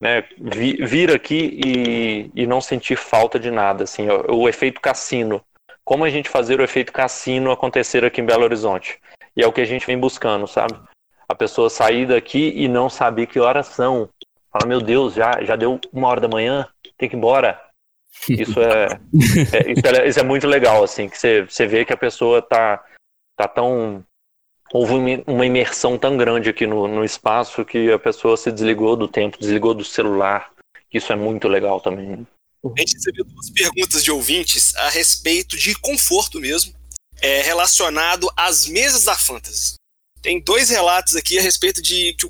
né, 0.00 0.24
vi- 0.38 0.84
vir 0.84 1.12
aqui 1.14 1.60
e, 1.64 2.30
e 2.34 2.46
não 2.46 2.60
sentir 2.60 2.96
falta 2.96 3.38
de 3.38 3.50
nada, 3.50 3.84
assim, 3.84 4.08
o, 4.08 4.42
o 4.42 4.48
efeito 4.48 4.80
cassino. 4.80 5.42
Como 5.84 6.04
a 6.04 6.10
gente 6.10 6.28
fazer 6.28 6.60
o 6.60 6.64
efeito 6.64 6.92
cassino 6.92 7.50
acontecer 7.50 8.04
aqui 8.04 8.20
em 8.20 8.24
Belo 8.26 8.44
Horizonte? 8.44 8.98
E 9.36 9.42
é 9.42 9.46
o 9.46 9.52
que 9.52 9.60
a 9.60 9.64
gente 9.66 9.86
vem 9.86 9.98
buscando, 9.98 10.46
sabe? 10.46 10.74
A 11.28 11.34
pessoa 11.34 11.70
sair 11.70 12.06
daqui 12.06 12.52
e 12.56 12.66
não 12.68 12.88
saber 12.88 13.26
que 13.26 13.38
horas 13.38 13.66
são. 13.66 14.08
Fala, 14.52 14.66
meu 14.66 14.80
Deus, 14.80 15.14
já, 15.14 15.42
já 15.42 15.54
deu 15.54 15.80
uma 15.92 16.08
hora 16.08 16.20
da 16.20 16.28
manhã, 16.28 16.66
tem 16.98 17.08
que 17.08 17.14
ir 17.14 17.18
embora. 17.18 17.60
Isso 18.28 18.60
é, 18.60 18.86
é- 19.52 19.72
isso 19.72 19.86
é, 19.86 20.08
isso 20.08 20.20
é 20.20 20.22
muito 20.22 20.46
legal, 20.46 20.82
assim, 20.82 21.08
que 21.08 21.16
você, 21.16 21.42
você 21.42 21.66
vê 21.66 21.84
que 21.84 21.92
a 21.92 21.96
pessoa 21.96 22.42
tá, 22.42 22.84
tá 23.36 23.46
tão. 23.46 24.04
Houve 24.72 25.22
uma- 25.26 25.46
imersão 25.46 25.98
tão 25.98 26.16
grande 26.16 26.48
aqui 26.48 26.66
no, 26.66 26.86
no 26.86 27.04
espaço 27.04 27.64
que 27.64 27.90
a 27.90 27.98
pessoa 27.98 28.36
se 28.36 28.52
desligou 28.52 28.96
do 28.96 29.08
tempo, 29.08 29.38
desligou 29.38 29.74
do 29.74 29.84
celular. 29.84 30.50
Isso 30.92 31.12
é 31.12 31.16
muito 31.16 31.48
legal 31.48 31.80
também. 31.80 32.26
A 32.64 32.80
gente 32.80 32.94
recebeu 32.94 33.24
duas 33.24 33.50
perguntas 33.50 34.04
de 34.04 34.10
ouvintes 34.10 34.74
a 34.76 34.88
respeito 34.90 35.56
de 35.56 35.74
conforto 35.74 36.38
mesmo, 36.38 36.74
é, 37.20 37.42
relacionado 37.42 38.30
às 38.36 38.66
mesas 38.66 39.04
da 39.04 39.16
Fantasy. 39.16 39.74
Tem 40.22 40.38
dois 40.38 40.68
relatos 40.68 41.16
aqui 41.16 41.38
a 41.38 41.42
respeito 41.42 41.80
de 41.80 42.12
que 42.12 42.26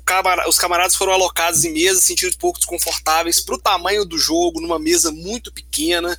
os 0.47 0.57
camaradas 0.57 0.95
foram 0.95 1.11
alocados 1.11 1.65
em 1.65 1.73
mesas 1.73 2.05
sentindo 2.05 2.37
pouco 2.37 2.57
desconfortáveis 2.57 3.41
para 3.41 3.55
o 3.55 3.61
tamanho 3.61 4.05
do 4.05 4.17
jogo, 4.17 4.61
numa 4.61 4.79
mesa 4.79 5.11
muito 5.11 5.51
pequena. 5.51 6.17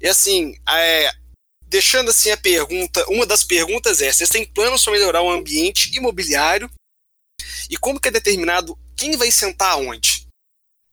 E 0.00 0.08
assim, 0.08 0.54
é, 0.68 1.10
deixando 1.72 2.10
assim 2.10 2.30
a 2.30 2.36
pergunta, 2.36 3.02
uma 3.08 3.24
das 3.24 3.42
perguntas 3.42 4.02
é: 4.02 4.12
vocês 4.12 4.28
têm 4.28 4.44
planos 4.44 4.84
para 4.84 4.92
melhorar 4.92 5.22
o 5.22 5.30
ambiente 5.30 5.90
imobiliário? 5.96 6.70
E 7.70 7.76
como 7.78 7.98
que 7.98 8.08
é 8.08 8.10
determinado 8.10 8.78
quem 8.94 9.16
vai 9.16 9.32
sentar 9.32 9.78
onde? 9.78 10.26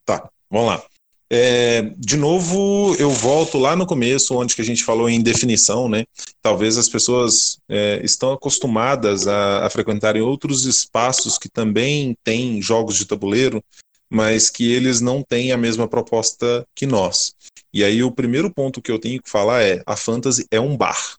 Tá, 0.04 0.28
vamos 0.50 0.68
lá. 0.68 0.84
É, 1.32 1.82
de 1.96 2.16
novo, 2.16 2.96
eu 2.98 3.10
volto 3.10 3.56
lá 3.56 3.76
no 3.76 3.86
começo, 3.86 4.34
onde 4.36 4.56
que 4.56 4.62
a 4.62 4.64
gente 4.64 4.82
falou 4.82 5.08
em 5.08 5.20
definição, 5.20 5.88
né? 5.88 6.04
Talvez 6.42 6.76
as 6.76 6.88
pessoas 6.88 7.58
é, 7.68 8.00
estão 8.02 8.32
acostumadas 8.32 9.28
a, 9.28 9.66
a 9.66 9.70
frequentarem 9.70 10.22
outros 10.22 10.64
espaços 10.64 11.38
que 11.38 11.48
também 11.48 12.16
têm 12.24 12.60
jogos 12.60 12.96
de 12.96 13.04
tabuleiro, 13.04 13.62
mas 14.10 14.50
que 14.50 14.72
eles 14.72 15.00
não 15.00 15.22
têm 15.22 15.52
a 15.52 15.56
mesma 15.56 15.86
proposta 15.86 16.66
que 16.74 16.84
nós. 16.84 17.32
E 17.72 17.84
aí 17.84 18.02
o 18.02 18.10
primeiro 18.10 18.52
ponto 18.52 18.82
que 18.82 18.90
eu 18.90 18.98
tenho 18.98 19.22
que 19.22 19.30
falar 19.30 19.62
é: 19.62 19.82
a 19.86 19.96
Fantasy 19.96 20.46
é 20.50 20.60
um 20.60 20.76
bar. 20.76 21.16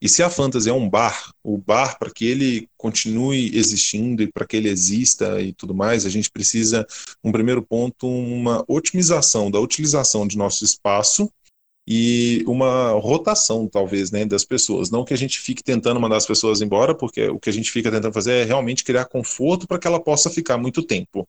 E 0.00 0.08
se 0.08 0.22
a 0.22 0.30
Fantasy 0.30 0.70
é 0.70 0.72
um 0.72 0.88
bar, 0.88 1.32
o 1.42 1.58
bar, 1.58 1.98
para 1.98 2.10
que 2.10 2.24
ele 2.24 2.68
continue 2.76 3.56
existindo 3.56 4.22
e 4.22 4.30
para 4.30 4.46
que 4.46 4.56
ele 4.56 4.68
exista 4.68 5.40
e 5.40 5.52
tudo 5.52 5.74
mais, 5.74 6.06
a 6.06 6.08
gente 6.08 6.30
precisa, 6.30 6.86
um 7.22 7.32
primeiro 7.32 7.62
ponto, 7.62 8.06
uma 8.06 8.64
otimização 8.68 9.50
da 9.50 9.58
utilização 9.58 10.24
de 10.26 10.38
nosso 10.38 10.64
espaço 10.64 11.28
e 11.84 12.44
uma 12.46 12.92
rotação, 12.92 13.66
talvez, 13.66 14.12
né, 14.12 14.24
das 14.24 14.44
pessoas. 14.44 14.88
Não 14.88 15.04
que 15.04 15.14
a 15.14 15.16
gente 15.16 15.40
fique 15.40 15.64
tentando 15.64 15.98
mandar 15.98 16.18
as 16.18 16.26
pessoas 16.26 16.60
embora, 16.60 16.94
porque 16.94 17.28
o 17.28 17.40
que 17.40 17.50
a 17.50 17.52
gente 17.52 17.72
fica 17.72 17.90
tentando 17.90 18.12
fazer 18.12 18.32
é 18.34 18.44
realmente 18.44 18.84
criar 18.84 19.06
conforto 19.06 19.66
para 19.66 19.80
que 19.80 19.86
ela 19.86 19.98
possa 19.98 20.30
ficar 20.30 20.58
muito 20.58 20.80
tempo 20.82 21.26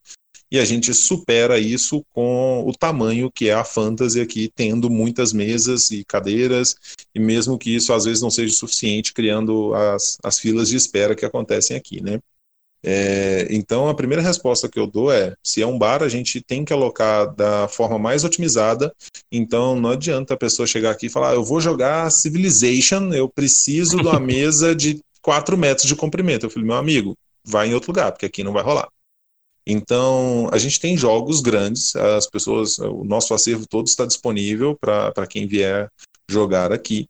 e 0.50 0.58
a 0.58 0.64
gente 0.64 0.92
supera 0.92 1.58
isso 1.58 2.04
com 2.10 2.64
o 2.66 2.72
tamanho 2.72 3.30
que 3.30 3.48
é 3.48 3.54
a 3.54 3.64
fantasy 3.64 4.20
aqui, 4.20 4.50
tendo 4.54 4.90
muitas 4.90 5.32
mesas 5.32 5.90
e 5.90 6.04
cadeiras, 6.04 6.74
e 7.14 7.20
mesmo 7.20 7.56
que 7.58 7.74
isso 7.74 7.92
às 7.92 8.04
vezes 8.04 8.20
não 8.20 8.30
seja 8.30 8.54
suficiente, 8.54 9.12
criando 9.12 9.74
as, 9.74 10.18
as 10.22 10.38
filas 10.38 10.68
de 10.68 10.76
espera 10.76 11.14
que 11.14 11.24
acontecem 11.24 11.76
aqui, 11.76 12.02
né? 12.02 12.18
É, 12.82 13.46
então 13.50 13.88
a 13.88 13.94
primeira 13.94 14.22
resposta 14.22 14.68
que 14.68 14.78
eu 14.78 14.86
dou 14.86 15.12
é: 15.12 15.34
se 15.42 15.60
é 15.60 15.66
um 15.66 15.78
bar, 15.78 16.02
a 16.02 16.08
gente 16.08 16.40
tem 16.40 16.64
que 16.64 16.72
alocar 16.72 17.34
da 17.34 17.68
forma 17.68 17.98
mais 17.98 18.24
otimizada. 18.24 18.92
Então 19.30 19.78
não 19.78 19.90
adianta 19.90 20.34
a 20.34 20.36
pessoa 20.36 20.66
chegar 20.66 20.90
aqui 20.90 21.06
e 21.06 21.10
falar, 21.10 21.30
ah, 21.30 21.34
eu 21.34 21.44
vou 21.44 21.60
jogar 21.60 22.10
Civilization, 22.10 23.12
eu 23.12 23.28
preciso 23.28 23.98
de 23.98 24.06
uma 24.06 24.18
mesa 24.20 24.74
de 24.74 25.00
4 25.20 25.56
metros 25.58 25.86
de 25.86 25.94
comprimento. 25.94 26.46
Eu 26.46 26.50
falei, 26.50 26.66
meu 26.66 26.76
amigo, 26.76 27.16
vai 27.44 27.68
em 27.68 27.74
outro 27.74 27.92
lugar, 27.92 28.12
porque 28.12 28.26
aqui 28.26 28.42
não 28.42 28.52
vai 28.52 28.62
rolar. 28.62 28.88
Então, 29.66 30.48
a 30.52 30.58
gente 30.58 30.80
tem 30.80 30.96
jogos 30.96 31.40
grandes, 31.40 31.94
as 31.96 32.26
pessoas, 32.26 32.78
o 32.78 33.04
nosso 33.04 33.34
acervo 33.34 33.66
todo 33.68 33.86
está 33.86 34.06
disponível 34.06 34.76
para 34.76 35.26
quem 35.26 35.46
vier 35.46 35.88
jogar 36.28 36.72
aqui. 36.72 37.08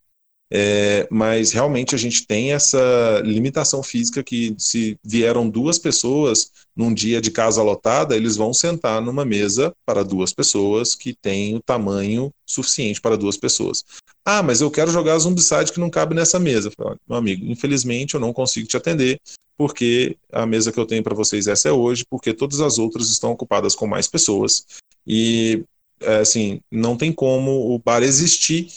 É, 0.52 1.06
mas 1.10 1.52
realmente 1.52 1.94
a 1.94 1.98
gente 1.98 2.26
tem 2.26 2.52
essa 2.52 3.22
limitação 3.24 3.84
física 3.84 4.22
que 4.22 4.54
se 4.58 4.98
vieram 5.04 5.48
duas 5.48 5.78
pessoas 5.78 6.50
num 6.74 6.92
dia 6.92 7.20
de 7.20 7.30
casa 7.30 7.62
lotada, 7.62 8.16
eles 8.16 8.36
vão 8.36 8.52
sentar 8.52 9.00
numa 9.00 9.24
mesa 9.24 9.72
para 9.86 10.02
duas 10.02 10.32
pessoas 10.32 10.96
que 10.96 11.14
tem 11.14 11.54
o 11.54 11.60
tamanho 11.60 12.32
suficiente 12.44 13.00
para 13.00 13.16
duas 13.16 13.36
pessoas. 13.36 13.84
Ah, 14.24 14.42
mas 14.42 14.60
eu 14.60 14.70
quero 14.70 14.90
jogar 14.90 15.18
Zombicide 15.18 15.72
que 15.72 15.80
não 15.80 15.88
cabe 15.88 16.14
nessa 16.14 16.38
mesa. 16.38 16.70
Falei, 16.76 16.98
meu 17.08 17.18
amigo, 17.18 17.46
infelizmente 17.46 18.14
eu 18.14 18.20
não 18.20 18.32
consigo 18.32 18.66
te 18.66 18.76
atender 18.76 19.20
porque 19.56 20.16
a 20.32 20.46
mesa 20.46 20.72
que 20.72 20.80
eu 20.80 20.86
tenho 20.86 21.02
para 21.02 21.14
vocês 21.14 21.46
essa 21.46 21.68
é 21.68 21.72
hoje, 21.72 22.02
porque 22.08 22.32
todas 22.32 22.60
as 22.60 22.78
outras 22.78 23.10
estão 23.10 23.32
ocupadas 23.32 23.74
com 23.74 23.86
mais 23.86 24.08
pessoas 24.08 24.64
e 25.06 25.62
é, 26.00 26.16
assim 26.16 26.62
não 26.70 26.96
tem 26.96 27.12
como 27.12 27.74
o 27.74 27.78
bar 27.78 28.02
existir 28.02 28.68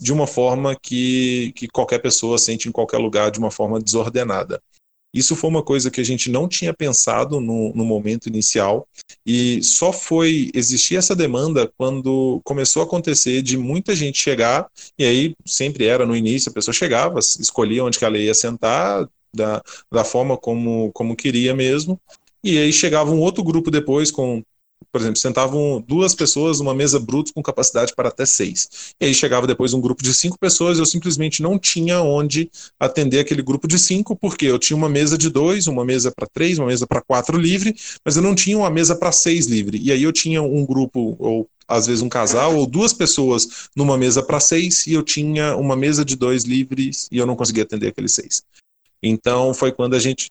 de 0.00 0.12
uma 0.12 0.26
forma 0.26 0.76
que, 0.80 1.52
que 1.54 1.68
qualquer 1.68 1.98
pessoa 1.98 2.38
sente 2.38 2.68
em 2.68 2.72
qualquer 2.72 2.98
lugar 2.98 3.30
de 3.30 3.38
uma 3.38 3.50
forma 3.50 3.80
desordenada. 3.80 4.62
Isso 5.12 5.36
foi 5.36 5.48
uma 5.48 5.62
coisa 5.62 5.92
que 5.92 6.00
a 6.00 6.04
gente 6.04 6.28
não 6.28 6.48
tinha 6.48 6.74
pensado 6.74 7.40
no, 7.40 7.72
no, 7.72 7.84
momento 7.84 8.26
inicial 8.26 8.88
e 9.24 9.62
só 9.62 9.92
foi 9.92 10.50
existir 10.52 10.96
essa 10.96 11.14
demanda 11.14 11.72
quando 11.78 12.40
começou 12.42 12.82
a 12.82 12.84
acontecer 12.84 13.40
de 13.40 13.56
muita 13.56 13.94
gente 13.94 14.18
chegar 14.18 14.66
e 14.98 15.04
aí 15.04 15.36
sempre 15.46 15.86
era 15.86 16.04
no 16.04 16.16
início 16.16 16.50
a 16.50 16.52
pessoa 16.52 16.74
chegava, 16.74 17.20
escolhia 17.20 17.84
onde 17.84 17.96
que 17.96 18.04
ela 18.04 18.18
ia 18.18 18.34
sentar, 18.34 19.08
da, 19.34 19.62
da 19.90 20.04
forma 20.04 20.36
como, 20.36 20.90
como 20.92 21.16
queria 21.16 21.54
mesmo. 21.54 22.00
E 22.42 22.58
aí 22.58 22.72
chegava 22.72 23.10
um 23.10 23.20
outro 23.20 23.42
grupo 23.42 23.70
depois 23.70 24.10
com, 24.10 24.42
por 24.94 25.00
exemplo, 25.00 25.16
sentavam 25.16 25.82
duas 25.86 26.14
pessoas 26.14 26.60
numa 26.60 26.72
mesa 26.72 27.00
bruta 27.00 27.32
com 27.34 27.42
capacidade 27.42 27.92
para 27.96 28.10
até 28.10 28.24
seis. 28.24 28.94
E 29.00 29.06
aí 29.06 29.12
chegava 29.12 29.44
depois 29.44 29.74
um 29.74 29.80
grupo 29.80 30.04
de 30.04 30.14
cinco 30.14 30.38
pessoas, 30.38 30.78
eu 30.78 30.86
simplesmente 30.86 31.42
não 31.42 31.58
tinha 31.58 32.00
onde 32.00 32.48
atender 32.78 33.18
aquele 33.18 33.42
grupo 33.42 33.66
de 33.66 33.76
cinco, 33.76 34.14
porque 34.14 34.46
eu 34.46 34.56
tinha 34.56 34.76
uma 34.76 34.88
mesa 34.88 35.18
de 35.18 35.28
dois, 35.28 35.66
uma 35.66 35.84
mesa 35.84 36.12
para 36.12 36.28
três, 36.28 36.60
uma 36.60 36.68
mesa 36.68 36.86
para 36.86 37.00
quatro 37.02 37.36
livre, 37.36 37.74
mas 38.04 38.14
eu 38.14 38.22
não 38.22 38.36
tinha 38.36 38.56
uma 38.56 38.70
mesa 38.70 38.94
para 38.94 39.10
seis 39.10 39.46
livre. 39.46 39.80
E 39.82 39.90
aí 39.90 40.04
eu 40.04 40.12
tinha 40.12 40.40
um 40.40 40.64
grupo, 40.64 41.16
ou 41.18 41.48
às 41.66 41.88
vezes 41.88 42.00
um 42.00 42.08
casal, 42.08 42.56
ou 42.56 42.64
duas 42.64 42.92
pessoas 42.92 43.68
numa 43.74 43.98
mesa 43.98 44.22
para 44.22 44.38
seis, 44.38 44.86
e 44.86 44.92
eu 44.92 45.02
tinha 45.02 45.56
uma 45.56 45.74
mesa 45.74 46.04
de 46.04 46.14
dois 46.14 46.44
livres 46.44 47.08
e 47.10 47.18
eu 47.18 47.26
não 47.26 47.34
conseguia 47.34 47.64
atender 47.64 47.88
aqueles 47.88 48.12
seis. 48.12 48.44
Então 49.02 49.52
foi 49.52 49.72
quando 49.72 49.94
a 49.94 49.98
gente 49.98 50.30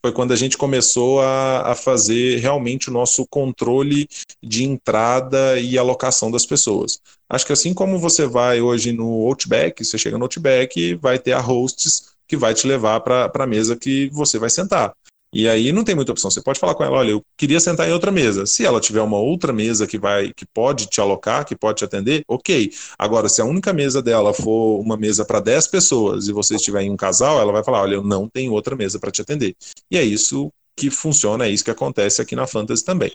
foi 0.00 0.12
quando 0.12 0.32
a 0.32 0.36
gente 0.36 0.56
começou 0.56 1.20
a, 1.20 1.72
a, 1.72 1.74
fazer 1.74 2.38
realmente 2.38 2.88
o 2.88 2.92
nosso 2.92 3.26
controle 3.26 4.08
de 4.42 4.64
entrada 4.64 5.58
e 5.58 5.76
alocação 5.76 6.30
das 6.30 6.46
pessoas. 6.46 7.00
Acho 7.28 7.46
que 7.46 7.52
assim 7.52 7.74
como 7.74 7.98
você 7.98 8.26
vai 8.26 8.60
hoje 8.60 8.92
no 8.92 9.26
Outback, 9.26 9.84
você 9.84 9.98
chega 9.98 10.16
no 10.16 10.24
Outback, 10.24 10.94
vai 10.94 11.18
ter 11.18 11.32
a 11.32 11.40
hosts 11.40 12.12
que 12.26 12.36
vai 12.36 12.54
te 12.54 12.66
levar 12.66 13.00
para 13.00 13.30
a 13.34 13.46
mesa 13.46 13.76
que 13.76 14.08
você 14.10 14.38
vai 14.38 14.50
sentar. 14.50 14.94
E 15.32 15.48
aí 15.48 15.72
não 15.72 15.84
tem 15.84 15.94
muita 15.94 16.12
opção. 16.12 16.30
Você 16.30 16.40
pode 16.40 16.58
falar 16.58 16.74
com 16.74 16.82
ela, 16.84 16.98
olha, 16.98 17.10
eu 17.10 17.22
queria 17.36 17.60
sentar 17.60 17.88
em 17.88 17.92
outra 17.92 18.10
mesa. 18.10 18.46
Se 18.46 18.64
ela 18.64 18.80
tiver 18.80 19.02
uma 19.02 19.18
outra 19.18 19.52
mesa 19.52 19.86
que 19.86 19.98
vai, 19.98 20.32
que 20.32 20.46
pode 20.46 20.86
te 20.86 21.00
alocar, 21.00 21.44
que 21.44 21.54
pode 21.54 21.78
te 21.78 21.84
atender, 21.84 22.22
ok. 22.26 22.70
Agora, 22.98 23.28
se 23.28 23.40
a 23.40 23.44
única 23.44 23.72
mesa 23.72 24.02
dela 24.02 24.32
for 24.32 24.80
uma 24.80 24.96
mesa 24.96 25.24
para 25.24 25.40
10 25.40 25.66
pessoas 25.68 26.28
e 26.28 26.32
você 26.32 26.56
estiver 26.56 26.82
em 26.82 26.90
um 26.90 26.96
casal, 26.96 27.40
ela 27.40 27.52
vai 27.52 27.62
falar, 27.62 27.82
olha, 27.82 27.94
eu 27.94 28.04
não 28.04 28.28
tenho 28.28 28.52
outra 28.52 28.74
mesa 28.74 28.98
para 28.98 29.10
te 29.10 29.20
atender. 29.20 29.54
E 29.90 29.98
é 29.98 30.02
isso 30.02 30.50
que 30.74 30.90
funciona, 30.90 31.46
é 31.46 31.50
isso 31.50 31.64
que 31.64 31.70
acontece 31.70 32.22
aqui 32.22 32.34
na 32.34 32.46
Fantasy 32.46 32.84
também. 32.84 33.12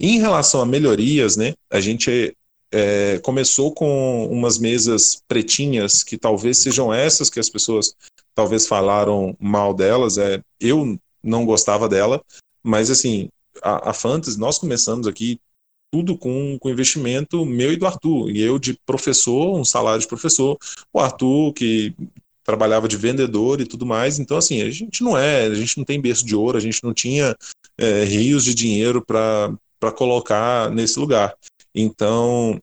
Em 0.00 0.18
relação 0.18 0.60
a 0.60 0.66
melhorias, 0.66 1.36
né, 1.36 1.54
a 1.70 1.80
gente 1.80 2.34
é, 2.72 3.18
começou 3.18 3.72
com 3.72 4.26
umas 4.26 4.58
mesas 4.58 5.22
pretinhas 5.26 6.02
que 6.02 6.16
talvez 6.16 6.58
sejam 6.58 6.92
essas 6.92 7.30
que 7.30 7.40
as 7.40 7.48
pessoas 7.48 7.94
talvez 8.34 8.66
falaram 8.66 9.36
mal 9.40 9.74
delas. 9.74 10.18
É, 10.18 10.40
eu 10.60 10.98
não 11.22 11.44
gostava 11.44 11.88
dela, 11.88 12.22
mas 12.62 12.90
assim, 12.90 13.28
a, 13.62 13.90
a 13.90 13.94
nós 14.38 14.58
começamos 14.58 15.06
aqui 15.06 15.40
tudo 15.90 16.16
com, 16.16 16.58
com 16.58 16.70
investimento 16.70 17.46
meu 17.46 17.72
e 17.72 17.76
do 17.76 17.86
Arthur, 17.86 18.30
e 18.30 18.42
eu 18.42 18.58
de 18.58 18.74
professor, 18.84 19.58
um 19.58 19.64
salário 19.64 20.00
de 20.00 20.06
professor, 20.06 20.58
o 20.92 21.00
Arthur 21.00 21.52
que 21.54 21.94
trabalhava 22.44 22.88
de 22.88 22.96
vendedor 22.96 23.60
e 23.60 23.66
tudo 23.66 23.84
mais, 23.84 24.18
então 24.18 24.36
assim, 24.36 24.62
a 24.62 24.70
gente 24.70 25.02
não 25.02 25.16
é, 25.16 25.46
a 25.46 25.54
gente 25.54 25.76
não 25.76 25.84
tem 25.84 26.00
berço 26.00 26.24
de 26.24 26.34
ouro, 26.34 26.56
a 26.56 26.60
gente 26.60 26.82
não 26.82 26.94
tinha 26.94 27.36
é, 27.78 28.04
rios 28.04 28.44
de 28.44 28.54
dinheiro 28.54 29.04
para 29.04 29.92
colocar 29.94 30.70
nesse 30.70 30.98
lugar. 30.98 31.34
Então, 31.74 32.58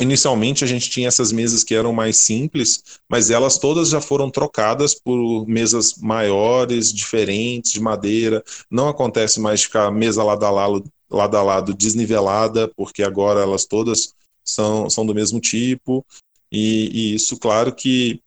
Inicialmente 0.00 0.64
a 0.64 0.66
gente 0.66 0.90
tinha 0.90 1.08
essas 1.08 1.30
mesas 1.30 1.62
que 1.62 1.74
eram 1.74 1.92
mais 1.92 2.16
simples, 2.16 2.82
mas 3.08 3.30
elas 3.30 3.58
todas 3.58 3.90
já 3.90 4.00
foram 4.00 4.30
trocadas 4.30 4.94
por 4.94 5.46
mesas 5.46 5.94
maiores, 5.96 6.92
diferentes, 6.92 7.72
de 7.72 7.80
madeira. 7.80 8.42
Não 8.70 8.88
acontece 8.88 9.38
mais 9.38 9.62
ficar 9.62 9.90
mesa 9.90 10.24
lado 10.24 10.44
a 10.44 10.50
lado, 10.50 10.84
lado, 11.10 11.36
a 11.36 11.42
lado 11.42 11.74
desnivelada, 11.74 12.68
porque 12.76 13.02
agora 13.02 13.40
elas 13.40 13.64
todas 13.64 14.14
são, 14.42 14.88
são 14.90 15.06
do 15.06 15.14
mesmo 15.14 15.40
tipo. 15.40 16.04
E, 16.50 16.90
e 16.92 17.14
isso, 17.14 17.38
claro 17.38 17.72
que 17.72 18.20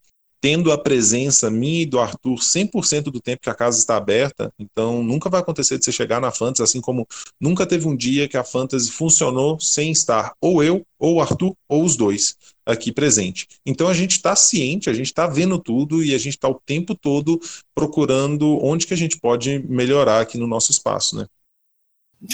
tendo 0.46 0.70
a 0.70 0.78
presença 0.78 1.50
minha 1.50 1.82
e 1.82 1.84
do 1.84 1.98
Arthur 1.98 2.36
100% 2.36 3.10
do 3.10 3.20
tempo 3.20 3.42
que 3.42 3.50
a 3.50 3.54
casa 3.54 3.80
está 3.80 3.96
aberta, 3.96 4.52
então 4.56 5.02
nunca 5.02 5.28
vai 5.28 5.40
acontecer 5.40 5.76
de 5.76 5.84
você 5.84 5.90
chegar 5.90 6.20
na 6.20 6.30
Fantasy, 6.30 6.62
assim 6.62 6.80
como 6.80 7.04
nunca 7.40 7.66
teve 7.66 7.88
um 7.88 7.96
dia 7.96 8.28
que 8.28 8.36
a 8.36 8.44
Fantasy 8.44 8.92
funcionou 8.92 9.58
sem 9.58 9.90
estar 9.90 10.34
ou 10.40 10.62
eu, 10.62 10.86
ou 11.00 11.16
o 11.16 11.20
Arthur, 11.20 11.52
ou 11.68 11.82
os 11.82 11.96
dois 11.96 12.36
aqui 12.64 12.92
presente. 12.92 13.48
Então 13.66 13.88
a 13.88 13.92
gente 13.92 14.12
está 14.12 14.36
ciente, 14.36 14.88
a 14.88 14.94
gente 14.94 15.06
está 15.06 15.26
vendo 15.26 15.58
tudo 15.58 16.00
e 16.00 16.14
a 16.14 16.18
gente 16.18 16.36
está 16.36 16.48
o 16.48 16.60
tempo 16.64 16.94
todo 16.94 17.40
procurando 17.74 18.64
onde 18.64 18.86
que 18.86 18.94
a 18.94 18.96
gente 18.96 19.18
pode 19.18 19.58
melhorar 19.68 20.20
aqui 20.20 20.38
no 20.38 20.46
nosso 20.46 20.70
espaço, 20.70 21.16
né? 21.16 21.26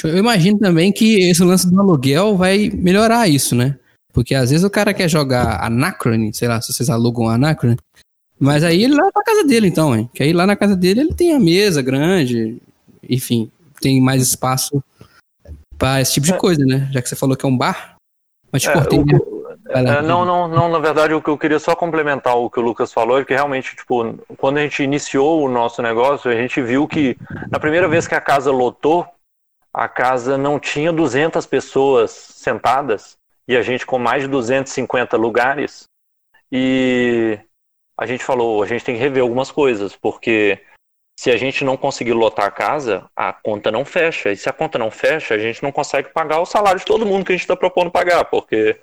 Eu 0.04 0.18
imagino 0.18 0.58
também 0.58 0.92
que 0.92 1.30
esse 1.30 1.42
lance 1.42 1.66
do 1.70 1.80
aluguel 1.80 2.36
vai 2.36 2.68
melhorar 2.68 3.26
isso, 3.26 3.54
né? 3.54 3.78
Porque 4.12 4.34
às 4.34 4.50
vezes 4.50 4.64
o 4.64 4.70
cara 4.70 4.92
quer 4.92 5.08
jogar 5.08 5.64
Anacrone, 5.64 6.34
sei 6.34 6.48
lá, 6.48 6.60
se 6.60 6.72
vocês 6.72 6.90
alugam 6.90 7.28
Anacrone, 7.28 7.76
mas 8.38 8.64
aí 8.64 8.82
ele 8.82 8.94
leva 8.94 9.10
pra 9.12 9.22
casa 9.22 9.44
dele, 9.44 9.68
então, 9.68 9.94
hein? 9.94 10.10
Que 10.12 10.22
aí 10.22 10.32
lá 10.32 10.46
na 10.46 10.56
casa 10.56 10.76
dele 10.76 11.00
ele 11.00 11.14
tem 11.14 11.32
a 11.32 11.40
mesa 11.40 11.80
grande, 11.80 12.60
enfim, 13.08 13.50
tem 13.80 14.00
mais 14.00 14.22
espaço 14.22 14.82
para 15.78 16.00
esse 16.00 16.14
tipo 16.14 16.26
de 16.26 16.32
é. 16.32 16.36
coisa, 16.36 16.64
né? 16.64 16.88
Já 16.92 17.00
que 17.00 17.08
você 17.08 17.16
falou 17.16 17.36
que 17.36 17.46
é 17.46 17.48
um 17.48 17.56
bar. 17.56 17.96
Mas 18.50 18.62
te 18.62 18.68
é, 18.68 18.72
cortei. 18.72 18.98
O, 18.98 19.04
né? 19.04 19.18
Lá. 19.66 19.98
É, 19.98 20.02
não, 20.02 20.24
não, 20.24 20.46
não, 20.46 20.68
na 20.68 20.78
verdade, 20.78 21.14
o 21.14 21.22
que 21.22 21.30
eu 21.30 21.38
queria 21.38 21.58
só 21.58 21.74
complementar 21.74 22.36
o 22.36 22.50
que 22.50 22.60
o 22.60 22.62
Lucas 22.62 22.92
falou 22.92 23.18
é 23.18 23.24
que 23.24 23.32
realmente, 23.32 23.74
tipo, 23.74 24.18
quando 24.36 24.58
a 24.58 24.62
gente 24.62 24.82
iniciou 24.82 25.42
o 25.42 25.48
nosso 25.48 25.80
negócio, 25.80 26.30
a 26.30 26.34
gente 26.34 26.60
viu 26.60 26.86
que 26.86 27.16
na 27.50 27.58
primeira 27.58 27.88
vez 27.88 28.06
que 28.06 28.14
a 28.14 28.20
casa 28.20 28.50
lotou, 28.50 29.06
a 29.72 29.88
casa 29.88 30.36
não 30.36 30.60
tinha 30.60 30.92
200 30.92 31.46
pessoas 31.46 32.10
sentadas 32.10 33.16
e 33.52 33.56
a 33.56 33.62
gente 33.62 33.84
com 33.84 33.98
mais 33.98 34.22
de 34.22 34.28
250 34.28 35.16
lugares 35.16 35.84
e 36.50 37.38
a 37.98 38.06
gente 38.06 38.24
falou, 38.24 38.62
a 38.62 38.66
gente 38.66 38.82
tem 38.84 38.94
que 38.94 39.00
rever 39.00 39.22
algumas 39.22 39.50
coisas, 39.50 39.94
porque 39.94 40.58
se 41.20 41.30
a 41.30 41.36
gente 41.36 41.62
não 41.62 41.76
conseguir 41.76 42.14
lotar 42.14 42.46
a 42.46 42.50
casa, 42.50 43.08
a 43.14 43.30
conta 43.30 43.70
não 43.70 43.84
fecha. 43.84 44.32
E 44.32 44.36
se 44.36 44.48
a 44.48 44.52
conta 44.52 44.78
não 44.78 44.90
fecha, 44.90 45.34
a 45.34 45.38
gente 45.38 45.62
não 45.62 45.70
consegue 45.70 46.08
pagar 46.08 46.40
o 46.40 46.46
salário 46.46 46.80
de 46.80 46.86
todo 46.86 47.04
mundo 47.04 47.26
que 47.26 47.32
a 47.32 47.34
gente 47.34 47.42
está 47.42 47.54
propondo 47.54 47.90
pagar, 47.90 48.24
porque, 48.24 48.78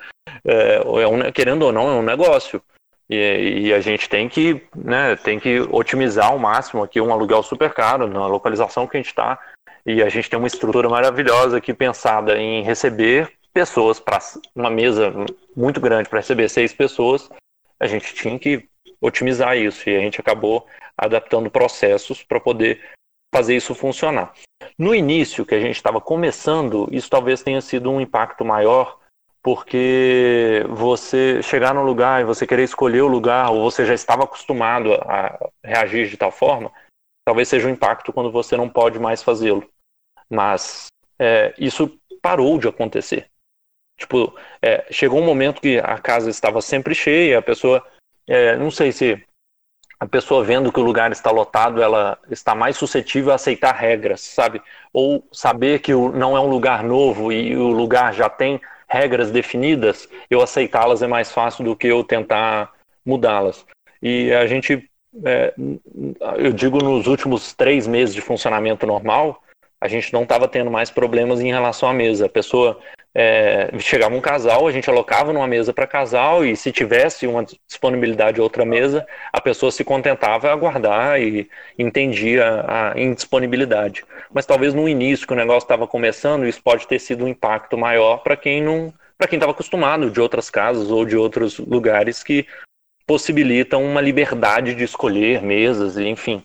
é, 0.45 0.75
é 0.75 1.07
um- 1.07 1.31
querendo 1.31 1.63
ou 1.63 1.71
não, 1.71 1.89
é 1.89 1.93
um 1.93 2.03
negócio. 2.03 2.61
E, 3.09 3.65
e 3.65 3.73
a 3.73 3.79
gente 3.79 4.07
tem 4.07 4.29
que, 4.29 4.63
né, 4.75 5.15
tem 5.15 5.39
que 5.39 5.61
otimizar 5.71 6.27
ao 6.27 6.37
máximo 6.37 6.83
aqui 6.83 7.01
um 7.01 7.11
aluguel 7.11 7.41
super 7.41 7.73
caro 7.73 8.07
na 8.07 8.27
localização 8.27 8.85
que 8.85 8.97
a 8.97 8.99
gente 8.99 9.09
está. 9.09 9.39
E 9.83 10.03
a 10.03 10.09
gente 10.09 10.29
tem 10.29 10.37
uma 10.37 10.47
estrutura 10.47 10.87
maravilhosa 10.87 11.57
aqui 11.57 11.73
pensada 11.73 12.37
em 12.37 12.61
receber 12.61 13.38
pessoas 13.53 13.99
para 13.99 14.19
uma 14.55 14.69
mesa 14.69 15.13
muito 15.55 15.79
grande 15.79 16.09
para 16.09 16.19
receber 16.19 16.49
seis 16.49 16.73
pessoas. 16.73 17.29
A 17.79 17.87
gente 17.87 18.13
tinha 18.13 18.37
que 18.37 18.67
otimizar 19.01 19.57
isso 19.57 19.89
e 19.89 19.95
a 19.95 19.99
gente 19.99 20.19
acabou 20.19 20.67
adaptando 20.97 21.49
processos 21.49 22.23
para 22.23 22.39
poder 22.39 22.81
fazer 23.33 23.55
isso 23.55 23.75
funcionar. 23.75 24.33
No 24.77 24.93
início, 24.93 25.45
que 25.45 25.55
a 25.55 25.59
gente 25.59 25.75
estava 25.75 26.01
começando, 26.01 26.87
isso 26.91 27.09
talvez 27.09 27.41
tenha 27.41 27.61
sido 27.61 27.89
um 27.89 28.01
impacto 28.01 28.43
maior, 28.43 28.99
porque 29.41 30.65
você 30.69 31.41
chegar 31.41 31.73
no 31.73 31.83
lugar 31.83 32.21
e 32.21 32.25
você 32.25 32.45
querer 32.45 32.63
escolher 32.63 33.01
o 33.01 33.07
lugar, 33.07 33.51
ou 33.51 33.69
você 33.69 33.85
já 33.85 33.93
estava 33.93 34.23
acostumado 34.23 34.93
a 34.93 35.49
reagir 35.63 36.09
de 36.09 36.17
tal 36.17 36.31
forma, 36.31 36.71
talvez 37.25 37.47
seja 37.47 37.67
um 37.67 37.71
impacto 37.71 38.11
quando 38.11 38.31
você 38.31 38.57
não 38.57 38.67
pode 38.67 38.99
mais 38.99 39.23
fazê-lo. 39.23 39.69
Mas 40.29 40.87
é, 41.17 41.53
isso 41.57 41.97
parou 42.21 42.57
de 42.57 42.67
acontecer. 42.67 43.29
Tipo, 43.99 44.33
é, 44.61 44.85
chegou 44.89 45.19
um 45.19 45.25
momento 45.25 45.61
que 45.61 45.77
a 45.77 45.97
casa 45.97 46.29
estava 46.29 46.61
sempre 46.61 46.95
cheia, 46.95 47.39
a 47.39 47.41
pessoa, 47.41 47.85
é, 48.25 48.55
não 48.55 48.71
sei 48.71 48.93
se 48.93 49.21
a 49.99 50.07
pessoa 50.07 50.43
vendo 50.43 50.71
que 50.71 50.79
o 50.79 50.83
lugar 50.83 51.11
está 51.11 51.29
lotado, 51.29 51.83
ela 51.83 52.17
está 52.31 52.55
mais 52.55 52.77
suscetível 52.77 53.33
a 53.33 53.35
aceitar 53.35 53.75
regras, 53.75 54.21
sabe? 54.21 54.61
Ou 54.93 55.27
saber 55.33 55.79
que 55.79 55.91
não 55.93 56.37
é 56.37 56.39
um 56.39 56.47
lugar 56.47 56.81
novo 56.81 57.31
e 57.33 57.55
o 57.57 57.67
lugar 57.67 58.13
já 58.13 58.29
tem 58.29 58.61
regras 58.87 59.29
definidas, 59.29 60.07
eu 60.29 60.41
aceitá-las 60.41 61.01
é 61.01 61.07
mais 61.07 61.31
fácil 61.31 61.65
do 61.65 61.75
que 61.75 61.87
eu 61.87 62.03
tentar 62.03 62.71
mudá-las. 63.05 63.65
E 64.01 64.31
a 64.31 64.47
gente, 64.47 64.89
é, 65.25 65.53
eu 66.37 66.53
digo, 66.53 66.79
nos 66.79 67.05
últimos 67.05 67.53
três 67.53 67.85
meses 67.85 68.15
de 68.15 68.21
funcionamento 68.21 68.87
normal, 68.87 69.43
a 69.81 69.87
gente 69.87 70.11
não 70.13 70.23
estava 70.23 70.47
tendo 70.47 70.71
mais 70.71 70.89
problemas 70.89 71.39
em 71.41 71.51
relação 71.51 71.89
à 71.89 71.93
mesa. 71.93 72.25
A 72.25 72.29
pessoa 72.29 72.79
é, 73.13 73.71
chegava 73.79 74.15
um 74.15 74.21
casal, 74.21 74.67
a 74.67 74.71
gente 74.71 74.89
alocava 74.89 75.33
numa 75.33 75.47
mesa 75.47 75.73
para 75.73 75.87
casal 75.87 76.45
e 76.45 76.55
se 76.55 76.71
tivesse 76.71 77.25
uma 77.25 77.43
disponibilidade 77.67 78.35
de 78.35 78.41
outra 78.41 78.63
mesa, 78.63 79.05
a 79.33 79.41
pessoa 79.41 79.71
se 79.71 79.83
contentava 79.83 80.49
a 80.49 80.53
aguardar 80.53 81.19
e 81.19 81.49
entendia 81.77 82.63
a 82.67 82.93
indisponibilidade. 82.99 84.05
Mas 84.31 84.45
talvez 84.45 84.73
no 84.73 84.87
início 84.87 85.25
que 85.25 85.33
o 85.33 85.35
negócio 85.35 85.65
estava 85.65 85.87
começando, 85.87 86.47
isso 86.47 86.61
pode 86.61 86.87
ter 86.87 86.99
sido 86.99 87.25
um 87.25 87.27
impacto 87.27 87.77
maior 87.77 88.17
para 88.17 88.37
quem 88.37 88.61
não, 88.61 88.93
para 89.17 89.27
quem 89.27 89.37
estava 89.37 89.51
acostumado 89.51 90.11
de 90.11 90.21
outras 90.21 90.49
casas 90.49 90.91
ou 90.91 91.03
de 91.03 91.17
outros 91.17 91.57
lugares 91.57 92.23
que 92.23 92.45
possibilitam 93.07 93.83
uma 93.83 94.01
liberdade 94.01 94.75
de 94.75 94.83
escolher 94.83 95.41
mesas, 95.41 95.97
e 95.97 96.07
enfim. 96.07 96.43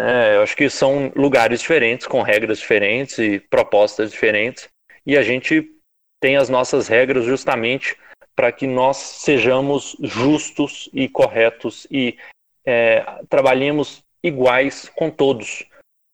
É, 0.00 0.36
eu 0.36 0.42
acho 0.42 0.56
que 0.56 0.68
são 0.68 1.12
lugares 1.14 1.60
diferentes, 1.60 2.06
com 2.06 2.20
regras 2.20 2.58
diferentes 2.58 3.18
e 3.18 3.38
propostas 3.38 4.10
diferentes, 4.10 4.68
e 5.06 5.16
a 5.16 5.22
gente 5.22 5.79
tem 6.20 6.36
as 6.36 6.48
nossas 6.48 6.86
regras 6.86 7.24
justamente 7.24 7.96
para 8.36 8.52
que 8.52 8.66
nós 8.66 8.96
sejamos 8.96 9.96
justos 10.00 10.88
e 10.92 11.08
corretos 11.08 11.86
e 11.90 12.16
é, 12.64 13.04
trabalhemos 13.28 14.04
iguais 14.22 14.88
com 14.94 15.10
todos, 15.10 15.66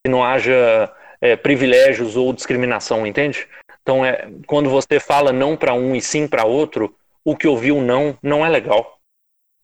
que 0.04 0.10
não 0.10 0.24
haja 0.24 0.92
é, 1.20 1.36
privilégios 1.36 2.16
ou 2.16 2.32
discriminação, 2.32 3.06
entende? 3.06 3.48
Então, 3.82 4.04
é, 4.04 4.28
quando 4.46 4.70
você 4.70 4.98
fala 4.98 5.32
não 5.32 5.56
para 5.56 5.74
um 5.74 5.94
e 5.94 6.00
sim 6.00 6.26
para 6.26 6.44
outro, 6.44 6.96
o 7.24 7.36
que 7.36 7.46
ouviu 7.46 7.80
não 7.80 8.16
não 8.22 8.44
é 8.44 8.48
legal. 8.48 8.98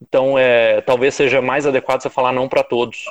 Então, 0.01 0.37
é, 0.37 0.81
talvez 0.81 1.15
seja 1.15 1.41
mais 1.41 1.67
adequado 1.67 2.03
você 2.03 2.11
falar 2.11 2.33
não 2.33 2.49
para 2.49 2.65
todos. 2.65 3.05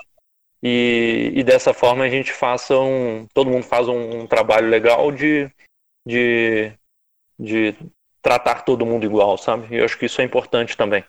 E, 0.63 1.31
e 1.33 1.43
dessa 1.43 1.73
forma 1.73 2.03
a 2.03 2.09
gente 2.09 2.31
faça 2.31 2.77
um. 2.77 3.25
Todo 3.33 3.49
mundo 3.49 3.63
faz 3.63 3.87
um, 3.87 4.27
trabalho 4.27 4.69
legal 4.69 5.11
de, 5.11 5.49
de, 6.05 6.71
de 7.41 7.75
tratar 8.21 8.61
todo 8.63 8.85
mundo 8.85 9.05
igual, 9.05 9.37
sabe? 9.37 9.67
E 9.71 9.79
eu 9.79 9.85
acho 9.85 9.97
que 9.97 10.05
isso 10.05 10.21
é 10.21 10.23
importante 10.23 10.77
também. 10.77 11.03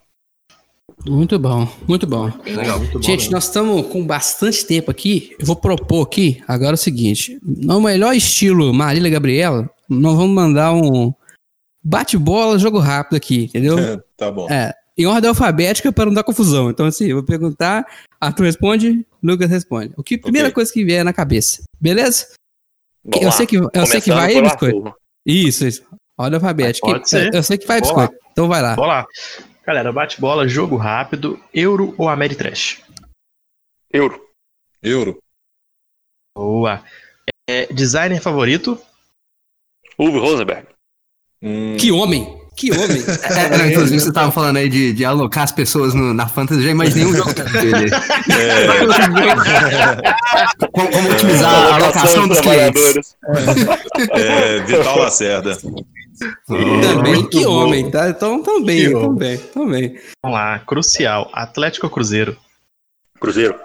Muito 1.06 1.38
bom, 1.38 1.68
muito 1.86 2.06
bom. 2.06 2.30
Legal. 2.44 2.80
Gente, 3.00 3.30
nós 3.30 3.44
estamos 3.44 3.86
com 3.86 4.04
bastante 4.04 4.64
tempo 4.64 4.90
aqui. 4.90 5.34
Eu 5.38 5.46
vou 5.46 5.56
propor 5.56 6.06
aqui 6.06 6.42
agora 6.46 6.74
o 6.74 6.78
seguinte: 6.78 7.38
no 7.42 7.80
melhor 7.80 8.14
estilo 8.14 8.72
Marília 8.72 9.10
Gabriela, 9.10 9.68
nós 9.88 10.16
vamos 10.16 10.34
mandar 10.34 10.72
um 10.72 11.12
bate-bola, 11.82 12.58
jogo 12.58 12.78
rápido 12.78 13.16
aqui, 13.16 13.44
entendeu? 13.44 13.76
tá 14.16 14.30
bom. 14.30 14.48
É, 14.50 14.72
em 14.96 15.06
ordem 15.06 15.28
alfabética 15.28 15.92
para 15.92 16.06
não 16.06 16.14
dar 16.14 16.22
confusão. 16.22 16.70
Então, 16.70 16.86
assim, 16.86 17.06
eu 17.06 17.16
vou 17.16 17.24
perguntar, 17.24 17.84
Arthur 18.20 18.44
responde, 18.44 19.06
Lucas 19.22 19.50
responde. 19.50 19.92
O 19.96 20.02
que 20.02 20.18
primeira 20.18 20.48
Ok. 20.48 20.54
coisa 20.54 20.72
que 20.72 20.84
vier 20.84 21.04
na 21.04 21.12
cabeça, 21.12 21.62
beleza? 21.80 22.28
Vamos 23.04 23.22
eu 23.22 23.26
lá. 23.26 23.32
sei 23.32 23.46
que, 23.46 23.56
eu 23.56 23.86
sei 23.86 24.00
que 24.00 24.12
vai, 24.12 24.40
biscoito. 24.40 24.76
Arthur. 24.76 24.94
Isso, 25.26 25.66
isso. 26.12 26.22
Ordem 26.22 26.36
alfabética. 26.36 26.86
Pode 26.86 27.08
ser. 27.08 27.28
Eu, 27.28 27.38
eu 27.38 27.42
sei 27.42 27.58
que 27.58 27.66
vai, 27.66 27.80
Vamos 27.80 27.94
biscoito. 27.94 28.22
Então 28.32 28.48
vai 28.48 28.62
lá. 28.62 28.74
Lá. 28.76 29.06
Galera, 29.66 29.92
bate-bola, 29.92 30.48
jogo 30.48 30.76
rápido, 30.76 31.38
Euro 31.54 31.94
ou 31.96 32.08
Ameritrash? 32.08 32.82
Euro. 33.92 34.20
Euro. 34.82 35.18
Boa. 36.36 36.82
É, 37.48 37.66
designer 37.72 38.20
favorito? 38.20 38.78
Uwe 39.98 40.18
Rosenberg. 40.18 40.66
Hum, 41.42 41.76
Que 41.78 41.92
homem! 41.92 42.40
Que 42.56 42.70
homem! 42.72 43.02
É, 43.22 43.56
não, 43.58 43.66
inclusive, 43.66 44.00
você 44.00 44.12
tava 44.12 44.30
falando 44.32 44.56
aí 44.58 44.68
de, 44.68 44.92
de 44.92 45.04
alocar 45.04 45.44
as 45.44 45.52
pessoas 45.52 45.94
no- 45.94 46.12
na 46.14 46.26
Fantasy, 46.28 46.62
já 46.62 46.70
imaginei 46.70 47.06
um 47.06 47.14
jogo 47.14 47.32
dele. 47.32 47.90
como, 50.72 50.90
como 50.90 51.10
otimizar 51.10 51.52
a 51.54 51.74
alocação 51.76 52.28
dos 52.28 52.40
clientes. 52.40 53.16
é, 54.12 54.60
Vital 54.60 54.98
Lacerda. 54.98 55.58
Também, 56.46 57.28
que 57.28 57.44
bom. 57.44 57.50
homem, 57.50 57.90
tá? 57.90 58.08
Então, 58.08 58.42
também, 58.42 58.86
Que 58.86 58.92
também, 58.92 59.38
também. 59.38 60.00
Vamos 60.22 60.38
lá, 60.38 60.58
crucial. 60.60 61.30
Atlético 61.32 61.86
ou 61.86 61.92
Cruzeiro? 61.92 62.36
Cruzeiro. 63.20 63.58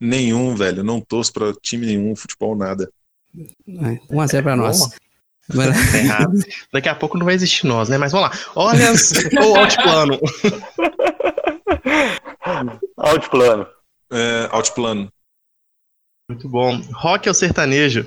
Nenhum, 0.00 0.54
velho. 0.54 0.84
Não 0.84 1.00
torço 1.00 1.32
pra 1.32 1.52
time 1.60 1.86
nenhum, 1.86 2.14
futebol, 2.14 2.56
nada. 2.56 2.90
1x0 3.66 4.42
pra 4.42 4.56
nós. 4.56 4.90
Tá 5.48 5.98
errado. 5.98 6.32
Daqui 6.72 6.88
a 6.88 6.94
pouco 6.94 7.16
não 7.16 7.24
vai 7.24 7.34
existir 7.34 7.66
nós, 7.66 7.88
né? 7.88 7.96
Mas 7.96 8.12
vamos 8.12 8.30
lá. 8.30 8.36
Orleans 8.54 9.12
ou 9.42 9.56
Altiplano? 9.56 10.18
Altiplano. 12.96 13.66
É, 14.10 14.48
Outplano. 14.52 15.12
Muito 16.30 16.48
bom. 16.48 16.80
Rock 16.92 17.28
ou 17.28 17.34
sertanejo? 17.34 18.06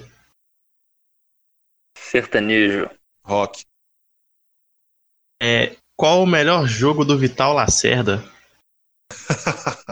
Sertanejo. 1.97 2.89
Rock. 3.25 3.63
É, 5.43 5.75
qual 5.97 6.21
o 6.21 6.27
melhor 6.27 6.67
jogo 6.67 7.03
do 7.03 7.17
Vital 7.17 7.53
Lacerda? 7.53 8.23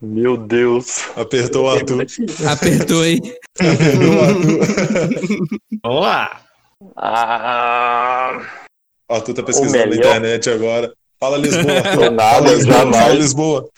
Meu 0.00 0.36
Deus. 0.36 1.08
Apertou 1.16 1.64
o 1.64 1.70
Arthur. 1.70 2.04
Apertou 2.50 3.02
aí. 3.02 3.20
Apertou 3.58 4.14
o 4.14 4.20
Arthur. 4.22 4.58
Vamos 5.82 6.00
lá. 6.02 6.40
Ah, 6.96 8.42
O 9.10 9.14
Arthur 9.14 9.34
tá 9.34 9.42
pesquisando 9.42 9.86
na 9.90 9.96
internet 9.96 10.50
agora. 10.50 10.92
Fala 11.18 11.38
Lisboa, 11.38 11.72
Arthur. 11.78 12.00
Não, 12.04 12.10
nada, 12.10 12.34
Fala 12.34 12.50
Lisboa, 12.54 12.74
jamais. 12.76 12.96
fala 12.96 13.14
Lisboa. 13.14 13.68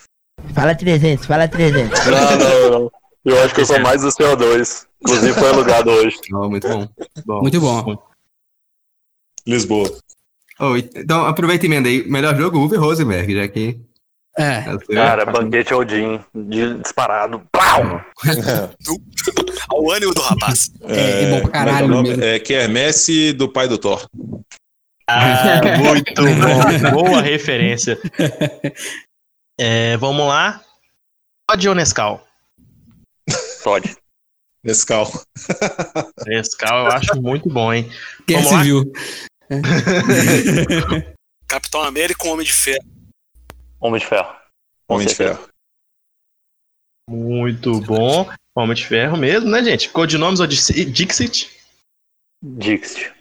Fala 0.55 0.75
300, 0.75 1.27
fala 1.27 1.49
300. 1.49 1.99
não, 2.07 2.11
não, 2.39 2.71
não. 2.81 2.91
Eu 3.25 3.43
acho 3.45 3.55
que 3.55 3.61
eu 3.61 3.67
sou 3.67 3.79
mais 3.81 4.03
do 4.03 4.09
CO2. 4.09 4.87
Inclusive 5.03 5.35
foi 5.35 5.49
alugado 5.51 5.91
hoje. 5.91 6.17
Oh, 6.33 6.49
muito 6.49 6.67
bom. 6.67 6.89
Bom, 7.27 7.41
Muito 7.43 7.61
bom. 7.61 8.08
Lisboa. 9.49 9.91
Oh, 10.61 10.77
então, 10.77 11.25
aproveita 11.25 11.65
e 11.65 11.69
emenda 11.69 11.89
aí. 11.89 12.07
Melhor 12.07 12.37
jogo, 12.37 12.59
Uwe 12.59 12.77
Rosenberg, 12.77 13.35
já 13.35 13.49
que. 13.49 13.81
É. 14.37 14.63
Cara, 14.95 15.25
banquete 15.25 15.73
Odin, 15.73 16.21
disparado. 16.83 17.43
Pau! 17.51 18.01
Ao 19.71 19.91
ânimo 19.91 20.13
do 20.13 20.21
rapaz. 20.21 20.71
É, 20.83 21.25
é 21.25 21.31
bom 21.31 21.41
pra 21.41 21.51
caralho 21.51 21.89
como 21.89 22.13
é 22.13 22.15
que 22.15 22.23
é. 22.23 22.35
É 22.35 22.39
Kermesse 22.39 23.33
do 23.33 23.49
pai 23.49 23.67
do 23.67 23.79
Thor. 23.79 24.07
Ah, 25.09 25.61
muito 25.83 26.15
bom. 26.15 26.91
Boa 26.93 27.23
referência. 27.23 27.99
É, 29.61 29.97
vamos 29.97 30.25
lá. 30.25 30.63
Todd 31.49 31.69
ou 31.69 31.75
Nescau? 31.75 32.25
Todd. 33.65 33.97
Nescau. 34.63 35.11
Nescau 36.25 36.87
eu 36.87 36.93
acho 36.93 37.21
muito 37.21 37.49
bom, 37.49 37.75
hein? 37.75 37.91
Guerra 38.25 38.43
Vamos 38.43 38.53
lá? 38.53 38.59
Civil. 38.63 38.93
Capitão 41.49 41.83
América 41.83 42.19
com 42.21 42.29
Homem 42.31 42.45
de 42.47 42.53
Ferro. 42.55 42.85
Homem 43.81 44.01
de 44.01 44.07
Ferro. 44.07 44.37
Com 44.87 44.95
Homem 44.95 45.07
de. 45.07 45.15
Ferro. 45.15 45.49
Muito 47.09 47.81
bom. 47.81 48.31
Homem 48.55 48.75
de 48.77 48.87
Ferro 48.87 49.17
mesmo, 49.17 49.49
né, 49.51 49.63
gente? 49.65 49.89
Codinomes 49.91 50.41
ou 50.41 50.47
Dixi- 50.47 50.85
Dixit? 50.85 51.51
Dixit. 52.43 53.13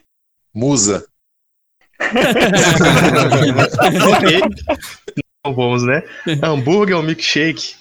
Musa. 0.53 1.07
ok. 4.17 4.39
Então 5.39 5.55
vamos, 5.55 5.83
né? 5.83 6.01
Hambúrguer 6.43 6.97
ou 6.97 7.03
milkshake? 7.03 7.75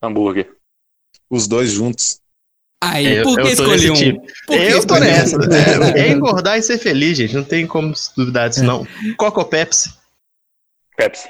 Hambúrguer. 0.00 0.50
Os 1.28 1.46
dois 1.46 1.70
juntos. 1.70 2.20
Aí, 2.92 3.06
É, 3.18 3.22
por 3.22 3.34
que 3.34 3.40
eu 3.40 3.68
nesse 3.68 3.90
um? 3.90 3.94
time. 3.94 4.20
Por 4.46 4.56
que 4.58 4.62
Eu 4.64 4.86
tô 4.86 4.94
um? 4.96 5.00
nessa. 5.00 5.36
É, 5.96 6.00
é 6.08 6.12
engordar 6.12 6.58
e 6.58 6.62
ser 6.62 6.78
feliz, 6.78 7.16
gente. 7.16 7.34
Não 7.34 7.44
tem 7.44 7.66
como 7.66 7.92
duvidar 8.16 8.48
disso, 8.48 8.64
não. 8.64 8.86
Coca 9.16 9.40
ou 9.40 9.46
Pepsi? 9.46 9.90
Pepsi. 10.96 11.28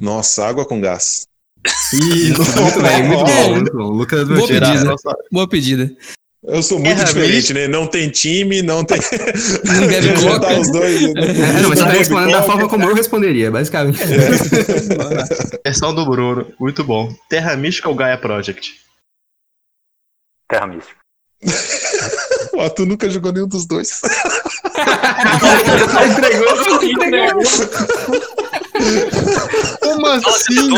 Nossa, 0.00 0.46
água 0.46 0.64
com 0.64 0.80
gás. 0.80 1.26
Isso, 1.92 2.60
muito 2.62 2.80
bem, 2.80 3.02
muito 3.04 3.24
bom, 3.24 3.50
muito 3.54 3.72
bom. 3.72 3.84
Lucas 3.90 4.26
Boa 4.26 4.46
pedida. 4.46 4.84
Nossa, 4.84 5.16
Boa 5.30 5.48
pedida. 5.48 5.90
Eu 6.46 6.62
sou 6.62 6.78
muito 6.78 6.88
Guerra 6.94 7.04
diferente, 7.04 7.52
né? 7.52 7.66
Não 7.66 7.86
tem 7.86 8.08
time, 8.08 8.62
não 8.62 8.84
tem. 8.84 8.98
Não 9.64 9.86
bebe 9.88 10.16
Juntar 10.16 10.40
coca. 10.48 10.60
os 10.60 10.70
dois. 10.70 11.02
É, 11.02 11.12
não, 11.60 11.68
mas 11.68 11.78
você 11.80 11.84
tá 11.84 11.90
respondendo 11.90 12.30
da 12.30 12.42
forma 12.44 12.68
como 12.68 12.84
eu 12.84 12.94
responderia, 12.94 13.50
basicamente. 13.50 13.98
versão 15.64 15.92
do 15.94 16.06
Bruno. 16.06 16.46
Muito 16.58 16.84
bom. 16.84 17.12
Terra 17.28 17.56
Mística 17.56 17.88
ou 17.88 17.94
Gaia 17.94 18.16
Project? 18.16 18.76
Terra 20.48 20.66
Mística. 20.66 20.98
O 22.54 22.60
Arthur 22.60 22.86
nunca 22.90 23.08
jogou 23.08 23.32
nenhum 23.32 23.48
dos 23.48 23.66
dois. 23.66 24.00
Como 29.80 30.06
assim? 30.06 30.70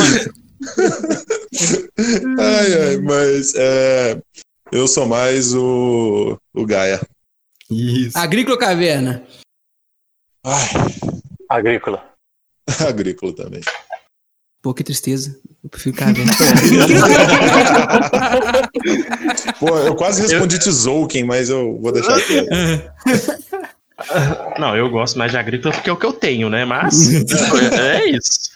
ai, 2.39 2.75
ai, 2.75 2.97
mas 2.99 3.55
é, 3.55 4.21
eu 4.73 4.87
sou 4.87 5.07
mais 5.07 5.55
o, 5.55 6.39
o 6.55 6.67
Gaia. 6.67 7.01
Isso. 7.71 8.19
Agrícola 8.19 8.57
ou 8.57 8.61
caverna? 8.61 9.25
Ai, 10.45 10.69
Agrícola. 11.49 12.11
agrícola 12.87 13.35
também. 13.35 13.61
Pô, 14.63 14.75
que 14.75 14.85
tristeza. 14.85 15.39
Eu 15.65 15.71
prefiro 15.71 15.97
caverna. 15.97 16.31
Pô, 19.59 19.69
eu 19.79 19.95
quase 19.95 20.23
respondi 20.23 20.59
Tzolk'in, 20.59 21.25
mas 21.25 21.49
eu 21.51 21.79
vou 21.81 21.93
deixar 21.93 22.17
aqui. 22.17 22.47
Não, 24.59 24.75
eu 24.77 24.89
gosto 24.91 25.19
mais 25.19 25.31
de 25.31 25.37
agrícola 25.37 25.75
porque 25.75 25.91
é 25.91 25.93
o 25.93 25.97
que 25.97 26.07
eu 26.07 26.13
tenho, 26.13 26.49
né? 26.49 26.65
Mas 26.65 27.13
é 27.79 28.07
isso. 28.09 28.51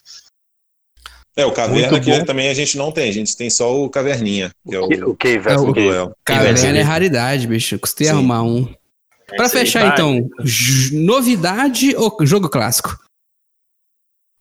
É, 1.37 1.45
o 1.45 1.53
Caverna 1.53 2.01
que 2.01 2.25
também 2.25 2.49
a 2.49 2.55
gente 2.55 2.79
não 2.79 2.91
tem, 2.93 3.11
a 3.11 3.13
gente 3.13 3.37
tem 3.37 3.51
só 3.51 3.75
o 3.77 3.91
Caverninha, 3.91 4.51
que 4.67 4.75
é 4.75 4.81
o, 4.81 4.85
O 5.11 5.17
Cave 5.17 5.49
É 5.51 5.59
o- 5.59 5.71
o 5.71 6.15
caverna 6.25 6.79
é 6.79 6.83
raridade, 6.83 7.47
bicho. 7.47 7.75
Eu 7.75 7.79
custei 7.81 8.07
Sim. 8.07 8.13
arrumar 8.15 8.43
um. 8.45 8.73
Pra 9.37 9.45
Esse 9.47 9.59
aí 9.59 9.65
fechar, 9.65 9.93
então, 9.93 10.29
novidade 10.93 11.95
ou 11.97 12.17
jogo 12.25 12.49
clássico? 12.49 12.97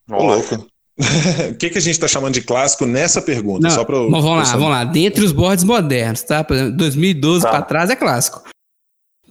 Ô, 0.10 0.24
louco. 0.24 0.66
O 1.52 1.56
que, 1.56 1.70
que 1.72 1.78
a 1.78 1.82
gente 1.82 2.00
tá 2.00 2.08
chamando 2.08 2.34
de 2.36 2.42
clássico 2.42 2.86
nessa 2.86 3.22
pergunta? 3.22 3.68
Não, 3.68 3.70
só 3.76 3.84
pra 3.84 3.96
eu- 3.96 4.10
vamos 4.12 4.26
lá, 4.26 4.32
pra 4.34 4.42
eu 4.42 4.46
saber. 4.46 4.60
vamos 4.60 4.70
lá. 4.78 4.84
Dentre 4.86 5.24
os 5.26 5.32
boards 5.32 5.64
modernos, 5.64 6.22
tá? 6.24 6.44
Por 6.44 6.56
exemplo, 6.56 6.78
2012 6.78 7.44
Tá. 7.44 7.50
pra 7.50 7.62
trás 7.64 7.90
é 7.90 7.96
clássico. 7.96 8.44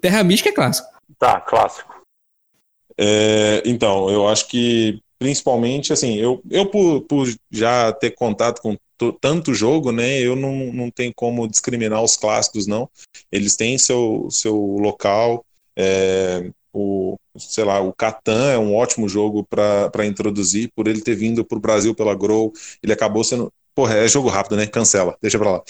Terra 0.01 0.25
Mística 0.25 0.49
é 0.51 0.53
clássico. 0.53 0.89
Tá, 1.19 1.41
clássico. 1.41 1.93
É, 2.99 3.63
então, 3.65 4.11
eu 4.11 4.29
acho 4.29 4.49
que 4.49 5.01
principalmente 5.19 5.93
assim, 5.93 6.17
eu, 6.17 6.43
eu 6.51 6.67
por, 6.67 7.03
por 7.03 7.29
já 7.51 7.93
ter 7.93 8.11
contato 8.11 8.61
com 8.61 8.77
to- 8.99 9.13
tanto 9.21 9.55
jogo, 9.55 9.93
né, 9.93 10.19
eu 10.21 10.35
não, 10.35 10.73
não 10.73 10.91
tenho 10.91 11.13
como 11.15 11.47
discriminar 11.47 12.03
os 12.03 12.17
clássicos, 12.17 12.67
não. 12.67 12.89
Eles 13.31 13.55
têm 13.57 13.79
seu, 13.79 14.27
seu 14.31 14.55
local. 14.57 15.45
é, 15.77 16.51
o, 16.73 17.17
sei 17.39 17.65
lá, 17.65 17.81
o 17.81 17.93
Catan 17.93 18.51
é 18.53 18.59
um 18.59 18.75
ótimo 18.75 19.09
jogo 19.09 19.45
para 19.49 20.07
introduzir, 20.07 20.71
por 20.75 20.89
ele 20.89 21.01
ter 21.01 21.15
vindo 21.15 21.45
para 21.45 21.59
o 21.59 21.61
Brasil 21.61 21.95
pela 21.95 22.15
Grow, 22.15 22.53
ele 22.83 22.93
acabou 22.93 23.23
sendo. 23.25 23.53
Porra, 23.75 23.95
é 23.97 24.07
jogo 24.09 24.29
rápido, 24.29 24.57
né? 24.57 24.67
Cancela, 24.67 25.17
deixa 25.23 25.39
pra 25.39 25.53
lá. 25.53 25.63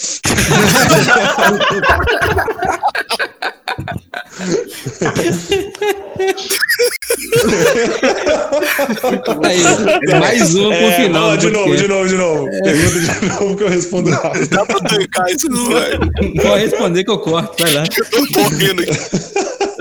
Aí, 9.45 10.21
mais 10.21 10.55
uma 10.55 10.69
pro 10.69 10.87
É, 10.87 10.93
final. 10.93 11.23
vamos 11.23 11.29
lá, 11.29 11.37
do 11.37 11.41
de 11.41 11.51
novo, 11.51 11.77
de 11.77 11.89
novo, 11.89 12.09
de 12.09 12.15
novo. 12.15 12.49
Pergunta 12.63 12.99
de 13.01 13.27
novo 13.29 13.57
que 13.57 13.63
eu 13.65 13.69
respondo 13.69 14.11
rápido. 14.11 14.49
Dá 14.49 14.67
pra 14.67 14.81
tancar 14.81 15.29
isso, 15.31 15.49
não 15.49 15.71
vai. 15.71 15.99
Pode 15.99 16.65
responder 16.65 17.05
que 17.05 17.11
eu 17.11 17.19
corto, 17.19 17.63
vai 17.63 17.73
lá. 17.73 17.85
Eu 17.97 18.27
tô 18.29 18.41
morrendo 18.41 18.83
aqui. 18.83 18.93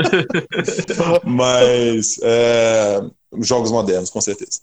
Mas 1.24 2.20
é, 2.22 3.02
jogos 3.40 3.72
modernos, 3.72 4.10
com 4.10 4.22
certeza. 4.22 4.62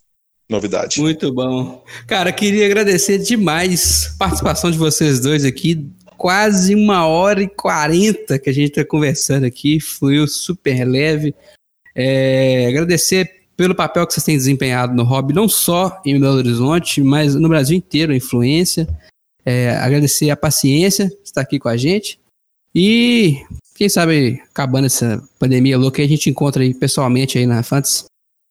Novidade. 0.48 1.00
Muito 1.00 1.32
bom. 1.32 1.84
Cara, 2.06 2.32
queria 2.32 2.64
agradecer 2.64 3.18
demais 3.18 4.12
a 4.14 4.18
participação 4.18 4.70
de 4.70 4.78
vocês 4.78 5.20
dois 5.20 5.44
aqui. 5.44 5.86
Quase 6.16 6.74
uma 6.74 7.06
hora 7.06 7.42
e 7.42 7.48
quarenta 7.48 8.38
que 8.38 8.48
a 8.48 8.52
gente 8.52 8.70
está 8.70 8.84
conversando 8.84 9.44
aqui. 9.44 9.78
Fluiu 9.78 10.26
super 10.26 10.84
leve. 10.84 11.34
É, 11.94 12.66
agradecer 12.66 13.38
pelo 13.58 13.74
papel 13.74 14.06
que 14.06 14.14
vocês 14.14 14.24
têm 14.24 14.36
desempenhado 14.36 14.94
no 14.94 15.02
hobby, 15.02 15.34
não 15.34 15.48
só 15.48 16.00
em 16.06 16.18
Belo 16.18 16.36
Horizonte, 16.36 17.02
mas 17.02 17.34
no 17.34 17.48
Brasil 17.48 17.76
inteiro, 17.76 18.12
a 18.12 18.16
influência. 18.16 18.88
É, 19.44 19.70
agradecer 19.76 20.30
a 20.30 20.36
paciência 20.36 21.08
de 21.08 21.14
estar 21.24 21.40
aqui 21.42 21.58
com 21.58 21.68
a 21.68 21.76
gente. 21.76 22.18
E 22.74 23.42
quem 23.78 23.88
sabe, 23.88 24.42
acabando 24.50 24.86
essa 24.86 25.22
pandemia 25.38 25.78
louca, 25.78 26.02
a 26.02 26.06
gente 26.06 26.28
encontra 26.28 26.64
aí 26.64 26.74
pessoalmente 26.74 27.38
aí 27.38 27.46
na 27.46 27.62
Fantasy 27.62 28.06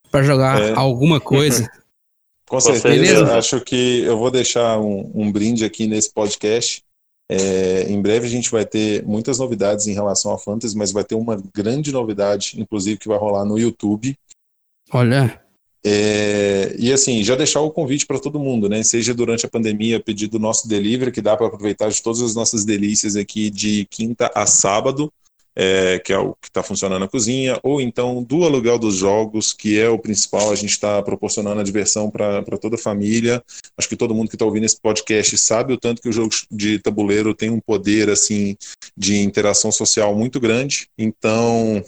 para 0.09 0.23
jogar 0.23 0.61
É. 0.61 0.73
alguma 0.73 1.19
coisa. 1.19 1.69
Com 2.47 2.61
certeza, 2.61 3.05
certeza. 3.05 3.37
acho 3.37 3.59
que 3.59 4.03
eu 4.03 4.17
vou 4.17 4.31
deixar 4.31 4.79
um, 4.79 5.11
um 5.13 5.29
brinde 5.29 5.65
aqui 5.65 5.85
nesse 5.85 6.13
podcast. 6.13 6.81
É, 7.29 7.83
em 7.89 8.01
breve 8.01 8.25
a 8.25 8.29
gente 8.29 8.49
vai 8.49 8.65
ter 8.65 9.03
muitas 9.05 9.37
novidades 9.37 9.85
em 9.85 9.93
relação 9.93 10.31
a 10.31 10.37
Fantasy, 10.39 10.77
mas 10.77 10.93
vai 10.93 11.03
ter 11.03 11.15
uma 11.15 11.37
grande 11.53 11.91
novidade, 11.91 12.53
inclusive, 12.57 12.97
que 12.97 13.09
vai 13.09 13.17
rolar 13.17 13.43
no 13.43 13.59
YouTube. 13.59 14.17
Olha, 14.93 15.41
É, 15.83 16.75
e 16.77 16.91
assim, 16.91 17.23
já 17.23 17.35
deixar 17.35 17.61
o 17.61 17.71
convite 17.71 18.05
para 18.05 18.19
todo 18.19 18.39
mundo, 18.39 18.67
né? 18.67 18.83
Seja 18.83 19.13
durante 19.13 19.45
a 19.45 19.49
pandemia, 19.49 19.99
pedir 19.99 20.27
do 20.27 20.39
nosso 20.39 20.67
delivery, 20.67 21.11
que 21.11 21.21
dá 21.21 21.37
para 21.37 21.47
aproveitar 21.47 21.89
de 21.89 22.01
todas 22.01 22.21
as 22.21 22.35
nossas 22.35 22.65
delícias 22.65 23.15
aqui 23.15 23.49
de 23.49 23.85
quinta 23.89 24.31
a 24.35 24.45
sábado, 24.45 25.11
é, 25.59 25.97
que 25.97 26.13
é 26.13 26.19
o 26.19 26.35
que 26.39 26.49
está 26.49 26.61
funcionando 26.61 26.99
na 26.99 27.07
cozinha, 27.07 27.59
ou 27.63 27.81
então 27.81 28.21
do 28.21 28.43
aluguel 28.43 28.77
dos 28.77 28.95
jogos, 28.95 29.53
que 29.53 29.79
é 29.79 29.89
o 29.89 29.97
principal, 29.97 30.51
a 30.51 30.55
gente 30.55 30.69
está 30.69 31.01
proporcionando 31.01 31.59
a 31.59 31.63
diversão 31.63 32.11
para 32.11 32.43
toda 32.61 32.75
a 32.75 32.79
família. 32.79 33.43
Acho 33.75 33.89
que 33.89 33.95
todo 33.95 34.13
mundo 34.13 34.29
que 34.29 34.35
está 34.35 34.45
ouvindo 34.45 34.65
esse 34.65 34.79
podcast 34.79 35.35
sabe 35.37 35.73
o 35.73 35.77
tanto 35.77 35.99
que 35.99 36.09
o 36.09 36.13
jogo 36.13 36.29
de 36.51 36.77
tabuleiro 36.77 37.33
tem 37.33 37.49
um 37.49 37.59
poder 37.59 38.07
assim 38.07 38.55
de 38.95 39.17
interação 39.17 39.71
social 39.71 40.15
muito 40.15 40.39
grande. 40.39 40.89
Então, 40.95 41.83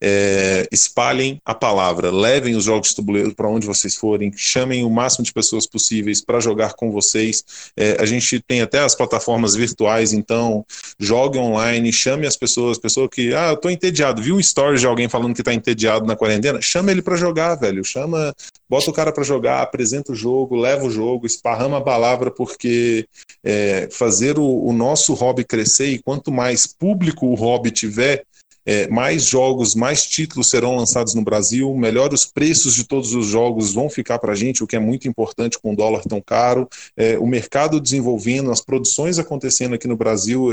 é, 0.00 0.68
espalhem 0.70 1.40
a 1.44 1.54
palavra, 1.54 2.10
levem 2.10 2.54
os 2.54 2.64
jogos 2.64 2.90
de 2.90 2.96
tabuleiro 2.96 3.34
para 3.34 3.48
onde 3.48 3.66
vocês 3.66 3.96
forem, 3.96 4.30
chamem 4.36 4.84
o 4.84 4.90
máximo 4.90 5.24
de 5.24 5.32
pessoas 5.32 5.66
possíveis 5.66 6.22
para 6.22 6.38
jogar 6.38 6.74
com 6.74 6.90
vocês. 6.90 7.44
É, 7.76 7.96
a 7.98 8.04
gente 8.04 8.40
tem 8.40 8.60
até 8.60 8.80
as 8.80 8.94
plataformas 8.94 9.54
virtuais, 9.54 10.12
então 10.12 10.64
jogue 10.98 11.38
online, 11.38 11.92
chame 11.92 12.26
as 12.26 12.36
pessoas, 12.36 12.78
pessoa 12.78 13.08
que, 13.08 13.34
ah, 13.34 13.50
eu 13.50 13.56
tô 13.56 13.70
entediado, 13.70 14.22
viu 14.22 14.36
um 14.36 14.40
story 14.40 14.78
de 14.78 14.86
alguém 14.86 15.08
falando 15.08 15.34
que 15.34 15.42
tá 15.42 15.54
entediado 15.54 16.06
na 16.06 16.16
quarentena, 16.16 16.60
chama 16.60 16.90
ele 16.90 17.00
para 17.00 17.16
jogar, 17.16 17.54
velho, 17.54 17.82
chama, 17.82 18.34
bota 18.68 18.90
o 18.90 18.92
cara 18.92 19.12
para 19.12 19.24
jogar, 19.24 19.62
apresenta 19.62 20.12
o 20.12 20.14
jogo, 20.14 20.56
leva 20.56 20.84
o 20.84 20.90
jogo, 20.90 21.26
esparrama 21.26 21.78
a 21.78 21.82
palavra, 21.82 22.30
porque 22.30 23.06
é, 23.42 23.88
fazer 23.90 24.38
o, 24.38 24.66
o 24.66 24.72
nosso 24.72 25.14
hobby 25.14 25.42
crescer 25.42 25.86
e 25.86 26.02
quanto 26.02 26.30
mais 26.30 26.66
público 26.66 27.26
o 27.26 27.34
hobby 27.34 27.70
tiver, 27.70 28.25
é, 28.66 28.88
mais 28.88 29.24
jogos, 29.24 29.74
mais 29.74 30.04
títulos 30.04 30.50
serão 30.50 30.76
lançados 30.76 31.14
no 31.14 31.22
Brasil, 31.22 31.72
melhor 31.74 32.12
os 32.12 32.26
preços 32.26 32.74
de 32.74 32.84
todos 32.84 33.14
os 33.14 33.26
jogos 33.26 33.72
vão 33.72 33.88
ficar 33.88 34.18
para 34.18 34.32
a 34.32 34.36
gente, 34.36 34.64
o 34.64 34.66
que 34.66 34.74
é 34.74 34.80
muito 34.80 35.06
importante 35.06 35.58
com 35.58 35.72
o 35.72 35.76
dólar 35.76 36.02
tão 36.02 36.20
caro, 36.20 36.68
é, 36.96 37.16
o 37.18 37.26
mercado 37.26 37.80
desenvolvendo, 37.80 38.50
as 38.50 38.60
produções 38.60 39.18
acontecendo 39.18 39.74
aqui 39.74 39.86
no 39.86 39.96
Brasil, 39.96 40.50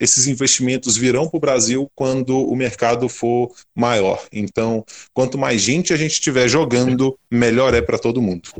esses 0.00 0.26
investimentos 0.26 0.96
virão 0.96 1.28
para 1.28 1.36
o 1.36 1.40
Brasil 1.40 1.90
quando 1.94 2.36
o 2.36 2.56
mercado 2.56 3.08
for 3.08 3.52
maior. 3.74 4.22
Então, 4.32 4.84
quanto 5.14 5.38
mais 5.38 5.60
gente 5.60 5.92
a 5.92 5.96
gente 5.96 6.12
estiver 6.12 6.48
jogando, 6.48 7.16
melhor 7.30 7.72
é 7.74 7.80
para 7.80 7.98
todo 7.98 8.20
mundo. 8.20 8.50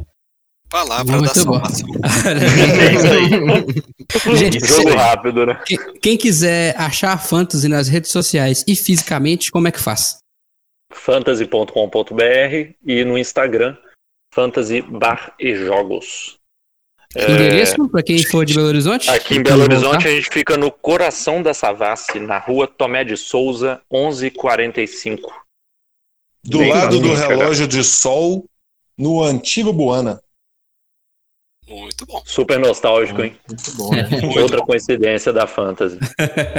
Palavra 0.69 1.19
Muito 1.19 1.35
da 1.35 1.45
bom. 1.45 1.53
salvação. 1.53 1.87
Gente, 4.37 4.67
Jogo 4.67 4.97
rápido, 4.97 5.47
né? 5.47 5.61
quem, 5.65 5.79
quem 6.01 6.17
quiser 6.17 6.75
achar 6.77 7.13
a 7.13 7.19
Fantasy 7.19 7.69
nas 7.69 7.87
redes 7.89 8.11
sociais 8.11 8.65
e 8.67 8.75
fisicamente, 8.75 9.53
como 9.53 9.69
é 9.69 9.73
que 9.73 9.81
faz? 9.81 10.19
fantasy.com.br 10.93 12.73
e 12.85 13.05
no 13.05 13.19
Instagram, 13.19 13.77
fantasy 14.33 14.83
bar 14.83 15.35
e 15.39 15.55
jogos. 15.55 16.39
É, 17.15 17.31
Endereço 17.31 17.89
para 17.89 18.03
quem 18.03 18.23
for 18.25 18.45
de 18.45 18.55
Belo 18.55 18.69
Horizonte? 18.69 19.09
Aqui 19.09 19.37
em 19.37 19.43
Belo 19.43 19.63
Horizonte 19.63 20.07
a 20.07 20.11
gente 20.11 20.29
fica 20.31 20.57
no 20.57 20.71
coração 20.71 21.43
da 21.43 21.55
Savassi, 21.55 22.19
na 22.19 22.39
rua 22.39 22.67
Tomé 22.67 23.05
de 23.05 23.17
Souza, 23.17 23.81
1145. 23.91 25.33
Do 26.45 26.59
Bem 26.59 26.73
lado 26.73 27.01
do 27.01 27.15
relógio 27.15 27.67
de 27.67 27.83
sol, 27.83 28.45
no 28.99 29.23
antigo 29.23 29.73
Buana. 29.73 30.21
Muito 31.69 32.07
bom. 32.07 32.23
Super 32.25 32.59
nostálgico, 32.59 33.23
hein? 33.23 33.37
Muito 33.49 33.77
bom, 33.77 33.91
né? 33.91 34.09
Outra 34.41 34.61
coincidência 34.63 35.33
da 35.33 35.47
Fantasy. 35.47 35.99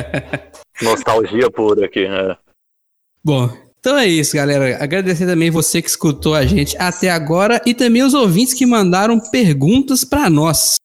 Nostalgia 0.82 1.50
pura 1.50 1.86
aqui. 1.86 2.08
né? 2.08 2.36
Bom, 3.24 3.50
então 3.80 3.98
é 3.98 4.06
isso, 4.06 4.36
galera. 4.36 4.84
Agradecer 4.84 5.26
também 5.26 5.50
você 5.50 5.82
que 5.82 5.90
escutou 5.90 6.34
a 6.34 6.46
gente 6.46 6.76
até 6.78 7.10
agora 7.10 7.62
e 7.66 7.74
também 7.74 8.04
os 8.04 8.14
ouvintes 8.14 8.54
que 8.54 8.66
mandaram 8.66 9.20
perguntas 9.20 10.04
para 10.04 10.30
nós. 10.30 10.76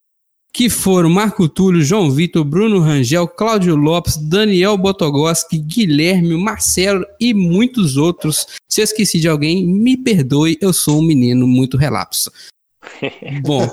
Que 0.54 0.68
foram 0.68 1.08
Marco 1.08 1.48
Túlio, 1.48 1.82
João 1.82 2.10
Vitor, 2.10 2.44
Bruno 2.44 2.78
Rangel, 2.78 3.26
Cláudio 3.26 3.74
Lopes, 3.74 4.18
Daniel 4.18 4.76
Botogoski, 4.76 5.58
Guilherme, 5.58 6.36
Marcelo 6.36 7.04
e 7.18 7.32
muitos 7.32 7.96
outros. 7.96 8.46
Se 8.68 8.82
eu 8.82 8.84
esqueci 8.84 9.18
de 9.18 9.28
alguém, 9.28 9.66
me 9.66 9.96
perdoe, 9.96 10.58
eu 10.60 10.72
sou 10.72 11.00
um 11.00 11.02
menino 11.02 11.46
muito 11.46 11.76
relapso. 11.78 12.30
Bom, 13.42 13.68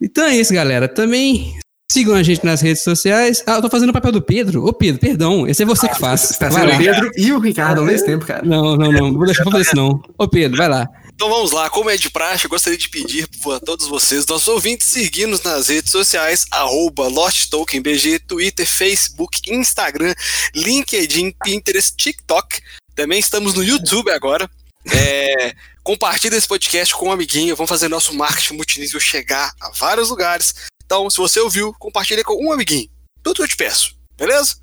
então 0.00 0.24
é 0.24 0.36
isso, 0.36 0.52
galera. 0.52 0.88
Também 0.88 1.58
sigam 1.90 2.14
a 2.14 2.22
gente 2.22 2.44
nas 2.44 2.60
redes 2.60 2.82
sociais. 2.82 3.42
Ah, 3.46 3.54
eu 3.54 3.62
tô 3.62 3.68
fazendo 3.68 3.90
o 3.90 3.92
papel 3.92 4.12
do 4.12 4.22
Pedro. 4.22 4.64
Ô, 4.64 4.72
Pedro, 4.72 5.00
perdão, 5.00 5.46
esse 5.46 5.62
é 5.62 5.66
você 5.66 5.88
que 5.88 5.98
faz. 5.98 6.20
Você 6.20 6.38
tá 6.38 6.48
Vai 6.48 6.62
sendo 6.62 6.74
o 6.74 6.78
Pedro 6.78 7.10
e 7.16 7.32
o 7.32 7.38
Ricardo 7.38 7.80
ao 7.80 7.84
mesmo 7.84 8.06
tempo, 8.06 8.24
cara. 8.24 8.42
Não, 8.44 8.76
não, 8.76 8.92
não. 8.92 9.12
Vou 9.12 9.26
deixar 9.26 9.42
pra 9.42 9.52
fazer 9.52 9.64
isso, 9.64 9.76
não. 9.76 10.02
Ô, 10.16 10.28
Pedro, 10.28 10.56
vai 10.56 10.68
lá. 10.68 10.88
Então 11.20 11.28
vamos 11.28 11.50
lá, 11.50 11.68
como 11.68 11.90
é 11.90 11.98
de 11.98 12.08
praxe, 12.08 12.46
eu 12.46 12.48
gostaria 12.48 12.78
de 12.78 12.88
pedir 12.88 13.28
a 13.54 13.60
todos 13.60 13.86
vocês, 13.86 14.24
nossos 14.24 14.48
ouvintes, 14.48 14.86
seguir-nos 14.86 15.42
nas 15.42 15.68
redes 15.68 15.92
sociais, 15.92 16.46
arroba 16.50 17.08
LostTokenBG, 17.08 18.20
Twitter, 18.20 18.66
Facebook, 18.66 19.38
Instagram, 19.46 20.14
LinkedIn, 20.54 21.34
Pinterest, 21.44 21.94
TikTok. 21.94 22.62
Também 22.94 23.18
estamos 23.18 23.52
no 23.52 23.62
YouTube 23.62 24.10
agora. 24.10 24.48
É, 24.90 25.52
compartilhe 25.82 26.36
esse 26.36 26.48
podcast 26.48 26.94
com 26.94 27.08
um 27.08 27.12
amiguinho, 27.12 27.56
vamos 27.56 27.68
fazer 27.68 27.88
nosso 27.88 28.14
marketing 28.14 28.54
multinível 28.54 29.00
chegar 29.00 29.52
a 29.60 29.70
vários 29.70 30.10
lugares. 30.10 30.54
Então, 30.84 31.08
se 31.08 31.18
você 31.18 31.40
ouviu, 31.40 31.72
compartilhe 31.78 32.24
com 32.24 32.44
um 32.44 32.52
amiguinho. 32.52 32.88
Tudo 33.22 33.36
que 33.36 33.42
eu 33.42 33.48
te 33.48 33.56
peço, 33.56 33.96
beleza? 34.16 34.56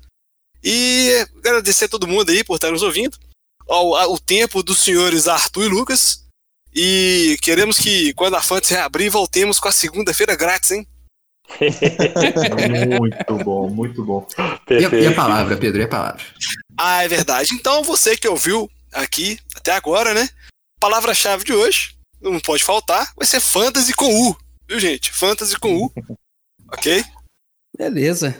E 0.62 1.26
agradecer 1.38 1.86
a 1.86 1.88
todo 1.88 2.08
mundo 2.08 2.30
aí 2.30 2.42
por 2.42 2.56
estar 2.56 2.70
nos 2.70 2.82
ouvindo. 2.82 3.16
Ao, 3.68 3.94
ao 3.94 4.18
tempo 4.18 4.62
dos 4.62 4.80
senhores 4.80 5.28
Arthur 5.28 5.64
e 5.64 5.68
Lucas. 5.68 6.24
E 6.74 7.36
queremos 7.42 7.78
que 7.78 8.12
quando 8.14 8.36
a 8.36 8.42
Fantasy 8.42 8.74
reabrir, 8.74 9.10
voltemos 9.10 9.58
com 9.58 9.68
a 9.68 9.72
segunda-feira 9.72 10.36
grátis, 10.36 10.70
hein? 10.70 10.86
Muito 12.98 13.44
bom, 13.44 13.70
muito 13.70 14.04
bom. 14.04 14.26
E 14.68 14.84
a, 14.84 14.88
e 14.90 15.06
a 15.06 15.14
palavra, 15.14 15.56
Pedro, 15.56 15.80
e 15.80 15.84
a 15.84 15.88
palavra? 15.88 16.22
Ah, 16.76 17.02
é 17.02 17.08
verdade. 17.08 17.54
Então, 17.54 17.82
você 17.82 18.16
que 18.16 18.28
ouviu 18.28 18.70
aqui 18.92 19.38
até 19.56 19.72
agora, 19.72 20.12
né? 20.12 20.28
Palavra-chave 20.80 21.44
de 21.44 21.52
hoje, 21.52 21.94
não 22.20 22.38
pode 22.40 22.64
faltar, 22.64 23.12
vai 23.16 23.26
ser 23.26 23.40
Fantasy 23.40 23.92
com 23.94 24.06
U. 24.28 24.36
Viu, 24.68 24.78
gente? 24.78 25.12
Fantasy 25.12 25.58
com 25.58 25.76
U. 25.76 25.92
Ok? 26.70 27.02
Beleza. 27.78 28.36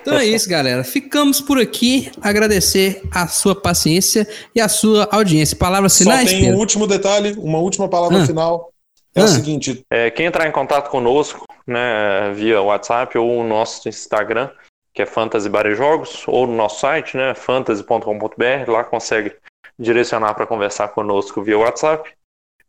Então 0.00 0.18
é 0.18 0.24
isso, 0.24 0.48
galera. 0.48 0.82
Ficamos 0.82 1.42
por 1.42 1.60
aqui. 1.60 2.10
Agradecer 2.22 3.02
a 3.12 3.28
sua 3.28 3.54
paciência 3.54 4.26
e 4.54 4.60
a 4.62 4.66
sua 4.66 5.06
audiência. 5.12 5.54
Palavras 5.58 5.92
Só 5.92 6.04
finais, 6.04 6.30
tem 6.30 6.50
um 6.54 6.56
último 6.56 6.86
detalhe, 6.86 7.32
uma 7.36 7.58
última 7.58 7.86
palavra 7.86 8.22
Ah. 8.22 8.26
final. 8.26 8.72
É 9.14 9.20
Ah. 9.20 9.24
o 9.24 9.28
seguinte, 9.28 9.84
É, 9.90 10.10
quem 10.10 10.24
entrar 10.24 10.48
em 10.48 10.52
contato 10.52 10.88
conosco, 10.88 11.44
né, 11.66 12.32
via 12.34 12.62
WhatsApp 12.62 13.18
ou 13.18 13.40
o 13.40 13.44
nosso 13.46 13.86
Instagram, 13.90 14.48
que 14.94 15.02
é 15.02 15.06
Fantasy 15.06 15.50
Bar 15.50 15.66
e 15.66 15.74
Jogos, 15.74 16.22
ou 16.26 16.46
no 16.46 16.54
nosso 16.56 16.80
site, 16.80 17.14
né, 17.14 17.34
fantasy.com.br, 17.34 18.70
lá 18.70 18.84
consegue 18.84 19.34
direcionar 19.80 20.34
para 20.34 20.46
conversar 20.46 20.88
conosco 20.88 21.42
via 21.42 21.58
WhatsApp. 21.58 22.12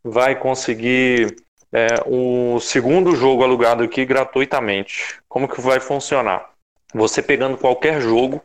Vai 0.02 0.34
conseguir 0.34 1.36
é, 1.70 1.86
o 2.06 2.58
segundo 2.58 3.14
jogo 3.14 3.44
alugado 3.44 3.84
aqui 3.84 4.04
gratuitamente. 4.04 5.20
Como 5.28 5.46
que 5.46 5.60
vai 5.60 5.78
funcionar? 5.78 6.50
Você 6.94 7.22
pegando 7.22 7.58
qualquer 7.58 8.00
jogo 8.00 8.42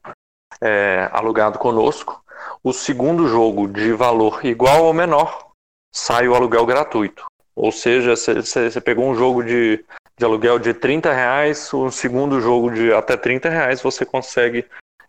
é, 0.61 1.09
alugado 1.11 1.57
conosco, 1.57 2.21
o 2.63 2.73
segundo 2.73 3.27
jogo 3.27 3.67
de 3.67 3.93
valor 3.93 4.45
igual 4.45 4.83
ou 4.83 4.93
menor 4.93 5.47
sai 5.93 6.27
o 6.27 6.35
aluguel 6.35 6.65
gratuito. 6.65 7.25
Ou 7.55 7.71
seja, 7.71 8.15
você 8.15 8.79
pegou 8.79 9.09
um 9.09 9.15
jogo 9.15 9.43
de, 9.43 9.83
de 10.17 10.25
aluguel 10.25 10.59
de 10.59 10.73
30 10.73 11.11
reais, 11.11 11.73
o 11.73 11.89
segundo 11.89 12.39
jogo 12.39 12.69
de 12.69 12.93
até 12.93 13.17
30 13.17 13.49
reais, 13.49 13.81
você 13.81 14.05
consegue 14.05 14.63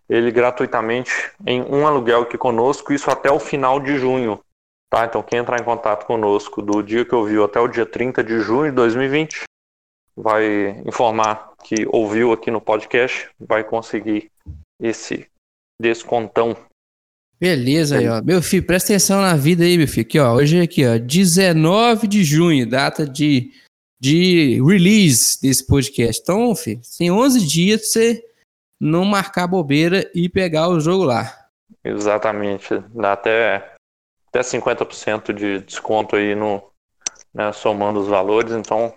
ele 0.09 0.31
gratuitamente 0.31 1.11
em 1.45 1.61
um 1.61 1.85
aluguel 1.85 2.23
aqui 2.23 2.37
conosco, 2.37 2.91
isso 2.91 3.11
até 3.11 3.31
o 3.31 3.39
final 3.39 3.79
de 3.79 3.97
junho. 3.97 4.39
Tá? 4.89 5.05
Então, 5.05 5.21
quem 5.21 5.37
entrar 5.37 5.61
em 5.61 5.63
contato 5.63 6.05
conosco 6.05 6.63
do 6.63 6.81
dia 6.81 7.05
que 7.05 7.13
ouviu 7.13 7.43
até 7.43 7.59
o 7.59 7.67
dia 7.67 7.85
30 7.85 8.23
de 8.23 8.39
junho 8.39 8.71
de 8.71 8.75
2020, 8.75 9.43
vai 10.17 10.81
informar 10.83 11.53
que 11.63 11.85
ouviu 11.87 12.31
aqui 12.31 12.49
no 12.49 12.59
podcast, 12.59 13.29
vai 13.39 13.63
conseguir 13.63 14.31
esse 14.81 15.27
descontão. 15.79 16.57
Beleza 17.39 17.99
aí, 17.99 18.07
ó. 18.07 18.21
Meu 18.21 18.41
filho, 18.41 18.65
presta 18.65 18.91
atenção 18.91 19.21
na 19.21 19.35
vida 19.35 19.63
aí, 19.63 19.77
meu 19.77 19.87
filho. 19.87 20.07
Aqui, 20.07 20.19
ó. 20.19 20.33
Hoje 20.33 20.57
é 20.57 20.61
aqui, 20.63 20.85
ó. 20.85 20.97
19 20.97 22.07
de 22.07 22.23
junho, 22.23 22.67
data 22.67 23.07
de, 23.07 23.51
de 24.01 24.59
release 24.65 25.39
desse 25.39 25.65
podcast. 25.65 26.19
Então, 26.21 26.53
filho, 26.55 26.81
tem 26.97 27.11
11 27.11 27.45
dias 27.45 27.81
pra 27.81 27.89
você 27.89 28.25
não 28.79 29.03
marcar 29.03 29.47
bobeira 29.47 30.09
e 30.15 30.29
pegar 30.29 30.69
o 30.69 30.79
jogo 30.79 31.03
lá. 31.03 31.35
Exatamente. 31.83 32.81
Dá 32.93 33.13
até, 33.13 33.73
até 34.29 34.39
50% 34.41 35.33
de 35.33 35.59
desconto 35.59 36.15
aí 36.15 36.35
no, 36.35 36.63
né, 37.33 37.51
somando 37.51 37.99
os 37.99 38.07
valores. 38.07 38.53
Então, 38.53 38.93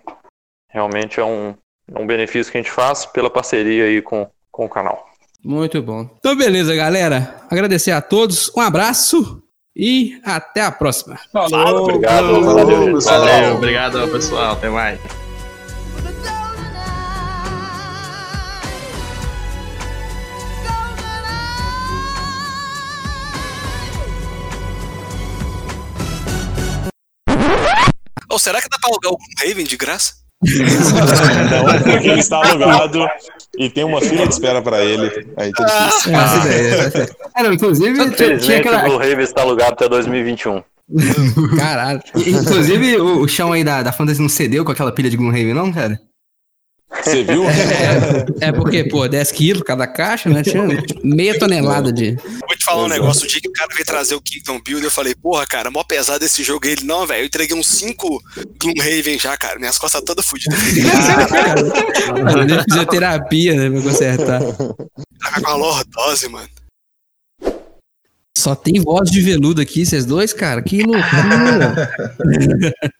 realmente 0.69 1.19
é 1.19 1.25
um, 1.25 1.55
é 1.93 1.99
um 1.99 2.07
benefício 2.07 2.51
que 2.51 2.57
a 2.57 2.61
gente 2.61 2.71
faz 2.71 3.05
pela 3.05 3.29
parceria 3.29 3.85
aí 3.85 4.01
com, 4.01 4.29
com 4.51 4.65
o 4.65 4.69
canal. 4.69 5.05
Muito 5.43 5.81
bom. 5.81 6.09
Então, 6.17 6.35
beleza, 6.35 6.73
galera. 6.73 7.41
Agradecer 7.49 7.91
a 7.91 8.01
todos. 8.01 8.49
Um 8.55 8.61
abraço 8.61 9.43
e 9.75 10.19
até 10.23 10.61
a 10.61 10.71
próxima. 10.71 11.19
Falou. 11.31 11.83
Obrigado. 11.83 12.27
Falou, 12.27 12.43
valeu. 12.43 13.01
Valeu, 13.01 13.55
obrigado, 13.55 14.07
pessoal. 14.09 14.53
Até 14.53 14.69
mais. 14.69 15.22
Ou 28.33 28.39
será 28.39 28.59
que 28.59 28.67
dá 28.67 28.79
pra 28.79 28.89
alugar 28.89 29.11
o 29.11 29.17
Raven 29.39 29.63
de 29.63 29.77
graça? 29.77 30.15
não, 30.43 31.83
porque 31.83 32.07
ele 32.07 32.19
está 32.19 32.37
alugado 32.37 33.07
e 33.57 33.69
tem 33.69 33.83
uma 33.83 34.01
fila 34.01 34.27
de 34.27 34.33
espera 34.33 34.59
para 34.59 34.83
ele. 34.83 35.31
Aí 35.37 35.51
tá 35.51 35.63
difícil. 35.63 36.15
Essa 36.15 36.47
ideia. 36.47 37.15
É, 37.37 37.43
não, 37.43 37.53
inclusive, 37.53 38.11
tinha, 38.11 38.57
o 38.57 38.59
aquela. 38.59 38.79
Blue 38.79 38.97
Raven 38.97 39.21
está 39.21 39.41
alugado 39.43 39.73
até 39.73 39.87
2021. 39.87 40.63
Caralho. 41.57 42.01
Inclusive, 42.15 42.97
o, 42.97 43.21
o 43.21 43.27
chão 43.27 43.53
aí 43.53 43.63
da, 43.63 43.83
da 43.83 43.93
Fantasy 43.93 44.19
não 44.19 44.27
cedeu 44.27 44.65
com 44.65 44.71
aquela 44.71 44.91
pilha 44.91 45.11
de 45.11 45.15
Gloomhaven, 45.15 45.53
não, 45.53 45.71
cara? 45.71 45.99
Você 47.01 47.23
viu? 47.23 47.43
É 48.39 48.51
porque, 48.51 48.83
pô, 48.83 49.07
10 49.07 49.31
quilos 49.31 49.63
cada 49.63 49.87
caixa, 49.87 50.29
né? 50.29 50.43
Tinha 50.43 50.63
meia 51.03 51.37
tonelada 51.39 51.91
de. 51.91 52.15
Vou 52.15 52.57
te 52.57 52.65
falar 52.65 52.83
um 52.83 52.89
negócio, 52.89 53.25
o 53.25 53.27
dia 53.27 53.39
que 53.39 53.47
o 53.47 53.53
cara 53.53 53.69
veio 53.73 53.85
trazer 53.85 54.15
o 54.15 54.21
Kingdom 54.21 54.59
Build, 54.61 54.83
eu 54.83 54.91
falei, 54.91 55.15
porra, 55.15 55.45
cara, 55.45 55.71
mó 55.71 55.83
pesado 55.83 56.25
esse 56.25 56.43
jogo. 56.43 56.67
Ele, 56.67 56.83
não, 56.83 57.07
velho, 57.07 57.21
eu 57.21 57.25
entreguei 57.25 57.55
uns 57.55 57.67
5 57.67 58.21
Gloomhaven 58.59 59.17
já, 59.17 59.37
cara. 59.37 59.59
Minhas 59.59 59.77
costas 59.77 60.01
todas 60.03 60.25
fodidas. 60.25 60.59
Eu 62.35 62.45
nem 62.45 62.63
fisioterapia, 62.63 63.55
né? 63.55 63.69
Pra 63.69 63.81
consertar. 63.81 64.41
Tá 64.41 65.41
com 65.41 65.49
a 65.49 65.55
lordose, 65.55 66.27
mano. 66.29 66.49
Só 68.37 68.55
tem 68.55 68.81
voz 68.81 69.09
de 69.09 69.21
veludo 69.21 69.61
aqui, 69.61 69.85
vocês 69.85 70.05
dois, 70.05 70.33
cara. 70.33 70.61
Que 70.61 70.83
loucura. 70.83 71.95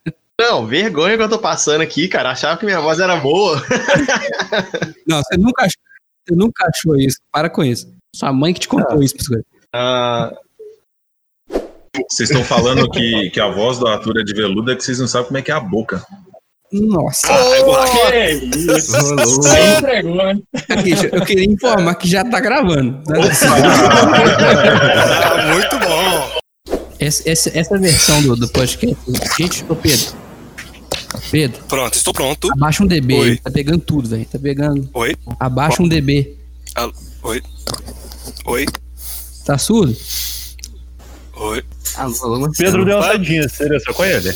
Não, 0.43 0.67
vergonha 0.67 1.15
que 1.15 1.23
eu 1.23 1.29
tô 1.29 1.39
passando 1.39 1.79
aqui, 1.79 2.09
cara. 2.09 2.31
Achava 2.31 2.57
que 2.57 2.65
minha 2.65 2.81
voz 2.81 2.99
era 2.99 3.15
boa. 3.15 3.55
Não, 5.07 5.19
você 5.19 5.37
nunca, 5.37 5.63
achou, 5.63 5.81
você 6.27 6.35
nunca 6.35 6.67
achou 6.67 6.97
isso. 6.97 7.17
Para 7.31 7.49
com 7.49 7.63
isso. 7.63 7.89
Sua 8.13 8.33
mãe 8.33 8.53
que 8.53 8.59
te 8.59 8.67
contou 8.67 9.01
isso, 9.01 9.15
pessoal. 9.15 9.39
Ah, 9.73 10.33
Vocês 12.11 12.29
estão 12.29 12.43
falando 12.43 12.91
que, 12.91 13.29
que 13.29 13.39
a 13.39 13.47
voz 13.47 13.79
do 13.79 13.87
Arthur 13.87 14.19
é 14.19 14.23
de 14.23 14.33
veludo, 14.33 14.69
é 14.69 14.75
que 14.75 14.83
vocês 14.83 14.99
não 14.99 15.07
sabem 15.07 15.27
como 15.27 15.37
é 15.37 15.41
que 15.41 15.49
é 15.49 15.53
a 15.53 15.61
boca. 15.61 16.05
Nossa. 16.73 17.25
Que 17.25 18.33
isso? 18.75 19.15
Você 19.15 19.77
entregou, 19.77 20.15
né? 20.15 20.37
Aqui, 20.69 20.91
eu 21.09 21.23
queria 21.23 21.45
informar 21.45 21.95
que 21.95 22.09
já 22.09 22.25
tá 22.25 22.41
gravando. 22.41 23.01
Ah, 23.47 25.53
muito 25.53 25.79
bom. 25.79 26.33
Essa, 26.99 27.29
essa, 27.29 27.57
essa 27.57 27.79
versão 27.79 28.21
do, 28.23 28.35
do 28.35 28.49
podcast. 28.49 28.97
Gente, 29.37 29.63
ô 29.69 29.75
Pedro. 29.75 30.21
Pedro, 31.31 31.63
Pronto, 31.65 31.93
estou 31.95 32.13
pronto. 32.13 32.51
abaixa 32.51 32.83
um 32.83 32.87
dB. 32.87 33.13
Oi. 33.15 33.37
Tá 33.37 33.51
pegando 33.51 33.79
tudo, 33.79 34.09
velho. 34.09 34.25
Tá 34.25 34.39
pegando. 34.39 34.89
Oi, 34.93 35.15
Abaixa 35.39 35.81
um 35.83 35.87
dB. 35.87 36.37
alô, 36.75 36.93
oi, 37.23 37.41
oi, 38.45 38.65
Tá 39.45 39.57
surdo? 39.57 39.95
oi. 41.35 41.63
Alô, 41.95 42.15
alô, 42.23 42.39
Marcelo. 42.39 42.53
Pedro 42.57 42.85
deu 42.85 42.97
uma 42.97 43.03
saidinha, 43.03 43.47
você 43.49 43.67
conheceu 43.67 43.93
com 43.93 44.03
ele? 44.05 44.29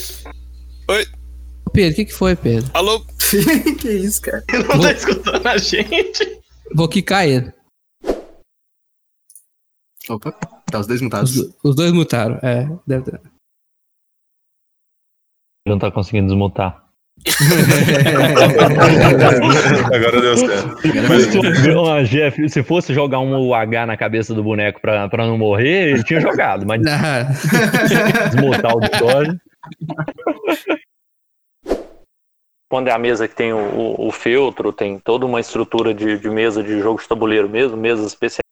Ô, 1.66 1.70
Pedro, 1.72 1.92
o 1.92 1.96
que, 1.96 2.06
que 2.06 2.14
foi, 2.14 2.36
Pedro? 2.36 2.70
Alô, 2.74 3.00
que 3.80 3.90
isso, 3.90 4.22
cara? 4.22 4.44
não 4.70 4.80
tá 4.80 4.92
escutando 4.92 5.48
a 5.48 5.58
gente. 5.58 6.40
Vou 6.74 6.88
quicar 6.88 7.28
ele. 7.28 7.52
Opa, 10.10 10.32
tá 10.32 10.80
os 10.80 10.88
dois 10.88 11.00
Os, 11.00 11.04
mutados. 11.04 11.34
do- 11.34 11.54
os 11.64 11.76
dois 11.76 11.92
mutaram. 11.92 12.40
É, 12.42 12.70
deve 12.86 13.12
ter. 13.12 13.20
Ele 15.68 15.74
não 15.74 15.80
tá 15.80 15.92
conseguindo 15.92 16.28
desmutar. 16.28 16.82
Agora 19.94 20.22
deu 20.22 20.38
certo. 20.38 20.78
Se, 20.80 21.72
Ó, 21.72 22.02
Jeff, 22.04 22.48
se 22.48 22.64
fosse 22.64 22.94
jogar 22.94 23.20
um 23.20 23.54
H 23.54 23.86
na 23.86 23.98
cabeça 23.98 24.34
do 24.34 24.42
boneco 24.42 24.80
pra, 24.80 25.10
pra 25.10 25.28
não 25.28 25.38
morrer, 25.38 25.90
ele 25.90 26.06
tinha 26.06 26.22
jogado, 26.22 26.66
mas 26.66 26.82
Ah, 26.88 27.24
desmutar 28.30 28.72
o 28.72 28.76
auditório. 28.76 29.38
Quando 32.70 32.88
é 32.88 32.94
a 32.94 32.98
mesa 32.98 33.28
que 33.28 33.36
tem 33.36 33.52
o, 33.52 33.58
o, 33.58 34.08
o 34.08 34.12
feltro, 34.12 34.72
tem 34.72 34.98
toda 35.00 35.26
uma 35.26 35.42
estrutura 35.42 35.94
de, 35.94 36.18
de 36.18 36.30
mesa 36.30 36.64
de 36.64 36.80
jogo 36.80 37.02
de 37.02 37.08
tabuleiro 37.10 37.50
mesmo, 37.50 37.76
mesas 37.76 38.08
especiais. 38.08 38.47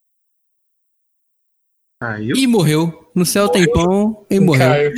Caiu. 2.01 2.35
e 2.35 2.45
morreu. 2.45 3.01
No 3.15 3.25
céu 3.25 3.47
tem 3.47 3.65
pão 3.71 4.25
e 4.29 4.37
morreu. 4.41 4.91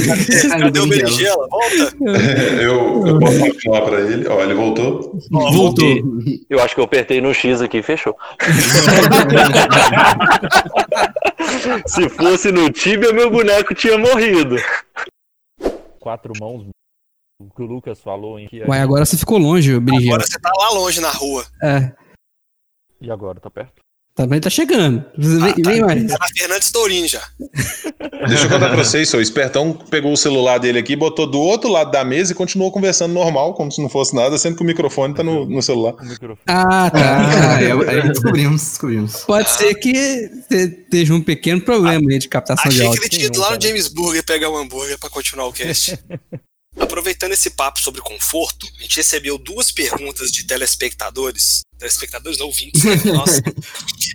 Cadê 0.48 0.80
o 0.80 0.86
berinjela? 0.88 1.46
Volta. 1.48 1.96
Eu, 2.62 3.06
eu 3.06 3.18
posso 3.18 3.38
continuar 3.40 3.82
pra 3.82 4.00
ele. 4.00 4.26
Ó, 4.26 4.42
ele 4.42 4.54
voltou. 4.54 5.20
Ó, 5.34 5.52
Voltou. 5.52 5.86
Eu 6.48 6.60
acho 6.60 6.74
que 6.74 6.80
eu 6.80 6.84
apertei 6.84 7.20
no 7.20 7.34
X 7.34 7.60
aqui 7.60 7.78
e 7.78 7.82
fechou. 7.82 8.16
Se 11.86 12.08
fosse 12.08 12.50
no 12.50 12.70
Tibia, 12.70 13.12
meu 13.12 13.30
boneco 13.30 13.74
tinha 13.74 13.98
morrido. 13.98 14.56
Quatro 16.00 16.32
mãos, 16.40 16.66
o 17.40 17.50
que 17.54 17.62
o 17.62 17.66
Lucas 17.66 18.00
falou, 18.00 18.38
hein? 18.38 18.48
Ué, 18.66 18.80
agora 18.80 19.04
você 19.04 19.16
ficou 19.18 19.36
longe, 19.38 19.74
o 19.74 19.80
Brigel. 19.80 20.14
Agora 20.14 20.26
você 20.26 20.38
tá 20.40 20.50
lá 20.56 20.70
longe 20.70 21.00
na 21.00 21.10
rua. 21.10 21.44
É, 21.62 21.92
E 23.00 23.10
agora, 23.10 23.38
tá 23.38 23.50
perto? 23.50 23.82
Também 24.18 24.40
tá 24.40 24.50
chegando. 24.50 25.04
Vem, 25.16 25.54
vem 25.64 25.80
mais. 25.80 26.06
Tá 26.10 26.18
na 26.20 26.26
Fernandes 26.36 26.72
Tourinho 26.72 27.06
já. 27.08 27.22
Deixa 28.28 28.44
eu 28.46 28.50
contar 28.50 28.68
pra 28.68 28.76
vocês, 28.76 29.08
seu 29.08 29.20
espertão 29.22 29.72
pegou 29.72 30.12
o 30.12 30.16
celular 30.16 30.58
dele 30.58 30.80
aqui, 30.80 30.96
botou 30.96 31.24
do 31.30 31.38
outro 31.40 31.70
lado 31.70 31.92
da 31.92 32.04
mesa 32.04 32.32
e 32.32 32.34
continuou 32.34 32.72
conversando 32.72 33.14
normal, 33.14 33.54
como 33.54 33.70
se 33.70 33.80
não 33.80 33.88
fosse 33.88 34.16
nada, 34.16 34.36
sendo 34.36 34.56
que 34.56 34.62
o 34.62 34.66
microfone 34.66 35.14
tá 35.14 35.22
no, 35.22 35.46
no 35.48 35.62
celular. 35.62 35.92
O. 35.94 36.38
Ah, 36.48 36.90
tá. 36.90 36.98
Ah, 36.98 37.56
aí, 37.58 37.70
aí 37.70 38.08
descobrimos, 38.08 38.60
descobrimos. 38.62 39.16
Pode 39.24 39.50
ser 39.50 39.72
que 39.76 39.92
te- 40.48 40.82
esteja 40.84 41.14
um 41.14 41.22
pequeno 41.22 41.60
problema 41.60 42.10
aí 42.10 42.18
de 42.18 42.28
captação 42.28 42.68
de 42.70 42.80
Achei 42.80 42.80
que 42.80 42.86
áudio. 42.88 43.02
ele 43.04 43.08
tinha 43.10 43.26
ido 43.26 43.38
lá 43.40 43.54
no 43.54 43.62
James 43.62 43.86
Burger 43.86 44.24
pegar 44.24 44.50
um 44.50 44.56
hambúrguer 44.56 44.98
pra 44.98 45.08
continuar 45.08 45.46
o 45.46 45.52
cast. 45.52 45.96
Aproveitando 46.80 47.32
esse 47.32 47.50
papo 47.50 47.80
sobre 47.80 48.00
conforto, 48.00 48.66
a 48.78 48.82
gente 48.82 48.96
recebeu 48.96 49.36
duas 49.38 49.72
perguntas 49.72 50.30
de 50.30 50.46
telespectadores. 50.46 51.62
Telespectadores, 51.78 52.38
não 52.38 52.46
ouvintes, 52.46 52.82
né? 52.84 52.94
Nossa. 53.12 53.42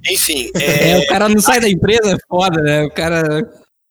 Enfim, 0.10 0.50
É, 0.56 0.92
é, 0.92 1.00
o 1.00 1.08
cara 1.08 1.28
não 1.30 1.42
sai 1.42 1.60
da 1.60 1.70
empresa, 1.70 2.14
é 2.14 2.18
foda, 2.28 2.62
né? 2.62 2.84
O 2.84 2.92
cara. 2.92 3.24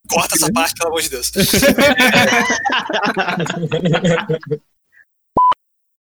corta 0.09 0.37
essa 0.37 0.51
parte, 0.53 0.75
pelo 0.75 0.91
amor 0.91 1.03
de 1.03 1.11
Deus. 1.11 1.31